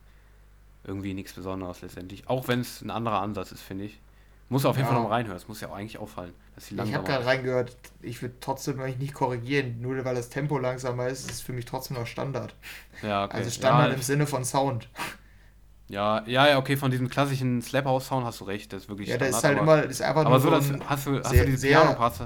irgendwie 0.84 1.14
nichts 1.14 1.34
Besonderes 1.34 1.82
letztendlich. 1.82 2.28
Auch 2.28 2.48
wenn 2.48 2.62
es 2.62 2.82
ein 2.82 2.92
anderer 2.92 3.22
Ansatz 3.22 3.52
ist, 3.52 3.62
finde 3.62 3.86
ich. 3.86 4.00
Muss 4.50 4.66
auf 4.66 4.78
jeden 4.78 4.88
ja. 4.88 4.94
Fall 4.94 5.04
noch 5.04 5.12
reinhören. 5.12 5.36
Es 5.36 5.48
muss 5.50 5.60
ja 5.60 5.68
auch 5.68 5.76
eigentlich 5.76 5.98
auffallen, 5.98 6.34
dass 6.56 6.68
sie 6.68 6.76
langsam 6.76 6.92
Ich 6.92 6.98
habe 6.98 7.08
gerade 7.08 7.26
reingehört. 7.26 7.76
Ich 8.02 8.22
würde 8.22 8.36
trotzdem 8.40 8.78
nicht 8.98 9.14
korrigieren. 9.14 9.82
Nur 9.82 10.04
weil 10.06 10.16
das 10.16 10.30
Tempo 10.30 10.58
langsamer 10.58 11.08
ist, 11.08 11.26
ist 11.26 11.32
es 11.32 11.42
für 11.42 11.52
mich 11.52 11.66
trotzdem 11.66 11.98
noch 11.98 12.08
Standard. 12.08 12.56
Ja, 13.02 13.26
okay. 13.26 13.38
Also 13.38 13.50
Standard 13.50 13.90
ja, 13.90 13.96
im 13.96 14.02
Sinne 14.02 14.26
von 14.26 14.46
Sound. 14.46 14.88
Ja, 15.90 16.24
ja, 16.26 16.50
ja, 16.50 16.58
okay, 16.58 16.76
von 16.76 16.92
diesem 16.92 17.10
klassischen 17.10 17.62
Slap 17.62 17.86
House 17.86 18.08
Sound 18.08 18.26
hast 18.26 18.42
du 18.42 18.46
recht, 18.46 18.74
das 18.74 18.84
ist 18.84 18.90
wirklich 18.90 19.08
Ja, 19.08 19.18
das 19.18 19.30
ist 19.30 19.44
halt 19.44 19.58
immer, 19.58 19.82
das 19.84 19.92
ist 19.92 20.02
einfach 20.02 20.26
aber 20.26 20.32
nur 20.32 20.40
so, 20.40 20.50
das, 20.50 20.72
hast 20.86 21.08
du, 21.08 21.20
hast 21.20 21.30
sehr, 21.30 21.46
du 21.46 21.52
diese 21.52 21.68
Piano 21.68 21.94
Parts? 21.94 22.20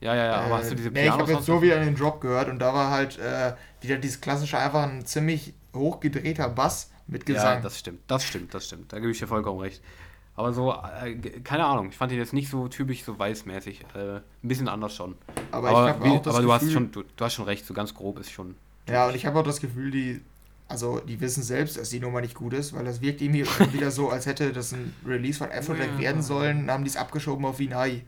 Ja, 0.00 0.14
ja, 0.14 0.24
ja, 0.24 0.34
aber 0.40 0.58
hast 0.58 0.70
du 0.70 0.74
diese 0.74 0.90
Piano 0.90 1.10
Nee, 1.10 1.14
ich 1.14 1.22
habe 1.22 1.32
jetzt 1.32 1.46
so 1.46 1.60
wieder 1.60 1.78
den 1.78 1.94
Drop 1.94 2.20
gehört 2.20 2.48
und 2.48 2.58
da 2.58 2.72
war 2.72 2.90
halt 2.90 3.18
äh, 3.18 3.52
wieder 3.80 3.96
dieses 3.96 4.20
klassische 4.20 4.58
einfach 4.58 4.84
ein 4.84 5.04
ziemlich 5.04 5.52
hochgedrehter 5.74 6.48
Bass 6.48 6.90
mit 7.06 7.26
Gesang. 7.26 7.56
Ja, 7.56 7.60
das 7.60 7.78
stimmt, 7.78 8.00
das 8.06 8.24
stimmt, 8.24 8.54
das 8.54 8.66
stimmt. 8.66 8.92
Da 8.92 8.98
gebe 8.98 9.10
ich 9.10 9.18
dir 9.18 9.26
vollkommen 9.26 9.60
recht. 9.60 9.82
Aber 10.34 10.52
so, 10.52 10.72
äh, 10.72 11.14
keine 11.44 11.64
Ahnung, 11.66 11.90
ich 11.90 11.96
fand 11.96 12.10
ihn 12.12 12.18
jetzt 12.18 12.32
nicht 12.32 12.48
so 12.48 12.68
typisch 12.68 13.04
so 13.04 13.18
weißmäßig. 13.18 13.84
Äh, 13.94 14.16
ein 14.16 14.22
bisschen 14.40 14.68
anders 14.68 14.94
schon. 14.94 15.14
Aber, 15.50 15.68
aber, 15.68 16.04
wie, 16.04 16.08
aber 16.08 16.20
du, 16.20 16.30
Gefühl, 16.30 16.52
hast 16.52 16.72
schon, 16.72 16.90
du, 16.90 17.02
du, 17.02 17.24
hast 17.24 17.34
schon 17.34 17.44
recht, 17.44 17.66
so 17.66 17.74
ganz 17.74 17.92
grob 17.94 18.18
ist 18.18 18.32
schon. 18.32 18.54
Ja, 18.88 19.08
und 19.08 19.14
ich 19.14 19.26
habe 19.26 19.38
auch 19.38 19.44
das 19.44 19.60
Gefühl, 19.60 19.90
die, 19.90 20.22
also 20.72 21.00
die 21.00 21.20
wissen 21.20 21.42
selbst, 21.42 21.76
dass 21.76 21.90
die 21.90 22.00
Nummer 22.00 22.22
nicht 22.22 22.34
gut 22.34 22.54
ist, 22.54 22.72
weil 22.72 22.86
das 22.86 23.02
wirkt 23.02 23.20
irgendwie 23.20 23.44
wieder 23.72 23.90
so, 23.90 24.08
als 24.08 24.24
hätte 24.24 24.52
das 24.52 24.72
ein 24.72 24.94
Release 25.06 25.36
von 25.36 25.52
Afrojack 25.52 25.90
ja. 25.94 25.98
werden 25.98 26.22
sollen, 26.22 26.66
dann 26.66 26.76
haben 26.76 26.84
die 26.84 26.90
es 26.90 26.96
abgeschoben 26.96 27.44
auf 27.44 27.58
Vinay. 27.58 28.02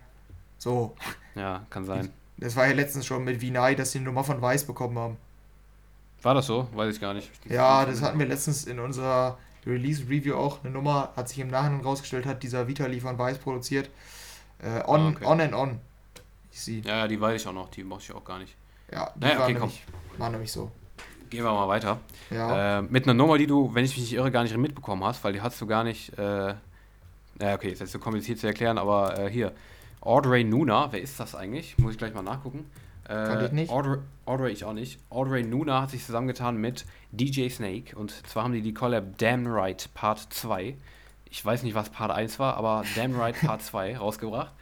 So. 0.56 0.96
Ja, 1.34 1.66
kann 1.68 1.84
sein. 1.84 2.08
Das 2.38 2.56
war 2.56 2.66
ja 2.66 2.72
letztens 2.72 3.04
schon 3.04 3.22
mit 3.22 3.42
Vinay, 3.42 3.76
dass 3.76 3.92
sie 3.92 3.98
eine 3.98 4.06
Nummer 4.06 4.24
von 4.24 4.40
Weiß 4.40 4.64
bekommen 4.64 4.98
haben. 4.98 5.16
War 6.22 6.32
das 6.32 6.46
so? 6.46 6.66
Weiß 6.72 6.94
ich 6.94 7.00
gar 7.02 7.12
nicht. 7.12 7.30
Ja, 7.50 7.84
das 7.84 8.00
hatten 8.00 8.18
wir 8.18 8.26
letztens 8.26 8.64
in 8.64 8.80
unserer 8.80 9.38
Release-Review 9.66 10.34
auch. 10.34 10.64
Eine 10.64 10.72
Nummer 10.72 11.12
hat 11.16 11.28
sich 11.28 11.38
im 11.38 11.48
Nachhinein 11.48 11.82
rausgestellt, 11.82 12.24
hat 12.24 12.42
dieser 12.42 12.66
Vitali 12.66 12.98
von 12.98 13.18
Weiß 13.18 13.36
produziert. 13.36 13.90
Äh, 14.62 14.82
on, 14.86 15.00
ah, 15.00 15.08
okay. 15.08 15.24
on 15.26 15.40
and 15.42 15.54
On. 15.54 15.80
Ich 16.50 16.60
sie. 16.62 16.80
Ja, 16.80 16.98
ja, 16.98 17.08
die 17.08 17.20
weiß 17.20 17.42
ich 17.42 17.46
auch 17.46 17.52
noch, 17.52 17.68
die 17.68 17.84
mochte 17.84 18.04
ich 18.04 18.12
auch 18.12 18.24
gar 18.24 18.38
nicht. 18.38 18.56
Ja, 18.90 19.12
die 19.14 19.20
naja, 19.20 19.38
war, 19.38 19.44
okay, 19.44 19.52
nämlich, 19.52 19.84
war 20.16 20.30
nämlich 20.30 20.52
so. 20.52 20.70
Gehen 21.30 21.44
wir 21.44 21.52
mal 21.52 21.68
weiter. 21.68 21.98
Ja. 22.30 22.78
Äh, 22.78 22.82
mit 22.82 23.04
einer 23.04 23.14
Nummer, 23.14 23.38
die 23.38 23.46
du, 23.46 23.74
wenn 23.74 23.84
ich 23.84 23.96
mich 23.96 24.04
nicht 24.04 24.14
irre, 24.14 24.30
gar 24.30 24.42
nicht 24.42 24.56
mitbekommen 24.56 25.04
hast, 25.04 25.22
weil 25.24 25.32
die 25.32 25.40
hast 25.40 25.60
du 25.60 25.66
gar 25.66 25.84
nicht. 25.84 26.16
Äh, 26.18 26.54
naja, 27.38 27.54
okay, 27.54 27.70
ist 27.70 27.80
jetzt 27.80 27.92
so 27.92 27.98
kompliziert 27.98 28.38
zu 28.38 28.46
erklären, 28.46 28.78
aber 28.78 29.18
äh, 29.18 29.30
hier. 29.30 29.52
Audrey 30.00 30.44
Nuna, 30.44 30.92
wer 30.92 31.00
ist 31.00 31.18
das 31.18 31.34
eigentlich? 31.34 31.78
Muss 31.78 31.92
ich 31.92 31.98
gleich 31.98 32.12
mal 32.12 32.22
nachgucken. 32.22 32.66
Äh, 33.08 33.46
ich 33.46 33.52
nicht. 33.52 33.70
Audrey, 33.70 33.98
Audrey, 34.26 34.52
ich 34.52 34.64
auch 34.64 34.72
nicht. 34.72 34.98
Audrey 35.10 35.42
Nuna 35.42 35.82
hat 35.82 35.90
sich 35.90 36.04
zusammengetan 36.04 36.56
mit 36.56 36.84
DJ 37.12 37.48
Snake 37.48 37.96
und 37.96 38.10
zwar 38.26 38.44
haben 38.44 38.52
die 38.52 38.62
die 38.62 38.74
Collab 38.74 39.18
Damn 39.18 39.46
Right 39.46 39.88
Part 39.94 40.26
2. 40.30 40.76
Ich 41.30 41.44
weiß 41.44 41.62
nicht, 41.62 41.74
was 41.74 41.90
Part 41.90 42.10
1 42.10 42.38
war, 42.38 42.56
aber 42.56 42.84
Damn 42.96 43.18
Right 43.18 43.38
Part 43.40 43.62
2 43.62 43.98
rausgebracht. 43.98 44.52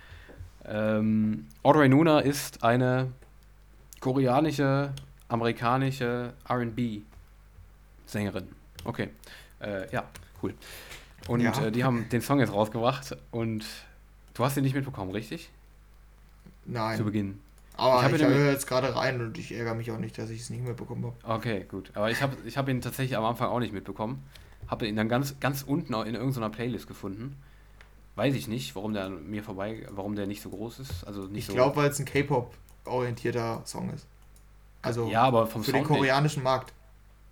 Ähm, 0.64 1.48
Audrey 1.62 1.88
Nuna 1.88 2.20
ist 2.20 2.62
eine 2.62 3.12
koreanische, 4.00 4.92
amerikanische 5.32 6.32
RB-Sängerin. 6.48 8.48
Okay. 8.84 9.08
Äh, 9.60 9.90
ja, 9.92 10.04
cool. 10.42 10.54
Und 11.28 11.40
ja. 11.40 11.66
äh, 11.66 11.72
die 11.72 11.84
haben 11.84 12.08
den 12.08 12.20
Song 12.20 12.40
jetzt 12.40 12.52
rausgebracht 12.52 13.16
und 13.30 13.64
du 14.34 14.44
hast 14.44 14.56
ihn 14.56 14.64
nicht 14.64 14.74
mitbekommen, 14.74 15.12
richtig? 15.12 15.50
Nein. 16.64 16.96
Zu 16.96 17.04
Beginn. 17.04 17.40
Aber 17.76 18.06
ich, 18.06 18.20
ich 18.20 18.26
höre 18.26 18.52
jetzt 18.52 18.66
gerade 18.66 18.94
rein 18.94 19.20
und 19.20 19.38
ich 19.38 19.52
ärgere 19.52 19.74
mich 19.74 19.90
auch 19.90 19.98
nicht, 19.98 20.18
dass 20.18 20.30
ich 20.30 20.42
es 20.42 20.50
nicht 20.50 20.62
mitbekommen 20.62 21.06
habe. 21.06 21.38
Okay, 21.38 21.64
gut. 21.68 21.90
Aber 21.94 22.10
ich 22.10 22.20
habe 22.20 22.36
ich 22.44 22.58
hab 22.58 22.68
ihn 22.68 22.80
tatsächlich 22.80 23.16
am 23.16 23.24
Anfang 23.24 23.48
auch 23.48 23.60
nicht 23.60 23.72
mitbekommen. 23.72 24.22
Habe 24.68 24.86
ihn 24.86 24.96
dann 24.96 25.08
ganz, 25.08 25.40
ganz 25.40 25.62
unten 25.62 25.94
in 25.94 26.14
irgendeiner 26.14 26.50
Playlist 26.50 26.86
gefunden. 26.86 27.36
Weiß 28.14 28.34
ich 28.34 28.46
nicht, 28.46 28.76
warum 28.76 28.92
der 28.92 29.08
mir 29.08 29.42
vorbei, 29.42 29.86
warum 29.90 30.16
der 30.16 30.26
nicht 30.26 30.42
so 30.42 30.50
groß 30.50 30.80
ist. 30.80 31.06
Also 31.06 31.22
nicht 31.22 31.38
ich 31.38 31.46
so 31.46 31.54
glaube, 31.54 31.76
weil 31.76 31.88
es 31.88 31.98
ein 31.98 32.04
K-Pop-orientierter 32.04 33.62
Song 33.64 33.90
ist. 33.90 34.06
Also 34.82 35.08
ja, 35.08 35.22
aber 35.22 35.46
vom 35.46 35.62
für 35.62 35.70
Sound 35.70 35.88
den 35.88 35.96
koreanischen 35.96 36.40
nicht. 36.40 36.44
Markt. 36.44 36.72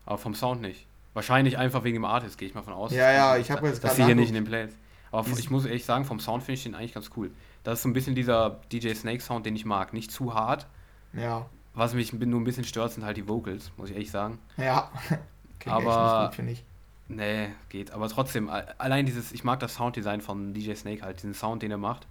Aber 0.07 0.19
vom 0.19 0.35
Sound 0.35 0.63
nicht. 0.63 0.87
Wahrscheinlich 1.13 1.59
einfach 1.59 1.83
wegen 1.85 1.95
dem 1.95 2.05
Artist, 2.05 2.39
gehe 2.39 2.49
ich 2.49 2.55
mal 2.55 2.63
von 2.63 2.73
aus. 2.73 2.93
Ja, 2.93 3.13
ja, 3.13 3.37
ich 3.37 3.51
habe 3.51 3.67
jetzt 3.67 3.83
gerade. 3.83 3.97
Das 3.97 4.07
hier 4.07 4.15
nicht 4.15 4.29
in 4.29 4.35
den 4.35 4.45
Plays. 4.45 4.71
Aber 5.13 5.27
ich 5.37 5.51
muss 5.51 5.65
ehrlich 5.65 5.85
sagen, 5.85 6.05
vom 6.05 6.21
Sound 6.21 6.45
finde 6.45 6.55
ich 6.55 6.63
den 6.63 6.75
eigentlich 6.75 6.95
ganz 6.95 7.11
cool. 7.17 7.33
Das 7.65 7.79
ist 7.79 7.83
so 7.83 7.89
ein 7.89 7.93
bisschen 7.93 8.15
dieser 8.15 8.61
DJ 8.73 8.95
Snake 8.95 9.21
Sound, 9.21 9.45
den 9.45 9.57
ich 9.57 9.65
mag. 9.65 9.93
Nicht 9.93 10.13
zu 10.13 10.35
hart. 10.35 10.67
Ja. 11.13 11.47
Was 11.75 11.95
mich 11.95 12.13
nur 12.13 12.41
ein 12.41 12.45
bisschen 12.45 12.65
stört, 12.65 12.93
sind 12.93 13.05
halt 13.05 13.17
die 13.17 13.29
Vocals, 13.29 13.73
muss 13.77 13.91
ich 13.91 13.97
ehrlich 13.97 14.11
sagen. 14.11 14.39
Ja. 14.57 14.91
aber. 15.67 16.33
Gut, 16.37 16.47
ich. 16.47 16.65
Nee, 17.09 17.49
geht. 17.69 17.91
Aber 17.91 18.09
trotzdem, 18.09 18.49
allein 18.79 19.05
dieses, 19.05 19.33
ich 19.33 19.43
mag 19.43 19.59
das 19.59 19.75
Sounddesign 19.75 20.21
von 20.21 20.55
DJ 20.55 20.75
Snake 20.75 21.03
halt, 21.03 21.17
diesen 21.19 21.35
Sound, 21.35 21.63
den 21.63 21.73
er 21.73 21.79
macht. 21.79 22.07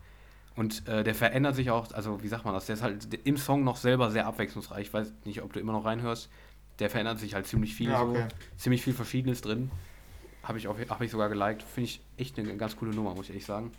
Und 0.60 0.86
äh, 0.90 1.06
der 1.06 1.16
verändert 1.16 1.56
sich 1.56 1.72
auch, 1.72 1.90
also 1.94 2.22
wie 2.22 2.28
sagt 2.28 2.44
man 2.44 2.54
das, 2.54 2.66
der 2.66 2.76
ist 2.76 2.84
halt 2.84 3.14
im 3.26 3.38
Song 3.38 3.64
noch 3.64 3.78
selber 3.78 4.12
sehr 4.12 4.28
abwechslungsreich. 4.28 4.88
Ich 4.88 4.94
weiß 4.94 5.14
nicht, 5.24 5.42
ob 5.42 5.54
du 5.54 5.60
immer 5.62 5.72
noch 5.72 5.86
reinhörst. 5.86 6.30
Der 6.80 6.90
verändert 6.90 7.18
sich 7.18 7.34
halt 7.34 7.48
ziemlich 7.48 7.74
viel, 7.74 7.90
ja, 7.90 8.02
okay. 8.02 8.28
so, 8.30 8.58
ziemlich 8.64 8.82
viel 8.82 8.94
Verschiedenes 8.94 9.40
drin. 9.40 9.72
Habe 10.44 10.58
ich, 10.58 10.68
hab 10.68 11.00
ich 11.00 11.12
sogar 11.12 11.30
geliked. 11.30 11.64
Finde 11.64 11.90
ich 11.90 12.02
echt 12.18 12.38
eine 12.38 12.58
ganz 12.58 12.76
coole 12.76 12.92
Nummer, 12.92 13.16
muss 13.16 13.28
ich 13.28 13.30
ehrlich 13.30 13.46
sagen. 13.46 13.72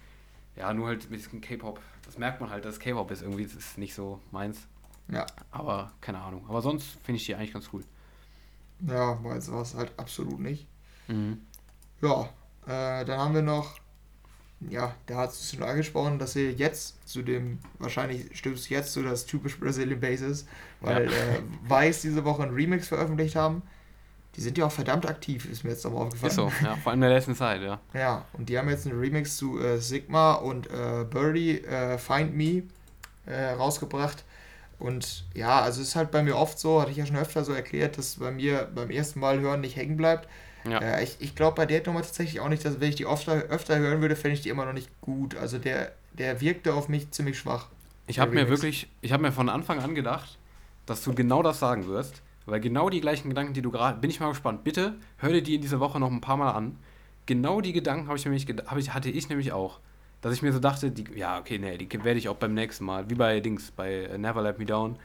Ja, 0.56 0.72
nur 0.72 0.86
halt 0.86 1.10
mit 1.10 1.20
diesem 1.20 1.42
K-Pop. 1.42 1.80
Das 2.06 2.16
merkt 2.16 2.40
man 2.40 2.48
halt, 2.48 2.64
dass 2.64 2.80
K-Pop 2.80 3.10
ist 3.10 3.20
irgendwie, 3.20 3.44
das 3.44 3.52
ist 3.56 3.76
nicht 3.76 3.94
so 3.94 4.18
meins. 4.30 4.66
Ja. 5.08 5.26
Aber 5.50 5.92
keine 6.00 6.20
Ahnung. 6.20 6.46
Aber 6.48 6.62
sonst 6.62 6.98
finde 7.02 7.18
ich 7.20 7.26
die 7.26 7.34
eigentlich 7.34 7.52
ganz 7.52 7.68
cool. 7.74 7.84
Ja, 8.88 9.18
meins 9.22 9.52
war 9.52 9.60
es 9.60 9.74
halt 9.74 9.92
absolut 9.98 10.40
nicht. 10.40 10.66
Mhm. 11.08 11.42
Ja, 12.00 12.22
äh, 12.66 13.04
dann 13.04 13.18
haben 13.18 13.34
wir 13.34 13.42
noch, 13.42 13.78
ja, 14.68 14.94
da 15.06 15.16
hat 15.16 15.30
es 15.30 15.52
schon 15.52 15.62
angesprochen, 15.62 16.18
dass 16.18 16.34
wir 16.34 16.52
jetzt 16.52 17.08
zu 17.08 17.22
dem, 17.22 17.58
wahrscheinlich 17.78 18.36
stimmt 18.36 18.68
jetzt 18.68 18.92
zu 18.92 19.02
das 19.02 19.24
typisch 19.24 19.58
Brazilian 19.58 20.00
Basis, 20.00 20.46
weil 20.80 21.06
ja. 21.06 21.10
äh, 21.10 21.40
Weiß 21.66 22.02
diese 22.02 22.24
Woche 22.24 22.42
ein 22.42 22.50
Remix 22.50 22.88
veröffentlicht 22.88 23.36
haben. 23.36 23.62
Die 24.36 24.42
sind 24.42 24.58
ja 24.58 24.66
auch 24.66 24.72
verdammt 24.72 25.08
aktiv, 25.08 25.50
ist 25.50 25.64
mir 25.64 25.70
jetzt 25.70 25.84
aber 25.84 25.96
aufgefallen. 25.96 26.30
Ist 26.30 26.36
so, 26.36 26.52
ja, 26.62 26.76
vor 26.76 26.92
allem 26.92 27.02
in 27.02 27.08
der 27.08 27.18
letzten 27.18 27.34
Zeit, 27.34 27.62
ja. 27.62 27.80
Ja, 27.94 28.24
und 28.34 28.48
die 28.48 28.58
haben 28.58 28.68
jetzt 28.68 28.86
einen 28.86 28.98
Remix 28.98 29.36
zu 29.36 29.58
äh, 29.58 29.78
Sigma 29.78 30.34
und 30.34 30.68
äh, 30.68 31.04
Birdie 31.08 31.62
äh, 31.64 31.98
Find 31.98 32.36
Me 32.36 32.62
äh, 33.26 33.52
rausgebracht. 33.52 34.24
Und 34.78 35.24
ja, 35.34 35.60
also 35.60 35.82
es 35.82 35.88
ist 35.88 35.96
halt 35.96 36.10
bei 36.10 36.22
mir 36.22 36.36
oft 36.36 36.58
so, 36.58 36.80
hatte 36.80 36.90
ich 36.90 36.96
ja 36.96 37.06
schon 37.06 37.16
öfter 37.16 37.44
so 37.44 37.52
erklärt, 37.52 37.98
dass 37.98 38.16
bei 38.16 38.30
mir 38.30 38.68
beim 38.74 38.90
ersten 38.90 39.20
Mal 39.20 39.40
hören 39.40 39.60
nicht 39.62 39.76
hängen 39.76 39.96
bleibt. 39.96 40.28
Ja. 40.68 40.78
Äh, 40.78 41.04
ich 41.04 41.16
ich 41.20 41.34
glaube 41.34 41.56
bei 41.56 41.66
der 41.66 41.84
Nummer 41.84 42.02
tatsächlich 42.02 42.40
auch 42.40 42.48
nicht, 42.48 42.64
dass 42.64 42.80
wenn 42.80 42.88
ich 42.88 42.96
die 42.96 43.06
öfter, 43.06 43.32
öfter 43.32 43.78
hören 43.78 44.00
würde, 44.00 44.16
fände 44.16 44.34
ich 44.34 44.42
die 44.42 44.48
immer 44.48 44.64
noch 44.64 44.72
nicht 44.72 44.88
gut. 45.00 45.36
Also 45.36 45.58
der, 45.58 45.92
der 46.12 46.40
wirkte 46.40 46.74
auf 46.74 46.88
mich 46.88 47.10
ziemlich 47.10 47.38
schwach. 47.38 47.68
Ich 48.06 48.18
habe 48.18 48.32
mir 48.32 48.48
wirklich, 48.48 48.88
ich 49.00 49.12
habe 49.12 49.22
mir 49.22 49.32
von 49.32 49.48
Anfang 49.48 49.80
an 49.80 49.94
gedacht, 49.94 50.38
dass 50.86 51.02
du 51.02 51.14
genau 51.14 51.42
das 51.42 51.60
sagen 51.60 51.86
wirst. 51.86 52.22
Weil 52.46 52.60
genau 52.60 52.90
die 52.90 53.00
gleichen 53.00 53.28
Gedanken, 53.28 53.52
die 53.52 53.62
du 53.62 53.70
gerade, 53.70 54.00
bin 54.00 54.10
ich 54.10 54.18
mal 54.18 54.30
gespannt. 54.30 54.64
Bitte 54.64 54.94
hör 55.18 55.30
dir 55.30 55.42
die 55.42 55.56
in 55.56 55.60
dieser 55.60 55.78
Woche 55.78 56.00
noch 56.00 56.10
ein 56.10 56.20
paar 56.20 56.36
Mal 56.36 56.52
an. 56.52 56.78
Genau 57.26 57.60
die 57.60 57.72
Gedanken 57.72 58.08
habe 58.08 58.16
ich 58.18 58.24
nämlich, 58.24 58.46
hab 58.66 58.78
ich, 58.78 58.92
hatte 58.92 59.10
ich 59.10 59.28
nämlich 59.28 59.52
auch 59.52 59.78
dass 60.20 60.34
ich 60.34 60.42
mir 60.42 60.52
so 60.52 60.58
dachte, 60.58 60.90
die, 60.90 61.04
ja, 61.16 61.38
okay, 61.38 61.58
nee, 61.58 61.78
die 61.78 61.92
werde 62.04 62.18
ich 62.18 62.28
auch 62.28 62.36
beim 62.36 62.54
nächsten 62.54 62.84
Mal, 62.84 63.08
wie 63.08 63.14
bei 63.14 63.40
Dings, 63.40 63.70
bei 63.70 64.04
äh, 64.04 64.18
Never 64.18 64.42
Let 64.42 64.58
Me 64.58 64.66
Down, 64.66 64.96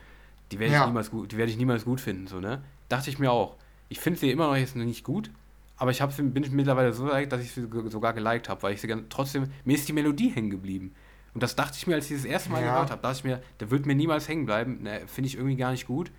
die 0.52 0.58
werde 0.58 0.72
ich, 0.72 0.78
ja. 0.78 0.86
niemals 0.86 1.10
gut, 1.10 1.32
die 1.32 1.40
ich 1.40 1.56
niemals 1.56 1.84
gut 1.84 2.00
finden, 2.00 2.26
so, 2.26 2.40
ne? 2.40 2.62
Dachte 2.88 3.10
ich 3.10 3.18
mir 3.18 3.32
auch. 3.32 3.56
Ich 3.88 3.98
finde 3.98 4.18
sie 4.18 4.30
immer 4.30 4.48
noch 4.48 4.56
jetzt 4.56 4.76
noch 4.76 4.84
nicht 4.84 5.04
gut, 5.04 5.30
aber 5.76 5.90
ich 5.90 5.98
sie, 5.98 6.22
bin 6.22 6.42
ich 6.42 6.50
mittlerweile 6.50 6.92
so 6.92 7.06
weit, 7.06 7.32
dass 7.32 7.42
ich 7.42 7.52
sie 7.52 7.68
sogar 7.88 8.12
geliked 8.12 8.48
habe, 8.48 8.62
weil 8.62 8.74
ich 8.74 8.80
sie 8.80 8.94
trotzdem, 9.08 9.46
mir 9.64 9.76
ist 9.76 9.88
die 9.88 9.92
Melodie 9.92 10.30
hängen 10.30 10.50
geblieben. 10.50 10.94
Und 11.34 11.42
das 11.42 11.54
dachte 11.54 11.76
ich 11.76 11.86
mir, 11.86 11.96
als 11.96 12.10
ich 12.10 12.16
das 12.16 12.24
erste 12.24 12.50
Mal 12.50 12.62
ja. 12.62 12.72
gehört 12.72 12.90
habe, 12.90 13.02
dachte 13.02 13.18
ich 13.18 13.24
mir, 13.24 13.42
der 13.60 13.70
wird 13.70 13.84
mir 13.84 13.94
niemals 13.94 14.26
hängen 14.26 14.46
bleiben, 14.46 14.82
ne, 14.82 15.02
finde 15.06 15.28
ich 15.28 15.36
irgendwie 15.36 15.56
gar 15.56 15.70
nicht 15.70 15.86
gut. 15.86 16.10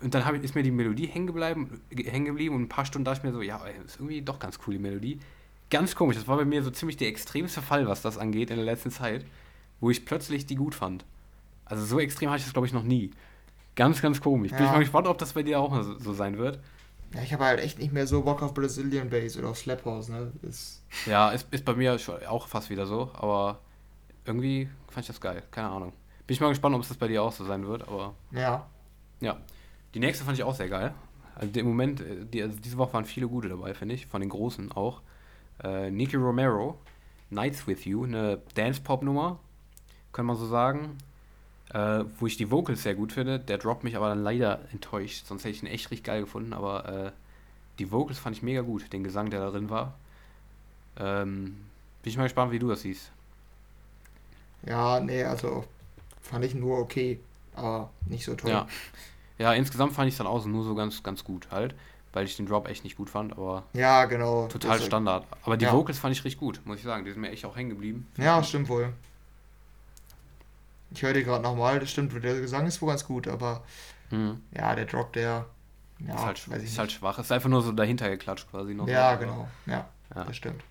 Und 0.00 0.14
dann 0.14 0.34
ich, 0.36 0.44
ist 0.44 0.54
mir 0.54 0.62
die 0.62 0.70
Melodie 0.70 1.06
hängen 1.06 1.26
geblieben, 1.26 1.80
hängen 1.90 2.26
geblieben 2.26 2.54
und 2.54 2.62
ein 2.62 2.68
paar 2.68 2.86
Stunden 2.86 3.04
dachte 3.04 3.18
ich 3.18 3.24
mir 3.24 3.32
so, 3.32 3.42
ja, 3.42 3.60
ist 3.84 3.96
irgendwie 3.96 4.22
doch 4.22 4.38
ganz 4.38 4.58
cool, 4.66 4.74
die 4.74 4.80
Melodie 4.80 5.18
ganz 5.70 5.94
komisch. 5.94 6.16
Das 6.16 6.28
war 6.28 6.36
bei 6.36 6.44
mir 6.44 6.62
so 6.62 6.70
ziemlich 6.70 6.96
der 6.96 7.08
extremste 7.08 7.62
Fall, 7.62 7.86
was 7.86 8.02
das 8.02 8.18
angeht 8.18 8.50
in 8.50 8.56
der 8.56 8.64
letzten 8.64 8.90
Zeit, 8.90 9.24
wo 9.80 9.90
ich 9.90 10.04
plötzlich 10.04 10.46
die 10.46 10.56
gut 10.56 10.74
fand. 10.74 11.04
Also 11.64 11.84
so 11.84 12.00
extrem 12.00 12.28
hatte 12.28 12.40
ich 12.40 12.44
das, 12.44 12.52
glaube 12.52 12.66
ich, 12.66 12.72
noch 12.72 12.82
nie. 12.82 13.12
Ganz, 13.76 14.02
ganz 14.02 14.20
komisch. 14.20 14.50
Ja. 14.50 14.58
Bin 14.58 14.66
ich 14.66 14.72
mal 14.72 14.80
gespannt, 14.80 15.06
ob 15.06 15.16
das 15.18 15.32
bei 15.32 15.42
dir 15.42 15.60
auch 15.60 15.82
so 15.82 16.12
sein 16.12 16.36
wird. 16.36 16.58
Ja, 17.14 17.22
ich 17.22 17.32
habe 17.32 17.44
halt 17.44 17.60
echt 17.60 17.78
nicht 17.78 17.92
mehr 17.92 18.06
so 18.06 18.22
Bock 18.22 18.42
auf 18.42 18.54
Brazilian 18.54 19.10
Bass 19.10 19.36
oder 19.36 19.48
auf 19.48 19.58
Slap 19.58 19.84
House, 19.84 20.08
ne? 20.08 20.32
Ist 20.42 20.82
ja, 21.06 21.30
ist, 21.30 21.46
ist 21.50 21.64
bei 21.64 21.74
mir 21.74 21.98
auch 22.28 22.46
fast 22.46 22.70
wieder 22.70 22.86
so, 22.86 23.10
aber 23.14 23.58
irgendwie 24.24 24.68
fand 24.88 25.04
ich 25.04 25.08
das 25.08 25.20
geil. 25.20 25.42
Keine 25.50 25.68
Ahnung. 25.68 25.92
Bin 26.26 26.34
ich 26.34 26.40
mal 26.40 26.48
gespannt, 26.48 26.76
ob 26.76 26.82
es 26.82 26.88
das 26.88 26.96
bei 26.96 27.08
dir 27.08 27.22
auch 27.22 27.32
so 27.32 27.44
sein 27.44 27.66
wird, 27.66 27.88
aber. 27.88 28.14
Ja. 28.30 28.66
Ja. 29.20 29.38
Die 29.94 29.98
nächste 29.98 30.24
fand 30.24 30.38
ich 30.38 30.44
auch 30.44 30.54
sehr 30.54 30.68
geil. 30.68 30.94
Also 31.34 31.58
im 31.58 31.66
Moment, 31.66 32.00
äh, 32.00 32.24
die, 32.24 32.42
also 32.42 32.56
diese 32.58 32.78
Woche 32.78 32.92
waren 32.92 33.04
viele 33.04 33.26
gute 33.26 33.48
dabei, 33.48 33.74
finde 33.74 33.94
ich. 33.94 34.06
Von 34.06 34.20
den 34.20 34.30
Großen 34.30 34.70
auch 34.72 35.02
äh, 35.64 35.90
Nicky 35.90 36.16
Romero, 36.16 36.78
Nights 37.30 37.66
With 37.66 37.84
You, 37.84 38.04
eine 38.04 38.40
Dance-Pop-Nummer, 38.54 39.40
kann 40.12 40.26
man 40.26 40.36
so 40.36 40.46
sagen. 40.46 40.98
Äh, 41.72 42.04
wo 42.18 42.26
ich 42.26 42.36
die 42.36 42.50
Vocals 42.50 42.82
sehr 42.82 42.94
gut 42.94 43.12
finde. 43.12 43.38
Der 43.38 43.58
droppt 43.58 43.84
mich 43.84 43.96
aber 43.96 44.08
dann 44.08 44.22
leider 44.22 44.60
enttäuscht. 44.72 45.26
Sonst 45.26 45.44
hätte 45.44 45.54
ich 45.54 45.62
ihn 45.62 45.68
echt 45.68 45.90
richtig 45.90 46.04
geil 46.04 46.22
gefunden. 46.22 46.52
Aber 46.52 46.88
äh, 46.88 47.12
die 47.78 47.90
Vocals 47.92 48.18
fand 48.18 48.36
ich 48.36 48.42
mega 48.42 48.62
gut. 48.62 48.92
Den 48.92 49.04
Gesang, 49.04 49.30
der 49.30 49.40
da 49.40 49.50
drin 49.50 49.70
war. 49.70 49.94
Ähm, 50.98 51.56
bin 52.02 52.10
ich 52.10 52.16
mal 52.16 52.24
gespannt, 52.24 52.52
wie 52.52 52.58
du 52.58 52.68
das 52.68 52.82
siehst. 52.82 53.12
Ja, 54.66 55.00
nee, 55.00 55.24
also 55.24 55.64
fand 56.20 56.44
ich 56.44 56.54
nur 56.54 56.78
okay. 56.78 57.20
Aber 57.54 57.90
nicht 58.06 58.24
so 58.24 58.34
toll. 58.34 58.50
Ja, 58.50 58.66
ja 59.38 59.52
insgesamt 59.54 59.92
fand 59.92 60.08
ich 60.08 60.14
es 60.14 60.18
dann 60.18 60.26
auch 60.26 60.44
nur 60.44 60.64
so 60.64 60.74
ganz, 60.74 61.02
ganz 61.02 61.24
gut 61.24 61.48
halt 61.50 61.74
weil 62.12 62.24
ich 62.24 62.36
den 62.36 62.46
Drop 62.46 62.68
echt 62.68 62.84
nicht 62.84 62.96
gut 62.96 63.10
fand, 63.10 63.32
aber 63.32 63.64
ja, 63.72 64.04
genau. 64.06 64.48
Total 64.48 64.80
Standard. 64.80 65.26
Aber 65.44 65.56
die 65.56 65.66
ja. 65.66 65.72
Vocals 65.72 65.98
fand 65.98 66.14
ich 66.14 66.24
richtig 66.24 66.40
gut, 66.40 66.60
muss 66.64 66.78
ich 66.78 66.82
sagen. 66.82 67.04
Die 67.04 67.12
sind 67.12 67.20
mir 67.20 67.30
echt 67.30 67.44
auch 67.44 67.56
hängen 67.56 67.70
geblieben. 67.70 68.06
Ja, 68.16 68.42
stimmt 68.42 68.68
wohl. 68.68 68.92
Ich 70.92 71.02
höre 71.02 71.12
die 71.12 71.24
gerade 71.24 71.42
nochmal, 71.42 71.78
das 71.78 71.90
stimmt, 71.90 72.12
der 72.22 72.40
Gesang 72.40 72.66
ist 72.66 72.82
wohl 72.82 72.88
ganz 72.90 73.04
gut, 73.04 73.28
aber 73.28 73.62
mhm. 74.10 74.42
ja, 74.52 74.74
der 74.74 74.86
Drop, 74.86 75.12
der 75.12 75.46
ja, 76.06 76.14
ist, 76.14 76.24
halt, 76.24 76.50
weiß 76.50 76.62
ich 76.62 76.70
ist 76.70 76.78
halt 76.78 76.92
schwach. 76.92 77.18
Ist 77.18 77.32
einfach 77.32 77.48
nur 77.48 77.62
so 77.62 77.72
dahinter 77.72 78.08
geklatscht 78.08 78.50
quasi 78.50 78.74
noch. 78.74 78.88
Ja, 78.88 79.14
genau. 79.16 79.48
Ja, 79.66 79.88
ja, 80.14 80.24
das 80.24 80.36
stimmt. 80.36 80.62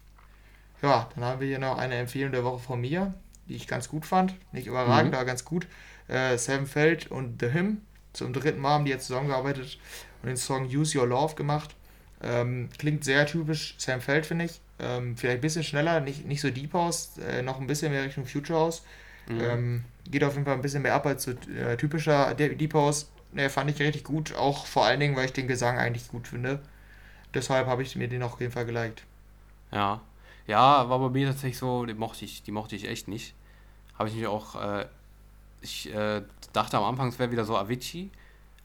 Ja, 0.81 1.09
dann 1.15 1.23
haben 1.23 1.39
wir 1.39 1.47
hier 1.47 1.59
noch 1.59 1.77
eine 1.77 1.95
Empfehlung 1.95 2.31
der 2.31 2.43
Woche 2.43 2.59
von 2.59 2.81
mir, 2.81 3.13
die 3.47 3.55
ich 3.55 3.67
ganz 3.67 3.89
gut 3.89 4.05
fand. 4.05 4.33
Nicht 4.51 4.67
überragend, 4.67 5.11
mhm. 5.11 5.17
aber 5.17 5.25
ganz 5.25 5.45
gut. 5.45 5.67
Äh, 6.07 6.37
Seven 6.37 6.65
Feld 6.65 7.11
und 7.11 7.41
The 7.41 7.51
Hymn. 7.53 7.81
Zum 8.13 8.33
dritten 8.33 8.59
Mal 8.59 8.71
haben 8.71 8.85
die 8.85 8.91
jetzt 8.91 9.07
zusammengearbeitet 9.07 9.77
und 10.21 10.29
den 10.29 10.37
Song 10.37 10.65
Use 10.65 10.97
Your 10.97 11.07
Love 11.07 11.35
gemacht. 11.35 11.75
Ähm, 12.21 12.69
klingt 12.77 13.03
sehr 13.03 13.25
typisch 13.27 13.75
Sam 13.77 14.01
Feld, 14.01 14.25
finde 14.25 14.45
ich. 14.45 14.59
Ähm, 14.79 15.15
vielleicht 15.15 15.39
ein 15.39 15.41
bisschen 15.41 15.63
schneller, 15.63 15.99
nicht, 15.99 16.25
nicht 16.25 16.41
so 16.41 16.49
Deep 16.49 16.73
House, 16.73 17.17
äh, 17.17 17.41
noch 17.41 17.59
ein 17.59 17.67
bisschen 17.67 17.91
mehr 17.91 18.03
Richtung 18.03 18.25
Future 18.25 18.59
House. 18.59 18.83
Mhm. 19.27 19.41
Ähm, 19.41 19.83
geht 20.09 20.23
auf 20.23 20.33
jeden 20.33 20.45
Fall 20.45 20.55
ein 20.55 20.61
bisschen 20.61 20.81
mehr 20.81 20.95
ab 20.95 21.05
als 21.05 21.23
so 21.23 21.31
äh, 21.31 21.77
typischer 21.77 22.33
Deep 22.33 22.73
House. 22.73 23.11
Ne, 23.31 23.49
fand 23.49 23.69
ich 23.69 23.79
richtig 23.79 24.03
gut, 24.03 24.35
auch 24.35 24.65
vor 24.65 24.85
allen 24.85 24.99
Dingen, 24.99 25.15
weil 25.15 25.25
ich 25.25 25.33
den 25.33 25.47
Gesang 25.47 25.77
eigentlich 25.77 26.07
gut 26.07 26.27
finde. 26.27 26.59
Deshalb 27.33 27.67
habe 27.67 27.83
ich 27.83 27.95
mir 27.95 28.07
den 28.07 28.23
auf 28.23 28.39
jeden 28.39 28.51
Fall 28.51 28.65
geliked. 28.65 29.03
Ja. 29.71 30.01
Ja, 30.47 30.89
war 30.89 30.97
bei 30.97 31.09
mir 31.09 31.27
tatsächlich 31.27 31.59
so, 31.59 31.85
die 31.85 31.93
mochte 31.93 32.25
ich, 32.25 32.41
die 32.41 32.51
mochte 32.51 32.75
ich 32.75 32.87
echt 32.87 33.07
nicht. 33.07 33.35
Habe 33.99 34.09
ich 34.09 34.15
mich 34.15 34.25
auch, 34.25 34.55
äh, 34.55 34.87
ich 35.61 35.93
äh, 35.93 36.23
dachte 36.53 36.77
am 36.77 36.85
Anfang, 36.85 37.09
es 37.09 37.19
wäre 37.19 37.31
wieder 37.31 37.45
so 37.45 37.55
Avicii, 37.55 38.09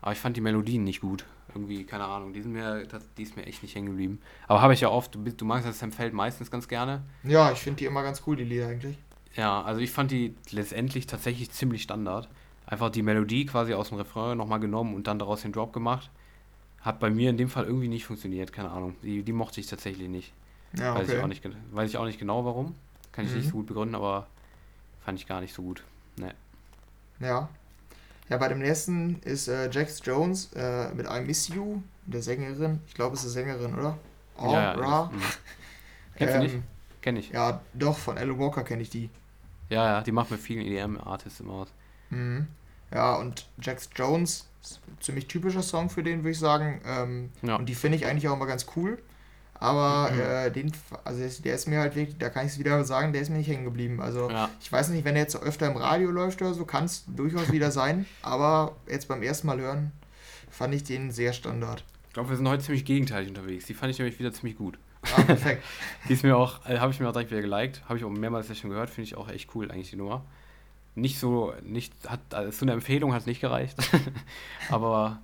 aber 0.01 0.12
ich 0.12 0.18
fand 0.18 0.36
die 0.36 0.40
Melodien 0.40 0.84
nicht 0.84 1.03
gut. 1.03 1.26
Irgendwie, 1.55 1.84
keine 1.84 2.05
Ahnung, 2.05 2.32
die, 2.32 2.40
sind 2.40 2.53
mir, 2.53 2.86
die 3.18 3.22
ist 3.22 3.36
mir 3.36 3.45
echt 3.45 3.62
nicht 3.62 3.74
hängen 3.74 3.88
geblieben. 3.88 4.20
Aber 4.49 4.62
habe 4.62 4.72
ich 4.72 4.80
ja 4.80 4.88
oft, 4.88 5.14
du, 5.14 5.20
du 5.22 5.45
magst 5.45 5.68
das 5.68 5.78
Sam 5.78 5.92
Feld 5.92 6.14
meistens 6.14 6.51
ganz 6.51 6.68
gerne. 6.68 7.03
Ja, 7.22 7.53
ich 7.53 7.59
finde 7.59 7.78
die 7.78 7.84
immer 7.84 8.03
ganz 8.03 8.22
cool, 8.26 8.36
die 8.36 8.45
Lieder 8.45 8.68
eigentlich. 8.68 8.97
Ja, 9.37 9.62
also 9.62 9.80
ich 9.80 9.91
fand 9.91 10.11
die 10.11 10.35
letztendlich 10.51 11.07
tatsächlich 11.07 11.51
ziemlich 11.51 11.82
Standard. 11.82 12.28
Einfach 12.66 12.91
die 12.91 13.03
Melodie 13.03 13.47
quasi 13.47 13.74
aus 13.74 13.89
dem 13.89 13.99
Refrain 13.99 14.39
nochmal 14.39 14.61
genommen 14.61 14.95
und 14.95 15.07
dann 15.07 15.18
daraus 15.18 15.43
den 15.43 15.53
Drop 15.53 15.72
gemacht. 15.72 16.11
Hat 16.80 17.01
bei 17.01 17.11
mir 17.11 17.30
in 17.30 17.37
dem 17.37 17.49
Fall 17.49 17.64
irgendwie 17.64 17.89
nicht 17.89 18.07
funktioniert, 18.07 18.53
keine 18.53 18.70
Ahnung. 18.70 18.95
Die, 19.03 19.22
die 19.22 19.32
mochte 19.32 19.61
ich 19.61 19.66
tatsächlich 19.66 20.09
nicht. 20.09 20.32
Ja, 20.78 20.93
okay. 20.93 21.03
weiß, 21.03 21.09
ich 21.11 21.22
auch 21.22 21.26
nicht 21.26 21.43
weiß 21.72 21.91
ich 21.91 21.97
auch 21.97 22.05
nicht 22.05 22.18
genau 22.18 22.45
warum. 22.45 22.74
Kann 23.12 23.24
ich 23.24 23.30
mhm. 23.30 23.39
nicht 23.39 23.49
so 23.49 23.57
gut 23.57 23.66
begründen, 23.66 23.95
aber 23.95 24.26
fand 25.05 25.18
ich 25.18 25.26
gar 25.26 25.41
nicht 25.41 25.55
so 25.55 25.62
gut. 25.62 25.85
Nee. 26.16 26.32
Ja. 27.20 27.49
Ja, 28.28 28.39
bei 28.39 28.49
dem 28.49 28.59
nächsten 28.59 29.20
ist 29.20 29.49
äh, 29.49 29.70
Jax 29.70 30.01
Jones 30.03 30.51
äh, 30.55 30.93
mit 30.95 31.07
I 31.07 31.20
Miss 31.20 31.49
You, 31.49 31.82
der 32.07 32.22
Sängerin. 32.22 32.80
Ich 32.87 32.95
glaube, 32.95 33.14
es 33.14 33.24
ist 33.24 33.37
eine 33.37 33.47
Sängerin, 33.47 33.74
oder? 33.74 33.99
Oh, 34.39 34.51
ja, 34.51 34.80
ja. 34.80 35.11
Mhm. 35.12 35.20
Kennst 36.16 36.35
ähm, 36.35 36.41
du 36.41 36.47
nicht? 36.47 36.62
Kenn 37.03 37.16
ich. 37.16 37.30
Ja, 37.30 37.61
doch, 37.74 37.99
von 37.99 38.16
Alan 38.16 38.39
Walker 38.39 38.64
kenne 38.64 38.82
ich 38.82 38.91
die. 38.91 39.11
Ja, 39.75 39.87
ja, 39.87 40.01
die 40.03 40.12
macht 40.12 40.31
mit 40.31 40.41
vielen 40.41 40.64
EDM-Artists 40.64 41.41
immer 41.41 41.61
was. 41.61 41.68
Mhm. 42.11 42.47
Ja, 42.93 43.16
und 43.16 43.47
Jax 43.61 43.91
Jones, 43.97 44.47
ziemlich 45.01 45.27
typischer 45.27 45.62
Song 45.62 45.91
für 45.91 46.03
den, 46.03 46.20
würde 46.20 46.31
ich 46.31 46.39
sagen. 46.39 46.81
Ähm, 46.87 47.31
ja. 47.43 47.57
Und 47.57 47.68
die 47.68 47.75
finde 47.75 47.99
ich 47.99 48.07
eigentlich 48.07 48.29
auch 48.29 48.37
immer 48.37 48.47
ganz 48.47 48.66
cool. 48.77 48.99
Aber 49.55 50.11
mhm. 50.12 50.20
äh, 50.20 50.51
den, 50.51 50.72
also 51.05 51.43
der 51.43 51.55
ist 51.55 51.66
mir 51.66 51.81
halt 51.81 51.97
wirklich, 51.97 52.18
da 52.18 52.29
kann 52.29 52.47
ich 52.47 52.53
es 52.53 52.59
wieder 52.59 52.85
sagen, 52.85 53.12
der 53.12 53.22
ist 53.22 53.31
mir 53.31 53.39
nicht 53.39 53.49
hängen 53.49 53.64
geblieben. 53.64 54.01
Also 54.01 54.31
ja. 54.31 54.51
ich 54.61 54.70
weiß 54.70 54.91
nicht, 54.91 55.05
wenn 55.05 55.16
er 55.16 55.22
jetzt 55.22 55.37
öfter 55.37 55.66
im 55.66 55.77
Radio 55.77 56.11
läuft 56.11 56.43
oder 56.43 56.55
so, 56.55 56.64
kann 56.64 56.85
es 56.85 57.05
durchaus 57.07 57.51
wieder 57.51 57.70
sein. 57.72 58.07
Aber 58.22 58.77
jetzt 58.89 59.09
beim 59.09 59.22
ersten 59.22 59.47
Mal 59.47 59.61
hören, 59.61 59.93
fand 60.51 60.75
ich 60.75 60.85
den 60.85 61.11
sehr 61.11 61.33
Standard. 61.33 61.85
Ich 62.09 62.14
glaube, 62.14 62.31
wir 62.31 62.37
sind 62.37 62.49
heute 62.49 62.62
ziemlich 62.62 62.85
gegenteilig 62.85 63.29
unterwegs. 63.29 63.66
Die 63.66 63.75
fand 63.75 63.91
ich 63.91 63.99
nämlich 63.99 64.18
wieder 64.18 64.33
ziemlich 64.33 64.57
gut. 64.57 64.79
Ah, 65.16 65.22
perfekt. 65.22 65.62
die 66.09 66.12
ist 66.12 66.22
mir 66.22 66.36
auch, 66.36 66.64
äh, 66.66 66.78
habe 66.78 66.92
ich 66.92 67.00
mir 67.00 67.09
auch 67.09 67.12
direkt 67.12 67.30
wieder 67.30 67.42
geliked. 67.42 67.82
Habe 67.88 67.98
ich 67.98 68.05
auch 68.05 68.11
mehrmals 68.11 68.57
schon 68.59 68.70
gehört. 68.70 68.90
Finde 68.90 69.09
ich 69.09 69.16
auch 69.16 69.28
echt 69.28 69.55
cool, 69.55 69.70
eigentlich 69.70 69.90
die 69.90 69.96
Nummer 69.96 70.24
nicht 70.94 71.18
so, 71.18 71.52
nicht, 71.62 71.92
hat, 72.07 72.20
also 72.32 72.50
so 72.50 72.64
eine 72.64 72.72
Empfehlung 72.72 73.12
hat 73.12 73.26
nicht 73.26 73.40
gereicht. 73.40 73.76
Aber 74.70 75.20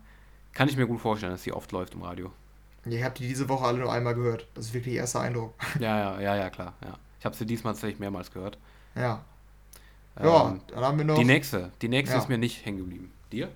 kann 0.52 0.68
ich 0.68 0.76
mir 0.76 0.86
gut 0.86 1.00
vorstellen, 1.00 1.32
dass 1.32 1.42
sie 1.42 1.52
oft 1.52 1.70
läuft 1.72 1.94
im 1.94 2.02
Radio. 2.02 2.32
Ja, 2.86 2.98
ich 2.98 3.04
habe 3.04 3.14
die 3.14 3.28
diese 3.28 3.48
Woche 3.48 3.66
alle 3.66 3.78
nur 3.78 3.92
einmal 3.92 4.14
gehört. 4.14 4.46
Das 4.54 4.66
ist 4.66 4.74
wirklich 4.74 4.94
der 4.94 5.02
erste 5.02 5.20
Eindruck. 5.20 5.54
Ja, 5.78 5.98
ja, 5.98 6.20
ja, 6.20 6.36
ja, 6.36 6.50
klar. 6.50 6.74
Ja. 6.82 6.98
Ich 7.18 7.24
habe 7.24 7.36
sie 7.36 7.46
diesmal 7.46 7.74
tatsächlich 7.74 8.00
mehrmals 8.00 8.32
gehört. 8.32 8.58
Ja. 8.94 9.24
Ähm, 10.18 10.26
ja, 10.26 10.58
dann 10.68 10.84
haben 10.84 10.98
wir 10.98 11.04
noch. 11.04 11.18
Die 11.18 11.24
nächste. 11.24 11.70
Die 11.82 11.88
nächste 11.88 12.16
ja. 12.16 12.22
ist 12.22 12.28
mir 12.28 12.38
nicht 12.38 12.64
hängen 12.64 12.78
geblieben. 12.78 13.12
Dir? 13.30 13.50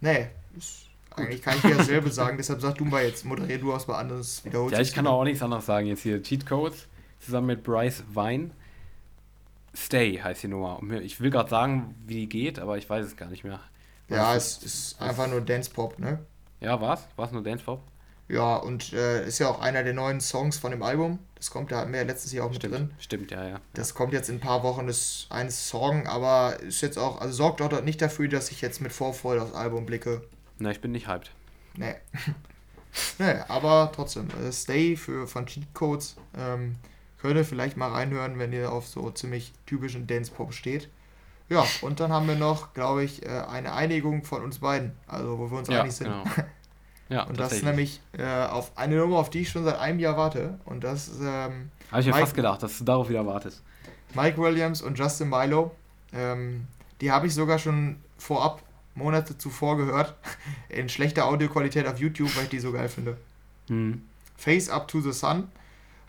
Nee. 0.00 0.28
Ist, 0.56 0.85
eigentlich 1.16 1.42
kann 1.42 1.56
ich 1.56 1.62
dir 1.62 1.76
dasselbe 1.76 2.10
sagen, 2.10 2.36
deshalb 2.36 2.60
sag 2.60 2.76
du 2.76 2.84
mal 2.84 3.04
jetzt, 3.04 3.24
moderier 3.24 3.58
du 3.58 3.72
aus 3.72 3.86
mal 3.86 3.98
anderes 3.98 4.44
wiederholt. 4.44 4.72
Ja, 4.72 4.80
ich 4.80 4.92
kann 4.92 5.06
auch 5.06 5.24
nichts 5.24 5.42
anderes 5.42 5.66
sagen 5.66 5.86
jetzt 5.86 6.02
hier. 6.02 6.22
Cheat 6.22 6.46
Codes 6.46 6.86
zusammen 7.20 7.48
mit 7.48 7.62
Bryce 7.62 8.04
Vine. 8.14 8.50
Stay 9.74 10.18
heißt 10.22 10.42
die 10.42 10.48
Nummer. 10.48 10.80
Ich 11.02 11.20
will 11.20 11.30
gerade 11.30 11.50
sagen, 11.50 11.94
wie 12.06 12.14
die 12.14 12.28
geht, 12.28 12.58
aber 12.58 12.78
ich 12.78 12.88
weiß 12.88 13.04
es 13.04 13.16
gar 13.16 13.28
nicht 13.28 13.44
mehr. 13.44 13.60
Ja, 14.08 14.34
es 14.36 14.62
ist 14.62 15.00
einfach 15.02 15.26
nur 15.26 15.40
Dance 15.40 15.70
Pop, 15.70 15.98
ne? 15.98 16.20
Ja, 16.60 16.80
war's? 16.80 17.06
War's 17.16 17.32
nur 17.32 17.42
Dance 17.42 17.64
Pop? 17.64 17.82
Ja, 18.28 18.56
und 18.56 18.92
äh, 18.92 19.26
ist 19.26 19.38
ja 19.38 19.48
auch 19.48 19.60
einer 19.60 19.84
der 19.84 19.92
neuen 19.92 20.20
Songs 20.20 20.58
von 20.58 20.70
dem 20.70 20.82
Album. 20.82 21.18
Das 21.36 21.50
kommt, 21.50 21.70
da 21.70 21.80
hatten 21.80 21.92
wir 21.92 22.00
ja 22.00 22.06
letztes 22.06 22.32
Jahr 22.32 22.46
auch 22.46 22.50
mit 22.50 22.58
stimmt, 22.58 22.74
drin. 22.74 22.90
Stimmt, 22.98 23.30
ja, 23.30 23.46
ja. 23.46 23.60
Das 23.74 23.94
kommt 23.94 24.12
jetzt 24.12 24.28
in 24.28 24.36
ein 24.36 24.40
paar 24.40 24.62
Wochen, 24.62 24.86
das 24.86 25.26
ein 25.30 25.50
Song, 25.50 26.06
aber 26.06 26.58
ist 26.60 26.80
jetzt 26.80 26.98
auch, 26.98 27.20
also 27.20 27.32
sorgt 27.34 27.60
auch 27.62 27.82
nicht 27.82 28.02
dafür, 28.02 28.28
dass 28.28 28.50
ich 28.50 28.60
jetzt 28.62 28.80
mit 28.80 28.92
Vorfreude 28.92 29.42
aufs 29.42 29.54
Album 29.54 29.86
blicke. 29.86 30.22
Na, 30.58 30.70
ich 30.70 30.80
bin 30.80 30.92
nicht 30.92 31.08
hyped. 31.08 31.30
Nee. 31.76 31.94
nee, 33.18 33.34
aber 33.48 33.92
trotzdem, 33.94 34.28
äh, 34.30 34.52
Stay 34.52 34.96
für, 34.96 35.26
von 35.26 35.46
Cheat 35.46 35.74
Codes. 35.74 36.16
Ähm, 36.36 36.76
Könnt 37.20 37.36
ihr 37.36 37.44
vielleicht 37.44 37.76
mal 37.76 37.90
reinhören, 37.90 38.38
wenn 38.38 38.52
ihr 38.52 38.70
auf 38.70 38.86
so 38.86 39.10
ziemlich 39.10 39.52
typischen 39.64 40.06
Dance-Pop 40.06 40.52
steht. 40.52 40.88
Ja, 41.48 41.64
und 41.80 42.00
dann 42.00 42.12
haben 42.12 42.28
wir 42.28 42.34
noch, 42.34 42.74
glaube 42.74 43.04
ich, 43.04 43.24
äh, 43.24 43.28
eine 43.28 43.72
Einigung 43.72 44.24
von 44.24 44.42
uns 44.42 44.58
beiden, 44.58 44.92
also 45.06 45.38
wo 45.38 45.50
wir 45.50 45.58
uns 45.58 45.68
ja, 45.68 45.80
einig 45.80 45.92
sind. 45.92 46.08
Genau. 46.08 46.24
Ja, 47.08 47.22
und 47.22 47.38
das 47.38 47.52
ist 47.52 47.62
nämlich 47.62 48.00
äh, 48.18 48.24
auf 48.24 48.76
eine 48.76 48.96
Nummer, 48.96 49.18
auf 49.18 49.30
die 49.30 49.42
ich 49.42 49.50
schon 49.50 49.62
seit 49.62 49.78
einem 49.78 50.00
Jahr 50.00 50.16
warte. 50.16 50.58
Und 50.64 50.82
das 50.82 51.06
ist. 51.06 51.20
Ähm, 51.20 51.70
Habe 51.92 52.00
ich 52.00 52.06
mir 52.08 52.14
fast 52.14 52.34
gedacht, 52.34 52.64
dass 52.64 52.78
du 52.78 52.84
darauf 52.84 53.08
wieder 53.08 53.24
wartest. 53.24 53.62
Mike 54.12 54.36
Williams 54.38 54.82
und 54.82 54.98
Justin 54.98 55.28
Milo. 55.28 55.70
Ähm, 56.12 56.66
die 57.00 57.12
habe 57.12 57.28
ich 57.28 57.34
sogar 57.34 57.60
schon 57.60 58.00
vorab, 58.18 58.60
Monate 58.96 59.38
zuvor 59.38 59.76
gehört. 59.76 60.14
In 60.68 60.88
schlechter 60.88 61.26
Audioqualität 61.26 61.86
auf 61.86 61.98
YouTube, 61.98 62.34
weil 62.36 62.44
ich 62.44 62.50
die 62.50 62.60
so 62.60 62.72
geil 62.72 62.88
finde. 62.88 63.16
Hm. 63.68 64.02
Face 64.36 64.68
Up 64.68 64.88
to 64.88 65.00
the 65.00 65.12
Sun 65.12 65.48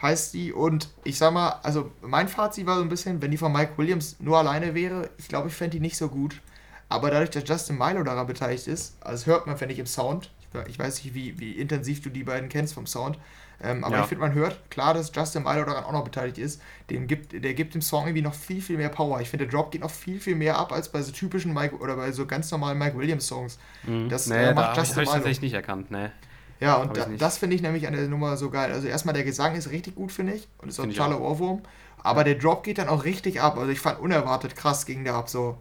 heißt 0.01 0.33
die. 0.33 0.53
Und 0.53 0.89
ich 1.03 1.17
sag 1.17 1.33
mal, 1.33 1.59
also 1.63 1.91
mein 2.01 2.27
Fazit 2.27 2.65
war 2.65 2.77
so 2.77 2.81
ein 2.81 2.89
bisschen, 2.89 3.21
wenn 3.21 3.31
die 3.31 3.37
von 3.37 3.51
Mike 3.51 3.73
Williams 3.77 4.17
nur 4.19 4.37
alleine 4.37 4.73
wäre, 4.73 5.09
ich 5.17 5.27
glaube, 5.27 5.49
ich 5.49 5.53
fände 5.53 5.77
die 5.77 5.81
nicht 5.81 5.97
so 5.97 6.09
gut. 6.09 6.41
Aber 6.89 7.11
dadurch, 7.11 7.31
dass 7.31 7.47
Justin 7.47 7.77
Milo 7.77 8.03
daran 8.03 8.27
beteiligt 8.27 8.67
ist, 8.67 8.95
also 9.01 9.13
das 9.13 9.25
hört 9.25 9.47
man, 9.47 9.57
finde 9.57 9.73
ich, 9.73 9.79
im 9.79 9.87
Sound. 9.87 10.31
Ich 10.67 10.79
weiß 10.79 11.03
nicht, 11.03 11.13
wie, 11.13 11.37
wie 11.39 11.51
intensiv 11.51 12.01
du 12.01 12.09
die 12.09 12.23
beiden 12.23 12.49
kennst 12.49 12.73
vom 12.73 12.87
Sound. 12.87 13.19
Ähm, 13.61 13.83
aber 13.83 13.95
ja. 13.95 14.01
ich 14.03 14.07
finde, 14.07 14.21
man 14.21 14.33
hört 14.33 14.69
klar, 14.69 14.93
dass 14.93 15.11
Justin 15.15 15.43
Milo 15.43 15.65
daran 15.65 15.83
auch 15.83 15.91
noch 15.91 16.03
beteiligt 16.03 16.37
ist. 16.37 16.61
Den 16.89 17.07
gibt, 17.07 17.33
der 17.33 17.53
gibt 17.53 17.73
dem 17.73 17.81
Song 17.81 18.05
irgendwie 18.05 18.21
noch 18.21 18.35
viel, 18.35 18.61
viel 18.61 18.77
mehr 18.77 18.89
Power. 18.89 19.19
Ich 19.19 19.29
finde, 19.29 19.45
der 19.45 19.51
Drop 19.51 19.71
geht 19.71 19.81
noch 19.81 19.89
viel, 19.89 20.19
viel 20.19 20.35
mehr 20.35 20.57
ab 20.57 20.71
als 20.71 20.89
bei 20.89 21.01
so 21.01 21.11
typischen 21.11 21.53
Mike 21.53 21.75
oder 21.77 21.95
bei 21.95 22.11
so 22.11 22.25
ganz 22.27 22.51
normalen 22.51 22.77
Mike 22.77 22.97
Williams 22.97 23.27
Songs. 23.27 23.57
Mhm. 23.83 24.09
Das 24.09 24.27
nee, 24.27 24.35
äh, 24.35 24.53
macht 24.53 24.77
da 24.77 24.81
Justin 24.81 25.03
ich, 25.03 25.07
Milo. 25.07 25.11
tatsächlich 25.13 25.41
nicht 25.41 25.53
erkannt, 25.53 25.89
ne. 25.89 26.11
Ja, 26.59 26.75
und 26.75 26.97
da, 26.97 27.05
das 27.05 27.37
finde 27.37 27.55
ich 27.55 27.61
nämlich 27.61 27.87
an 27.87 27.93
der 27.93 28.07
Nummer 28.07 28.35
so 28.37 28.49
geil. 28.49 28.71
Also 28.71 28.87
erstmal 28.87 29.13
der 29.13 29.23
Gesang 29.23 29.55
ist 29.55 29.69
richtig 29.69 29.95
gut, 29.95 30.11
finde 30.11 30.33
ich. 30.33 30.47
Und 30.57 30.69
ist 30.69 30.79
auch 30.79 30.85
ein 30.85 30.89
totaler 30.91 31.21
Ohrwurm. 31.21 31.61
Aber 32.01 32.23
der 32.23 32.35
Drop 32.35 32.63
geht 32.63 32.77
dann 32.77 32.89
auch 32.89 33.03
richtig 33.03 33.41
ab. 33.41 33.57
Also 33.57 33.71
ich 33.71 33.79
fand 33.79 33.99
unerwartet 33.99 34.55
krass 34.55 34.85
ging 34.85 35.03
der 35.03 35.15
ab 35.15 35.29
so. 35.29 35.57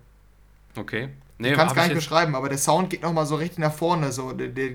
Okay. 0.75 1.09
Nee, 1.39 1.51
ich 1.51 1.57
kann 1.57 1.69
es 1.69 1.75
gar 1.75 1.85
nicht 1.85 1.95
beschreiben, 1.95 2.35
aber 2.35 2.49
der 2.49 2.59
Sound 2.59 2.89
geht 2.89 3.03
nochmal 3.03 3.27
so 3.27 3.35
richtig 3.37 3.59
nach 3.59 3.73
vorne. 3.73 4.11
So. 4.11 4.33
Der, 4.33 4.49
der 4.49 4.71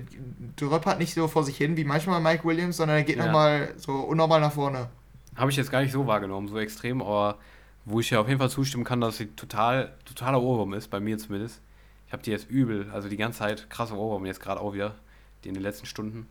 Drop 0.56 0.86
hat 0.86 0.98
nicht 1.00 1.12
so 1.12 1.26
vor 1.26 1.42
sich 1.42 1.56
hin 1.56 1.76
wie 1.76 1.84
manchmal 1.84 2.20
Mike 2.20 2.44
Williams, 2.44 2.76
sondern 2.76 2.98
er 2.98 3.02
geht 3.02 3.16
ja. 3.16 3.26
nochmal 3.26 3.74
so 3.76 3.92
unnormal 3.94 4.40
nach 4.40 4.52
vorne. 4.52 4.88
Habe 5.34 5.50
ich 5.50 5.56
jetzt 5.56 5.72
gar 5.72 5.82
nicht 5.82 5.92
so 5.92 6.06
wahrgenommen, 6.06 6.46
so 6.46 6.58
extrem, 6.58 7.02
aber 7.02 7.38
wo 7.84 7.98
ich 7.98 8.10
ja 8.10 8.20
auf 8.20 8.28
jeden 8.28 8.38
Fall 8.38 8.50
zustimmen 8.50 8.84
kann, 8.84 9.00
dass 9.00 9.16
sie 9.16 9.26
total, 9.26 9.92
totaler 10.04 10.40
Ohrwurm 10.40 10.72
ist, 10.74 10.88
bei 10.88 11.00
mir 11.00 11.18
zumindest. 11.18 11.60
Ich 12.06 12.12
habe 12.12 12.22
die 12.22 12.30
jetzt 12.30 12.48
übel, 12.48 12.90
also 12.92 13.08
die 13.08 13.16
ganze 13.16 13.40
Zeit 13.40 13.70
krasse 13.70 13.94
Ohrwurm 13.94 14.26
jetzt 14.26 14.40
gerade 14.40 14.60
auch 14.60 14.74
wieder 14.74 14.94
die 15.42 15.48
in 15.48 15.54
den 15.54 15.62
letzten 15.62 15.86
Stunden. 15.86 16.28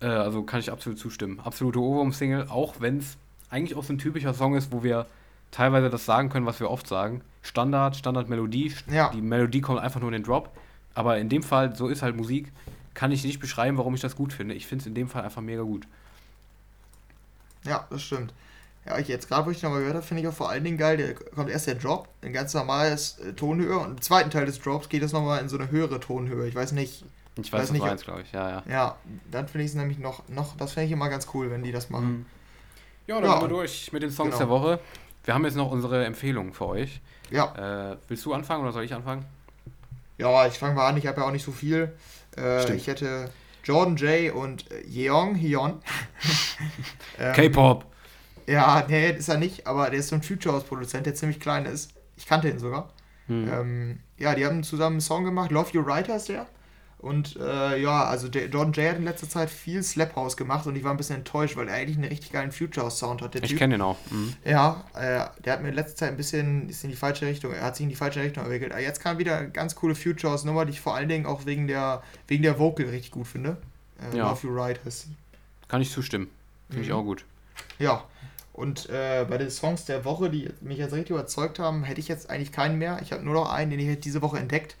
Äh, 0.00 0.06
also 0.06 0.42
kann 0.42 0.60
ich 0.60 0.70
absolut 0.70 0.98
zustimmen. 0.98 1.40
Absolute 1.40 1.78
Ohrwurm-Single, 1.78 2.48
auch 2.48 2.74
wenn 2.80 2.98
es 2.98 3.16
eigentlich 3.48 3.76
auch 3.78 3.84
so 3.84 3.92
ein 3.92 3.98
typischer 3.98 4.34
Song 4.34 4.56
ist, 4.56 4.72
wo 4.72 4.82
wir 4.82 5.06
teilweise 5.50 5.90
das 5.90 6.04
sagen 6.04 6.28
können, 6.28 6.46
was 6.46 6.60
wir 6.60 6.70
oft 6.70 6.86
sagen. 6.86 7.22
Standard, 7.42 7.96
Standard-Melodie. 7.96 8.74
Ja. 8.90 9.10
Die 9.10 9.22
Melodie 9.22 9.60
kommt 9.60 9.80
einfach 9.80 10.00
nur 10.00 10.08
in 10.08 10.14
den 10.14 10.22
Drop. 10.24 10.50
Aber 10.94 11.18
in 11.18 11.28
dem 11.28 11.42
Fall, 11.42 11.76
so 11.76 11.88
ist 11.88 12.02
halt 12.02 12.16
Musik, 12.16 12.52
kann 12.94 13.12
ich 13.12 13.22
nicht 13.24 13.38
beschreiben, 13.38 13.76
warum 13.76 13.94
ich 13.94 14.00
das 14.00 14.16
gut 14.16 14.32
finde. 14.32 14.54
Ich 14.54 14.66
finde 14.66 14.82
es 14.82 14.86
in 14.86 14.94
dem 14.94 15.08
Fall 15.08 15.22
einfach 15.22 15.42
mega 15.42 15.62
gut. 15.62 15.86
Ja, 17.64 17.86
das 17.90 18.02
stimmt. 18.02 18.32
Ja, 18.86 18.98
ich 18.98 19.08
jetzt 19.08 19.28
gerade, 19.28 19.46
wo 19.46 19.50
ich 19.50 19.62
nochmal 19.62 19.80
gehört 19.80 19.96
habe, 19.96 20.06
finde 20.06 20.22
ich 20.22 20.28
auch 20.28 20.32
vor 20.32 20.48
allen 20.48 20.62
Dingen 20.62 20.78
geil, 20.78 20.96
der 20.96 21.14
kommt 21.14 21.50
erst 21.50 21.66
der 21.66 21.74
Drop, 21.74 22.08
ein 22.22 22.32
ganz 22.32 22.54
normales 22.54 23.18
äh, 23.18 23.32
Tonhöhe 23.32 23.76
und 23.78 23.90
im 23.90 24.00
zweiten 24.00 24.30
Teil 24.30 24.46
des 24.46 24.60
Drops 24.60 24.88
geht 24.88 25.02
es 25.02 25.12
nochmal 25.12 25.40
in 25.40 25.48
so 25.48 25.58
eine 25.58 25.70
höhere 25.70 25.98
Tonhöhe. 25.98 26.46
Ich 26.46 26.54
weiß 26.54 26.70
nicht, 26.72 27.04
ich 27.36 27.52
weiß, 27.52 27.62
weiß 27.62 27.72
nicht, 27.72 27.82
was 27.82 28.02
glaube 28.02 28.22
ich, 28.22 28.32
ja, 28.32 28.48
ja. 28.48 28.62
Ja, 28.70 28.96
dann 29.30 29.48
finde 29.48 29.64
ich 29.64 29.70
es 29.70 29.76
nämlich 29.76 29.98
noch, 29.98 30.28
noch 30.28 30.56
das 30.56 30.72
finde 30.72 30.86
ich 30.86 30.92
immer 30.92 31.08
ganz 31.08 31.26
cool, 31.34 31.50
wenn 31.50 31.64
die 31.64 31.72
das 31.72 31.90
machen. 31.90 32.10
Mhm. 32.10 32.26
Ja, 33.08 33.20
dann 33.20 33.24
ja, 33.24 33.38
gehen 33.38 33.42
wir 33.42 33.56
durch 33.56 33.92
mit 33.92 34.02
den 34.02 34.10
Songs 34.10 34.30
genau. 34.30 34.38
der 34.38 34.48
Woche. 34.48 34.80
Wir 35.26 35.34
haben 35.34 35.44
jetzt 35.44 35.56
noch 35.56 35.70
unsere 35.70 36.04
Empfehlungen 36.04 36.52
für 36.52 36.66
euch. 36.66 37.00
Ja. 37.30 37.90
Äh, 37.92 37.96
willst 38.06 38.24
du 38.24 38.32
anfangen 38.32 38.62
oder 38.62 38.72
soll 38.72 38.84
ich 38.84 38.94
anfangen? 38.94 39.24
Ja, 40.18 40.46
ich 40.46 40.54
fange 40.54 40.76
mal 40.76 40.88
an, 40.88 40.96
ich 40.96 41.06
habe 41.06 41.20
ja 41.20 41.26
auch 41.26 41.32
nicht 41.32 41.44
so 41.44 41.50
viel. 41.50 41.92
Äh, 42.38 42.74
ich 42.74 42.86
hätte 42.86 43.28
Jordan 43.64 43.96
J. 43.96 44.32
und 44.32 44.64
Yeong 44.88 45.34
Hyun. 45.34 45.82
ähm, 47.18 47.32
K-Pop. 47.32 47.84
Ja, 48.46 48.84
nee, 48.88 49.10
ist 49.10 49.28
er 49.28 49.38
nicht, 49.38 49.66
aber 49.66 49.90
der 49.90 49.98
ist 49.98 50.08
so 50.08 50.14
ein 50.14 50.22
Future 50.22 50.54
House-Produzent, 50.54 51.06
der 51.06 51.16
ziemlich 51.16 51.40
klein 51.40 51.66
ist. 51.66 51.90
Ich 52.16 52.26
kannte 52.26 52.48
ihn 52.48 52.60
sogar. 52.60 52.90
Hm. 53.26 53.52
Ähm, 53.52 54.00
ja, 54.18 54.36
die 54.36 54.46
haben 54.46 54.62
zusammen 54.62 54.94
einen 54.94 55.00
Song 55.00 55.24
gemacht, 55.24 55.50
Love 55.50 55.70
You 55.72 55.82
Right 55.82 56.08
heißt 56.08 56.28
der. 56.28 56.46
Und 57.06 57.36
äh, 57.36 57.80
ja, 57.80 58.02
also 58.02 58.26
der, 58.26 58.46
Jordan 58.48 58.72
Jay 58.72 58.88
hat 58.88 58.96
in 58.96 59.04
letzter 59.04 59.28
Zeit 59.28 59.48
viel 59.48 59.80
Slap 59.84 60.16
House 60.16 60.36
gemacht 60.36 60.66
und 60.66 60.74
ich 60.74 60.82
war 60.82 60.90
ein 60.90 60.96
bisschen 60.96 61.14
enttäuscht, 61.14 61.56
weil 61.56 61.68
er 61.68 61.74
eigentlich 61.74 61.96
einen 61.96 62.08
richtig 62.08 62.32
geilen 62.32 62.50
Future 62.50 62.84
House 62.84 62.98
Sound 62.98 63.22
hat. 63.22 63.32
ich 63.36 63.54
kenne 63.54 63.74
den 63.74 63.82
auch. 63.82 63.96
Mhm. 64.10 64.34
Ja, 64.44 64.82
äh, 64.94 65.24
der 65.44 65.52
hat 65.52 65.62
mir 65.62 65.68
in 65.68 65.76
letzter 65.76 65.94
Zeit 65.94 66.10
ein 66.10 66.16
bisschen 66.16 66.68
ist 66.68 66.82
in 66.82 66.90
die 66.90 66.96
falsche 66.96 67.24
Richtung, 67.26 67.52
er 67.52 67.62
hat 67.62 67.76
sich 67.76 67.84
in 67.84 67.90
die 67.90 67.94
falsche 67.94 68.20
Richtung 68.20 68.42
entwickelt. 68.42 68.72
Aber 68.72 68.80
jetzt 68.80 69.00
kam 69.00 69.18
wieder 69.18 69.38
eine 69.38 69.50
ganz 69.50 69.76
coole 69.76 69.94
Future 69.94 70.32
House 70.32 70.42
Nummer, 70.42 70.64
die 70.64 70.72
ich 70.72 70.80
vor 70.80 70.96
allen 70.96 71.08
Dingen 71.08 71.26
auch 71.26 71.46
wegen 71.46 71.68
der, 71.68 72.02
wegen 72.26 72.42
der 72.42 72.58
Vocal 72.58 72.86
richtig 72.86 73.12
gut 73.12 73.28
finde. 73.28 73.56
Äh, 74.12 74.16
ja. 74.16 74.28
Love 74.28 74.44
You 74.44 74.52
Right 74.52 74.80
heißt 74.84 75.02
sie. 75.02 75.14
Kann 75.68 75.80
ich 75.82 75.92
zustimmen. 75.92 76.26
Finde 76.66 76.82
mhm. 76.82 76.88
ich 76.88 76.92
auch 76.92 77.04
gut. 77.04 77.24
Ja. 77.78 78.02
Und 78.52 78.90
äh, 78.90 79.24
bei 79.28 79.38
den 79.38 79.50
Songs 79.50 79.84
der 79.84 80.04
Woche, 80.04 80.28
die 80.28 80.50
mich 80.60 80.78
jetzt 80.78 80.92
richtig 80.92 81.10
überzeugt 81.10 81.60
haben, 81.60 81.84
hätte 81.84 82.00
ich 82.00 82.08
jetzt 82.08 82.30
eigentlich 82.30 82.50
keinen 82.50 82.78
mehr. 82.78 82.98
Ich 83.00 83.12
habe 83.12 83.22
nur 83.22 83.34
noch 83.34 83.52
einen, 83.52 83.70
den 83.70 83.78
ich 83.78 84.00
diese 84.00 84.22
Woche 84.22 84.38
entdeckt. 84.38 84.74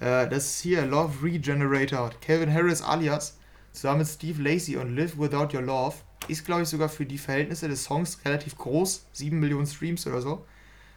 Äh, 0.00 0.28
das 0.28 0.46
ist 0.46 0.60
hier 0.62 0.84
Love 0.86 1.22
Regenerator. 1.22 2.10
Calvin 2.20 2.52
Harris 2.52 2.82
alias 2.82 3.38
zusammen 3.72 3.98
mit 3.98 4.08
Steve 4.08 4.42
Lacey 4.42 4.76
und 4.76 4.96
Live 4.96 5.18
Without 5.18 5.56
Your 5.56 5.62
Love. 5.62 5.96
Ist, 6.28 6.44
glaube 6.44 6.62
ich, 6.62 6.68
sogar 6.68 6.88
für 6.88 7.06
die 7.06 7.18
Verhältnisse 7.18 7.68
des 7.68 7.84
Songs 7.84 8.18
relativ 8.24 8.56
groß. 8.56 9.06
7 9.12 9.38
Millionen 9.38 9.66
Streams 9.66 10.06
oder 10.06 10.20
so. 10.20 10.46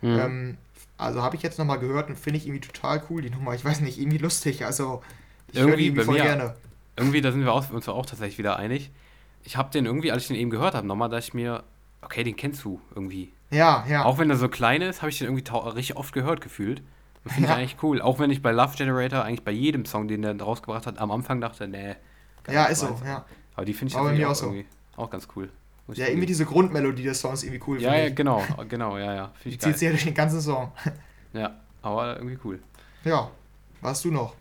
Mhm. 0.02 0.20
Ähm, 0.20 0.58
also 0.98 1.22
habe 1.22 1.36
ich 1.36 1.42
jetzt 1.42 1.60
nochmal 1.60 1.80
gehört 1.80 2.10
und 2.10 2.18
finde 2.18 2.38
ich 2.38 2.48
irgendwie 2.48 2.66
total 2.66 3.04
cool, 3.10 3.22
die 3.22 3.30
Nummer. 3.30 3.54
Ich 3.54 3.66
weiß 3.66 3.82
nicht, 3.82 4.00
irgendwie 4.00 4.20
lustig. 4.20 4.66
Also 4.66 5.02
ich 5.48 5.60
irgendwie, 5.60 5.88
irgendwie 5.88 6.04
voll 6.04 6.16
mir, 6.16 6.24
gerne. 6.24 6.56
Irgendwie, 6.96 7.22
da 7.22 7.32
sind 7.32 7.44
wir 7.44 7.54
uns 7.54 7.90
auch 7.90 8.06
tatsächlich 8.06 8.38
wieder 8.38 8.58
einig. 8.58 8.92
Ich 9.44 9.58
habe 9.58 9.72
den 9.72 9.86
irgendwie, 9.86 10.12
als 10.12 10.24
ich 10.24 10.28
den 10.30 10.38
eben 10.38 10.50
gehört 10.50 10.76
habe, 10.76 10.88
nochmal, 10.88 11.10
dachte 11.10 11.26
ich 11.26 11.34
mir, 11.34 11.64
okay, 12.02 12.24
den 12.24 12.36
kennst 12.36 12.64
du 12.64 12.80
irgendwie. 12.96 13.34
Ja, 13.50 13.86
ja. 13.90 14.06
Auch 14.06 14.18
wenn 14.18 14.30
er 14.30 14.38
so 14.38 14.48
klein 14.48 14.82
ist, 14.82 15.02
habe 15.02 15.10
ich 15.10 15.18
den 15.18 15.28
irgendwie 15.28 15.50
richtig 15.76 15.98
oft 15.98 16.14
gehört 16.14 16.42
gefühlt. 16.42 16.82
Finde 17.26 17.50
ich 17.50 17.56
eigentlich 17.56 17.78
cool. 17.84 18.02
Auch 18.02 18.20
wenn 18.20 18.32
ich 18.32 18.42
bei 18.42 18.52
Love 18.52 18.76
Generator 18.76 19.24
eigentlich 19.24 19.44
bei 19.44 19.52
jedem 19.52 19.86
Song, 19.86 20.08
den 20.08 20.22
der 20.24 20.40
rausgebracht 20.40 20.86
hat, 20.88 21.00
am 21.00 21.12
Anfang 21.12 21.40
dachte, 21.40 21.68
nee. 21.68 21.96
Ja, 22.50 22.66
ist 22.66 22.82
so, 22.82 23.00
ja. 23.06 23.26
Aber 23.56 23.66
die 23.66 23.74
finde 23.74 23.94
ich 23.94 23.98
auch, 23.98 24.30
auch, 24.30 24.36
so. 24.36 24.54
auch 24.98 25.10
ganz 25.10 25.28
cool. 25.36 25.50
Ja, 25.94 26.08
irgendwie 26.08 26.26
diese 26.26 26.46
Grundmelodie 26.46 27.04
des 27.04 27.20
Songs 27.20 27.44
irgendwie 27.44 27.62
cool. 27.68 27.82
Ja, 27.82 27.96
ja, 27.96 28.10
genau, 28.10 28.42
genau, 28.70 28.98
ja, 28.98 29.14
ja. 29.14 29.32
Ich 29.44 29.60
geil. 29.60 29.72
Zieht 29.72 29.80
sich 29.80 29.86
ja 29.86 29.92
durch 29.92 30.04
den 30.04 30.14
ganzen 30.14 30.42
Song. 30.42 30.72
Ja, 31.36 31.56
aber 31.82 32.18
irgendwie 32.18 32.38
cool. 32.44 32.60
Ja, 33.04 33.32
warst 33.82 34.06
du 34.06 34.12
noch? 34.12 34.36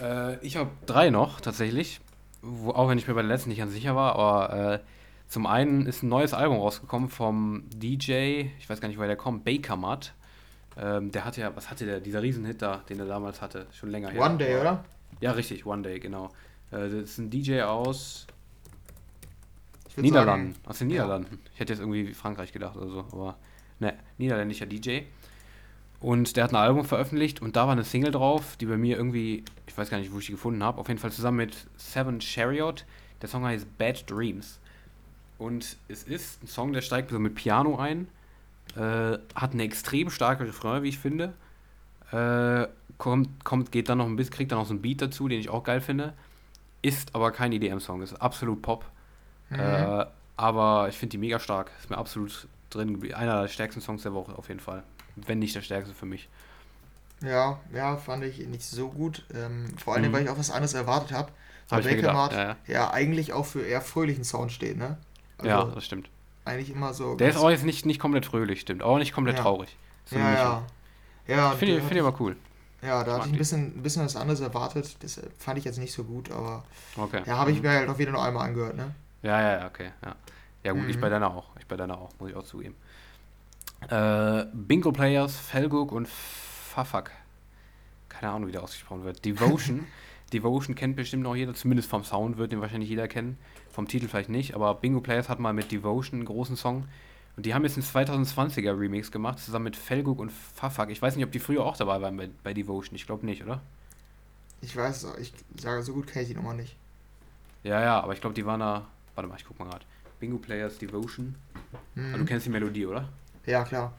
Äh, 0.00 0.44
ich 0.44 0.56
habe 0.56 0.70
drei 0.84 1.10
noch, 1.10 1.40
tatsächlich. 1.40 2.00
Wo, 2.42 2.72
auch 2.72 2.88
wenn 2.88 2.98
ich 2.98 3.06
mir 3.06 3.14
bei 3.14 3.22
der 3.22 3.30
letzten 3.30 3.50
nicht 3.50 3.60
ganz 3.60 3.70
sicher 3.72 3.94
war, 3.94 4.16
aber 4.16 4.72
äh, 4.72 4.78
zum 5.28 5.46
einen 5.46 5.86
ist 5.86 6.02
ein 6.02 6.08
neues 6.08 6.34
Album 6.34 6.58
rausgekommen 6.58 7.10
vom 7.10 7.62
DJ, 7.72 8.46
ich 8.58 8.68
weiß 8.68 8.80
gar 8.80 8.88
nicht, 8.88 8.96
woher 8.96 9.06
der 9.06 9.16
kommt, 9.16 9.44
Baker 9.44 9.76
Mutt. 9.76 10.14
Ähm, 10.80 11.12
der 11.12 11.26
hatte 11.26 11.42
ja, 11.42 11.54
was 11.54 11.70
hatte 11.70 11.84
der, 11.84 12.00
dieser 12.00 12.22
Riesenhit 12.22 12.62
da, 12.62 12.82
den 12.88 12.98
er 12.98 13.06
damals 13.06 13.42
hatte, 13.42 13.66
schon 13.72 13.90
länger 13.90 14.08
her. 14.08 14.22
One 14.22 14.38
Day, 14.38 14.58
oder? 14.58 14.82
Ja, 15.20 15.32
richtig, 15.32 15.66
One 15.66 15.82
Day, 15.82 16.00
genau. 16.00 16.28
Äh, 16.70 16.88
das 16.88 16.92
ist 16.92 17.18
ein 17.18 17.28
DJ 17.28 17.60
aus 17.62 18.26
Niederlanden, 19.96 20.52
sagen, 20.54 20.64
aus 20.66 20.78
den 20.78 20.88
Niederlanden. 20.88 21.32
Ja. 21.32 21.50
Ich 21.52 21.60
hätte 21.60 21.72
jetzt 21.74 21.80
irgendwie 21.80 22.14
Frankreich 22.14 22.52
gedacht 22.52 22.76
oder 22.76 22.88
so, 22.88 23.00
aber 23.12 23.36
ne, 23.78 23.94
niederländischer 24.16 24.64
DJ. 24.64 25.02
Und 26.00 26.36
der 26.36 26.44
hat 26.44 26.52
ein 26.52 26.56
Album 26.56 26.86
veröffentlicht 26.86 27.42
und 27.42 27.56
da 27.56 27.66
war 27.66 27.72
eine 27.72 27.84
Single 27.84 28.12
drauf, 28.12 28.56
die 28.56 28.64
bei 28.64 28.78
mir 28.78 28.96
irgendwie, 28.96 29.44
ich 29.66 29.76
weiß 29.76 29.90
gar 29.90 29.98
nicht, 29.98 30.14
wo 30.14 30.18
ich 30.18 30.26
die 30.26 30.32
gefunden 30.32 30.62
habe, 30.62 30.78
auf 30.78 30.88
jeden 30.88 30.98
Fall 30.98 31.12
zusammen 31.12 31.36
mit 31.36 31.54
Seven 31.76 32.22
Chariot. 32.22 32.86
Der 33.20 33.28
Song 33.28 33.44
heißt 33.44 33.66
Bad 33.76 34.10
Dreams. 34.10 34.58
Und 35.36 35.76
es 35.88 36.04
ist 36.04 36.42
ein 36.42 36.46
Song, 36.46 36.72
der 36.72 36.80
steigt 36.80 37.10
so 37.10 37.18
mit 37.18 37.34
Piano 37.34 37.76
ein, 37.76 38.08
äh, 38.76 39.18
hat 39.34 39.52
eine 39.52 39.62
extrem 39.62 40.10
starke 40.10 40.44
Refrain, 40.44 40.82
wie 40.82 40.88
ich 40.88 40.98
finde. 40.98 41.34
Äh, 42.12 42.66
kommt, 42.98 43.44
kommt, 43.44 43.72
geht 43.72 43.88
dann 43.88 43.98
noch 43.98 44.06
ein 44.06 44.16
bisschen, 44.16 44.32
kriegt 44.32 44.52
dann 44.52 44.58
noch 44.58 44.66
so 44.66 44.74
ein 44.74 44.82
Beat 44.82 45.02
dazu, 45.02 45.28
den 45.28 45.40
ich 45.40 45.48
auch 45.48 45.64
geil 45.64 45.80
finde. 45.80 46.14
Ist 46.82 47.14
aber 47.14 47.30
kein 47.30 47.52
EDM-Song, 47.52 48.02
ist 48.02 48.14
absolut 48.14 48.62
Pop. 48.62 48.84
Mhm. 49.50 49.60
Äh, 49.60 50.06
aber 50.36 50.88
ich 50.88 50.96
finde 50.96 51.12
die 51.12 51.18
mega 51.18 51.38
stark. 51.38 51.70
Ist 51.78 51.90
mir 51.90 51.98
absolut 51.98 52.48
drin. 52.70 53.12
Einer 53.12 53.42
der 53.42 53.48
stärksten 53.48 53.80
Songs 53.80 54.02
der 54.02 54.14
Woche 54.14 54.36
auf 54.36 54.48
jeden 54.48 54.60
Fall 54.60 54.82
wenn 55.16 55.38
nicht 55.38 55.54
der 55.54 55.62
stärkste 55.62 55.94
für 55.94 56.06
mich. 56.06 56.28
Ja, 57.22 57.60
ja, 57.72 57.96
fand 57.96 58.24
ich 58.24 58.38
nicht 58.46 58.64
so 58.64 58.88
gut. 58.88 59.24
Ähm, 59.34 59.76
vor 59.76 59.94
allem, 59.94 60.08
mhm. 60.08 60.12
weil 60.12 60.22
ich 60.24 60.30
auch 60.30 60.38
was 60.38 60.50
anderes 60.50 60.74
erwartet 60.74 61.12
habe. 61.12 61.30
Weil 61.68 61.84
hab 61.84 61.90
Bakermart 61.90 62.32
ja, 62.32 62.42
ja. 62.42 62.56
ja, 62.66 62.90
eigentlich 62.90 63.32
auch 63.32 63.46
für 63.46 63.62
eher 63.62 63.80
fröhlichen 63.80 64.24
Sound 64.24 64.52
steht, 64.52 64.76
ne? 64.76 64.96
Also 65.38 65.48
ja, 65.48 65.64
das 65.64 65.84
stimmt. 65.84 66.08
Eigentlich 66.44 66.70
immer 66.70 66.94
so. 66.94 67.16
Der 67.16 67.30
ist 67.30 67.36
auch 67.36 67.50
jetzt 67.50 67.64
nicht, 67.64 67.86
nicht 67.86 68.00
komplett 68.00 68.26
fröhlich, 68.26 68.60
stimmt. 68.60 68.82
Auch 68.82 68.98
nicht 68.98 69.12
komplett 69.12 69.36
ja. 69.36 69.42
traurig. 69.42 69.76
So 70.04 70.16
ja, 70.16 70.32
ja. 70.32 70.66
ja. 71.26 71.52
Ich 71.52 71.58
finde 71.58 71.76
ihn 71.76 71.82
find 71.82 72.00
aber 72.00 72.18
cool. 72.20 72.36
Ja, 72.82 73.04
da 73.04 73.14
hatte 73.14 73.26
ich 73.26 73.34
ein 73.34 73.38
bisschen, 73.38 73.78
ein 73.78 73.82
bisschen 73.82 74.04
was 74.04 74.16
anderes 74.16 74.40
erwartet. 74.40 74.96
Das 75.00 75.20
fand 75.38 75.58
ich 75.58 75.64
jetzt 75.64 75.78
nicht 75.78 75.92
so 75.92 76.04
gut, 76.04 76.30
aber 76.30 76.64
okay. 76.96 77.22
ja, 77.26 77.36
habe 77.36 77.50
ich 77.52 77.58
mhm. 77.58 77.62
mir 77.64 77.70
halt 77.70 77.88
auch 77.88 77.98
wieder 77.98 78.12
noch 78.12 78.24
einmal 78.24 78.48
angehört, 78.48 78.76
ne? 78.76 78.94
Ja, 79.22 79.40
ja, 79.40 79.58
ja, 79.60 79.66
okay. 79.66 79.90
Ja, 80.02 80.16
ja 80.64 80.72
gut, 80.72 80.84
mhm. 80.84 80.88
ich 80.88 81.00
bei 81.00 81.10
deiner 81.10 81.30
auch. 81.30 81.50
Ich 81.58 81.66
bei 81.66 81.76
deiner 81.76 81.98
auch, 81.98 82.10
muss 82.18 82.30
ich 82.30 82.36
auch 82.36 82.42
zugeben. 82.42 82.74
Äh, 83.88 84.46
Bingo 84.52 84.92
Players, 84.92 85.36
Felguk 85.36 85.92
und 85.92 86.08
Fafak. 86.08 87.12
Keine 88.08 88.32
Ahnung, 88.32 88.48
wie 88.48 88.52
der 88.52 88.62
ausgesprochen 88.62 89.04
wird. 89.04 89.24
Devotion. 89.24 89.86
Devotion 90.32 90.74
kennt 90.74 90.96
bestimmt 90.96 91.24
noch 91.24 91.34
jeder, 91.34 91.54
zumindest 91.54 91.90
vom 91.90 92.04
Sound 92.04 92.38
wird 92.38 92.52
den 92.52 92.60
wahrscheinlich 92.60 92.88
jeder 92.88 93.08
kennen. 93.08 93.36
Vom 93.72 93.86
Titel 93.86 94.08
vielleicht 94.08 94.28
nicht, 94.28 94.54
aber 94.54 94.74
Bingo 94.74 95.00
Players 95.00 95.28
hat 95.28 95.38
mal 95.38 95.52
mit 95.52 95.70
Devotion 95.70 96.20
einen 96.20 96.26
großen 96.26 96.56
Song. 96.56 96.84
Und 97.36 97.46
die 97.46 97.54
haben 97.54 97.62
jetzt 97.62 97.76
einen 97.76 98.08
2020er 98.08 98.78
Remix 98.78 99.10
gemacht, 99.12 99.38
zusammen 99.38 99.64
mit 99.64 99.76
Felguk 99.76 100.18
und 100.18 100.30
Fafak. 100.30 100.90
Ich 100.90 101.00
weiß 101.00 101.16
nicht, 101.16 101.24
ob 101.24 101.32
die 101.32 101.38
früher 101.38 101.64
auch 101.64 101.76
dabei 101.76 102.02
waren 102.02 102.16
bei, 102.16 102.28
bei 102.42 102.52
Devotion. 102.52 102.96
Ich 102.96 103.06
glaube 103.06 103.24
nicht, 103.24 103.42
oder? 103.42 103.62
Ich 104.60 104.76
weiß, 104.76 105.06
ich 105.20 105.32
sage, 105.56 105.82
so 105.82 105.94
gut 105.94 106.06
kenne 106.06 106.24
ich 106.24 106.28
die 106.28 106.34
Nummer 106.34 106.52
nicht. 106.52 106.76
Ja, 107.62 107.80
ja, 107.80 108.00
aber 108.00 108.12
ich 108.12 108.20
glaube, 108.20 108.34
die 108.34 108.44
waren 108.44 108.60
da. 108.60 108.86
Warte 109.14 109.28
mal, 109.28 109.36
ich 109.36 109.44
guck 109.44 109.58
mal 109.58 109.68
gerade. 109.68 109.84
Bingo 110.18 110.38
Players 110.38 110.78
Devotion. 110.78 111.34
Mhm. 111.94 112.12
du 112.18 112.24
kennst 112.24 112.46
die 112.46 112.50
Melodie, 112.50 112.86
oder? 112.86 113.08
Ja, 113.46 113.64
klar. 113.64 113.92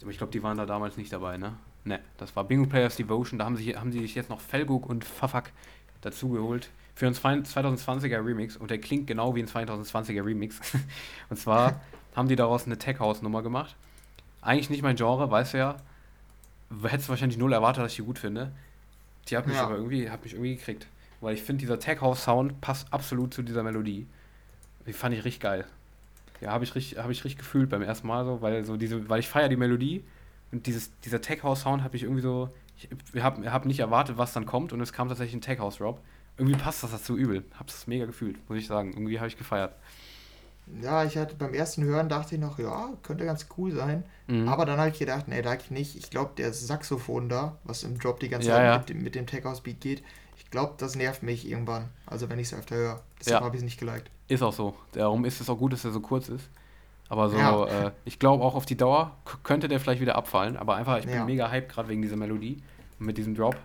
Aber 0.00 0.10
ich 0.10 0.18
glaube, 0.18 0.32
die 0.32 0.42
waren 0.42 0.56
da 0.56 0.66
damals 0.66 0.96
nicht 0.96 1.12
dabei, 1.12 1.36
ne? 1.36 1.54
Ne, 1.84 2.00
das 2.16 2.34
war 2.34 2.44
Bingo 2.44 2.66
Players 2.66 2.96
Devotion. 2.96 3.38
Da 3.38 3.44
haben, 3.44 3.56
sich, 3.56 3.76
haben 3.76 3.92
sie 3.92 4.00
sich 4.00 4.14
jetzt 4.14 4.30
noch 4.30 4.40
Felguk 4.40 4.88
und 4.88 5.04
Fafak 5.04 5.52
dazugeholt 6.00 6.70
für 7.00 7.06
einen 7.06 7.44
2020er 7.44 8.22
Remix. 8.22 8.58
Und 8.58 8.70
der 8.70 8.78
klingt 8.78 9.06
genau 9.06 9.34
wie 9.34 9.40
ein 9.40 9.48
2020er 9.48 10.22
Remix. 10.22 10.60
und 11.30 11.38
zwar 11.38 11.80
haben 12.14 12.28
die 12.28 12.36
daraus 12.36 12.66
eine 12.66 12.76
Tech 12.76 12.98
House 12.98 13.22
Nummer 13.22 13.42
gemacht. 13.42 13.74
Eigentlich 14.42 14.68
nicht 14.68 14.82
mein 14.82 14.96
Genre, 14.96 15.30
weißt 15.30 15.54
du 15.54 15.58
ja. 15.58 15.76
Hättest 16.82 17.08
du 17.08 17.10
wahrscheinlich 17.10 17.38
null 17.38 17.54
erwartet, 17.54 17.82
dass 17.82 17.92
ich 17.92 17.96
die 17.96 18.02
gut 18.02 18.18
finde. 18.18 18.52
Die 19.28 19.36
hat 19.38 19.46
mich 19.46 19.56
ja. 19.56 19.64
aber 19.64 19.76
irgendwie, 19.76 20.10
hat 20.10 20.22
mich 20.22 20.34
irgendwie 20.34 20.56
gekriegt. 20.56 20.88
Weil 21.22 21.34
ich 21.34 21.42
finde, 21.42 21.60
dieser 21.60 21.78
Tech 21.78 22.02
House 22.02 22.22
Sound 22.22 22.60
passt 22.60 22.92
absolut 22.92 23.32
zu 23.32 23.40
dieser 23.40 23.62
Melodie. 23.62 24.06
Die 24.86 24.92
fand 24.92 25.14
ich 25.14 25.24
richtig 25.24 25.40
geil. 25.40 25.64
Ja, 26.42 26.52
habe 26.52 26.64
ich, 26.64 26.74
richtig, 26.74 26.98
ich 26.98 27.24
richtig 27.24 27.38
gefühlt 27.38 27.70
beim 27.70 27.80
ersten 27.80 28.06
Mal 28.06 28.26
so, 28.26 28.42
weil 28.42 28.62
so 28.66 28.76
diese, 28.76 29.08
weil 29.08 29.20
ich 29.20 29.28
feiere 29.28 29.48
die 29.48 29.56
Melodie 29.56 30.04
und 30.52 30.66
dieses, 30.66 30.90
dieser 31.00 31.22
Tech 31.22 31.44
House 31.44 31.62
Sound 31.62 31.82
habe 31.82 31.96
ich 31.96 32.02
irgendwie 32.02 32.22
so, 32.22 32.50
ich 32.76 33.22
habe 33.22 33.50
hab 33.50 33.64
nicht 33.64 33.80
erwartet, 33.80 34.18
was 34.18 34.34
dann 34.34 34.44
kommt 34.44 34.74
und 34.74 34.82
es 34.82 34.92
kam 34.92 35.08
tatsächlich 35.08 35.34
ein 35.34 35.40
Tech 35.40 35.60
House 35.60 35.78
Drop. 35.78 36.02
Irgendwie 36.40 36.58
passt 36.58 36.82
das 36.82 36.92
dazu 36.92 37.18
übel. 37.18 37.44
Hab's 37.58 37.86
mega 37.86 38.06
gefühlt, 38.06 38.48
muss 38.48 38.58
ich 38.58 38.66
sagen. 38.66 38.92
Irgendwie 38.94 39.18
habe 39.18 39.28
ich 39.28 39.36
gefeiert. 39.36 39.74
Ja, 40.80 41.04
ich 41.04 41.18
hatte 41.18 41.34
beim 41.34 41.52
ersten 41.52 41.84
Hören 41.84 42.08
dachte 42.08 42.36
ich 42.36 42.40
noch, 42.40 42.58
ja, 42.58 42.90
könnte 43.02 43.26
ganz 43.26 43.46
cool 43.58 43.72
sein. 43.72 44.04
Mhm. 44.26 44.48
Aber 44.48 44.64
dann 44.64 44.78
habe 44.78 44.88
ich 44.88 44.98
gedacht, 44.98 45.28
nee, 45.28 45.42
da 45.42 45.52
ich 45.54 45.70
nicht. 45.70 45.96
Ich 45.96 46.08
glaube, 46.08 46.30
der 46.38 46.54
Saxophon 46.54 47.28
da, 47.28 47.58
was 47.64 47.82
im 47.82 47.98
Drop 47.98 48.20
die 48.20 48.30
ganze 48.30 48.48
ja, 48.48 48.54
Zeit 48.54 48.64
ja. 48.64 48.78
Mit, 48.78 48.88
dem, 48.88 49.02
mit 49.02 49.14
dem 49.16 49.26
Tech 49.26 49.44
House 49.44 49.60
Beat 49.60 49.82
geht, 49.82 50.02
ich 50.38 50.50
glaube, 50.50 50.74
das 50.78 50.96
nervt 50.96 51.22
mich 51.22 51.46
irgendwann. 51.46 51.90
Also 52.06 52.30
wenn 52.30 52.38
ich 52.38 52.46
es 52.52 52.58
öfter 52.58 52.76
höre. 52.76 53.02
Deshalb 53.18 53.40
ja. 53.40 53.44
habe 53.44 53.56
ich 53.56 53.60
es 53.60 53.64
nicht 53.64 53.78
geliked. 53.78 54.10
Ist 54.28 54.42
auch 54.42 54.54
so. 54.54 54.74
Darum 54.92 55.26
ist 55.26 55.42
es 55.42 55.50
auch 55.50 55.58
gut, 55.58 55.74
dass 55.74 55.84
er 55.84 55.90
so 55.90 56.00
kurz 56.00 56.30
ist. 56.30 56.48
Aber 57.10 57.28
so, 57.28 57.36
ja. 57.36 57.66
äh, 57.66 57.90
ich 58.06 58.18
glaube 58.18 58.44
auch 58.44 58.54
auf 58.54 58.64
die 58.64 58.76
Dauer 58.76 59.16
könnte 59.42 59.68
der 59.68 59.78
vielleicht 59.78 60.00
wieder 60.00 60.16
abfallen. 60.16 60.56
Aber 60.56 60.76
einfach, 60.76 60.98
ich 60.98 61.06
bin 61.06 61.26
mega 61.26 61.50
hyped 61.50 61.68
gerade 61.68 61.88
wegen 61.88 62.00
dieser 62.00 62.16
Melodie. 62.16 62.62
Und 62.98 63.06
mit 63.06 63.18
diesem 63.18 63.34
Drop, 63.34 63.56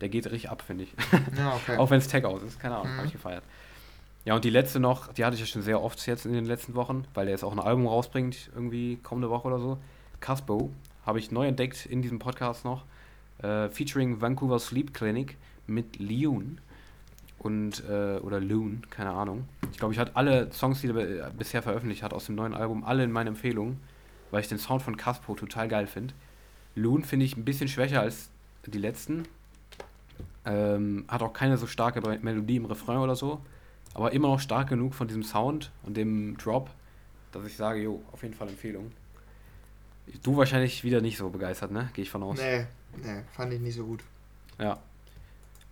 der 0.00 0.08
geht 0.08 0.26
richtig 0.26 0.50
ab, 0.50 0.62
finde 0.62 0.84
ich. 0.84 0.90
Ja, 1.36 1.54
okay. 1.54 1.76
auch 1.78 1.90
wenn 1.90 1.98
es 1.98 2.08
Tech 2.08 2.24
aus 2.24 2.42
ist. 2.42 2.60
Keine 2.60 2.76
Ahnung, 2.76 2.92
mhm. 2.92 2.96
habe 2.96 3.06
ich 3.06 3.12
gefeiert. 3.12 3.42
Ja, 4.24 4.34
und 4.34 4.44
die 4.44 4.50
letzte 4.50 4.80
noch, 4.80 5.12
die 5.12 5.24
hatte 5.24 5.34
ich 5.34 5.40
ja 5.40 5.46
schon 5.46 5.62
sehr 5.62 5.82
oft 5.82 6.04
jetzt 6.06 6.26
in 6.26 6.32
den 6.32 6.44
letzten 6.44 6.74
Wochen, 6.74 7.04
weil 7.14 7.26
der 7.26 7.32
jetzt 7.32 7.44
auch 7.44 7.52
ein 7.52 7.60
Album 7.60 7.86
rausbringt, 7.86 8.50
irgendwie 8.54 8.96
kommende 9.02 9.30
Woche 9.30 9.46
oder 9.48 9.58
so. 9.58 9.78
Caspo 10.20 10.70
habe 11.06 11.18
ich 11.18 11.30
neu 11.30 11.46
entdeckt 11.46 11.86
in 11.86 12.02
diesem 12.02 12.18
Podcast 12.18 12.64
noch. 12.64 12.84
Äh, 13.38 13.68
featuring 13.68 14.20
Vancouver 14.20 14.58
Sleep 14.58 14.92
Clinic 14.92 15.36
mit 15.66 15.98
Leon 15.98 16.60
und 17.38 17.84
äh, 17.88 18.18
oder 18.18 18.40
Loon, 18.40 18.82
keine 18.90 19.10
Ahnung. 19.10 19.48
Ich 19.70 19.78
glaube, 19.78 19.94
ich 19.94 20.00
hatte 20.00 20.16
alle 20.16 20.50
Songs, 20.52 20.80
die 20.80 20.88
er 20.88 21.30
bisher 21.30 21.62
veröffentlicht 21.62 22.02
hat 22.02 22.12
aus 22.12 22.26
dem 22.26 22.34
neuen 22.34 22.54
Album, 22.54 22.84
alle 22.84 23.04
in 23.04 23.12
meinen 23.12 23.28
Empfehlungen, 23.28 23.80
weil 24.30 24.40
ich 24.40 24.48
den 24.48 24.58
Sound 24.58 24.82
von 24.82 24.96
Caspo 24.96 25.34
total 25.34 25.68
geil 25.68 25.86
finde. 25.86 26.14
Loon 26.74 27.04
finde 27.04 27.26
ich 27.26 27.36
ein 27.36 27.44
bisschen 27.44 27.68
schwächer 27.68 28.00
als 28.00 28.30
die 28.66 28.78
letzten. 28.78 29.22
Ähm, 30.44 31.04
hat 31.08 31.22
auch 31.22 31.32
keine 31.32 31.56
so 31.58 31.66
starke 31.66 32.00
Melodie 32.22 32.56
im 32.56 32.64
Refrain 32.64 32.98
oder 32.98 33.16
so, 33.16 33.40
aber 33.94 34.12
immer 34.12 34.28
noch 34.28 34.40
stark 34.40 34.68
genug 34.68 34.94
von 34.94 35.08
diesem 35.08 35.22
Sound 35.22 35.70
und 35.84 35.96
dem 35.96 36.36
Drop, 36.38 36.70
dass 37.32 37.46
ich 37.46 37.56
sage, 37.56 37.82
jo, 37.82 38.02
auf 38.12 38.22
jeden 38.22 38.34
Fall 38.34 38.48
Empfehlung. 38.48 38.92
Du 40.22 40.36
wahrscheinlich 40.36 40.84
wieder 40.84 41.00
nicht 41.00 41.18
so 41.18 41.28
begeistert, 41.28 41.70
ne? 41.70 41.90
Gehe 41.92 42.02
ich 42.02 42.10
von 42.10 42.22
aus. 42.22 42.38
Nee, 42.38 42.66
nee, 43.02 43.22
fand 43.32 43.52
ich 43.52 43.60
nicht 43.60 43.74
so 43.74 43.84
gut. 43.84 44.02
Ja. 44.58 44.78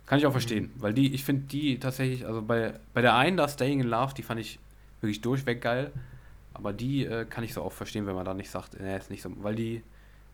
Kann 0.05 0.19
ich 0.19 0.25
auch 0.25 0.31
verstehen, 0.31 0.71
weil 0.77 0.93
die, 0.93 1.13
ich 1.13 1.25
finde 1.25 1.47
die 1.47 1.79
tatsächlich, 1.79 2.25
also 2.25 2.41
bei, 2.41 2.79
bei 2.93 3.01
der 3.01 3.15
einen, 3.15 3.35
da 3.35 3.47
Staying 3.47 3.81
in 3.81 3.87
Love, 3.87 4.13
die 4.13 4.23
fand 4.23 4.39
ich 4.39 4.59
wirklich 5.01 5.21
durchweg 5.21 5.61
geil. 5.61 5.91
Aber 6.53 6.73
die 6.73 7.05
äh, 7.05 7.25
kann 7.25 7.43
ich 7.43 7.53
so 7.53 7.61
auch 7.61 7.71
verstehen, 7.71 8.07
wenn 8.07 8.15
man 8.15 8.25
da 8.25 8.33
nicht 8.33 8.49
sagt, 8.49 8.79
ne, 8.79 8.97
ist 8.97 9.11
nicht 9.11 9.21
so, 9.21 9.31
weil 9.43 9.55
die 9.55 9.83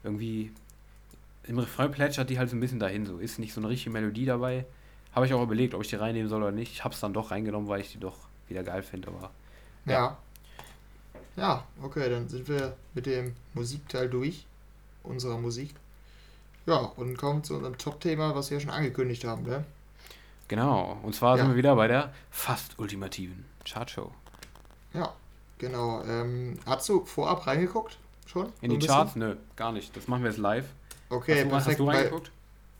irgendwie 0.03 0.51
im 1.45 1.59
Refrain 1.59 1.91
plätschert 1.91 2.29
die 2.29 2.39
halt 2.39 2.49
so 2.49 2.55
ein 2.55 2.59
bisschen 2.59 2.79
dahin, 2.79 3.05
so 3.05 3.17
ist 3.17 3.39
nicht 3.39 3.53
so 3.53 3.61
eine 3.61 3.69
richtige 3.69 3.91
Melodie 3.91 4.25
dabei. 4.25 4.65
Habe 5.13 5.25
ich 5.25 5.33
auch 5.33 5.43
überlegt, 5.43 5.73
ob 5.73 5.81
ich 5.81 5.89
die 5.89 5.95
reinnehmen 5.95 6.29
soll 6.29 6.41
oder 6.41 6.51
nicht. 6.51 6.71
Ich 6.71 6.83
habe 6.83 6.93
es 6.93 6.99
dann 6.99 7.13
doch 7.13 7.31
reingenommen, 7.31 7.67
weil 7.67 7.81
ich 7.81 7.91
die 7.91 7.99
doch 7.99 8.17
wieder 8.47 8.63
geil 8.63 8.81
finde, 8.83 9.09
aber 9.09 9.31
ja. 9.85 9.93
ja. 9.93 10.17
Ja, 11.35 11.63
okay, 11.81 12.09
dann 12.09 12.29
sind 12.29 12.47
wir 12.47 12.75
mit 12.93 13.05
dem 13.07 13.33
Musikteil 13.53 14.07
durch 14.07 14.45
unserer 15.01 15.37
Musik. 15.37 15.73
Ja, 16.65 16.77
und 16.77 17.17
kommen 17.17 17.43
zu 17.43 17.55
unserem 17.55 17.77
Top-Thema, 17.77 18.35
was 18.35 18.49
wir 18.49 18.57
ja 18.57 18.61
schon 18.61 18.71
angekündigt 18.71 19.23
haben, 19.25 19.43
ne? 19.43 19.65
Genau, 20.47 20.99
und 21.01 21.15
zwar 21.15 21.35
ja. 21.35 21.43
sind 21.43 21.51
wir 21.51 21.57
wieder 21.57 21.75
bei 21.75 21.87
der 21.87 22.13
fast 22.29 22.77
ultimativen 22.77 23.45
Chartshow. 23.65 24.11
Ja, 24.93 25.13
genau. 25.57 26.03
Ähm, 26.03 26.59
hast 26.65 26.87
du 26.89 27.03
vorab 27.05 27.47
reingeguckt? 27.47 27.97
Schon? 28.27 28.51
In 28.61 28.77
die 28.79 28.85
Charts? 28.85 29.15
Nö, 29.15 29.35
gar 29.55 29.71
nicht. 29.71 29.95
Das 29.97 30.07
machen 30.07 30.23
wir 30.23 30.29
jetzt 30.29 30.39
live. 30.39 30.65
Okay, 31.13 31.33
hast 31.33 31.43
du, 31.43 31.49
perfekt. 31.49 31.67
Hast 31.67 31.79
du 31.79 31.87
reingeguckt? 31.87 32.31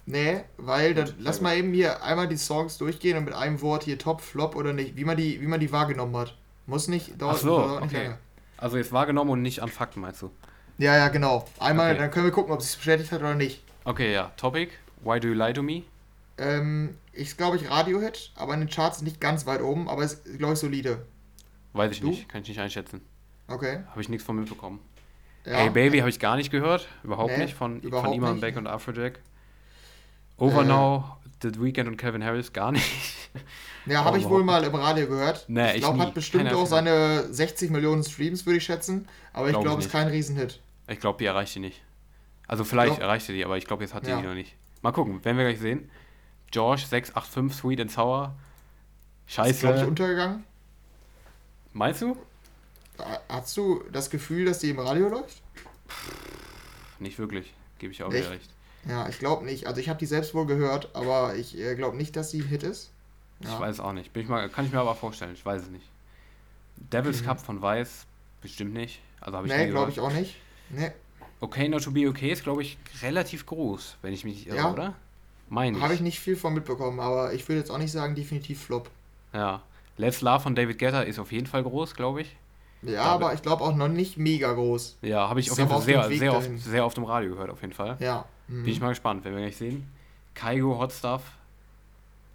Nee, 0.06 0.42
weil 0.58 0.94
dann 0.94 1.14
lass 1.20 1.40
mal 1.40 1.56
eben 1.56 1.72
hier 1.74 2.04
einmal 2.04 2.28
die 2.28 2.36
Songs 2.36 2.78
durchgehen 2.78 3.18
und 3.18 3.26
mit 3.26 3.34
einem 3.34 3.62
Wort 3.62 3.84
hier 3.84 3.98
Top, 3.98 4.22
Flop 4.22 4.56
oder 4.56 4.74
nicht, 4.74 4.98
wie 4.98 5.06
man 5.06 5.16
die, 5.16 5.40
wie 5.40 5.48
man 5.48 5.60
die 5.60 5.72
wahrgenommen 5.72 6.16
hat. 6.18 6.36
Muss 6.66 6.88
nicht, 6.88 7.22
dauert, 7.22 7.36
Ach 7.36 7.42
so, 7.42 7.58
dauert 7.58 7.84
nicht 7.84 7.94
okay. 7.94 8.04
lange. 8.04 8.18
Also 8.58 8.78
jetzt 8.78 8.92
wahrgenommen 8.92 9.30
und 9.30 9.42
nicht 9.42 9.62
an 9.62 9.70
Fakten, 9.70 10.02
meinst 10.02 10.22
du? 10.22 10.32
Ja, 10.78 10.98
ja, 10.98 11.08
genau. 11.08 11.46
Einmal, 11.60 11.92
okay. 11.92 12.00
dann 12.00 12.12
können 12.12 12.26
wir 12.26 12.32
gucken, 12.32 12.52
ob 12.52 12.60
es 12.60 12.68
sich 12.68 12.78
bestätigt 12.78 13.12
hat 13.12 13.22
oder 13.22 13.36
nicht. 13.36 13.62
Okay, 13.86 14.12
ja. 14.12 14.32
Topic, 14.36 14.72
Why 15.04 15.20
Do 15.20 15.30
You 15.30 15.34
Lie 15.36 15.54
To 15.54 15.62
Me? 15.62 15.84
Ähm, 16.38 16.98
ich 17.14 17.38
glaube 17.38 17.58
ich 17.58 17.70
Radiohit, 17.70 18.32
aber 18.36 18.54
in 18.56 18.62
den 18.62 18.70
Charts 18.70 19.02
nicht 19.02 19.22
ganz 19.22 19.46
weit 19.46 19.62
oben, 19.62 19.88
aber 19.88 20.04
ist, 20.04 20.26
glaube 20.38 20.54
ich, 20.54 20.60
solide. 20.60 21.06
Weiß 21.74 21.92
ich 21.92 22.02
du? 22.02 22.08
nicht, 22.08 22.28
kann 22.28 22.42
ich 22.42 22.50
nicht 22.50 22.60
einschätzen. 22.60 23.02
Okay. 23.48 23.84
Habe 23.90 24.02
ich 24.02 24.10
nichts 24.10 24.26
von 24.26 24.36
mitbekommen. 24.36 24.80
Ja. 25.46 25.54
Hey 25.54 25.70
Baby 25.70 26.00
habe 26.00 26.10
ich 26.10 26.20
gar 26.20 26.36
nicht 26.36 26.52
gehört, 26.52 26.88
überhaupt 27.04 27.32
nee, 27.32 27.44
nicht, 27.44 27.54
von, 27.54 27.82
überhaupt 27.82 28.08
von 28.08 28.16
Iman 28.16 28.40
Beck 28.40 28.56
und 28.56 28.68
Afrojack. 28.68 29.20
Over 30.38 30.62
äh. 30.62 30.66
Now, 30.66 31.18
The 31.42 31.62
Weeknd 31.62 31.88
und 31.88 31.98
Calvin 31.98 32.24
Harris 32.24 32.54
gar 32.54 32.72
nicht. 32.72 32.86
Ja, 33.86 34.06
habe 34.06 34.18
ich 34.18 34.24
wohl 34.30 34.44
mal 34.44 34.64
im 34.64 34.74
Radio 34.76 35.08
gehört. 35.08 35.44
Nee, 35.50 35.74
ich 35.74 35.82
glaube, 35.82 36.00
hat 36.00 36.14
bestimmt 36.14 36.54
auch 36.54 36.66
seine 36.66 37.34
60 37.34 37.70
Millionen 37.70 38.04
Streams, 38.04 38.46
würde 38.46 38.58
ich 38.58 38.64
schätzen. 38.64 39.10
Aber 39.34 39.50
ich 39.50 39.60
glaube, 39.60 39.80
es 39.80 39.88
ist 39.88 39.92
kein 39.92 40.08
Riesenhit. 40.08 40.62
Ich 40.88 41.02
glaube, 41.02 41.18
die 41.18 41.26
erreicht 41.26 41.54
die 41.56 41.60
nicht. 41.60 41.82
Also 42.48 42.64
vielleicht 42.64 43.00
erreicht 43.00 43.26
sie 43.26 43.34
die, 43.34 43.44
aber 43.44 43.58
ich 43.58 43.66
glaube, 43.66 43.84
jetzt 43.84 43.94
hat 43.94 44.06
sie 44.06 44.12
ja. 44.12 44.22
die 44.22 44.28
noch 44.28 44.34
nicht. 44.34 44.56
Mal 44.82 44.92
gucken, 44.92 45.24
werden 45.26 45.38
wir 45.38 45.46
gleich 45.46 45.60
sehen. 45.60 45.90
George 46.52 46.84
685 46.88 47.60
Sweet 47.60 47.82
and 47.82 47.92
Sour. 47.92 48.36
Scheiße. 49.26 49.50
Ist, 49.50 49.60
glaube 49.62 49.80
ich, 49.80 49.86
untergegangen. 49.86 50.44
Meinst 51.72 52.02
du? 52.02 52.16
Hast 53.30 53.58
du 53.58 53.84
das 53.92 54.10
Gefühl, 54.10 54.46
dass 54.46 54.60
die 54.60 54.70
im 54.70 54.80
Radio 54.80 55.10
läuft? 55.10 55.42
Nicht 57.00 57.20
wirklich, 57.20 57.54
gebe 57.80 57.92
ich 57.92 58.04
auch 58.04 58.12
wieder 58.12 58.32
recht. 58.32 58.50
Ja, 58.88 59.08
ich 59.08 59.20
glaube 59.20 59.46
nicht. 59.46 59.68
Also 59.68 59.80
ich 59.80 59.90
habe 59.90 60.00
die 60.00 60.06
selbst 60.06 60.34
wohl 60.34 60.46
gehört, 60.46 60.90
aber 60.94 61.36
ich 61.36 61.58
äh, 61.58 61.76
glaube 61.76 61.98
nicht, 61.98 62.16
dass 62.16 62.32
sie 62.32 62.42
ein 62.42 62.48
Hit 62.48 62.64
ist. 62.64 62.92
Ja. 63.40 63.54
Ich 63.54 63.60
weiß 63.60 63.80
auch 63.80 63.94
nicht. 63.94 64.12
Bin 64.14 64.24
ich 64.24 64.30
mal, 64.30 64.48
kann 64.50 64.66
ich 64.66 64.72
mir 64.72 64.80
aber 64.80 64.96
vorstellen. 64.96 65.34
Ich 65.34 65.46
weiß 65.46 65.64
es 65.64 65.70
nicht. 65.70 65.86
Devils 66.78 67.22
mhm. 67.22 67.26
Cup 67.26 67.40
von 67.40 67.62
Weiß 67.62 68.06
bestimmt 68.42 68.74
nicht. 68.74 69.02
Also 69.22 69.38
habe 69.38 69.48
ich 69.48 69.54
Nee, 69.54 69.70
glaube 69.70 69.92
ich 69.92 70.00
auch 70.00 70.12
nicht. 70.12 70.36
Nee. 70.70 70.92
Okay, 71.40 71.68
Not 71.68 71.84
to 71.84 71.92
Be 71.92 72.08
Okay 72.08 72.32
ist, 72.32 72.44
glaube 72.44 72.62
ich, 72.62 72.78
relativ 73.02 73.46
groß, 73.46 73.98
wenn 74.02 74.14
ich 74.14 74.24
mich 74.24 74.36
nicht 74.36 74.48
irre, 74.48 74.58
ja. 74.58 74.72
oder? 74.72 74.96
Meine 75.50 75.78
ich. 75.78 75.84
Habe 75.84 75.94
ich 75.94 76.02
nicht 76.02 76.20
viel 76.20 76.36
von 76.36 76.54
mitbekommen, 76.54 77.00
aber 77.00 77.34
ich 77.34 77.48
würde 77.48 77.60
jetzt 77.60 77.70
auch 77.70 77.78
nicht 77.78 77.92
sagen, 77.92 78.16
definitiv 78.16 78.64
Flop. 78.64 78.90
Ja. 79.34 79.62
Let's 79.98 80.22
Love 80.22 80.40
von 80.40 80.56
David 80.56 80.80
Guetta 80.80 81.02
ist 81.02 81.20
auf 81.20 81.32
jeden 81.32 81.48
Fall 81.48 81.64
groß, 81.64 81.96
glaube 81.96 82.22
ich. 82.22 82.36
Ja, 82.86 83.04
aber 83.04 83.34
ich 83.34 83.42
glaube 83.42 83.64
auch 83.64 83.76
noch 83.76 83.88
nicht 83.88 84.18
mega 84.18 84.52
groß. 84.54 84.98
Ja, 85.02 85.30
habe 85.30 85.40
ich 85.40 85.52
auf 85.52 85.58
jeden 85.58 85.70
Fall 85.70 85.82
sehr, 85.82 86.10
sehr, 86.10 86.36
oft, 86.36 86.50
sehr 86.60 86.86
oft 86.86 86.98
im 86.98 87.06
Radio 87.06 87.32
gehört, 87.32 87.50
auf 87.50 87.62
jeden 87.62 87.74
Fall. 87.74 87.98
Ja. 88.00 88.26
Mhm. 88.48 88.64
Bin 88.64 88.74
ich 88.74 88.82
mal 88.82 88.90
gespannt, 88.90 89.24
wenn 89.24 89.34
wir 89.34 89.42
gleich 89.42 89.58
sehen. 89.58 89.90
Kaigo 90.34 90.80
Hot 90.80 90.92
Stuff 90.92 91.22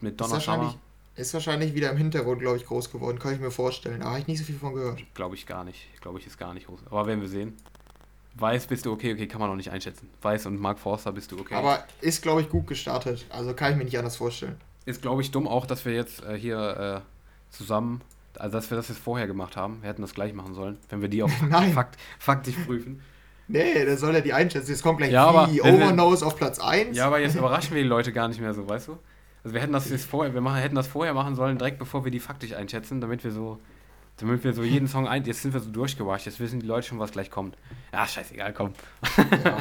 mit 0.00 0.20
Donner 0.20 0.40
Summer. 0.40 0.74
Ist 1.16 1.34
wahrscheinlich 1.34 1.74
wieder 1.74 1.90
im 1.90 1.96
Hintergrund, 1.96 2.40
glaube 2.40 2.58
ich, 2.58 2.64
groß 2.64 2.92
geworden, 2.92 3.18
kann 3.18 3.34
ich 3.34 3.40
mir 3.40 3.50
vorstellen. 3.50 4.02
Aber 4.02 4.10
habe 4.12 4.20
ich 4.20 4.28
nicht 4.28 4.38
so 4.38 4.44
viel 4.44 4.56
von 4.56 4.72
gehört. 4.72 5.02
Glaube 5.14 5.34
ich 5.34 5.46
gar 5.46 5.64
nicht. 5.64 5.88
Glaube 6.00 6.20
ich, 6.20 6.26
ist 6.26 6.38
gar 6.38 6.54
nicht 6.54 6.68
groß. 6.68 6.78
Aber 6.90 7.06
werden 7.06 7.20
wir 7.20 7.28
sehen. 7.28 7.56
Weiß 8.36 8.68
bist 8.68 8.86
du 8.86 8.92
okay, 8.92 9.14
okay, 9.14 9.26
kann 9.26 9.40
man 9.40 9.50
noch 9.50 9.56
nicht 9.56 9.72
einschätzen. 9.72 10.08
Weiß 10.22 10.46
und 10.46 10.60
Mark 10.60 10.78
Forster 10.78 11.10
bist 11.10 11.32
du 11.32 11.40
okay. 11.40 11.56
Aber 11.56 11.84
ist, 12.00 12.22
glaube 12.22 12.42
ich, 12.42 12.48
gut 12.48 12.68
gestartet. 12.68 13.26
Also 13.30 13.52
kann 13.52 13.72
ich 13.72 13.78
mir 13.78 13.84
nicht 13.84 13.98
anders 13.98 14.14
vorstellen. 14.14 14.60
Ist, 14.86 15.02
glaube 15.02 15.22
ich, 15.22 15.32
dumm 15.32 15.48
auch, 15.48 15.66
dass 15.66 15.84
wir 15.84 15.92
jetzt 15.92 16.22
äh, 16.22 16.38
hier 16.38 17.02
äh, 17.02 17.54
zusammen, 17.54 18.00
also 18.40 18.56
dass 18.56 18.70
wir 18.70 18.76
das 18.76 18.88
jetzt 18.88 18.98
vorher 18.98 19.26
gemacht 19.26 19.56
haben. 19.56 19.82
Wir 19.82 19.88
hätten 19.88 20.02
das 20.02 20.14
gleich 20.14 20.32
machen 20.32 20.54
sollen, 20.54 20.78
wenn 20.88 21.02
wir 21.02 21.08
die 21.08 21.22
auch 21.22 21.30
fakt, 21.74 21.96
faktisch 22.18 22.56
prüfen. 22.66 23.02
Nee, 23.48 23.84
der 23.84 23.96
soll 23.96 24.14
ja 24.14 24.20
die 24.20 24.34
einschätzen. 24.34 24.70
Jetzt 24.70 24.82
kommt 24.82 24.98
gleich 24.98 25.10
ja, 25.10 25.26
aber, 25.26 25.48
Overnose 25.48 26.24
auf 26.24 26.36
Platz 26.36 26.58
1. 26.58 26.96
Ja, 26.96 27.06
aber 27.06 27.18
jetzt 27.18 27.34
überraschen 27.36 27.74
wir 27.74 27.82
die 27.82 27.88
Leute 27.88 28.12
gar 28.12 28.28
nicht 28.28 28.40
mehr 28.40 28.52
so, 28.52 28.68
weißt 28.68 28.88
du? 28.88 28.98
Also 29.42 29.54
wir 29.54 29.62
hätten 29.62 29.72
das 29.72 29.88
jetzt 29.88 30.04
vorher, 30.04 30.34
wir 30.34 30.42
machen, 30.42 30.60
hätten 30.60 30.74
das 30.74 30.86
vorher 30.86 31.14
machen 31.14 31.34
sollen, 31.34 31.56
direkt 31.56 31.78
bevor 31.78 32.04
wir 32.04 32.10
die 32.10 32.20
faktisch 32.20 32.52
einschätzen, 32.52 33.00
damit 33.00 33.24
wir 33.24 33.30
so, 33.30 33.58
damit 34.18 34.44
wir 34.44 34.52
so 34.52 34.62
jeden 34.62 34.88
Song 34.88 35.08
ein, 35.08 35.24
jetzt 35.24 35.42
sind 35.42 35.54
wir 35.54 35.60
so 35.60 35.70
durchgewascht, 35.70 36.26
jetzt 36.26 36.40
wissen 36.40 36.60
die 36.60 36.66
Leute 36.66 36.88
schon, 36.88 36.98
was 36.98 37.12
gleich 37.12 37.30
kommt. 37.30 37.56
Ja, 37.92 38.06
scheißegal, 38.06 38.52
komm. 38.52 38.74
Ja. 39.44 39.58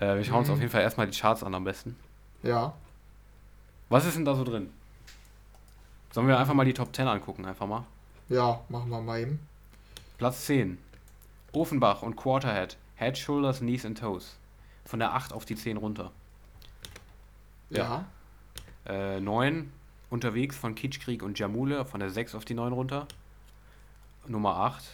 äh, 0.12 0.16
wir 0.16 0.24
schauen 0.24 0.38
uns 0.38 0.48
mhm. 0.48 0.54
auf 0.54 0.60
jeden 0.60 0.70
Fall 0.70 0.82
erstmal 0.82 1.06
die 1.06 1.18
Charts 1.18 1.42
an 1.42 1.54
am 1.54 1.64
besten. 1.64 1.96
Ja. 2.42 2.74
Was 3.90 4.06
ist 4.06 4.16
denn 4.16 4.24
da 4.24 4.34
so 4.34 4.44
drin? 4.44 4.70
Sollen 6.10 6.26
wir 6.26 6.38
einfach 6.38 6.54
mal 6.54 6.64
die 6.64 6.74
Top 6.74 6.94
10 6.94 7.06
angucken, 7.06 7.44
einfach 7.44 7.66
mal? 7.66 7.84
Ja, 8.28 8.60
machen 8.68 8.90
wir 8.90 9.00
mal 9.00 9.20
eben. 9.20 9.40
Platz 10.16 10.46
10. 10.46 10.78
Ofenbach 11.52 12.02
und 12.02 12.16
Quarterhead. 12.16 12.76
Head, 12.96 13.16
Shoulders, 13.16 13.60
Knees 13.60 13.84
and 13.84 13.98
Toes. 13.98 14.36
Von 14.84 14.98
der 14.98 15.14
8 15.14 15.32
auf 15.32 15.44
die 15.44 15.54
10 15.54 15.76
runter. 15.76 16.10
Ja. 17.70 18.04
ja. 18.86 19.16
Äh, 19.16 19.20
9 19.20 19.70
unterwegs 20.10 20.56
von 20.56 20.74
Kitschkrieg 20.74 21.22
und 21.22 21.38
Jamule 21.38 21.84
von 21.84 22.00
der 22.00 22.10
6 22.10 22.34
auf 22.34 22.44
die 22.44 22.54
9 22.54 22.72
runter. 22.72 23.06
Nummer 24.26 24.56
8 24.56 24.84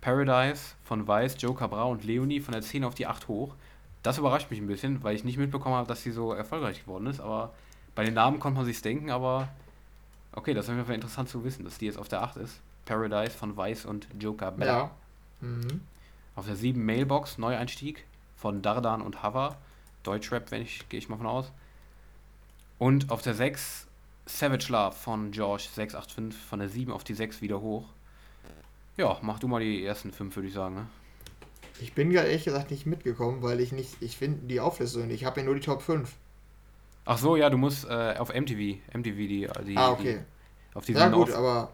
Paradise 0.00 0.74
von 0.84 1.06
Weiß, 1.06 1.36
Joe 1.38 1.54
Cabra 1.54 1.84
und 1.84 2.04
Leonie 2.04 2.40
von 2.40 2.52
der 2.52 2.62
10 2.62 2.84
auf 2.84 2.94
die 2.94 3.06
8 3.06 3.28
hoch. 3.28 3.54
Das 4.02 4.18
überrascht 4.18 4.50
mich 4.50 4.60
ein 4.60 4.66
bisschen, 4.66 5.02
weil 5.02 5.14
ich 5.14 5.24
nicht 5.24 5.36
mitbekommen 5.36 5.74
habe, 5.74 5.88
dass 5.88 6.02
sie 6.02 6.10
so 6.10 6.32
erfolgreich 6.32 6.80
geworden 6.84 7.06
ist. 7.06 7.20
Aber 7.20 7.52
bei 7.94 8.04
den 8.04 8.14
Namen 8.14 8.40
konnte 8.40 8.56
man 8.56 8.64
sich 8.64 8.80
denken, 8.80 9.10
aber 9.10 9.48
okay, 10.32 10.54
das 10.54 10.66
ist 10.66 10.70
auf 10.70 10.76
jeden 10.76 10.86
Fall 10.86 10.94
interessant 10.94 11.28
zu 11.28 11.44
wissen, 11.44 11.64
dass 11.64 11.78
die 11.78 11.86
jetzt 11.86 11.98
auf 11.98 12.08
der 12.08 12.22
8 12.22 12.36
ist. 12.36 12.60
Paradise 12.84 13.36
von 13.36 13.56
Weiß 13.56 13.84
und 13.84 14.08
Joe 14.18 14.36
Cabra. 14.36 14.64
Ja. 14.64 14.90
Mhm. 15.40 15.82
Auf 16.36 16.46
der 16.46 16.56
7 16.56 16.84
Mailbox, 16.84 17.38
Neueinstieg 17.38 18.04
von 18.36 18.62
Dardan 18.62 19.02
und 19.02 19.22
Hava. 19.22 19.56
Deutschrap, 20.02 20.50
wenn 20.50 20.62
ich, 20.62 20.88
gehe 20.88 20.98
ich 20.98 21.08
mal 21.08 21.16
von 21.16 21.26
aus. 21.26 21.52
Und 22.78 23.10
auf 23.10 23.22
der 23.22 23.34
6 23.34 23.86
Savage 24.26 24.72
Love 24.72 24.96
von 24.96 25.32
George 25.32 25.68
685 25.74 26.40
von 26.42 26.58
der 26.60 26.68
7 26.68 26.92
auf 26.92 27.04
die 27.04 27.14
6 27.14 27.42
wieder 27.42 27.60
hoch. 27.60 27.84
Ja, 28.96 29.18
mach 29.22 29.38
du 29.38 29.48
mal 29.48 29.60
die 29.60 29.84
ersten 29.84 30.12
5, 30.12 30.36
würde 30.36 30.48
ich 30.48 30.54
sagen. 30.54 30.74
Ne? 30.74 30.86
Ich 31.80 31.94
bin 31.94 32.10
ja 32.10 32.22
ehrlich 32.22 32.44
gesagt 32.44 32.70
nicht 32.70 32.86
mitgekommen, 32.86 33.42
weil 33.42 33.60
ich 33.60 33.72
nicht, 33.72 33.96
ich 34.00 34.16
finde 34.16 34.46
die 34.46 34.60
Auflistung. 34.60 35.10
Ich 35.10 35.24
habe 35.24 35.40
ja 35.40 35.46
nur 35.46 35.54
die 35.54 35.60
Top 35.60 35.82
5. 35.82 36.14
Ach 37.10 37.18
so, 37.18 37.34
ja, 37.34 37.50
du 37.50 37.56
musst 37.56 37.86
äh, 37.86 38.14
auf 38.18 38.32
MTV, 38.32 38.78
MTV 38.94 39.16
die, 39.16 39.48
die 39.66 39.76
Ah, 39.76 39.90
okay. 39.90 40.20
Die, 40.20 40.76
auf 40.76 40.84
die 40.84 40.92
ja 40.92 41.08
gut, 41.08 41.32
aber 41.32 41.72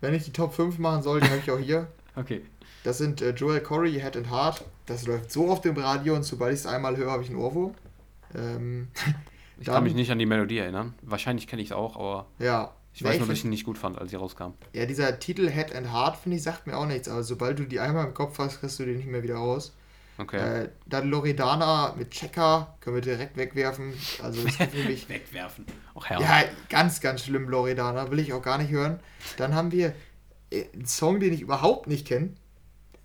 wenn 0.00 0.14
ich 0.14 0.24
die 0.24 0.32
Top 0.32 0.54
5 0.54 0.78
machen 0.78 1.02
soll, 1.02 1.20
die 1.20 1.28
habe 1.28 1.36
ich 1.36 1.50
auch 1.50 1.58
hier. 1.58 1.88
okay. 2.16 2.40
Das 2.82 2.96
sind 2.96 3.20
äh, 3.20 3.32
Joel 3.32 3.60
Corey, 3.60 3.92
Head 4.00 4.16
and 4.16 4.30
Heart. 4.30 4.64
Das 4.86 5.06
läuft 5.06 5.30
so 5.30 5.50
auf 5.50 5.60
dem 5.60 5.76
Radio 5.76 6.14
und 6.14 6.22
sobald 6.22 6.54
ich 6.54 6.60
es 6.60 6.66
einmal 6.66 6.96
höre, 6.96 7.10
habe 7.10 7.22
ich 7.22 7.28
einen 7.28 7.38
Ohrwurm. 7.38 7.74
Ähm, 8.34 8.88
Ich 9.58 9.66
dann, 9.66 9.74
kann 9.74 9.84
mich 9.84 9.92
nicht 9.94 10.10
an 10.10 10.18
die 10.18 10.24
Melodie 10.24 10.56
erinnern. 10.56 10.94
Wahrscheinlich 11.02 11.46
kenne 11.46 11.60
ich 11.60 11.68
es 11.68 11.72
auch, 11.72 11.96
aber 11.96 12.24
ja, 12.38 12.72
ich 12.94 13.04
weiß 13.04 13.18
nur, 13.18 13.28
dass 13.28 13.36
ich 13.36 13.44
ihn 13.44 13.50
nicht 13.50 13.66
gut 13.66 13.76
fand, 13.76 13.98
als 13.98 14.08
sie 14.10 14.16
rauskam. 14.16 14.52
Ja, 14.72 14.86
dieser 14.86 15.18
Titel 15.18 15.50
Head 15.50 15.74
and 15.74 15.92
Heart, 15.92 16.16
finde 16.16 16.38
ich, 16.38 16.42
sagt 16.42 16.66
mir 16.66 16.78
auch 16.78 16.86
nichts. 16.86 17.10
Aber 17.10 17.22
sobald 17.22 17.58
du 17.58 17.64
die 17.64 17.78
einmal 17.78 18.06
im 18.06 18.14
Kopf 18.14 18.38
hast, 18.38 18.60
kriegst 18.60 18.78
du 18.78 18.86
den 18.86 18.96
nicht 18.96 19.08
mehr 19.08 19.22
wieder 19.22 19.34
raus. 19.34 19.74
Okay. 20.20 20.64
Äh, 20.64 20.68
dann 20.86 21.08
Loredana 21.08 21.94
mit 21.96 22.10
Checker 22.10 22.76
können 22.80 22.96
wir 22.96 23.02
direkt 23.02 23.36
wegwerfen. 23.36 23.94
Also 24.22 24.44
das 24.44 24.60
ist 24.60 24.74
mich. 24.86 25.08
wegwerfen. 25.08 25.64
Auch 25.94 26.06
herrlich. 26.06 26.28
Ja, 26.28 26.44
ganz, 26.68 27.00
ganz 27.00 27.24
schlimm, 27.24 27.48
Loredana. 27.48 28.10
Will 28.10 28.18
ich 28.18 28.32
auch 28.32 28.42
gar 28.42 28.58
nicht 28.58 28.70
hören. 28.70 29.00
Dann 29.38 29.54
haben 29.54 29.72
wir 29.72 29.94
äh, 30.50 30.64
einen 30.74 30.86
Song, 30.86 31.20
den 31.20 31.32
ich 31.32 31.40
überhaupt 31.40 31.86
nicht 31.86 32.06
kenne. 32.06 32.34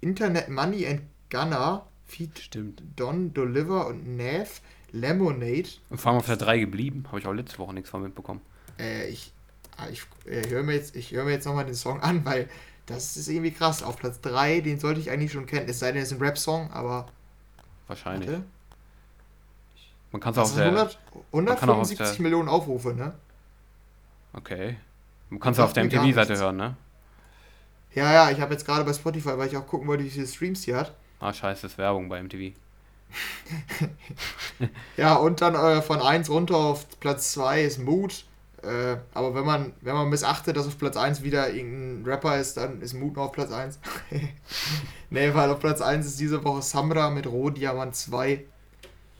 Internet 0.02 0.50
Money 0.50 0.86
and 0.86 1.02
Gunner. 1.30 1.88
Feed 2.06 2.38
Stimmt. 2.38 2.84
Don 2.96 3.34
Deliver 3.34 3.88
und 3.88 4.16
Nev. 4.16 4.62
Lemonade. 4.92 5.70
Und 5.90 6.00
vor 6.00 6.12
allem 6.12 6.20
auf 6.20 6.26
der 6.26 6.38
3 6.38 6.60
geblieben. 6.60 7.06
Habe 7.08 7.20
ich 7.20 7.28
auch 7.28 7.34
letzte 7.34 7.60
Woche 7.60 7.74
nichts 7.74 7.90
von 7.90 8.02
mitbekommen. 8.02 8.42
Äh, 8.80 9.08
ich 9.08 9.34
ah, 9.78 9.88
ich 9.92 10.04
äh, 10.26 10.48
höre 10.50 10.64
mir 10.64 10.74
jetzt, 10.74 10.96
hör 10.96 11.24
mir 11.26 11.32
jetzt 11.32 11.46
nochmal 11.46 11.66
den 11.66 11.76
Song 11.76 12.02
an, 12.02 12.24
weil 12.26 12.50
das 12.86 13.18
ist 13.18 13.28
irgendwie 13.28 13.52
krass. 13.52 13.84
Auf 13.84 13.98
Platz 13.98 14.22
3, 14.22 14.62
den 14.62 14.80
sollte 14.80 15.00
ich 15.00 15.12
eigentlich 15.12 15.32
schon 15.32 15.46
kennen. 15.46 15.68
Es 15.68 15.80
sei 15.80 15.92
denn, 15.92 16.02
es 16.02 16.12
ist 16.12 16.18
ein 16.18 16.22
Rap-Song, 16.22 16.72
aber. 16.72 17.08
Wahrscheinlich. 17.88 18.30
Warte. 18.30 18.44
Man 20.12 20.22
kann 20.22 20.32
es 20.32 20.38
auch 20.38 20.58
100, 20.58 20.98
175 21.34 22.20
Millionen 22.20 22.48
Aufrufe, 22.48 22.94
ne? 22.94 23.14
Okay. 24.34 24.78
Man 25.30 25.40
kann 25.40 25.54
es 25.54 25.60
auf 25.60 25.74
der 25.74 25.86
MTV-Seite 25.86 26.38
hören, 26.38 26.58
ne? 26.58 26.78
Ja, 27.94 28.14
ja, 28.14 28.32
ich 28.32 28.40
habe 28.40 28.54
jetzt 28.54 28.66
gerade 28.66 28.84
bei 28.84 28.94
Spotify, 28.94 29.38
weil 29.38 29.48
ich 29.48 29.58
auch 29.58 29.66
gucken 29.66 29.88
wollte, 29.88 30.04
wie 30.04 30.10
viele 30.10 30.28
Streams 30.28 30.62
die 30.62 30.76
hat. 30.76 30.94
Ah, 31.20 31.34
scheiße, 31.34 31.64
das 31.64 31.72
ist 31.74 31.78
Werbung 31.78 32.10
bei 32.10 32.22
MTV. 32.22 32.54
ja, 34.98 35.16
und 35.16 35.42
dann 35.42 35.56
äh, 35.56 35.82
von 35.82 36.02
1 36.02 36.30
runter 36.30 36.58
auf 36.58 37.00
Platz 37.00 37.32
2 37.34 37.64
ist 37.64 37.80
Mood. 37.80 38.26
Äh, 38.66 38.98
aber 39.14 39.36
wenn 39.36 39.46
man, 39.46 39.74
wenn 39.82 39.94
man 39.94 40.10
missachtet, 40.10 40.58
dass 40.58 40.68
auf 40.68 40.78
Platz 40.78 40.98
1 40.98 41.22
wieder 41.22 41.54
irgendein 41.54 42.12
Rapper 42.12 42.38
ist, 42.38 42.58
dann 42.58 42.82
ist 42.82 42.94
Mood 42.94 43.16
noch 43.16 43.26
auf 43.26 43.32
Platz 43.32 43.52
1. 43.52 43.80
nee, 45.10 45.34
weil 45.34 45.50
auf 45.52 45.60
Platz 45.60 45.82
1 45.82 46.06
ist 46.06 46.20
diese 46.20 46.44
Woche 46.44 46.62
Samra 46.62 47.10
mit 47.10 47.28
Rohdiamant 47.28 47.96
2. 47.96 48.44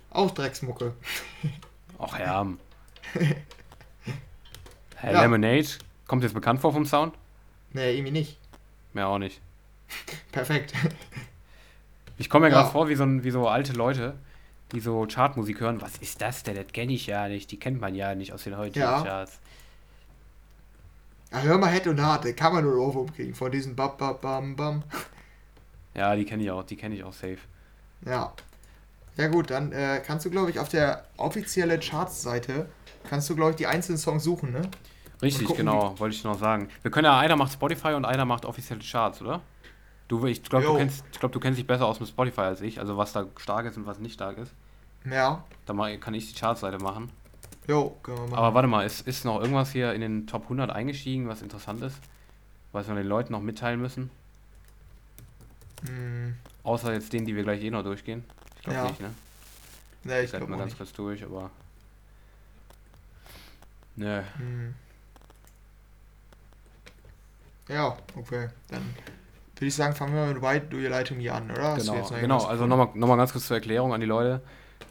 Auch 0.10 0.32
Drecksmucke. 0.32 0.94
Ach 2.00 2.20
ja. 2.20 2.48
Hey, 4.98 5.14
ja. 5.14 5.22
Lemonade, 5.22 5.68
kommt 6.08 6.24
jetzt 6.24 6.34
bekannt 6.34 6.62
vor 6.62 6.72
vom 6.72 6.86
Sound? 6.86 7.14
Nee, 7.74 7.96
irgendwie 7.96 8.14
nicht. 8.14 8.40
Mehr 8.94 9.08
auch 9.08 9.20
nicht. 9.20 9.42
Perfekt. 10.32 10.74
Ich 12.18 12.30
komme 12.30 12.48
mir 12.48 12.54
ja. 12.54 12.62
gerade 12.62 12.72
vor 12.72 12.88
wie 12.88 12.96
so, 12.96 13.06
wie 13.24 13.30
so 13.30 13.48
alte 13.48 13.74
Leute, 13.74 14.16
die 14.72 14.80
so 14.80 15.06
Chartmusik 15.10 15.60
hören. 15.60 15.82
Was 15.82 15.98
ist 15.98 16.22
das 16.22 16.44
denn? 16.44 16.56
Das 16.56 16.68
kenne 16.68 16.94
ich 16.94 17.08
ja 17.08 17.28
nicht. 17.28 17.52
Die 17.52 17.60
kennt 17.60 17.80
man 17.80 17.96
ja 17.96 18.16
nicht 18.16 18.34
aus 18.34 18.44
den 18.44 18.58
heutigen 18.58 18.80
ja. 18.80 19.02
Charts. 19.02 19.40
Ja, 21.32 21.42
hör 21.42 21.58
mal 21.58 21.72
Head 21.72 21.88
und 21.88 22.02
Hart, 22.02 22.26
kann 22.38 22.54
man 22.54 22.64
nur 22.64 22.78
Ohrwurm 22.78 23.14
kriegen 23.14 23.36
von 23.36 23.52
diesen 23.52 23.76
Bam 23.76 23.98
Bam 23.98 24.18
Bam 24.22 24.56
Bam. 24.56 24.84
Ja, 25.98 26.14
die 26.14 26.26
kenne 26.26 26.44
ich 26.44 26.52
auch, 26.52 26.64
die 26.64 26.76
kenne 26.76 26.94
ich 26.94 27.06
auch 27.06 27.14
safe. 27.14 27.38
Ja. 28.06 28.34
Ja 29.16 29.28
gut, 29.30 29.50
dann 29.50 29.72
äh, 29.72 30.02
kannst 30.06 30.26
du, 30.26 30.30
glaube 30.30 30.52
ich, 30.52 30.60
auf 30.60 30.68
der 30.68 31.06
offiziellen 31.16 31.80
Charts-Seite, 31.80 32.68
kannst 33.10 33.30
du, 33.30 33.36
glaube 33.36 33.52
ich, 33.52 33.56
die 33.56 33.68
einzelnen 33.68 33.98
Songs 33.98 34.26
suchen, 34.26 34.52
ne? 34.52 34.64
Richtig, 35.22 35.48
gucken, 35.48 35.66
genau, 35.66 35.98
wollte 35.98 36.14
ich 36.14 36.24
noch 36.26 36.38
sagen. 36.38 36.68
Wir 36.82 36.92
können 36.92 37.06
ja, 37.06 37.18
einer 37.18 37.38
macht 37.38 37.54
Spotify 37.54 37.94
und 37.94 38.04
einer 38.04 38.26
macht 38.26 38.44
offizielle 38.44 38.82
Charts, 38.82 39.22
oder? 39.22 39.40
Du, 40.08 40.26
ich 40.28 40.44
glaube, 40.44 40.66
du, 40.66 40.78
kennst, 40.78 41.20
glaub, 41.20 41.32
du 41.32 41.40
kennst 41.40 41.58
dich 41.58 41.66
besser 41.66 41.88
aus 41.88 42.00
mit 42.00 42.10
Spotify 42.10 42.42
als 42.42 42.62
ich, 42.62 42.80
also 42.80 42.96
was 42.98 43.12
da 43.12 43.26
stark 43.38 43.66
ist 43.66 43.78
und 43.78 43.88
was 43.88 44.00
nicht 44.00 44.14
stark 44.14 44.38
ist. 44.38 44.54
Ja. 45.10 45.44
Da 45.66 45.98
kann 45.98 46.14
ich 46.14 46.32
die 46.32 46.40
Chartseite 46.40 46.78
machen. 46.78 47.12
Jo, 47.68 47.98
können 48.04 48.18
wir 48.18 48.28
machen. 48.28 48.36
Aber 48.36 48.54
warte 48.54 48.68
mal, 48.68 48.86
ist, 48.86 49.08
ist 49.08 49.26
noch 49.26 49.40
irgendwas 49.40 49.72
hier 49.72 49.94
in 49.94 50.02
den 50.02 50.28
Top 50.28 50.44
100 50.44 50.70
eingestiegen, 50.70 51.28
was 51.28 51.42
interessant 51.42 51.82
ist? 51.82 52.00
Was 52.72 52.88
wir 52.88 52.96
den 52.96 53.08
Leuten 53.08 53.32
noch 53.34 53.42
mitteilen 53.42 53.82
müssen? 53.82 54.12
Hm. 55.88 56.36
Außer 56.64 56.94
jetzt 56.94 57.12
denen, 57.14 57.26
die 57.26 57.36
wir 57.36 57.44
gleich 57.44 57.64
eh 57.64 57.72
noch 57.72 57.84
durchgehen. 57.84 58.24
Ich 58.58 58.62
glaube 58.64 58.78
ja. 58.80 58.88
nicht, 58.88 59.02
ne? 59.02 59.14
Ne, 60.04 60.22
ich 60.22 60.30
glaube 60.30 60.48
mal 60.48 60.58
ganz 60.58 60.72
nicht. 60.72 60.78
kurz 60.78 60.94
durch, 60.94 61.24
aber. 61.24 61.50
Ne. 63.96 64.24
Hm. 64.38 64.76
Ja, 67.68 67.98
okay. 68.16 68.50
Dann 68.68 68.94
würde 69.56 69.68
ich 69.68 69.76
sagen, 69.76 69.96
fangen 69.96 70.14
wir 70.14 70.26
mit 70.26 70.42
White 70.42 70.68
Do 70.70 70.78
You 70.78 70.90
Lie 70.90 71.04
to 71.04 71.16
Me 71.16 71.32
an, 71.32 71.50
oder? 71.50 71.76
Genau, 71.76 72.10
genau. 72.20 72.46
also 72.46 72.68
nochmal 72.68 72.90
noch 72.94 73.08
mal 73.08 73.16
ganz 73.16 73.32
kurz 73.32 73.48
zur 73.48 73.58
Erklärung 73.58 73.94
an 73.94 74.02
die 74.02 74.06
Leute. 74.06 74.42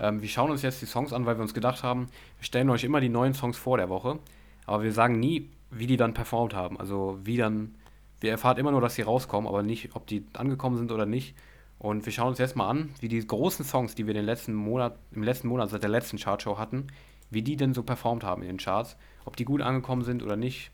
Ähm, 0.01 0.23
wir 0.23 0.29
schauen 0.29 0.51
uns 0.51 0.63
jetzt 0.63 0.81
die 0.81 0.87
Songs 0.87 1.13
an, 1.13 1.27
weil 1.27 1.37
wir 1.37 1.43
uns 1.43 1.55
gedacht 1.55 1.83
haben, 1.83 2.09
wir 2.39 2.45
stellen 2.45 2.71
euch 2.71 2.85
immer 2.85 3.01
die 3.01 3.09
neuen 3.09 3.35
Songs 3.35 3.57
vor 3.57 3.77
der 3.77 3.89
Woche, 3.89 4.19
aber 4.67 4.83
wir 4.83 4.93
sagen 4.93 5.21
nie, 5.21 5.51
wie 5.71 5.87
die 5.87 5.97
dann 5.97 6.15
performt 6.15 6.55
haben. 6.55 6.79
Also 6.81 7.19
wie 7.23 7.37
dann, 7.37 7.75
wir 8.21 8.31
erfahren 8.31 8.57
immer 8.57 8.71
nur, 8.71 8.81
dass 8.81 8.95
sie 8.95 9.03
rauskommen, 9.03 9.49
aber 9.49 9.63
nicht, 9.63 9.95
ob 9.95 10.07
die 10.07 10.27
angekommen 10.33 10.77
sind 10.77 10.93
oder 10.93 11.07
nicht. 11.07 11.35
Und 11.79 12.07
wir 12.07 12.13
schauen 12.13 12.29
uns 12.29 12.39
jetzt 12.39 12.57
mal 12.57 12.69
an, 12.69 12.91
wie 13.01 13.09
die 13.09 13.27
großen 13.27 13.65
Songs, 13.65 13.95
die 13.95 14.07
wir 14.07 14.15
den 14.15 14.25
letzten 14.25 14.55
Monat, 14.55 14.97
im 15.13 15.23
letzten 15.23 15.49
Monat 15.49 15.71
seit 15.71 15.83
der 15.83 15.91
letzten 15.91 16.17
Chartshow 16.17 16.57
hatten, 16.57 16.87
wie 17.31 17.43
die 17.43 17.57
denn 17.57 17.75
so 17.75 17.83
performt 17.83 18.25
haben 18.25 18.43
in 18.43 18.49
den 18.49 18.57
Charts. 18.57 18.97
Ob 19.27 19.37
die 19.37 19.45
gut 19.45 19.61
angekommen 19.61 20.03
sind 20.03 20.23
oder 20.23 20.37
nicht 20.37 20.71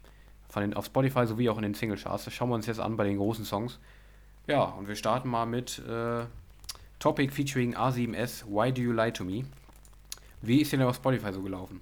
von 0.50 0.62
den, 0.62 0.74
auf 0.74 0.86
Spotify 0.86 1.26
sowie 1.26 1.48
auch 1.48 1.56
in 1.56 1.62
den 1.62 1.74
Singlecharts. 1.74 2.24
Das 2.24 2.34
schauen 2.34 2.50
wir 2.50 2.56
uns 2.56 2.66
jetzt 2.66 2.80
an 2.80 2.96
bei 2.96 3.04
den 3.04 3.16
großen 3.16 3.44
Songs. 3.44 3.78
Ja, 4.46 4.64
und 4.64 4.88
wir 4.88 4.96
starten 4.96 5.28
mal 5.28 5.46
mit 5.46 5.78
äh, 5.78 6.24
Topic 6.98 7.32
featuring 7.32 7.76
A7S, 7.76 8.44
Why 8.46 8.72
Do 8.72 8.82
You 8.82 8.92
Lie 8.92 9.12
to 9.12 9.24
Me? 9.24 9.44
Wie 10.42 10.60
ist 10.60 10.72
denn 10.72 10.82
auf 10.82 10.96
Spotify 10.96 11.32
so 11.32 11.42
gelaufen? 11.42 11.80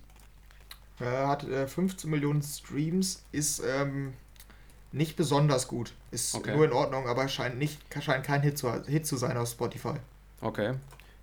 Er 1.00 1.28
hat 1.28 1.44
äh, 1.44 1.66
15 1.66 2.10
Millionen 2.10 2.42
Streams, 2.42 3.24
ist 3.32 3.62
ähm, 3.64 4.12
nicht 4.92 5.16
besonders 5.16 5.68
gut. 5.68 5.92
Ist 6.10 6.34
okay. 6.34 6.54
nur 6.54 6.64
in 6.64 6.72
Ordnung, 6.72 7.06
aber 7.06 7.28
scheint, 7.28 7.58
nicht, 7.58 7.80
scheint 8.02 8.24
kein 8.24 8.42
Hit 8.42 8.58
zu, 8.58 8.70
Hit 8.84 9.06
zu 9.06 9.16
sein 9.16 9.36
auf 9.36 9.48
Spotify. 9.48 9.94
Okay. 10.40 10.74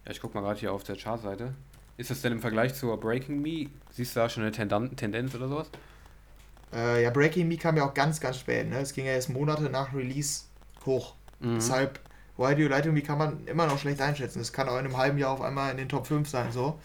Ja, 0.05 0.11
ich 0.11 0.19
guck 0.19 0.33
mal 0.33 0.41
gerade 0.41 0.59
hier 0.59 0.73
auf 0.73 0.83
der 0.83 0.95
Chartseite. 0.95 1.53
Ist 1.97 2.09
das 2.09 2.21
denn 2.21 2.31
im 2.31 2.41
Vergleich 2.41 2.73
zur 2.73 2.99
Breaking 2.99 3.41
Me? 3.41 3.69
Siehst 3.91 4.15
du 4.15 4.19
da 4.19 4.29
schon 4.29 4.43
eine 4.43 4.51
Tendenz 4.51 5.35
oder 5.35 5.47
sowas? 5.47 5.69
Äh, 6.75 7.03
ja, 7.03 7.09
Breaking 7.09 7.47
Me 7.47 7.57
kam 7.57 7.77
ja 7.77 7.85
auch 7.85 7.93
ganz, 7.93 8.19
ganz 8.19 8.37
spät. 8.37 8.69
Ne? 8.69 8.79
Es 8.79 8.93
ging 8.93 9.05
ja 9.05 9.13
erst 9.13 9.29
Monate 9.29 9.63
nach 9.63 9.93
Release 9.93 10.43
hoch. 10.85 11.13
Mhm. 11.39 11.55
Deshalb, 11.55 11.99
Why 12.37 12.53
Do 12.53 12.61
You 12.61 12.67
Lie 12.67 12.81
To 12.81 12.91
Me 12.91 13.01
kann 13.01 13.17
man 13.17 13.47
immer 13.47 13.65
noch 13.65 13.79
schlecht 13.79 14.01
einschätzen. 14.01 14.41
Es 14.41 14.51
kann 14.51 14.67
auch 14.67 14.73
in 14.73 14.85
einem 14.85 14.97
halben 14.97 15.17
Jahr 15.17 15.31
auf 15.31 15.41
einmal 15.41 15.71
in 15.71 15.77
den 15.77 15.87
Top 15.87 16.05
5 16.05 16.27
sein. 16.29 16.51
So. 16.51 16.79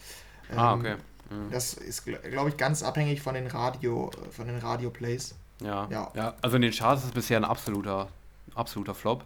Ah, 0.49 0.53
ähm, 0.53 0.59
ah, 0.59 0.73
okay. 0.73 0.95
Mhm. 1.29 1.51
Das 1.51 1.73
ist, 1.73 2.05
glaube 2.05 2.49
ich, 2.49 2.57
ganz 2.57 2.83
abhängig 2.83 3.21
von 3.21 3.33
den 3.33 3.47
Radio, 3.47 4.11
von 4.31 4.47
den 4.47 4.57
Radio-Plays. 4.57 5.35
Ja. 5.61 5.87
ja. 5.89 6.11
ja. 6.15 6.33
Also 6.41 6.55
in 6.55 6.61
den 6.61 6.71
Charts 6.71 7.01
ist 7.01 7.09
es 7.09 7.13
bisher 7.13 7.37
ein 7.37 7.45
absoluter, 7.45 8.07
absoluter 8.55 8.95
Flop. 8.95 9.23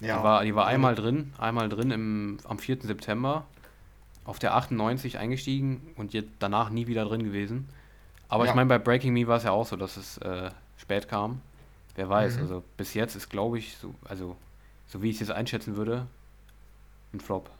Ja. 0.00 0.18
Die 0.18 0.24
war, 0.24 0.44
die 0.44 0.54
war 0.54 0.66
einmal 0.66 0.94
drin, 0.94 1.32
einmal 1.38 1.68
drin 1.68 1.90
im, 1.90 2.38
am 2.44 2.58
4. 2.58 2.78
September, 2.82 3.46
auf 4.24 4.38
der 4.38 4.54
98 4.54 5.18
eingestiegen 5.18 5.92
und 5.96 6.12
jetzt 6.12 6.30
danach 6.40 6.70
nie 6.70 6.86
wieder 6.86 7.04
drin 7.04 7.22
gewesen. 7.22 7.68
Aber 8.28 8.44
ja. 8.44 8.50
ich 8.50 8.56
meine, 8.56 8.68
bei 8.68 8.78
Breaking 8.78 9.12
Me 9.12 9.26
war 9.26 9.36
es 9.36 9.44
ja 9.44 9.50
auch 9.50 9.66
so, 9.66 9.76
dass 9.76 9.96
es 9.96 10.18
äh, 10.18 10.50
spät 10.76 11.08
kam. 11.08 11.40
Wer 11.94 12.08
weiß, 12.08 12.36
mhm. 12.36 12.42
also 12.42 12.64
bis 12.76 12.94
jetzt 12.94 13.14
ist, 13.14 13.28
glaube 13.28 13.58
ich, 13.58 13.76
so, 13.76 13.94
also 14.08 14.36
so 14.86 15.02
wie 15.02 15.10
ich 15.10 15.16
es 15.16 15.28
jetzt 15.28 15.36
einschätzen 15.36 15.76
würde, 15.76 16.06
ein 17.12 17.20
Flop. 17.20 17.50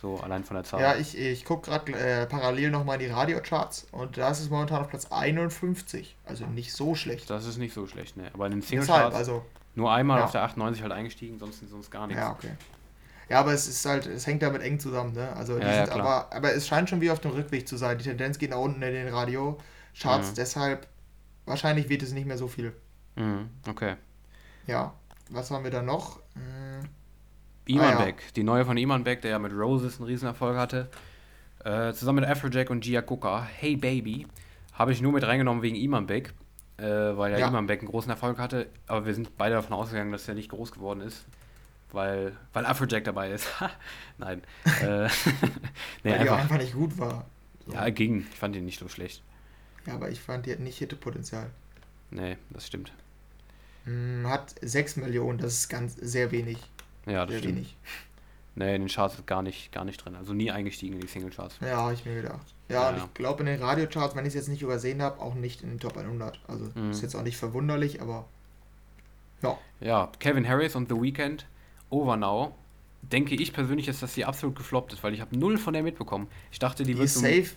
So 0.00 0.18
allein 0.18 0.42
von 0.42 0.56
der 0.56 0.64
Zahl. 0.64 0.80
Ja, 0.80 0.96
ich, 0.96 1.16
ich 1.16 1.44
gucke 1.44 1.70
gerade 1.70 1.92
äh, 1.92 2.26
parallel 2.26 2.72
nochmal 2.72 3.00
in 3.00 3.06
die 3.06 3.14
Radiocharts 3.14 3.86
und 3.92 4.18
da 4.18 4.30
ist 4.30 4.40
es 4.40 4.50
momentan 4.50 4.80
auf 4.80 4.88
Platz 4.88 5.06
51. 5.10 6.16
Also 6.24 6.44
nicht 6.46 6.72
so 6.72 6.96
schlecht. 6.96 7.30
Das 7.30 7.46
ist 7.46 7.56
nicht 7.56 7.72
so 7.72 7.86
schlecht, 7.86 8.16
ne. 8.16 8.28
Aber 8.34 8.46
in 8.46 8.52
den 8.52 8.62
Singlecharts 8.62 9.14
also, 9.14 9.44
nur 9.76 9.92
einmal 9.92 10.18
ja. 10.18 10.24
auf 10.24 10.32
der 10.32 10.42
98 10.42 10.82
halt 10.82 10.92
eingestiegen, 10.92 11.38
sonst, 11.38 11.68
sonst 11.68 11.90
gar 11.90 12.08
nichts. 12.08 12.20
Ja, 12.20 12.32
okay. 12.32 12.50
Ja, 13.28 13.38
aber 13.38 13.52
es 13.52 13.68
ist 13.68 13.86
halt, 13.86 14.06
es 14.06 14.26
hängt 14.26 14.42
damit 14.42 14.62
eng 14.62 14.80
zusammen, 14.80 15.12
ne? 15.12 15.32
Also 15.36 15.56
ja, 15.58 15.86
ja, 15.86 15.92
aber, 15.92 16.32
aber 16.32 16.52
es 16.52 16.66
scheint 16.66 16.90
schon 16.90 17.00
wie 17.00 17.10
auf 17.10 17.20
dem 17.20 17.30
Rückweg 17.30 17.68
zu 17.68 17.76
sein. 17.76 17.96
Die 17.96 18.04
Tendenz 18.04 18.38
geht 18.38 18.50
nach 18.50 18.58
unten 18.58 18.82
in 18.82 18.92
den 18.92 19.08
Radiocharts, 19.94 20.30
mhm. 20.30 20.34
deshalb 20.34 20.86
wahrscheinlich 21.46 21.88
wird 21.88 22.02
es 22.02 22.12
nicht 22.12 22.26
mehr 22.26 22.38
so 22.38 22.48
viel. 22.48 22.72
Mhm, 23.16 23.50
okay. 23.68 23.96
Ja, 24.66 24.94
was 25.30 25.50
haben 25.50 25.64
wir 25.64 25.70
da 25.70 25.82
noch? 25.82 26.18
Äh, 26.36 27.72
Iman 27.72 27.94
ah, 27.94 28.04
Beck, 28.04 28.16
ja. 28.20 28.32
die 28.36 28.42
neue 28.42 28.64
von 28.64 28.76
Iman 28.76 29.04
Beck, 29.04 29.22
der 29.22 29.32
ja 29.32 29.38
mit 29.38 29.52
Roses 29.52 29.98
einen 29.98 30.06
Riesenerfolg 30.06 30.56
hatte. 30.56 30.88
Äh, 31.64 31.92
zusammen 31.92 32.20
mit 32.20 32.28
Afrojack 32.28 32.70
und 32.70 32.84
Gia 32.84 33.02
Kuka, 33.02 33.44
Hey 33.44 33.76
Baby, 33.76 34.26
habe 34.72 34.92
ich 34.92 35.00
nur 35.00 35.12
mit 35.12 35.24
reingenommen 35.24 35.62
wegen 35.62 35.76
Iman 35.76 36.06
Beck, 36.06 36.34
äh, 36.78 36.84
weil 36.84 37.32
ja, 37.32 37.38
ja 37.38 37.48
Iman 37.48 37.66
Beck 37.66 37.80
einen 37.80 37.90
großen 37.90 38.10
Erfolg 38.10 38.38
hatte. 38.38 38.68
Aber 38.86 39.06
wir 39.06 39.14
sind 39.14 39.36
beide 39.36 39.54
davon 39.54 39.74
ausgegangen, 39.74 40.10
dass 40.10 40.26
er 40.26 40.34
nicht 40.34 40.50
groß 40.50 40.72
geworden 40.72 41.00
ist, 41.00 41.24
weil, 41.92 42.36
weil 42.52 42.66
Afrojack 42.66 43.04
dabei 43.04 43.30
ist. 43.30 43.48
Nein. 44.18 44.42
äh, 44.64 45.04
nee, 46.02 46.10
weil 46.10 46.14
einfach, 46.14 46.38
einfach 46.38 46.58
nicht 46.58 46.72
gut 46.72 46.98
war. 46.98 47.26
So. 47.66 47.74
Ja, 47.74 47.88
ging. 47.90 48.26
Ich 48.32 48.38
fand 48.38 48.56
ihn 48.56 48.64
nicht 48.64 48.80
so 48.80 48.88
schlecht. 48.88 49.22
Ja, 49.86 49.94
aber 49.94 50.10
ich 50.10 50.20
fand, 50.20 50.46
die 50.46 50.52
hat 50.52 50.60
nicht 50.60 50.78
Hittepotenzial. 50.78 51.50
Nee, 52.10 52.36
das 52.50 52.66
stimmt. 52.66 52.92
Hm, 53.84 54.26
hat 54.28 54.54
6 54.60 54.96
Millionen, 54.96 55.38
das 55.38 55.54
ist 55.54 55.68
ganz 55.68 55.96
sehr 55.96 56.30
wenig. 56.30 56.58
Ja, 57.06 57.26
das 57.26 57.30
sehr 57.30 57.38
stimmt. 57.40 57.56
wenig. 57.56 57.76
Nee, 58.54 58.74
in 58.74 58.82
den 58.82 58.88
Charts 58.88 59.14
ist 59.14 59.26
gar 59.26 59.42
nicht, 59.42 59.72
gar 59.72 59.84
nicht 59.84 60.04
drin. 60.04 60.14
Also 60.14 60.34
nie 60.34 60.50
eingestiegen 60.50 60.94
in 60.94 61.00
die 61.00 61.06
Singlecharts. 61.06 61.56
Ja, 61.60 61.76
habe 61.78 61.94
ich 61.94 62.04
mir 62.04 62.16
gedacht. 62.16 62.54
Ja, 62.68 62.82
ja. 62.82 62.88
und 62.90 62.96
ich 62.98 63.14
glaube 63.14 63.40
in 63.40 63.46
den 63.46 63.62
Radiocharts, 63.62 64.14
wenn 64.14 64.24
ich 64.24 64.28
es 64.28 64.34
jetzt 64.34 64.48
nicht 64.48 64.62
übersehen 64.62 65.00
habe, 65.00 65.20
auch 65.20 65.34
nicht 65.34 65.62
in 65.62 65.70
den 65.70 65.80
Top 65.80 65.96
100. 65.96 66.38
Also 66.46 66.70
mhm. 66.74 66.90
ist 66.90 67.02
jetzt 67.02 67.14
auch 67.14 67.22
nicht 67.22 67.38
verwunderlich, 67.38 68.02
aber 68.02 68.26
ja. 69.42 69.58
Ja, 69.80 70.12
Kevin 70.18 70.46
Harris 70.46 70.76
und 70.76 70.88
The 70.88 71.00
Weeknd, 71.00 71.46
Over 71.90 72.16
Now. 72.16 72.54
Denke 73.00 73.34
ich 73.34 73.52
persönlich, 73.52 73.88
ist, 73.88 74.02
dass 74.02 74.14
sie 74.14 74.24
absolut 74.24 74.54
gefloppt 74.54 74.92
ist, 74.92 75.02
weil 75.02 75.12
ich 75.12 75.20
habe 75.20 75.36
null 75.36 75.58
von 75.58 75.72
der 75.72 75.82
mitbekommen. 75.82 76.28
Ich 76.52 76.58
dachte, 76.58 76.84
die, 76.84 76.92
die 76.92 76.98
wird 76.98 77.06
ist 77.06 77.14
safe. 77.14 77.50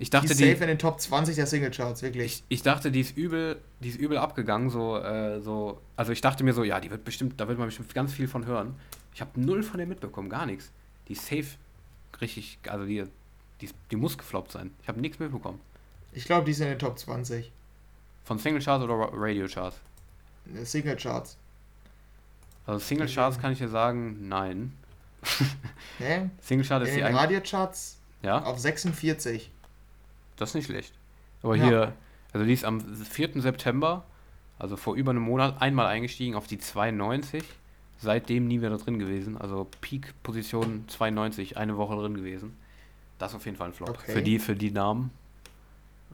Ich 0.00 0.08
dachte, 0.08 0.34
die 0.34 0.44
ist 0.44 0.52
safe 0.52 0.62
in 0.62 0.68
den 0.68 0.78
Top 0.78 0.98
20 0.98 1.36
der 1.36 1.46
Singlecharts, 1.46 2.00
wirklich. 2.00 2.42
Ich, 2.48 2.56
ich, 2.56 2.62
dachte, 2.62 2.90
die 2.90 3.00
ist 3.00 3.18
übel, 3.18 3.60
die 3.80 3.90
ist 3.90 3.98
übel 3.98 4.16
abgegangen, 4.16 4.70
so, 4.70 4.96
äh, 4.96 5.42
so. 5.42 5.78
Also 5.94 6.12
ich 6.12 6.22
dachte 6.22 6.42
mir 6.42 6.54
so, 6.54 6.64
ja, 6.64 6.80
die 6.80 6.90
wird 6.90 7.04
bestimmt, 7.04 7.38
da 7.38 7.46
wird 7.48 7.58
man 7.58 7.68
bestimmt 7.68 7.94
ganz 7.94 8.14
viel 8.14 8.26
von 8.26 8.46
hören. 8.46 8.74
Ich 9.14 9.20
habe 9.20 9.38
null 9.38 9.62
von 9.62 9.76
der 9.76 9.86
mitbekommen, 9.86 10.30
gar 10.30 10.46
nichts. 10.46 10.70
Die 11.06 11.12
ist 11.12 11.26
safe 11.26 11.48
richtig, 12.18 12.58
also 12.66 12.86
die, 12.86 13.04
die, 13.60 13.68
die 13.90 13.96
muss 13.96 14.16
gefloppt 14.16 14.52
sein. 14.52 14.70
Ich 14.80 14.88
habe 14.88 14.98
nichts 15.02 15.18
mitbekommen. 15.18 15.60
Ich 16.12 16.24
glaube, 16.24 16.46
die 16.46 16.52
ist 16.52 16.60
in 16.60 16.68
den 16.68 16.78
Top 16.78 16.98
20. 16.98 17.52
Von 18.24 18.38
Singlecharts 18.38 18.82
oder 18.82 19.10
Radiocharts? 19.12 19.76
Singlecharts. 20.62 21.36
Also 22.64 22.78
Singlecharts 22.78 23.38
kann 23.38 23.52
ich 23.52 23.58
dir 23.58 23.68
sagen, 23.68 24.28
nein. 24.28 24.72
Nee? 25.98 26.30
Singlecharts 26.40 26.88
ist 26.88 26.96
die 26.96 27.02
den 27.02 27.14
Radiocharts 27.14 27.98
Ja. 28.22 28.42
Auf 28.44 28.58
46. 28.58 29.50
Das 30.40 30.50
ist 30.50 30.54
nicht 30.54 30.66
schlecht. 30.66 30.94
Aber 31.42 31.54
ja. 31.54 31.64
hier, 31.64 31.92
also 32.32 32.46
die 32.46 32.52
ist 32.54 32.64
am 32.64 32.80
4. 32.80 33.42
September, 33.42 34.04
also 34.58 34.76
vor 34.76 34.94
über 34.94 35.10
einem 35.10 35.22
Monat, 35.22 35.60
einmal 35.60 35.86
eingestiegen 35.86 36.34
auf 36.34 36.46
die 36.46 36.58
92. 36.58 37.44
Seitdem 37.98 38.48
nie 38.48 38.62
wieder 38.62 38.78
drin 38.78 38.98
gewesen. 38.98 39.36
Also 39.36 39.68
Peak-Position 39.82 40.84
92, 40.88 41.58
eine 41.58 41.76
Woche 41.76 41.94
drin 41.96 42.14
gewesen. 42.14 42.56
Das 43.18 43.32
ist 43.32 43.36
auf 43.36 43.44
jeden 43.44 43.58
Fall 43.58 43.68
ein 43.68 43.74
Flop. 43.74 43.90
Okay. 43.90 44.12
Für, 44.12 44.22
die, 44.22 44.38
für 44.38 44.56
die 44.56 44.70
Namen. 44.70 45.10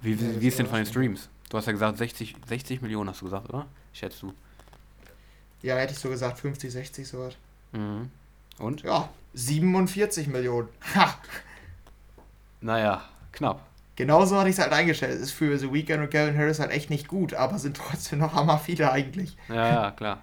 Wie, 0.00 0.14
ja, 0.14 0.40
wie 0.40 0.48
ist 0.48 0.58
denn 0.58 0.66
von 0.66 0.78
den 0.78 0.86
Streams? 0.86 1.28
Du 1.48 1.56
hast 1.56 1.66
ja 1.66 1.72
gesagt 1.72 1.96
60, 1.96 2.34
60 2.44 2.82
Millionen, 2.82 3.10
hast 3.10 3.20
du 3.20 3.26
gesagt, 3.26 3.48
oder? 3.48 3.66
Schätzt 3.92 4.20
du? 4.22 4.32
Ja, 5.62 5.76
hätte 5.76 5.92
ich 5.92 6.00
so 6.00 6.08
gesagt, 6.08 6.40
50, 6.40 6.72
60 6.72 7.06
sowas. 7.06 7.36
Mhm. 7.70 8.10
Und? 8.58 8.82
Ja, 8.82 9.08
47 9.34 10.26
Millionen. 10.26 10.68
Ha! 10.96 11.16
Naja, 12.60 13.08
knapp. 13.30 13.64
Genauso 13.96 14.36
hatte 14.36 14.50
ich 14.50 14.56
es 14.56 14.62
halt 14.62 14.72
eingestellt. 14.72 15.18
Ist 15.20 15.32
für 15.32 15.58
The 15.58 15.72
Weeknd 15.72 16.00
und 16.00 16.10
Gavin 16.10 16.36
Harris 16.36 16.60
halt 16.60 16.70
echt 16.70 16.90
nicht 16.90 17.08
gut, 17.08 17.34
aber 17.34 17.58
sind 17.58 17.76
trotzdem 17.88 18.20
noch 18.20 18.34
hammer 18.34 18.58
viele 18.58 18.92
eigentlich. 18.92 19.36
Ja, 19.48 19.68
ja, 19.68 19.90
klar. 19.90 20.22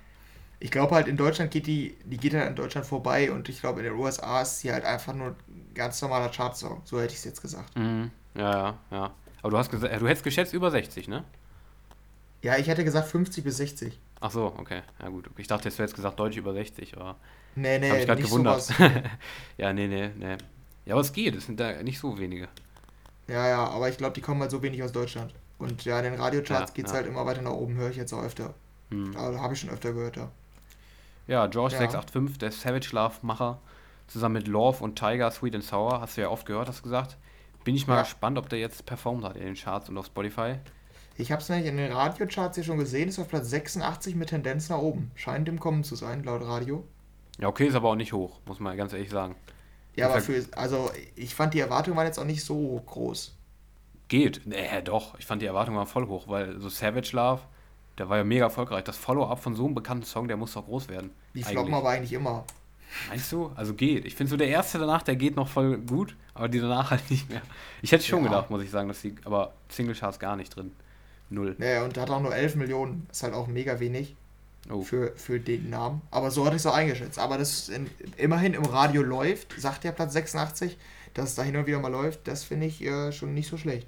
Ich 0.59 0.71
glaube 0.71 0.95
halt 0.95 1.07
in 1.07 1.17
Deutschland 1.17 1.51
geht 1.51 1.67
die, 1.67 1.97
die 2.05 2.17
geht 2.17 2.33
halt 2.33 2.49
in 2.49 2.55
Deutschland 2.55 2.87
vorbei 2.87 3.31
und 3.31 3.49
ich 3.49 3.59
glaube 3.59 3.81
in 3.81 3.85
den 3.85 3.95
USA 3.95 4.41
ist 4.41 4.59
sie 4.59 4.71
halt 4.71 4.85
einfach 4.85 5.13
nur 5.13 5.29
ein 5.29 5.73
ganz 5.73 6.01
normaler 6.01 6.29
Chartsong. 6.29 6.81
So 6.85 7.01
hätte 7.01 7.11
ich 7.11 7.19
es 7.19 7.25
jetzt 7.25 7.41
gesagt. 7.41 7.75
Mhm. 7.75 8.11
Ja, 8.35 8.51
ja, 8.51 8.77
ja. 8.91 9.13
Aber 9.41 9.51
du 9.51 9.57
hast 9.57 9.69
gesagt, 9.69 10.01
du 10.01 10.07
hättest 10.07 10.23
geschätzt 10.23 10.53
über 10.53 10.71
60, 10.71 11.09
ne? 11.09 11.25
Ja, 12.43 12.57
ich 12.57 12.67
hätte 12.67 12.83
gesagt 12.83 13.09
50 13.09 13.43
bis 13.43 13.57
60. 13.57 13.99
Ach 14.21 14.31
so, 14.31 14.53
okay. 14.57 14.83
Ja 15.01 15.09
gut. 15.09 15.29
Ich 15.37 15.47
dachte, 15.47 15.65
jetzt 15.65 15.77
wäre 15.77 15.87
jetzt 15.87 15.95
gesagt 15.95 16.17
deutlich 16.17 16.37
über 16.37 16.53
60, 16.53 16.95
aber. 16.95 17.17
Nee, 17.55 17.79
nee, 17.79 17.89
hab 17.89 17.97
ich 17.97 18.07
nicht 18.07 18.23
gewundert. 18.23 18.73
ja, 19.57 19.73
nee, 19.73 19.87
nee, 19.87 20.11
nee. 20.15 20.37
Ja, 20.85 20.95
aber 20.95 21.01
es 21.01 21.11
geht, 21.11 21.35
es 21.35 21.45
sind 21.45 21.59
da 21.59 21.83
nicht 21.83 21.99
so 21.99 22.17
wenige. 22.17 22.47
Ja, 23.27 23.47
ja, 23.47 23.67
aber 23.67 23.89
ich 23.89 23.97
glaube, 23.97 24.13
die 24.13 24.21
kommen 24.21 24.41
halt 24.41 24.51
so 24.51 24.61
wenig 24.61 24.83
aus 24.83 24.91
Deutschland. 24.91 25.33
Und 25.57 25.85
ja, 25.85 25.97
in 25.99 26.05
den 26.05 26.15
Radiocharts 26.15 26.71
ja, 26.71 26.75
geht 26.75 26.85
es 26.85 26.91
ja. 26.91 26.97
halt 26.97 27.07
immer 27.07 27.25
weiter 27.25 27.41
nach 27.41 27.51
oben, 27.51 27.75
höre 27.75 27.89
ich 27.89 27.95
jetzt 27.95 28.13
auch 28.13 28.23
öfter. 28.23 28.53
Hm. 28.89 29.15
Also, 29.15 29.39
habe 29.39 29.53
ich 29.53 29.59
schon 29.59 29.69
öfter 29.69 29.93
gehört, 29.93 30.17
ja. 30.17 30.29
Ja, 31.27 31.47
George 31.47 31.75
ja. 31.75 31.79
685, 31.79 32.37
der 32.39 32.51
Savage 32.51 32.89
Love-Macher, 32.91 33.59
zusammen 34.07 34.33
mit 34.33 34.47
Love 34.47 34.83
und 34.83 34.99
Tiger, 34.99 35.31
Sweet 35.31 35.55
and 35.55 35.63
Sour, 35.63 36.01
hast 36.01 36.17
du 36.17 36.21
ja 36.21 36.29
oft 36.29 36.45
gehört, 36.45 36.67
hast 36.67 36.79
du 36.79 36.83
gesagt. 36.83 37.17
Bin 37.63 37.75
ich 37.75 37.87
mal 37.87 38.01
gespannt, 38.01 38.37
ob 38.37 38.49
der 38.49 38.59
jetzt 38.59 38.85
performt 38.85 39.23
hat 39.23 39.37
in 39.37 39.45
den 39.45 39.55
Charts 39.55 39.87
und 39.87 39.97
auf 39.97 40.07
Spotify. 40.07 40.55
Ich 41.15 41.31
habe 41.31 41.41
es 41.41 41.47
nämlich 41.47 41.67
in 41.67 41.77
den 41.77 41.93
Radiocharts 41.93 42.55
hier 42.55 42.63
schon 42.65 42.77
gesehen, 42.77 43.07
ist 43.07 43.19
auf 43.19 43.29
Platz 43.29 43.49
86 43.49 44.15
mit 44.15 44.29
Tendenz 44.29 44.67
nach 44.67 44.79
oben. 44.79 45.11
Scheint 45.15 45.47
im 45.47 45.59
Kommen 45.59 45.83
zu 45.83 45.95
sein, 45.95 46.23
laut 46.23 46.41
Radio. 46.41 46.83
Ja, 47.39 47.47
okay, 47.47 47.67
ist 47.67 47.75
aber 47.75 47.89
auch 47.89 47.95
nicht 47.95 48.11
hoch, 48.11 48.39
muss 48.45 48.59
man 48.59 48.75
ganz 48.75 48.91
ehrlich 48.93 49.09
sagen. 49.09 49.35
Ja, 49.95 50.09
aber 50.09 50.21
für, 50.21 50.43
also 50.55 50.91
ich 51.15 51.35
fand 51.35 51.53
die 51.53 51.59
Erwartungen 51.59 51.95
waren 51.97 52.07
jetzt 52.07 52.17
auch 52.17 52.25
nicht 52.25 52.43
so 52.43 52.81
groß. 52.85 53.35
Geht. 54.07 54.41
Nee, 54.45 54.81
doch. 54.83 55.17
Ich 55.19 55.25
fand 55.25 55.41
die 55.41 55.45
Erwartungen 55.45 55.77
waren 55.77 55.87
voll 55.87 56.07
hoch, 56.07 56.27
weil 56.27 56.59
so 56.59 56.69
Savage 56.69 57.11
Love, 57.13 57.41
der 57.97 58.09
war 58.09 58.17
ja 58.17 58.23
mega 58.23 58.45
erfolgreich. 58.45 58.83
Das 58.83 58.97
Follow-up 58.97 59.41
von 59.41 59.55
so 59.55 59.65
einem 59.65 59.75
bekannten 59.75 60.05
Song, 60.05 60.27
der 60.27 60.37
muss 60.37 60.53
doch 60.53 60.65
groß 60.65 60.89
werden. 60.89 61.11
Die 61.33 61.43
floppen 61.43 61.73
aber 61.73 61.89
eigentlich 61.89 62.13
immer. 62.13 62.43
Meinst 63.09 63.31
du? 63.31 63.51
Also 63.55 63.73
geht. 63.73 64.05
Ich 64.05 64.15
finde 64.15 64.31
so 64.31 64.37
der 64.37 64.47
erste 64.47 64.77
danach, 64.77 65.01
der 65.03 65.15
geht 65.15 65.35
noch 65.35 65.47
voll 65.47 65.77
gut, 65.77 66.15
aber 66.33 66.47
die 66.47 66.59
danach 66.59 66.91
halt 66.91 67.09
nicht 67.09 67.29
mehr. 67.29 67.41
Ich 67.81 67.91
hätte 67.91 68.03
schon 68.03 68.19
ja. 68.19 68.29
gedacht, 68.29 68.49
muss 68.49 68.63
ich 68.63 68.69
sagen, 68.69 68.87
dass 68.87 69.01
die, 69.01 69.15
aber 69.25 69.53
Single 69.69 69.95
Charts 69.95 70.19
gar 70.19 70.35
nicht 70.35 70.55
drin. 70.55 70.71
Null. 71.29 71.55
Ja, 71.59 71.83
und 71.83 71.97
hat 71.97 72.09
auch 72.09 72.21
nur 72.21 72.35
11 72.35 72.55
Millionen. 72.55 73.07
Ist 73.11 73.23
halt 73.23 73.33
auch 73.33 73.47
mega 73.47 73.79
wenig. 73.79 74.15
Oh. 74.69 74.81
Für, 74.81 75.11
für 75.15 75.39
den 75.39 75.69
Namen. 75.69 76.01
Aber 76.09 76.31
so 76.31 76.45
hatte 76.45 76.55
ich 76.55 76.61
es 76.61 76.65
auch 76.65 76.73
eingeschätzt. 76.75 77.19
Aber 77.19 77.37
das 77.37 77.69
in, 77.69 77.89
immerhin 78.17 78.53
im 78.53 78.63
Radio 78.63 79.01
läuft, 79.01 79.59
sagt 79.59 79.83
der 79.83 79.91
Platz 79.91 80.13
86, 80.13 80.77
dass 81.13 81.29
es 81.29 81.35
da 81.35 81.43
hin 81.43 81.55
und 81.57 81.67
wieder 81.67 81.79
mal 81.79 81.91
läuft, 81.91 82.27
das 82.27 82.43
finde 82.43 82.67
ich 82.67 82.81
äh, 82.81 83.11
schon 83.11 83.33
nicht 83.33 83.49
so 83.49 83.57
schlecht. 83.57 83.87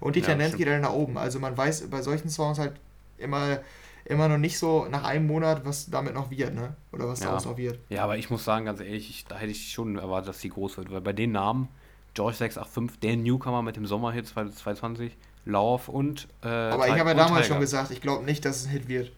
Und 0.00 0.16
die 0.16 0.20
ja, 0.20 0.26
Tendenz 0.26 0.56
geht 0.56 0.66
dann 0.66 0.80
nach 0.80 0.92
oben. 0.92 1.18
Also 1.18 1.38
man 1.38 1.56
weiß 1.56 1.88
bei 1.90 2.02
solchen 2.02 2.28
Songs 2.28 2.58
halt 2.58 2.72
immer, 3.18 3.60
immer 4.04 4.28
noch 4.28 4.38
nicht 4.38 4.58
so 4.58 4.86
nach 4.90 5.04
einem 5.04 5.26
Monat, 5.26 5.64
was 5.64 5.90
damit 5.90 6.14
noch 6.14 6.30
wird, 6.30 6.54
ne? 6.54 6.74
Oder 6.92 7.08
was 7.08 7.20
ja. 7.20 7.26
daraus 7.26 7.44
noch 7.44 7.56
wird. 7.56 7.78
Ja, 7.88 8.04
aber 8.04 8.16
ich 8.16 8.30
muss 8.30 8.44
sagen, 8.44 8.66
ganz 8.66 8.80
ehrlich, 8.80 9.10
ich, 9.10 9.24
da 9.26 9.36
hätte 9.36 9.52
ich 9.52 9.72
schon 9.72 9.96
erwartet, 9.96 10.30
dass 10.30 10.40
sie 10.40 10.48
groß 10.48 10.78
wird. 10.78 10.90
Weil 10.90 11.00
bei 11.00 11.12
den 11.12 11.32
Namen, 11.32 11.68
George 12.14 12.36
685, 12.36 13.00
der 13.00 13.16
Newcomer 13.16 13.62
mit 13.62 13.76
dem 13.76 13.86
Sommerhit 13.86 14.26
2020, 14.26 15.16
Love 15.44 15.90
und. 15.90 16.28
Äh, 16.42 16.48
aber 16.48 16.88
ich 16.88 16.98
habe 16.98 17.10
ja 17.10 17.14
damals 17.14 17.46
schon 17.46 17.60
gesagt, 17.60 17.90
ich 17.90 18.00
glaube 18.00 18.24
nicht, 18.24 18.44
dass 18.44 18.56
es 18.56 18.66
ein 18.66 18.70
Hit 18.70 18.88
wird. 18.88 19.12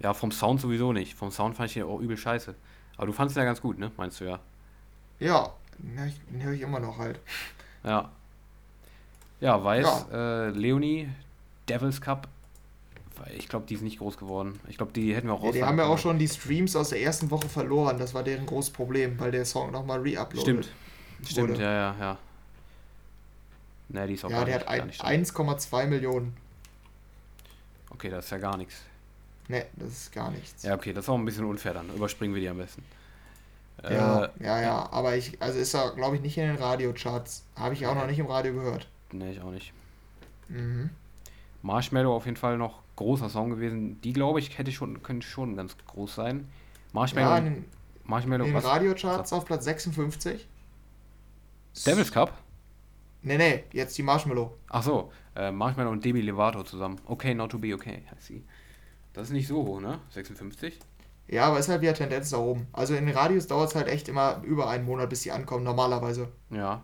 Ja, 0.00 0.14
vom 0.14 0.32
Sound 0.32 0.60
sowieso 0.60 0.92
nicht. 0.92 1.14
Vom 1.14 1.30
Sound 1.30 1.56
fand 1.56 1.68
ich 1.68 1.74
den 1.74 1.84
auch 1.84 2.00
übel 2.00 2.16
scheiße. 2.16 2.54
Aber 2.96 3.06
du 3.06 3.12
fandest 3.12 3.36
ihn 3.36 3.40
ja 3.40 3.44
ganz 3.44 3.60
gut, 3.60 3.78
ne? 3.78 3.90
Meinst 3.96 4.20
du 4.20 4.24
ja? 4.24 4.40
Ja, 5.18 5.52
den 5.78 6.42
höre 6.42 6.52
ich 6.52 6.62
immer 6.62 6.80
noch 6.80 6.98
halt. 6.98 7.20
Ja. 7.84 8.10
Ja, 9.40 9.62
Weiß, 9.62 10.06
ja. 10.10 10.46
Äh, 10.46 10.50
Leonie, 10.50 11.08
Devil's 11.68 12.00
Cup. 12.00 12.28
Ich 13.34 13.48
glaube, 13.48 13.66
die 13.66 13.74
ist 13.74 13.82
nicht 13.82 13.98
groß 13.98 14.16
geworden. 14.16 14.58
Ich 14.68 14.78
glaube, 14.78 14.92
die 14.92 15.14
hätten 15.14 15.28
wir 15.28 15.34
auch 15.34 15.44
ja, 15.44 15.52
Die 15.52 15.64
haben 15.64 15.78
ja 15.78 15.84
auch 15.84 15.98
schon 15.98 16.18
die 16.18 16.28
Streams 16.28 16.74
aus 16.74 16.90
der 16.90 17.02
ersten 17.02 17.30
Woche 17.30 17.48
verloren. 17.48 17.98
Das 17.98 18.14
war 18.14 18.22
deren 18.22 18.46
großes 18.46 18.70
Problem, 18.70 19.18
weil 19.18 19.30
der 19.30 19.44
Song 19.44 19.70
nochmal 19.70 20.00
re-uploadet. 20.00 20.64
Stimmt. 20.64 20.72
Stimmt, 21.26 21.58
ja, 21.58 21.72
ja, 21.72 21.96
ja. 21.98 22.18
Ne, 23.90 24.06
die 24.06 24.14
ist 24.14 24.24
auch 24.24 24.30
Ja, 24.30 24.44
der 24.44 24.58
nicht, 24.84 25.02
hat 25.02 25.10
1,2 25.10 25.86
Millionen. 25.86 26.34
Okay, 27.90 28.08
das 28.08 28.24
ist 28.26 28.30
ja 28.30 28.38
gar 28.38 28.56
nichts. 28.56 28.82
Ne, 29.50 29.66
das 29.74 29.88
ist 29.88 30.12
gar 30.12 30.30
nichts. 30.30 30.62
Ja, 30.62 30.76
okay, 30.76 30.92
das 30.92 31.06
ist 31.06 31.08
auch 31.08 31.18
ein 31.18 31.24
bisschen 31.24 31.44
unfair 31.44 31.74
dann. 31.74 31.88
Überspringen 31.92 32.32
wir 32.32 32.40
die 32.40 32.48
am 32.48 32.58
besten. 32.58 32.84
Ja, 33.82 34.26
äh, 34.26 34.28
ja, 34.38 34.62
ja, 34.62 34.88
aber 34.92 35.16
ich, 35.16 35.42
also 35.42 35.58
ist 35.58 35.74
er, 35.74 35.90
glaube 35.96 36.14
ich, 36.14 36.22
nicht 36.22 36.38
in 36.38 36.46
den 36.46 36.56
Radiocharts. 36.56 37.44
Habe 37.56 37.74
ich 37.74 37.84
auch 37.84 37.96
noch 37.96 38.06
nicht 38.06 38.20
im 38.20 38.26
Radio 38.26 38.52
gehört. 38.52 38.86
Ne, 39.10 39.32
ich 39.32 39.40
auch 39.40 39.50
nicht. 39.50 39.72
Mhm. 40.48 40.90
Marshmallow 41.62 42.14
auf 42.14 42.26
jeden 42.26 42.36
Fall 42.36 42.58
noch 42.58 42.82
großer 42.94 43.28
Song 43.28 43.50
gewesen. 43.50 44.00
Die, 44.02 44.12
glaube 44.12 44.38
ich, 44.38 44.56
hätte 44.56 44.70
schon, 44.70 45.02
könnte 45.02 45.26
schon 45.26 45.56
ganz 45.56 45.76
groß 45.88 46.14
sein. 46.14 46.48
Marshmallow. 46.92 47.30
Ja, 47.30 47.38
in 47.38 47.44
den, 47.44 47.64
Marshmallow, 48.04 48.44
in 48.44 48.52
den 48.52 48.62
Radiocharts 48.62 49.32
auf 49.32 49.46
Platz 49.46 49.64
56. 49.64 50.46
Devil's 51.86 52.12
Cup? 52.12 52.38
Ne, 53.22 53.36
ne, 53.36 53.64
jetzt 53.72 53.98
die 53.98 54.04
Marshmallow. 54.04 54.56
Ach 54.68 54.82
so, 54.84 55.10
äh, 55.34 55.50
Marshmallow 55.50 55.90
und 55.90 56.04
Demi 56.04 56.20
Levato 56.20 56.62
zusammen. 56.62 57.00
Okay, 57.06 57.34
not 57.34 57.50
to 57.50 57.58
be 57.58 57.74
okay, 57.74 58.04
I 58.12 58.20
see. 58.20 58.44
Das 59.12 59.28
ist 59.28 59.32
nicht 59.32 59.48
so 59.48 59.64
hoch, 59.64 59.80
ne? 59.80 59.98
56? 60.10 60.78
Ja, 61.28 61.44
aber 61.44 61.58
ist 61.58 61.68
halt 61.68 61.80
wieder 61.80 61.94
Tendenz 61.94 62.30
da 62.30 62.38
oben. 62.38 62.66
Also 62.72 62.94
in 62.94 63.06
den 63.06 63.14
Radios 63.14 63.46
dauert 63.46 63.70
es 63.70 63.76
halt 63.76 63.88
echt 63.88 64.08
immer 64.08 64.42
über 64.44 64.68
einen 64.68 64.84
Monat, 64.84 65.10
bis 65.10 65.22
sie 65.22 65.30
ankommen, 65.30 65.64
normalerweise. 65.64 66.28
Ja. 66.50 66.82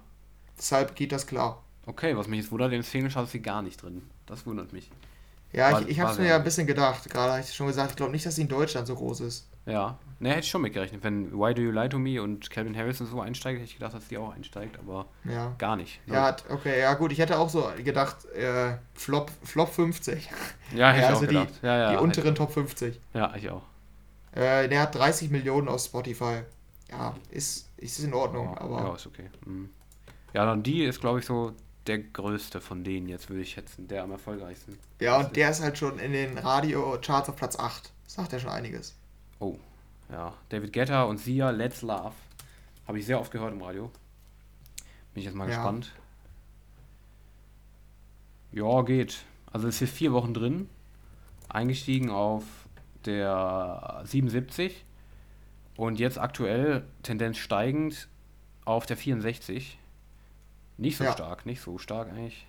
Deshalb 0.56 0.94
geht 0.94 1.12
das 1.12 1.26
klar. 1.26 1.62
Okay, 1.84 2.16
was 2.16 2.28
mich 2.28 2.40
jetzt 2.40 2.52
wundert, 2.52 2.72
den 2.72 2.82
Single 2.82 3.10
ist 3.10 3.32
sie 3.32 3.42
gar 3.42 3.62
nicht 3.62 3.82
drin. 3.82 4.02
Das 4.26 4.46
wundert 4.46 4.72
mich. 4.72 4.90
Ja, 5.52 5.72
war, 5.72 5.82
ich, 5.82 5.88
ich 5.88 6.00
habe 6.00 6.12
es 6.12 6.18
mir 6.18 6.28
ja 6.28 6.36
ein 6.36 6.44
bisschen 6.44 6.66
gedacht. 6.66 7.08
Gerade 7.10 7.32
habe 7.32 7.40
ich 7.42 7.54
schon 7.54 7.66
gesagt, 7.66 7.90
ich 7.90 7.96
glaube 7.96 8.12
nicht, 8.12 8.26
dass 8.26 8.36
sie 8.36 8.42
in 8.42 8.48
Deutschland 8.48 8.86
so 8.86 8.94
groß 8.94 9.20
ist. 9.20 9.48
Ja, 9.66 9.98
ne, 10.20 10.30
hätte 10.30 10.40
ich 10.40 10.48
schon 10.50 10.62
mitgerechnet. 10.62 11.02
Wenn 11.02 11.32
Why 11.32 11.52
Do 11.52 11.60
You 11.60 11.72
Lie 11.72 11.88
to 11.88 11.98
Me 11.98 12.22
und 12.22 12.48
Calvin 12.50 12.76
Harris 12.76 13.00
und 13.00 13.08
so 13.08 13.20
einsteigt, 13.20 13.58
hätte 13.58 13.68
ich 13.68 13.74
gedacht, 13.74 13.94
dass 13.94 14.08
die 14.08 14.16
auch 14.16 14.34
einsteigt, 14.34 14.78
aber 14.78 15.06
ja. 15.24 15.54
gar 15.58 15.76
nicht. 15.76 16.06
Ne? 16.06 16.14
Ja, 16.14 16.36
okay, 16.48 16.80
ja 16.80 16.94
gut, 16.94 17.12
ich 17.12 17.18
hätte 17.18 17.38
auch 17.38 17.48
so 17.48 17.68
gedacht, 17.82 18.24
äh, 18.26 18.76
Flop, 18.94 19.30
Flop 19.42 19.72
50. 19.72 20.28
Ja, 20.74 20.90
hätte 20.90 21.02
ja, 21.02 21.08
also 21.08 21.22
ich 21.22 21.28
auch 21.28 21.32
gedacht. 21.32 21.54
Die, 21.62 21.66
ja, 21.66 21.78
ja, 21.78 21.90
die 21.90 21.96
unteren 21.96 22.34
Top 22.34 22.52
50. 22.52 23.00
Ja, 23.12 23.34
ich 23.36 23.50
auch. 23.50 23.62
Äh, 24.32 24.68
der 24.68 24.82
hat 24.82 24.94
30 24.94 25.30
Millionen 25.30 25.68
auf 25.68 25.80
Spotify. 25.80 26.42
Ja, 26.90 27.14
ist, 27.30 27.68
ist 27.76 27.98
in 27.98 28.14
Ordnung, 28.14 28.54
ja, 28.54 28.60
aber. 28.60 28.78
Ja, 28.78 28.94
ist 28.94 29.06
okay. 29.06 29.28
Mhm. 29.44 29.70
Ja, 30.32 30.44
dann 30.44 30.62
die 30.62 30.84
ist, 30.84 31.00
glaube 31.00 31.18
ich, 31.18 31.26
so 31.26 31.52
der 31.86 31.98
größte 31.98 32.60
von 32.60 32.84
denen 32.84 33.08
jetzt, 33.08 33.30
würde 33.30 33.42
ich 33.42 33.50
schätzen, 33.50 33.88
der 33.88 34.02
am 34.02 34.10
erfolgreichsten. 34.10 34.78
Ja, 35.00 35.18
und 35.18 35.34
der 35.36 35.50
ist 35.50 35.62
halt 35.62 35.78
schon 35.78 35.98
in 35.98 36.12
den 36.12 36.36
Radio-Charts 36.38 37.28
auf 37.28 37.36
Platz 37.36 37.58
8. 37.58 37.92
Sagt 38.06 38.32
ja 38.32 38.38
schon 38.38 38.50
einiges. 38.50 38.94
Oh, 39.38 39.58
ja. 40.10 40.34
David 40.48 40.72
Guetta 40.72 41.04
und 41.04 41.18
Sia, 41.18 41.50
Let's 41.50 41.82
Love. 41.82 42.14
Habe 42.86 42.98
ich 42.98 43.06
sehr 43.06 43.20
oft 43.20 43.30
gehört 43.30 43.52
im 43.52 43.62
Radio. 43.62 43.90
Bin 45.12 45.20
ich 45.20 45.24
jetzt 45.24 45.34
mal 45.34 45.48
ja. 45.48 45.56
gespannt. 45.56 45.92
Ja, 48.52 48.82
geht. 48.82 49.24
Also 49.52 49.68
ist 49.68 49.78
hier 49.78 49.88
vier 49.88 50.12
Wochen 50.12 50.34
drin. 50.34 50.68
Eingestiegen 51.48 52.10
auf 52.10 52.44
der 53.04 54.02
77 54.04 54.84
und 55.76 55.98
jetzt 55.98 56.18
aktuell 56.18 56.84
Tendenz 57.02 57.38
steigend 57.38 58.08
auf 58.64 58.86
der 58.86 58.96
64. 58.96 59.78
Nicht 60.78 60.96
so 60.96 61.04
ja. 61.04 61.12
stark, 61.12 61.46
nicht 61.46 61.60
so 61.60 61.78
stark 61.78 62.08
eigentlich. 62.08 62.46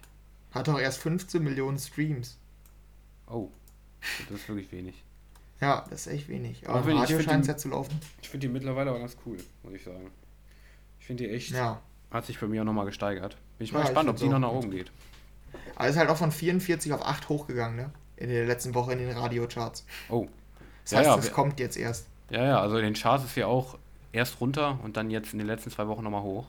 Hat 0.51 0.68
auch 0.69 0.80
erst 0.80 0.99
15 0.99 1.43
Millionen 1.43 1.77
Streams. 1.77 2.38
Oh, 3.27 3.51
das 4.30 4.41
ist 4.41 4.49
wirklich 4.49 4.72
wenig. 4.72 5.03
Ja, 5.59 5.85
das 5.89 6.05
ist 6.05 6.13
echt 6.13 6.29
wenig. 6.29 6.67
Aber 6.69 6.89
im 6.89 6.97
Radio 6.97 7.19
scheint 7.19 7.41
es 7.41 7.47
ja 7.47 7.57
zu 7.57 7.69
laufen. 7.69 7.99
Ich 8.21 8.29
finde 8.29 8.47
die 8.47 8.53
mittlerweile 8.53 8.91
aber 8.91 8.99
ganz 8.99 9.17
cool, 9.25 9.38
muss 9.63 9.73
ich 9.73 9.84
sagen. 9.84 10.11
Ich 10.99 11.07
finde 11.07 11.23
die 11.23 11.31
echt. 11.31 11.51
Ja. 11.51 11.81
Hat 12.11 12.25
sich 12.25 12.39
bei 12.39 12.47
mir 12.47 12.61
auch 12.61 12.65
nochmal 12.65 12.85
gesteigert. 12.85 13.38
Bin 13.57 13.65
ich 13.65 13.73
mal 13.73 13.79
ja, 13.79 13.85
gespannt, 13.85 14.09
ob 14.09 14.17
die 14.17 14.29
noch 14.29 14.39
nach 14.39 14.51
oben 14.51 14.71
geht. 14.71 14.91
Aber 15.75 15.88
ist 15.88 15.97
halt 15.97 16.09
auch 16.09 16.17
von 16.17 16.31
44 16.31 16.93
auf 16.93 17.01
8 17.01 17.29
hochgegangen, 17.29 17.75
ne? 17.75 17.91
In 18.17 18.29
der 18.29 18.45
letzten 18.45 18.73
Woche 18.73 18.93
in 18.93 18.99
den 18.99 19.11
Radiocharts. 19.11 19.85
Oh. 20.09 20.27
Das 20.84 20.93
heißt, 20.93 21.05
ja, 21.07 21.15
das 21.15 21.31
kommt 21.31 21.59
jetzt 21.59 21.77
erst. 21.77 22.07
Ja, 22.29 22.43
ja, 22.43 22.61
also 22.61 22.77
in 22.77 22.84
den 22.84 22.93
Charts 22.93 23.25
ist 23.25 23.35
ja 23.35 23.47
auch 23.47 23.77
erst 24.11 24.39
runter 24.41 24.79
und 24.84 24.97
dann 24.97 25.09
jetzt 25.09 25.34
in 25.34 25.39
den 25.39 25.47
letzten 25.47 25.69
zwei 25.69 25.88
Wochen 25.88 26.03
nochmal 26.03 26.21
hoch. 26.21 26.47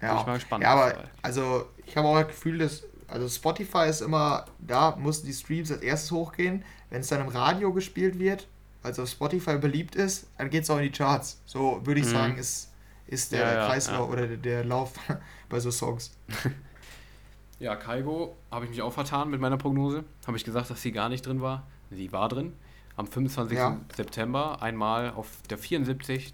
Ja. 0.00 0.12
Bin 0.12 0.20
ich 0.20 0.26
mal 0.26 0.34
gespannt. 0.34 0.62
Ja, 0.62 0.72
aber 0.72 0.94
also 1.22 1.66
ich 1.86 1.96
habe 1.96 2.08
auch 2.08 2.18
das 2.18 2.28
Gefühl, 2.28 2.58
dass 2.58 2.84
also 3.08 3.28
Spotify 3.28 3.88
ist 3.88 4.00
immer, 4.00 4.46
da 4.58 4.96
mussten 4.96 5.26
die 5.26 5.32
Streams 5.32 5.70
als 5.70 5.82
erstes 5.82 6.10
hochgehen. 6.10 6.64
Wenn 6.94 7.00
es 7.00 7.08
dann 7.08 7.22
im 7.22 7.26
Radio 7.26 7.72
gespielt 7.72 8.20
wird, 8.20 8.46
also 8.84 9.02
auf 9.02 9.08
Spotify 9.08 9.58
beliebt 9.58 9.96
ist, 9.96 10.28
dann 10.38 10.48
geht 10.48 10.62
es 10.62 10.70
auch 10.70 10.76
in 10.76 10.84
die 10.84 10.92
Charts. 10.92 11.40
So 11.44 11.84
würde 11.84 11.98
ich 11.98 12.06
mhm. 12.06 12.10
sagen, 12.10 12.38
ist, 12.38 12.70
ist 13.08 13.32
der 13.32 13.40
ja, 13.40 13.66
Kreislauf 13.66 14.06
ja. 14.06 14.12
oder 14.12 14.28
der, 14.28 14.36
der 14.36 14.64
Lauf 14.64 14.92
bei 15.48 15.58
so 15.58 15.72
Songs. 15.72 16.16
Ja, 17.58 17.74
Kaigo 17.74 18.36
habe 18.48 18.66
ich 18.66 18.70
mich 18.70 18.80
auch 18.80 18.92
vertan 18.92 19.28
mit 19.28 19.40
meiner 19.40 19.56
Prognose. 19.56 20.04
Habe 20.24 20.36
ich 20.36 20.44
gesagt, 20.44 20.70
dass 20.70 20.82
sie 20.82 20.92
gar 20.92 21.08
nicht 21.08 21.26
drin 21.26 21.40
war. 21.40 21.66
Sie 21.90 22.12
war 22.12 22.28
drin. 22.28 22.52
Am 22.96 23.08
25. 23.08 23.58
Ja. 23.58 23.80
September 23.96 24.62
einmal 24.62 25.10
auf 25.14 25.26
der 25.50 25.58
74, 25.58 26.32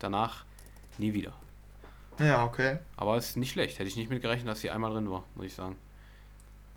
danach 0.00 0.44
nie 0.98 1.14
wieder. 1.14 1.32
Ja, 2.18 2.44
okay. 2.44 2.78
Aber 2.96 3.16
es 3.16 3.28
ist 3.28 3.36
nicht 3.36 3.52
schlecht. 3.52 3.78
Hätte 3.78 3.88
ich 3.88 3.94
nicht 3.94 4.10
mitgerechnet, 4.10 4.48
dass 4.48 4.62
sie 4.62 4.70
einmal 4.70 4.92
drin 4.94 5.08
war, 5.08 5.22
muss 5.36 5.46
ich 5.46 5.54
sagen. 5.54 5.76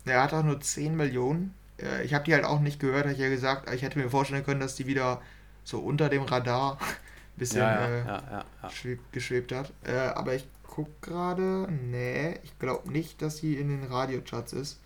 Er 0.04 0.22
hat 0.22 0.32
auch 0.32 0.44
nur 0.44 0.60
10 0.60 0.94
Millionen. 0.94 1.54
Äh, 1.80 2.04
ich 2.04 2.14
habe 2.14 2.24
die 2.24 2.34
halt 2.34 2.44
auch 2.44 2.60
nicht 2.60 2.80
gehört, 2.80 3.04
habe 3.04 3.12
ich 3.12 3.18
ja 3.18 3.28
gesagt. 3.28 3.72
Ich 3.72 3.82
hätte 3.82 3.98
mir 3.98 4.10
vorstellen 4.10 4.44
können, 4.44 4.60
dass 4.60 4.74
die 4.74 4.86
wieder 4.86 5.20
so 5.64 5.78
unter 5.78 6.08
dem 6.08 6.22
Radar 6.22 6.78
ein 6.80 7.38
bisschen 7.38 7.60
ja, 7.60 7.88
ja, 7.98 8.44
äh, 8.62 8.96
geschwebt 9.12 9.52
hat. 9.52 9.72
Äh, 9.84 9.96
aber 9.96 10.34
ich 10.34 10.46
gucke 10.62 10.92
gerade. 11.00 11.68
Nee, 11.70 12.38
ich 12.44 12.58
glaube 12.58 12.90
nicht, 12.90 13.22
dass 13.22 13.38
sie 13.38 13.54
in 13.54 13.68
den 13.68 13.84
Radiocharts 13.84 14.52
ist. 14.52 14.80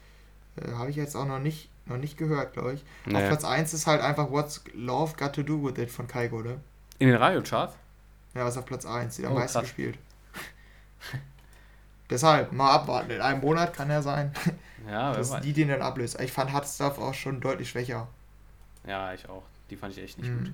Äh, 0.57 0.73
habe 0.73 0.91
ich 0.91 0.97
jetzt 0.97 1.17
auch 1.17 1.27
noch 1.27 1.39
nicht, 1.39 1.71
noch 1.87 1.97
nicht 1.97 2.17
gehört, 2.17 2.53
glaube 2.53 2.75
ich. 2.75 2.85
Nee. 3.07 3.17
Auf 3.17 3.29
Platz 3.29 3.45
1 3.45 3.75
ist 3.75 3.87
halt 3.87 4.01
einfach 4.01 4.31
What's 4.31 4.63
Love 4.75 5.17
Got 5.17 5.35
to 5.35 5.43
Do 5.43 5.63
with 5.63 5.79
It 5.79 5.91
von 5.91 6.07
Kaigo, 6.07 6.43
ne? 6.43 6.61
In 6.99 7.09
den 7.09 7.17
Radiocharts? 7.17 7.75
Ja, 8.35 8.47
ist 8.47 8.57
auf 8.57 8.67
Platz 8.67 8.87
1, 8.87 9.17
die 9.17 9.27
am 9.27 9.33
oh, 9.33 9.35
meisten 9.37 9.59
krass. 9.59 9.63
gespielt. 9.63 9.99
Deshalb, 12.11 12.53
mal 12.53 12.73
abwarten. 12.73 13.11
In 13.11 13.21
einem 13.21 13.41
Monat 13.41 13.75
kann 13.75 13.91
er 13.91 14.03
sein, 14.03 14.33
ja, 14.89 15.13
dass 15.13 15.41
die 15.41 15.53
den 15.53 15.69
dann 15.69 15.83
ablöst. 15.83 16.21
Ich 16.21 16.33
fand 16.33 16.53
Hot 16.53 16.67
Stuff 16.67 16.99
auch 16.99 17.15
schon 17.15 17.41
deutlich 17.41 17.71
schwächer. 17.71 18.09
Ja, 18.87 19.13
ich 19.13 19.29
auch. 19.29 19.43
Die 19.69 19.77
fand 19.77 19.97
ich 19.97 20.03
echt 20.03 20.19
nicht 20.19 20.31
mhm. 20.31 20.45
gut. 20.45 20.53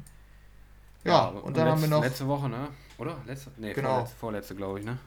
Ja, 1.05 1.12
ja 1.12 1.24
und, 1.28 1.43
und 1.43 1.57
dann 1.57 1.69
haben 1.69 1.81
wir 1.81 1.89
noch. 1.89 2.03
Letzte 2.03 2.27
Woche, 2.27 2.48
ne? 2.48 2.69
Oder? 2.98 3.16
Letzte? 3.27 3.51
Nee, 3.57 3.73
genau. 3.73 3.90
vorletzte, 3.90 4.16
vorletzte 4.16 4.55
glaube 4.55 4.81
ich, 4.81 4.86
ne? 4.86 4.98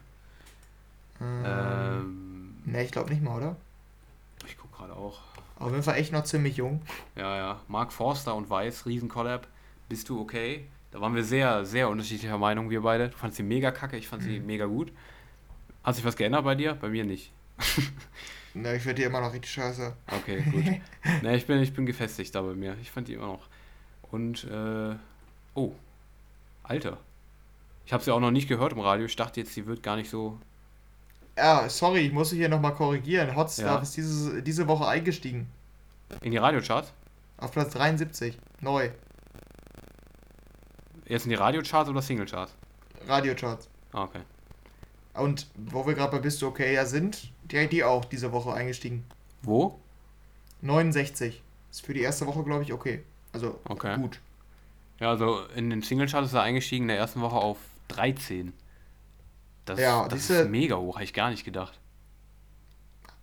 Ähm, 1.21 1.43
ähm, 1.45 2.57
ne, 2.65 2.83
ich 2.83 2.91
glaube 2.91 3.09
nicht 3.09 3.21
mal, 3.21 3.37
oder? 3.37 3.55
Ich 4.45 4.57
gucke 4.57 4.77
gerade 4.77 4.95
auch. 4.95 5.21
Auf 5.57 5.71
jeden 5.71 5.83
Fall 5.83 5.97
echt 5.97 6.13
noch 6.13 6.23
ziemlich 6.23 6.57
jung. 6.57 6.81
Ja, 7.15 7.35
ja. 7.35 7.59
Mark 7.67 7.91
Forster 7.91 8.33
und 8.35 8.49
Weiß, 8.49 8.85
Riesen-Collab. 8.85 9.47
Bist 9.89 10.07
du 10.07 10.21
okay? 10.21 10.67
Da 10.91 11.01
waren 11.01 11.13
wir 11.13 11.23
sehr, 11.23 11.65
sehr 11.65 11.89
unterschiedlicher 11.89 12.37
Meinung, 12.37 12.69
wir 12.69 12.81
beide. 12.81 13.09
Du 13.09 13.17
fandst 13.17 13.37
sie 13.37 13.43
mega 13.43 13.71
kacke, 13.71 13.97
ich 13.97 14.07
fand 14.07 14.23
mhm. 14.23 14.27
sie 14.27 14.39
mega 14.39 14.65
gut. 14.65 14.91
Hat 15.83 15.95
sich 15.95 16.05
was 16.05 16.15
geändert 16.15 16.45
bei 16.45 16.55
dir? 16.55 16.75
Bei 16.75 16.89
mir 16.89 17.03
nicht. 17.03 17.31
ne, 18.61 18.75
ich 18.75 18.83
finde 18.83 18.95
die 18.95 19.03
immer 19.03 19.21
noch 19.21 19.33
richtig 19.33 19.51
scheiße. 19.51 19.93
Okay, 20.07 20.41
gut. 20.41 20.65
ne, 21.23 21.35
ich 21.35 21.45
bin, 21.45 21.59
ich 21.59 21.73
bin 21.73 21.85
gefestigt 21.85 22.33
da 22.35 22.41
bei 22.41 22.53
mir. 22.53 22.75
Ich 22.81 22.91
fand 22.91 23.07
die 23.07 23.13
immer 23.13 23.27
noch. 23.27 23.47
Und, 24.11 24.43
äh, 24.45 24.95
oh. 25.55 25.73
Alter. 26.63 26.97
Ich 27.85 27.93
habe 27.93 28.03
sie 28.03 28.13
auch 28.13 28.19
noch 28.19 28.31
nicht 28.31 28.47
gehört 28.47 28.73
im 28.73 28.79
Radio. 28.79 29.05
Ich 29.05 29.15
dachte 29.15 29.39
jetzt, 29.39 29.53
sie 29.53 29.65
wird 29.65 29.81
gar 29.81 29.95
nicht 29.95 30.09
so 30.09 30.39
ja, 31.39 31.69
sorry, 31.69 31.99
ich 31.99 32.11
muss 32.11 32.31
hier 32.31 32.49
nochmal 32.49 32.75
korrigieren. 32.75 33.33
Hotstar 33.33 33.75
ja. 33.77 33.81
ist 33.81 33.95
diese, 33.95 34.43
diese 34.43 34.67
Woche 34.67 34.85
eingestiegen. 34.85 35.49
In 36.21 36.31
die 36.31 36.37
Radiocharts? 36.37 36.91
Auf 37.37 37.53
Platz 37.53 37.71
73, 37.73 38.37
neu. 38.59 38.89
Jetzt 41.05 41.23
in 41.23 41.29
die 41.29 41.35
Radiocharts 41.35 41.89
oder 41.89 42.01
Singlecharts? 42.01 42.53
Radiocharts. 43.07 43.69
Ah, 43.93 44.03
okay. 44.03 44.19
Und 45.13 45.47
wo 45.55 45.87
wir 45.87 45.93
gerade 45.93 46.11
bei 46.11 46.19
Bist 46.19 46.41
du 46.41 46.47
okay 46.47 46.73
ja 46.73 46.85
sind, 46.85 47.31
die, 47.51 47.67
die 47.67 47.83
auch 47.83 48.05
diese 48.05 48.31
Woche 48.31 48.53
eingestiegen. 48.53 49.05
Wo? 49.41 49.79
69. 50.61 51.41
Ist 51.71 51.85
für 51.85 51.93
die 51.93 52.01
erste 52.01 52.25
Woche, 52.27 52.43
glaube 52.43 52.63
ich, 52.63 52.73
okay. 52.73 53.03
Also 53.31 53.59
okay. 53.65 53.95
gut. 53.97 54.19
Ja, 54.99 55.11
also 55.11 55.45
in 55.55 55.69
den 55.69 55.81
Singlecharts 55.81 56.29
ist 56.29 56.33
er 56.33 56.41
eingestiegen 56.41 56.85
in 56.85 56.89
der 56.89 56.97
ersten 56.97 57.21
Woche 57.21 57.35
auf 57.35 57.57
13. 57.89 58.53
Das, 59.65 59.79
ja, 59.79 60.07
das 60.07 60.19
diese, 60.19 60.41
ist 60.41 60.49
mega 60.49 60.75
hoch, 60.75 60.95
habe 60.95 61.03
ich 61.03 61.13
gar 61.13 61.29
nicht 61.29 61.45
gedacht. 61.45 61.79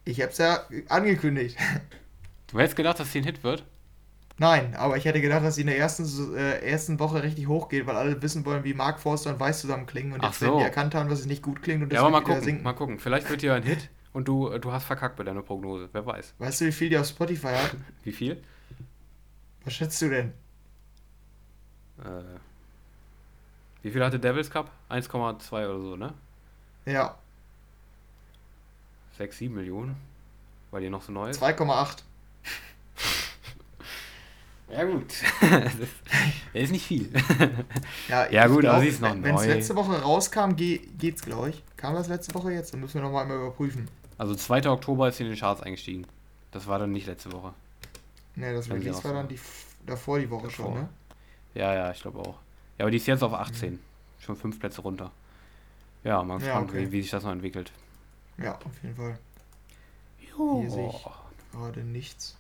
Ich 0.05 0.21
habe 0.21 0.31
es 0.31 0.39
ja 0.39 0.61
angekündigt. 0.89 1.57
Du 2.47 2.61
hättest 2.61 2.77
gedacht, 2.77 3.01
dass 3.01 3.11
sie 3.11 3.19
ein 3.19 3.25
Hit 3.25 3.43
wird? 3.43 3.65
Nein, 4.39 4.77
aber 4.77 4.97
ich 4.97 5.05
hätte 5.05 5.21
gedacht, 5.21 5.45
dass 5.45 5.57
sie 5.57 5.63
in 5.63 5.67
der 5.67 5.79
ersten, 5.79 6.37
äh, 6.37 6.61
ersten 6.61 7.01
Woche 7.01 7.23
richtig 7.23 7.49
hochgeht, 7.49 7.87
weil 7.87 7.97
alle 7.97 8.23
wissen 8.23 8.45
wollen, 8.45 8.63
wie 8.63 8.75
Mark 8.75 9.01
Forster 9.01 9.31
und 9.31 9.41
Weiß 9.41 9.61
zusammen 9.61 9.87
klingen 9.87 10.13
und 10.13 10.23
jetzt, 10.23 10.39
so. 10.39 10.59
die 10.59 10.65
erkannt 10.65 10.95
haben, 10.95 11.09
dass 11.09 11.21
es 11.21 11.27
nicht 11.27 11.43
gut 11.43 11.63
klingt 11.63 11.83
und 11.83 11.91
das 11.91 11.97
ja, 11.97 12.03
aber 12.03 12.11
mal 12.11 12.21
gucken, 12.21 12.43
sinken. 12.43 12.63
mal 12.63 12.75
gucken. 12.75 13.01
Vielleicht 13.01 13.29
wird 13.29 13.43
ja 13.43 13.55
ein 13.55 13.65
Hit 13.65 13.89
und 14.17 14.27
du, 14.27 14.57
du 14.57 14.73
hast 14.73 14.85
verkackt 14.85 15.17
bei 15.17 15.25
deiner 15.25 15.43
Prognose, 15.43 15.91
wer 15.93 16.07
weiß. 16.07 16.33
Weißt 16.39 16.63
du, 16.63 16.65
wie 16.65 16.73
viel 16.73 16.89
die 16.89 16.97
auf 16.97 17.07
Spotify 17.07 17.49
hat? 17.49 17.77
wie 18.03 18.13
viel? 18.13 18.43
Was 19.63 19.75
schätzt 19.75 20.01
du 20.01 20.09
denn? 20.09 20.33
Äh, 21.99 22.39
wie 23.83 23.91
viel 23.91 24.03
hatte 24.03 24.19
Devils 24.19 24.51
Cup? 24.51 24.71
1,2 24.89 25.53
oder 25.53 25.81
so, 25.83 25.97
ne? 25.97 26.15
Ja. 26.87 27.19
6, 29.19 29.37
7 29.37 29.55
Millionen? 29.55 29.97
Weil 30.71 30.85
ihr 30.85 30.91
noch 30.91 31.03
so 31.03 31.13
neu 31.13 31.29
ist? 31.29 31.43
2,8. 31.43 31.99
ja, 34.73 34.85
gut. 34.85 35.13
das 35.43 35.75
ist 36.55 36.71
nicht 36.73 36.87
viel. 36.87 37.13
ja, 38.09 38.31
ja 38.31 38.47
gut, 38.47 38.61
glaub, 38.61 38.77
aber 38.77 38.83
sie 38.83 38.89
ist 38.89 39.03
noch 39.03 39.11
wenn, 39.11 39.21
neu. 39.21 39.29
Wenn 39.29 39.37
es 39.37 39.47
letzte 39.47 39.77
Woche 39.77 40.01
rauskam, 40.01 40.57
geht, 40.57 40.99
geht's, 40.99 41.21
glaube 41.21 41.51
ich. 41.51 41.63
Kam 41.77 41.93
das 41.93 42.09
letzte 42.09 42.35
Woche 42.35 42.53
jetzt? 42.53 42.73
Dann 42.73 42.81
müssen 42.81 42.95
wir 42.95 43.03
nochmal 43.03 43.25
einmal 43.25 43.37
überprüfen. 43.37 43.87
Also 44.19 44.35
2. 44.35 44.69
Oktober 44.71 45.09
ist 45.09 45.19
sie 45.19 45.25
in 45.25 45.31
den 45.31 45.39
Charts 45.39 45.63
eingestiegen. 45.63 46.07
Das 46.51 46.67
war 46.67 46.79
dann 46.79 46.93
nicht 46.93 47.07
letzte 47.07 47.33
Woche. 47.33 47.53
Ne, 48.35 48.53
das 48.53 48.71
Release 48.71 49.03
war 49.05 49.13
dann 49.13 49.29
die, 49.29 49.39
davor 49.85 50.19
die 50.19 50.31
Woche 50.31 50.49
davor. 50.49 50.67
schon, 50.67 50.75
ne? 50.75 50.89
Ja, 51.55 51.75
ja, 51.75 51.91
ich 51.91 52.01
glaube 52.01 52.19
auch. 52.21 52.39
Ja, 52.79 52.85
aber 52.85 52.91
die 52.91 52.99
ist 52.99 53.07
jetzt 53.07 53.23
auf 53.23 53.33
18. 53.33 53.73
Mhm. 53.73 53.79
Schon 54.19 54.37
fünf 54.37 54.61
Plätze 54.61 54.83
runter. 54.83 55.11
Ja, 56.05 56.23
mal 56.23 56.39
gespannt, 56.39 56.71
ja, 56.71 56.77
okay. 56.77 56.87
wie, 56.87 56.93
wie, 56.93 57.03
sich 57.03 57.11
das 57.11 57.25
noch 57.25 57.33
entwickelt. 57.33 57.73
Ja, 58.39 58.55
auf 58.57 58.83
jeden 58.83 58.97
Fall. 58.97 59.19
Jo. 60.21 60.61
Hier 60.61 60.71
sehe 60.71 60.89
ich 60.89 61.07
gerade 61.53 61.81
nichts. 61.81 62.37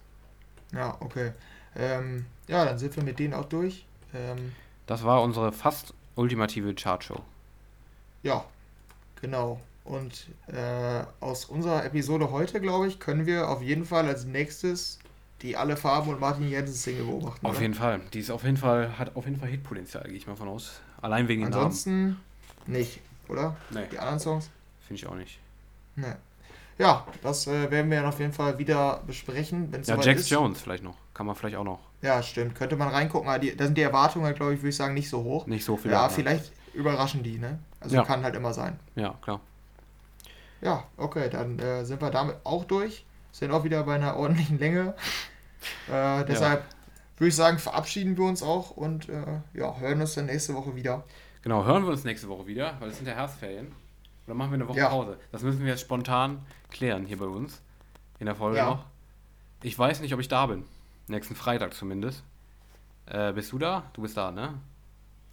Ja, 0.72 0.96
okay. 1.00 1.32
Ähm, 1.74 2.26
ja, 2.48 2.64
dann 2.64 2.78
sind 2.78 2.94
wir 2.96 3.02
mit 3.02 3.18
denen 3.18 3.34
auch 3.34 3.46
durch. 3.46 3.86
Ähm, 4.14 4.52
das 4.86 5.04
war 5.04 5.22
unsere 5.22 5.52
fast 5.52 5.94
ultimative 6.14 6.74
Chartshow. 6.74 7.22
Ja, 8.22 8.44
genau. 9.20 9.60
Und 9.86 10.26
äh, 10.48 11.04
aus 11.20 11.44
unserer 11.44 11.84
Episode 11.84 12.30
heute, 12.30 12.60
glaube 12.60 12.88
ich, 12.88 12.98
können 12.98 13.24
wir 13.24 13.48
auf 13.48 13.62
jeden 13.62 13.84
Fall 13.84 14.06
als 14.06 14.24
nächstes 14.24 14.98
die 15.42 15.56
alle 15.56 15.76
Farben 15.76 16.08
und 16.08 16.18
Martin 16.20 16.48
Jensen 16.48 16.74
Single 16.74 17.04
beobachten. 17.04 17.44
Auf 17.44 17.52
oder? 17.52 17.60
jeden 17.60 17.74
Fall. 17.74 18.00
Die 18.12 18.20
ist 18.20 18.30
auf 18.30 18.42
jeden 18.44 18.56
Fall, 18.56 18.98
hat 18.98 19.14
auf 19.16 19.26
jeden 19.26 19.38
Fall 19.38 19.48
Hitpotenzial, 19.48 20.04
gehe 20.04 20.16
ich 20.16 20.26
mal 20.26 20.34
von 20.34 20.48
aus. 20.48 20.80
Allein 21.02 21.28
wegen 21.28 21.42
den 21.42 21.52
Ansonsten 21.52 22.02
Namen. 22.04 22.20
nicht 22.66 23.00
oder? 23.28 23.56
Nee. 23.70 23.84
Die 23.92 23.98
anderen 23.98 24.18
Songs? 24.18 24.50
Finde 24.86 25.02
ich 25.02 25.06
auch 25.06 25.14
nicht. 25.14 25.38
Nee. 25.96 26.14
Ja, 26.78 27.06
das 27.22 27.46
äh, 27.46 27.70
werden 27.70 27.90
wir 27.90 28.06
auf 28.06 28.18
jeden 28.20 28.32
Fall 28.32 28.58
wieder 28.58 29.02
besprechen. 29.06 29.72
Wenn's 29.72 29.88
ja, 29.88 30.00
Jax 30.00 30.22
ist. 30.22 30.30
Jones 30.30 30.60
vielleicht 30.60 30.84
noch. 30.84 30.96
Kann 31.14 31.26
man 31.26 31.34
vielleicht 31.34 31.56
auch 31.56 31.64
noch. 31.64 31.80
Ja, 32.02 32.22
stimmt. 32.22 32.54
Könnte 32.54 32.76
man 32.76 32.88
reingucken. 32.88 33.28
Aber 33.28 33.38
die, 33.38 33.56
da 33.56 33.64
sind 33.64 33.78
die 33.78 33.82
Erwartungen, 33.82 34.34
glaube 34.34 34.54
ich, 34.54 34.60
würde 34.60 34.68
ich 34.68 34.76
sagen, 34.76 34.94
nicht 34.94 35.08
so 35.08 35.22
hoch. 35.22 35.46
Nicht 35.46 35.64
so 35.64 35.76
viel. 35.76 35.90
Ja, 35.90 36.08
vielleicht 36.08 36.52
überraschen 36.74 37.22
die, 37.22 37.38
ne? 37.38 37.58
Also 37.80 37.96
ja. 37.96 38.04
kann 38.04 38.22
halt 38.22 38.36
immer 38.36 38.52
sein. 38.52 38.78
Ja, 38.94 39.14
klar. 39.22 39.40
Ja, 40.60 40.84
okay, 40.96 41.28
dann 41.30 41.58
äh, 41.58 41.84
sind 41.84 42.00
wir 42.00 42.10
damit 42.10 42.36
auch 42.44 42.64
durch. 42.64 43.04
Sind 43.32 43.50
auch 43.50 43.64
wieder 43.64 43.82
bei 43.84 43.96
einer 43.96 44.16
ordentlichen 44.16 44.58
Länge. 44.58 44.94
Äh, 45.88 46.24
deshalb 46.24 46.60
ja. 46.60 47.18
würde 47.18 47.28
ich 47.28 47.36
sagen, 47.36 47.58
verabschieden 47.58 48.16
wir 48.16 48.24
uns 48.24 48.42
auch 48.42 48.70
und 48.70 49.08
äh, 49.08 49.40
ja, 49.52 49.76
hören 49.78 50.00
uns 50.00 50.14
dann 50.14 50.26
nächste 50.26 50.54
Woche 50.54 50.74
wieder. 50.74 51.04
Genau, 51.42 51.64
hören 51.64 51.84
wir 51.84 51.90
uns 51.90 52.04
nächste 52.04 52.28
Woche 52.28 52.46
wieder, 52.46 52.76
weil 52.80 52.90
es 52.90 52.96
sind 52.96 53.06
ja 53.06 53.14
Herbstferien. 53.14 53.72
Oder 54.26 54.34
machen 54.34 54.50
wir 54.50 54.54
eine 54.56 54.68
Woche 54.68 54.78
ja. 54.78 54.88
Pause? 54.88 55.18
Das 55.32 55.42
müssen 55.42 55.60
wir 55.60 55.68
jetzt 55.68 55.82
spontan 55.82 56.44
klären 56.70 57.06
hier 57.06 57.18
bei 57.18 57.26
uns. 57.26 57.60
In 58.18 58.26
der 58.26 58.34
Folge 58.34 58.58
ja. 58.58 58.70
noch. 58.70 58.86
Ich 59.62 59.78
weiß 59.78 60.00
nicht, 60.00 60.12
ob 60.14 60.20
ich 60.20 60.28
da 60.28 60.46
bin. 60.46 60.64
Nächsten 61.06 61.36
Freitag 61.36 61.74
zumindest. 61.74 62.24
Äh, 63.06 63.32
bist 63.32 63.52
du 63.52 63.58
da? 63.58 63.84
Du 63.92 64.02
bist 64.02 64.16
da, 64.16 64.30
ne? 64.30 64.54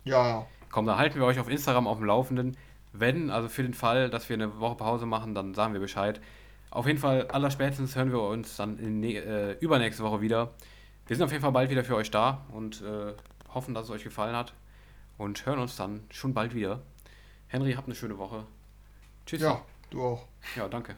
Ja. 0.04 0.46
Komm, 0.70 0.86
da 0.86 0.98
halten 0.98 1.16
wir 1.20 1.26
euch 1.26 1.40
auf 1.40 1.50
Instagram 1.50 1.88
auf 1.88 1.98
dem 1.98 2.06
Laufenden. 2.06 2.58
Wenn, 2.94 3.30
also 3.32 3.50
für 3.50 3.64
den 3.64 3.74
Fall, 3.74 4.10
dass 4.10 4.30
wir 4.30 4.36
eine 4.36 4.60
Woche 4.60 4.76
Pause 4.76 5.06
machen, 5.06 5.34
dann 5.34 5.54
sagen 5.54 5.74
wir 5.74 5.82
Bescheid. 5.82 6.22
Auf 6.70 6.88
jeden 6.88 7.00
Fall, 7.00 7.28
allerspätestens 7.28 7.96
hören 7.96 8.12
wir 8.12 8.22
uns 8.22 8.56
dann 8.56 8.78
in, 8.78 9.04
äh, 9.04 9.54
übernächste 9.54 10.04
Woche 10.04 10.22
wieder. 10.22 10.52
Wir 11.08 11.16
sind 11.16 11.26
auf 11.26 11.32
jeden 11.32 11.42
Fall 11.42 11.52
bald 11.52 11.70
wieder 11.70 11.84
für 11.84 11.96
euch 11.96 12.12
da 12.12 12.46
und 12.52 12.82
äh, 12.82 13.14
hoffen, 13.54 13.74
dass 13.74 13.86
es 13.86 13.92
euch 13.92 14.04
gefallen 14.04 14.36
hat 14.36 14.54
und 15.18 15.46
hören 15.46 15.60
uns 15.60 15.76
dann 15.76 16.04
schon 16.12 16.34
bald 16.34 16.56
wieder. 16.56 16.82
Henry, 17.48 17.74
habt 17.74 17.88
eine 17.88 17.96
schöne 17.96 18.18
Woche. 18.18 18.46
Tschüss. 19.26 19.42
Ja, 19.42 19.62
du 19.90 20.02
auch. 20.02 20.28
Ja, 20.56 20.68
danke. 20.68 20.96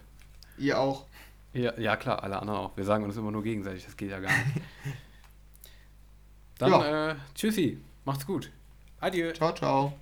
Ihr 0.58 0.80
auch. 0.80 1.06
Ja, 1.54 1.78
ja, 1.80 1.96
klar, 1.96 2.24
alle 2.24 2.40
anderen 2.40 2.60
auch. 2.60 2.78
Wir 2.78 2.84
sagen 2.84 3.04
uns 3.04 3.16
immer 3.18 3.32
nur 3.32 3.44
gegenseitig, 3.44 3.86
das 3.86 3.96
geht 3.96 4.12
ja 4.12 4.20
gar 4.20 4.32
nicht. 4.32 4.62
Dann, 6.58 6.72
ja. 6.72 7.12
äh, 7.12 7.16
tschüssi, 7.34 7.82
macht's 8.06 8.26
gut. 8.26 8.52
Adieu. 9.00 9.32
Ciao, 9.34 9.54
ciao. 9.54 9.94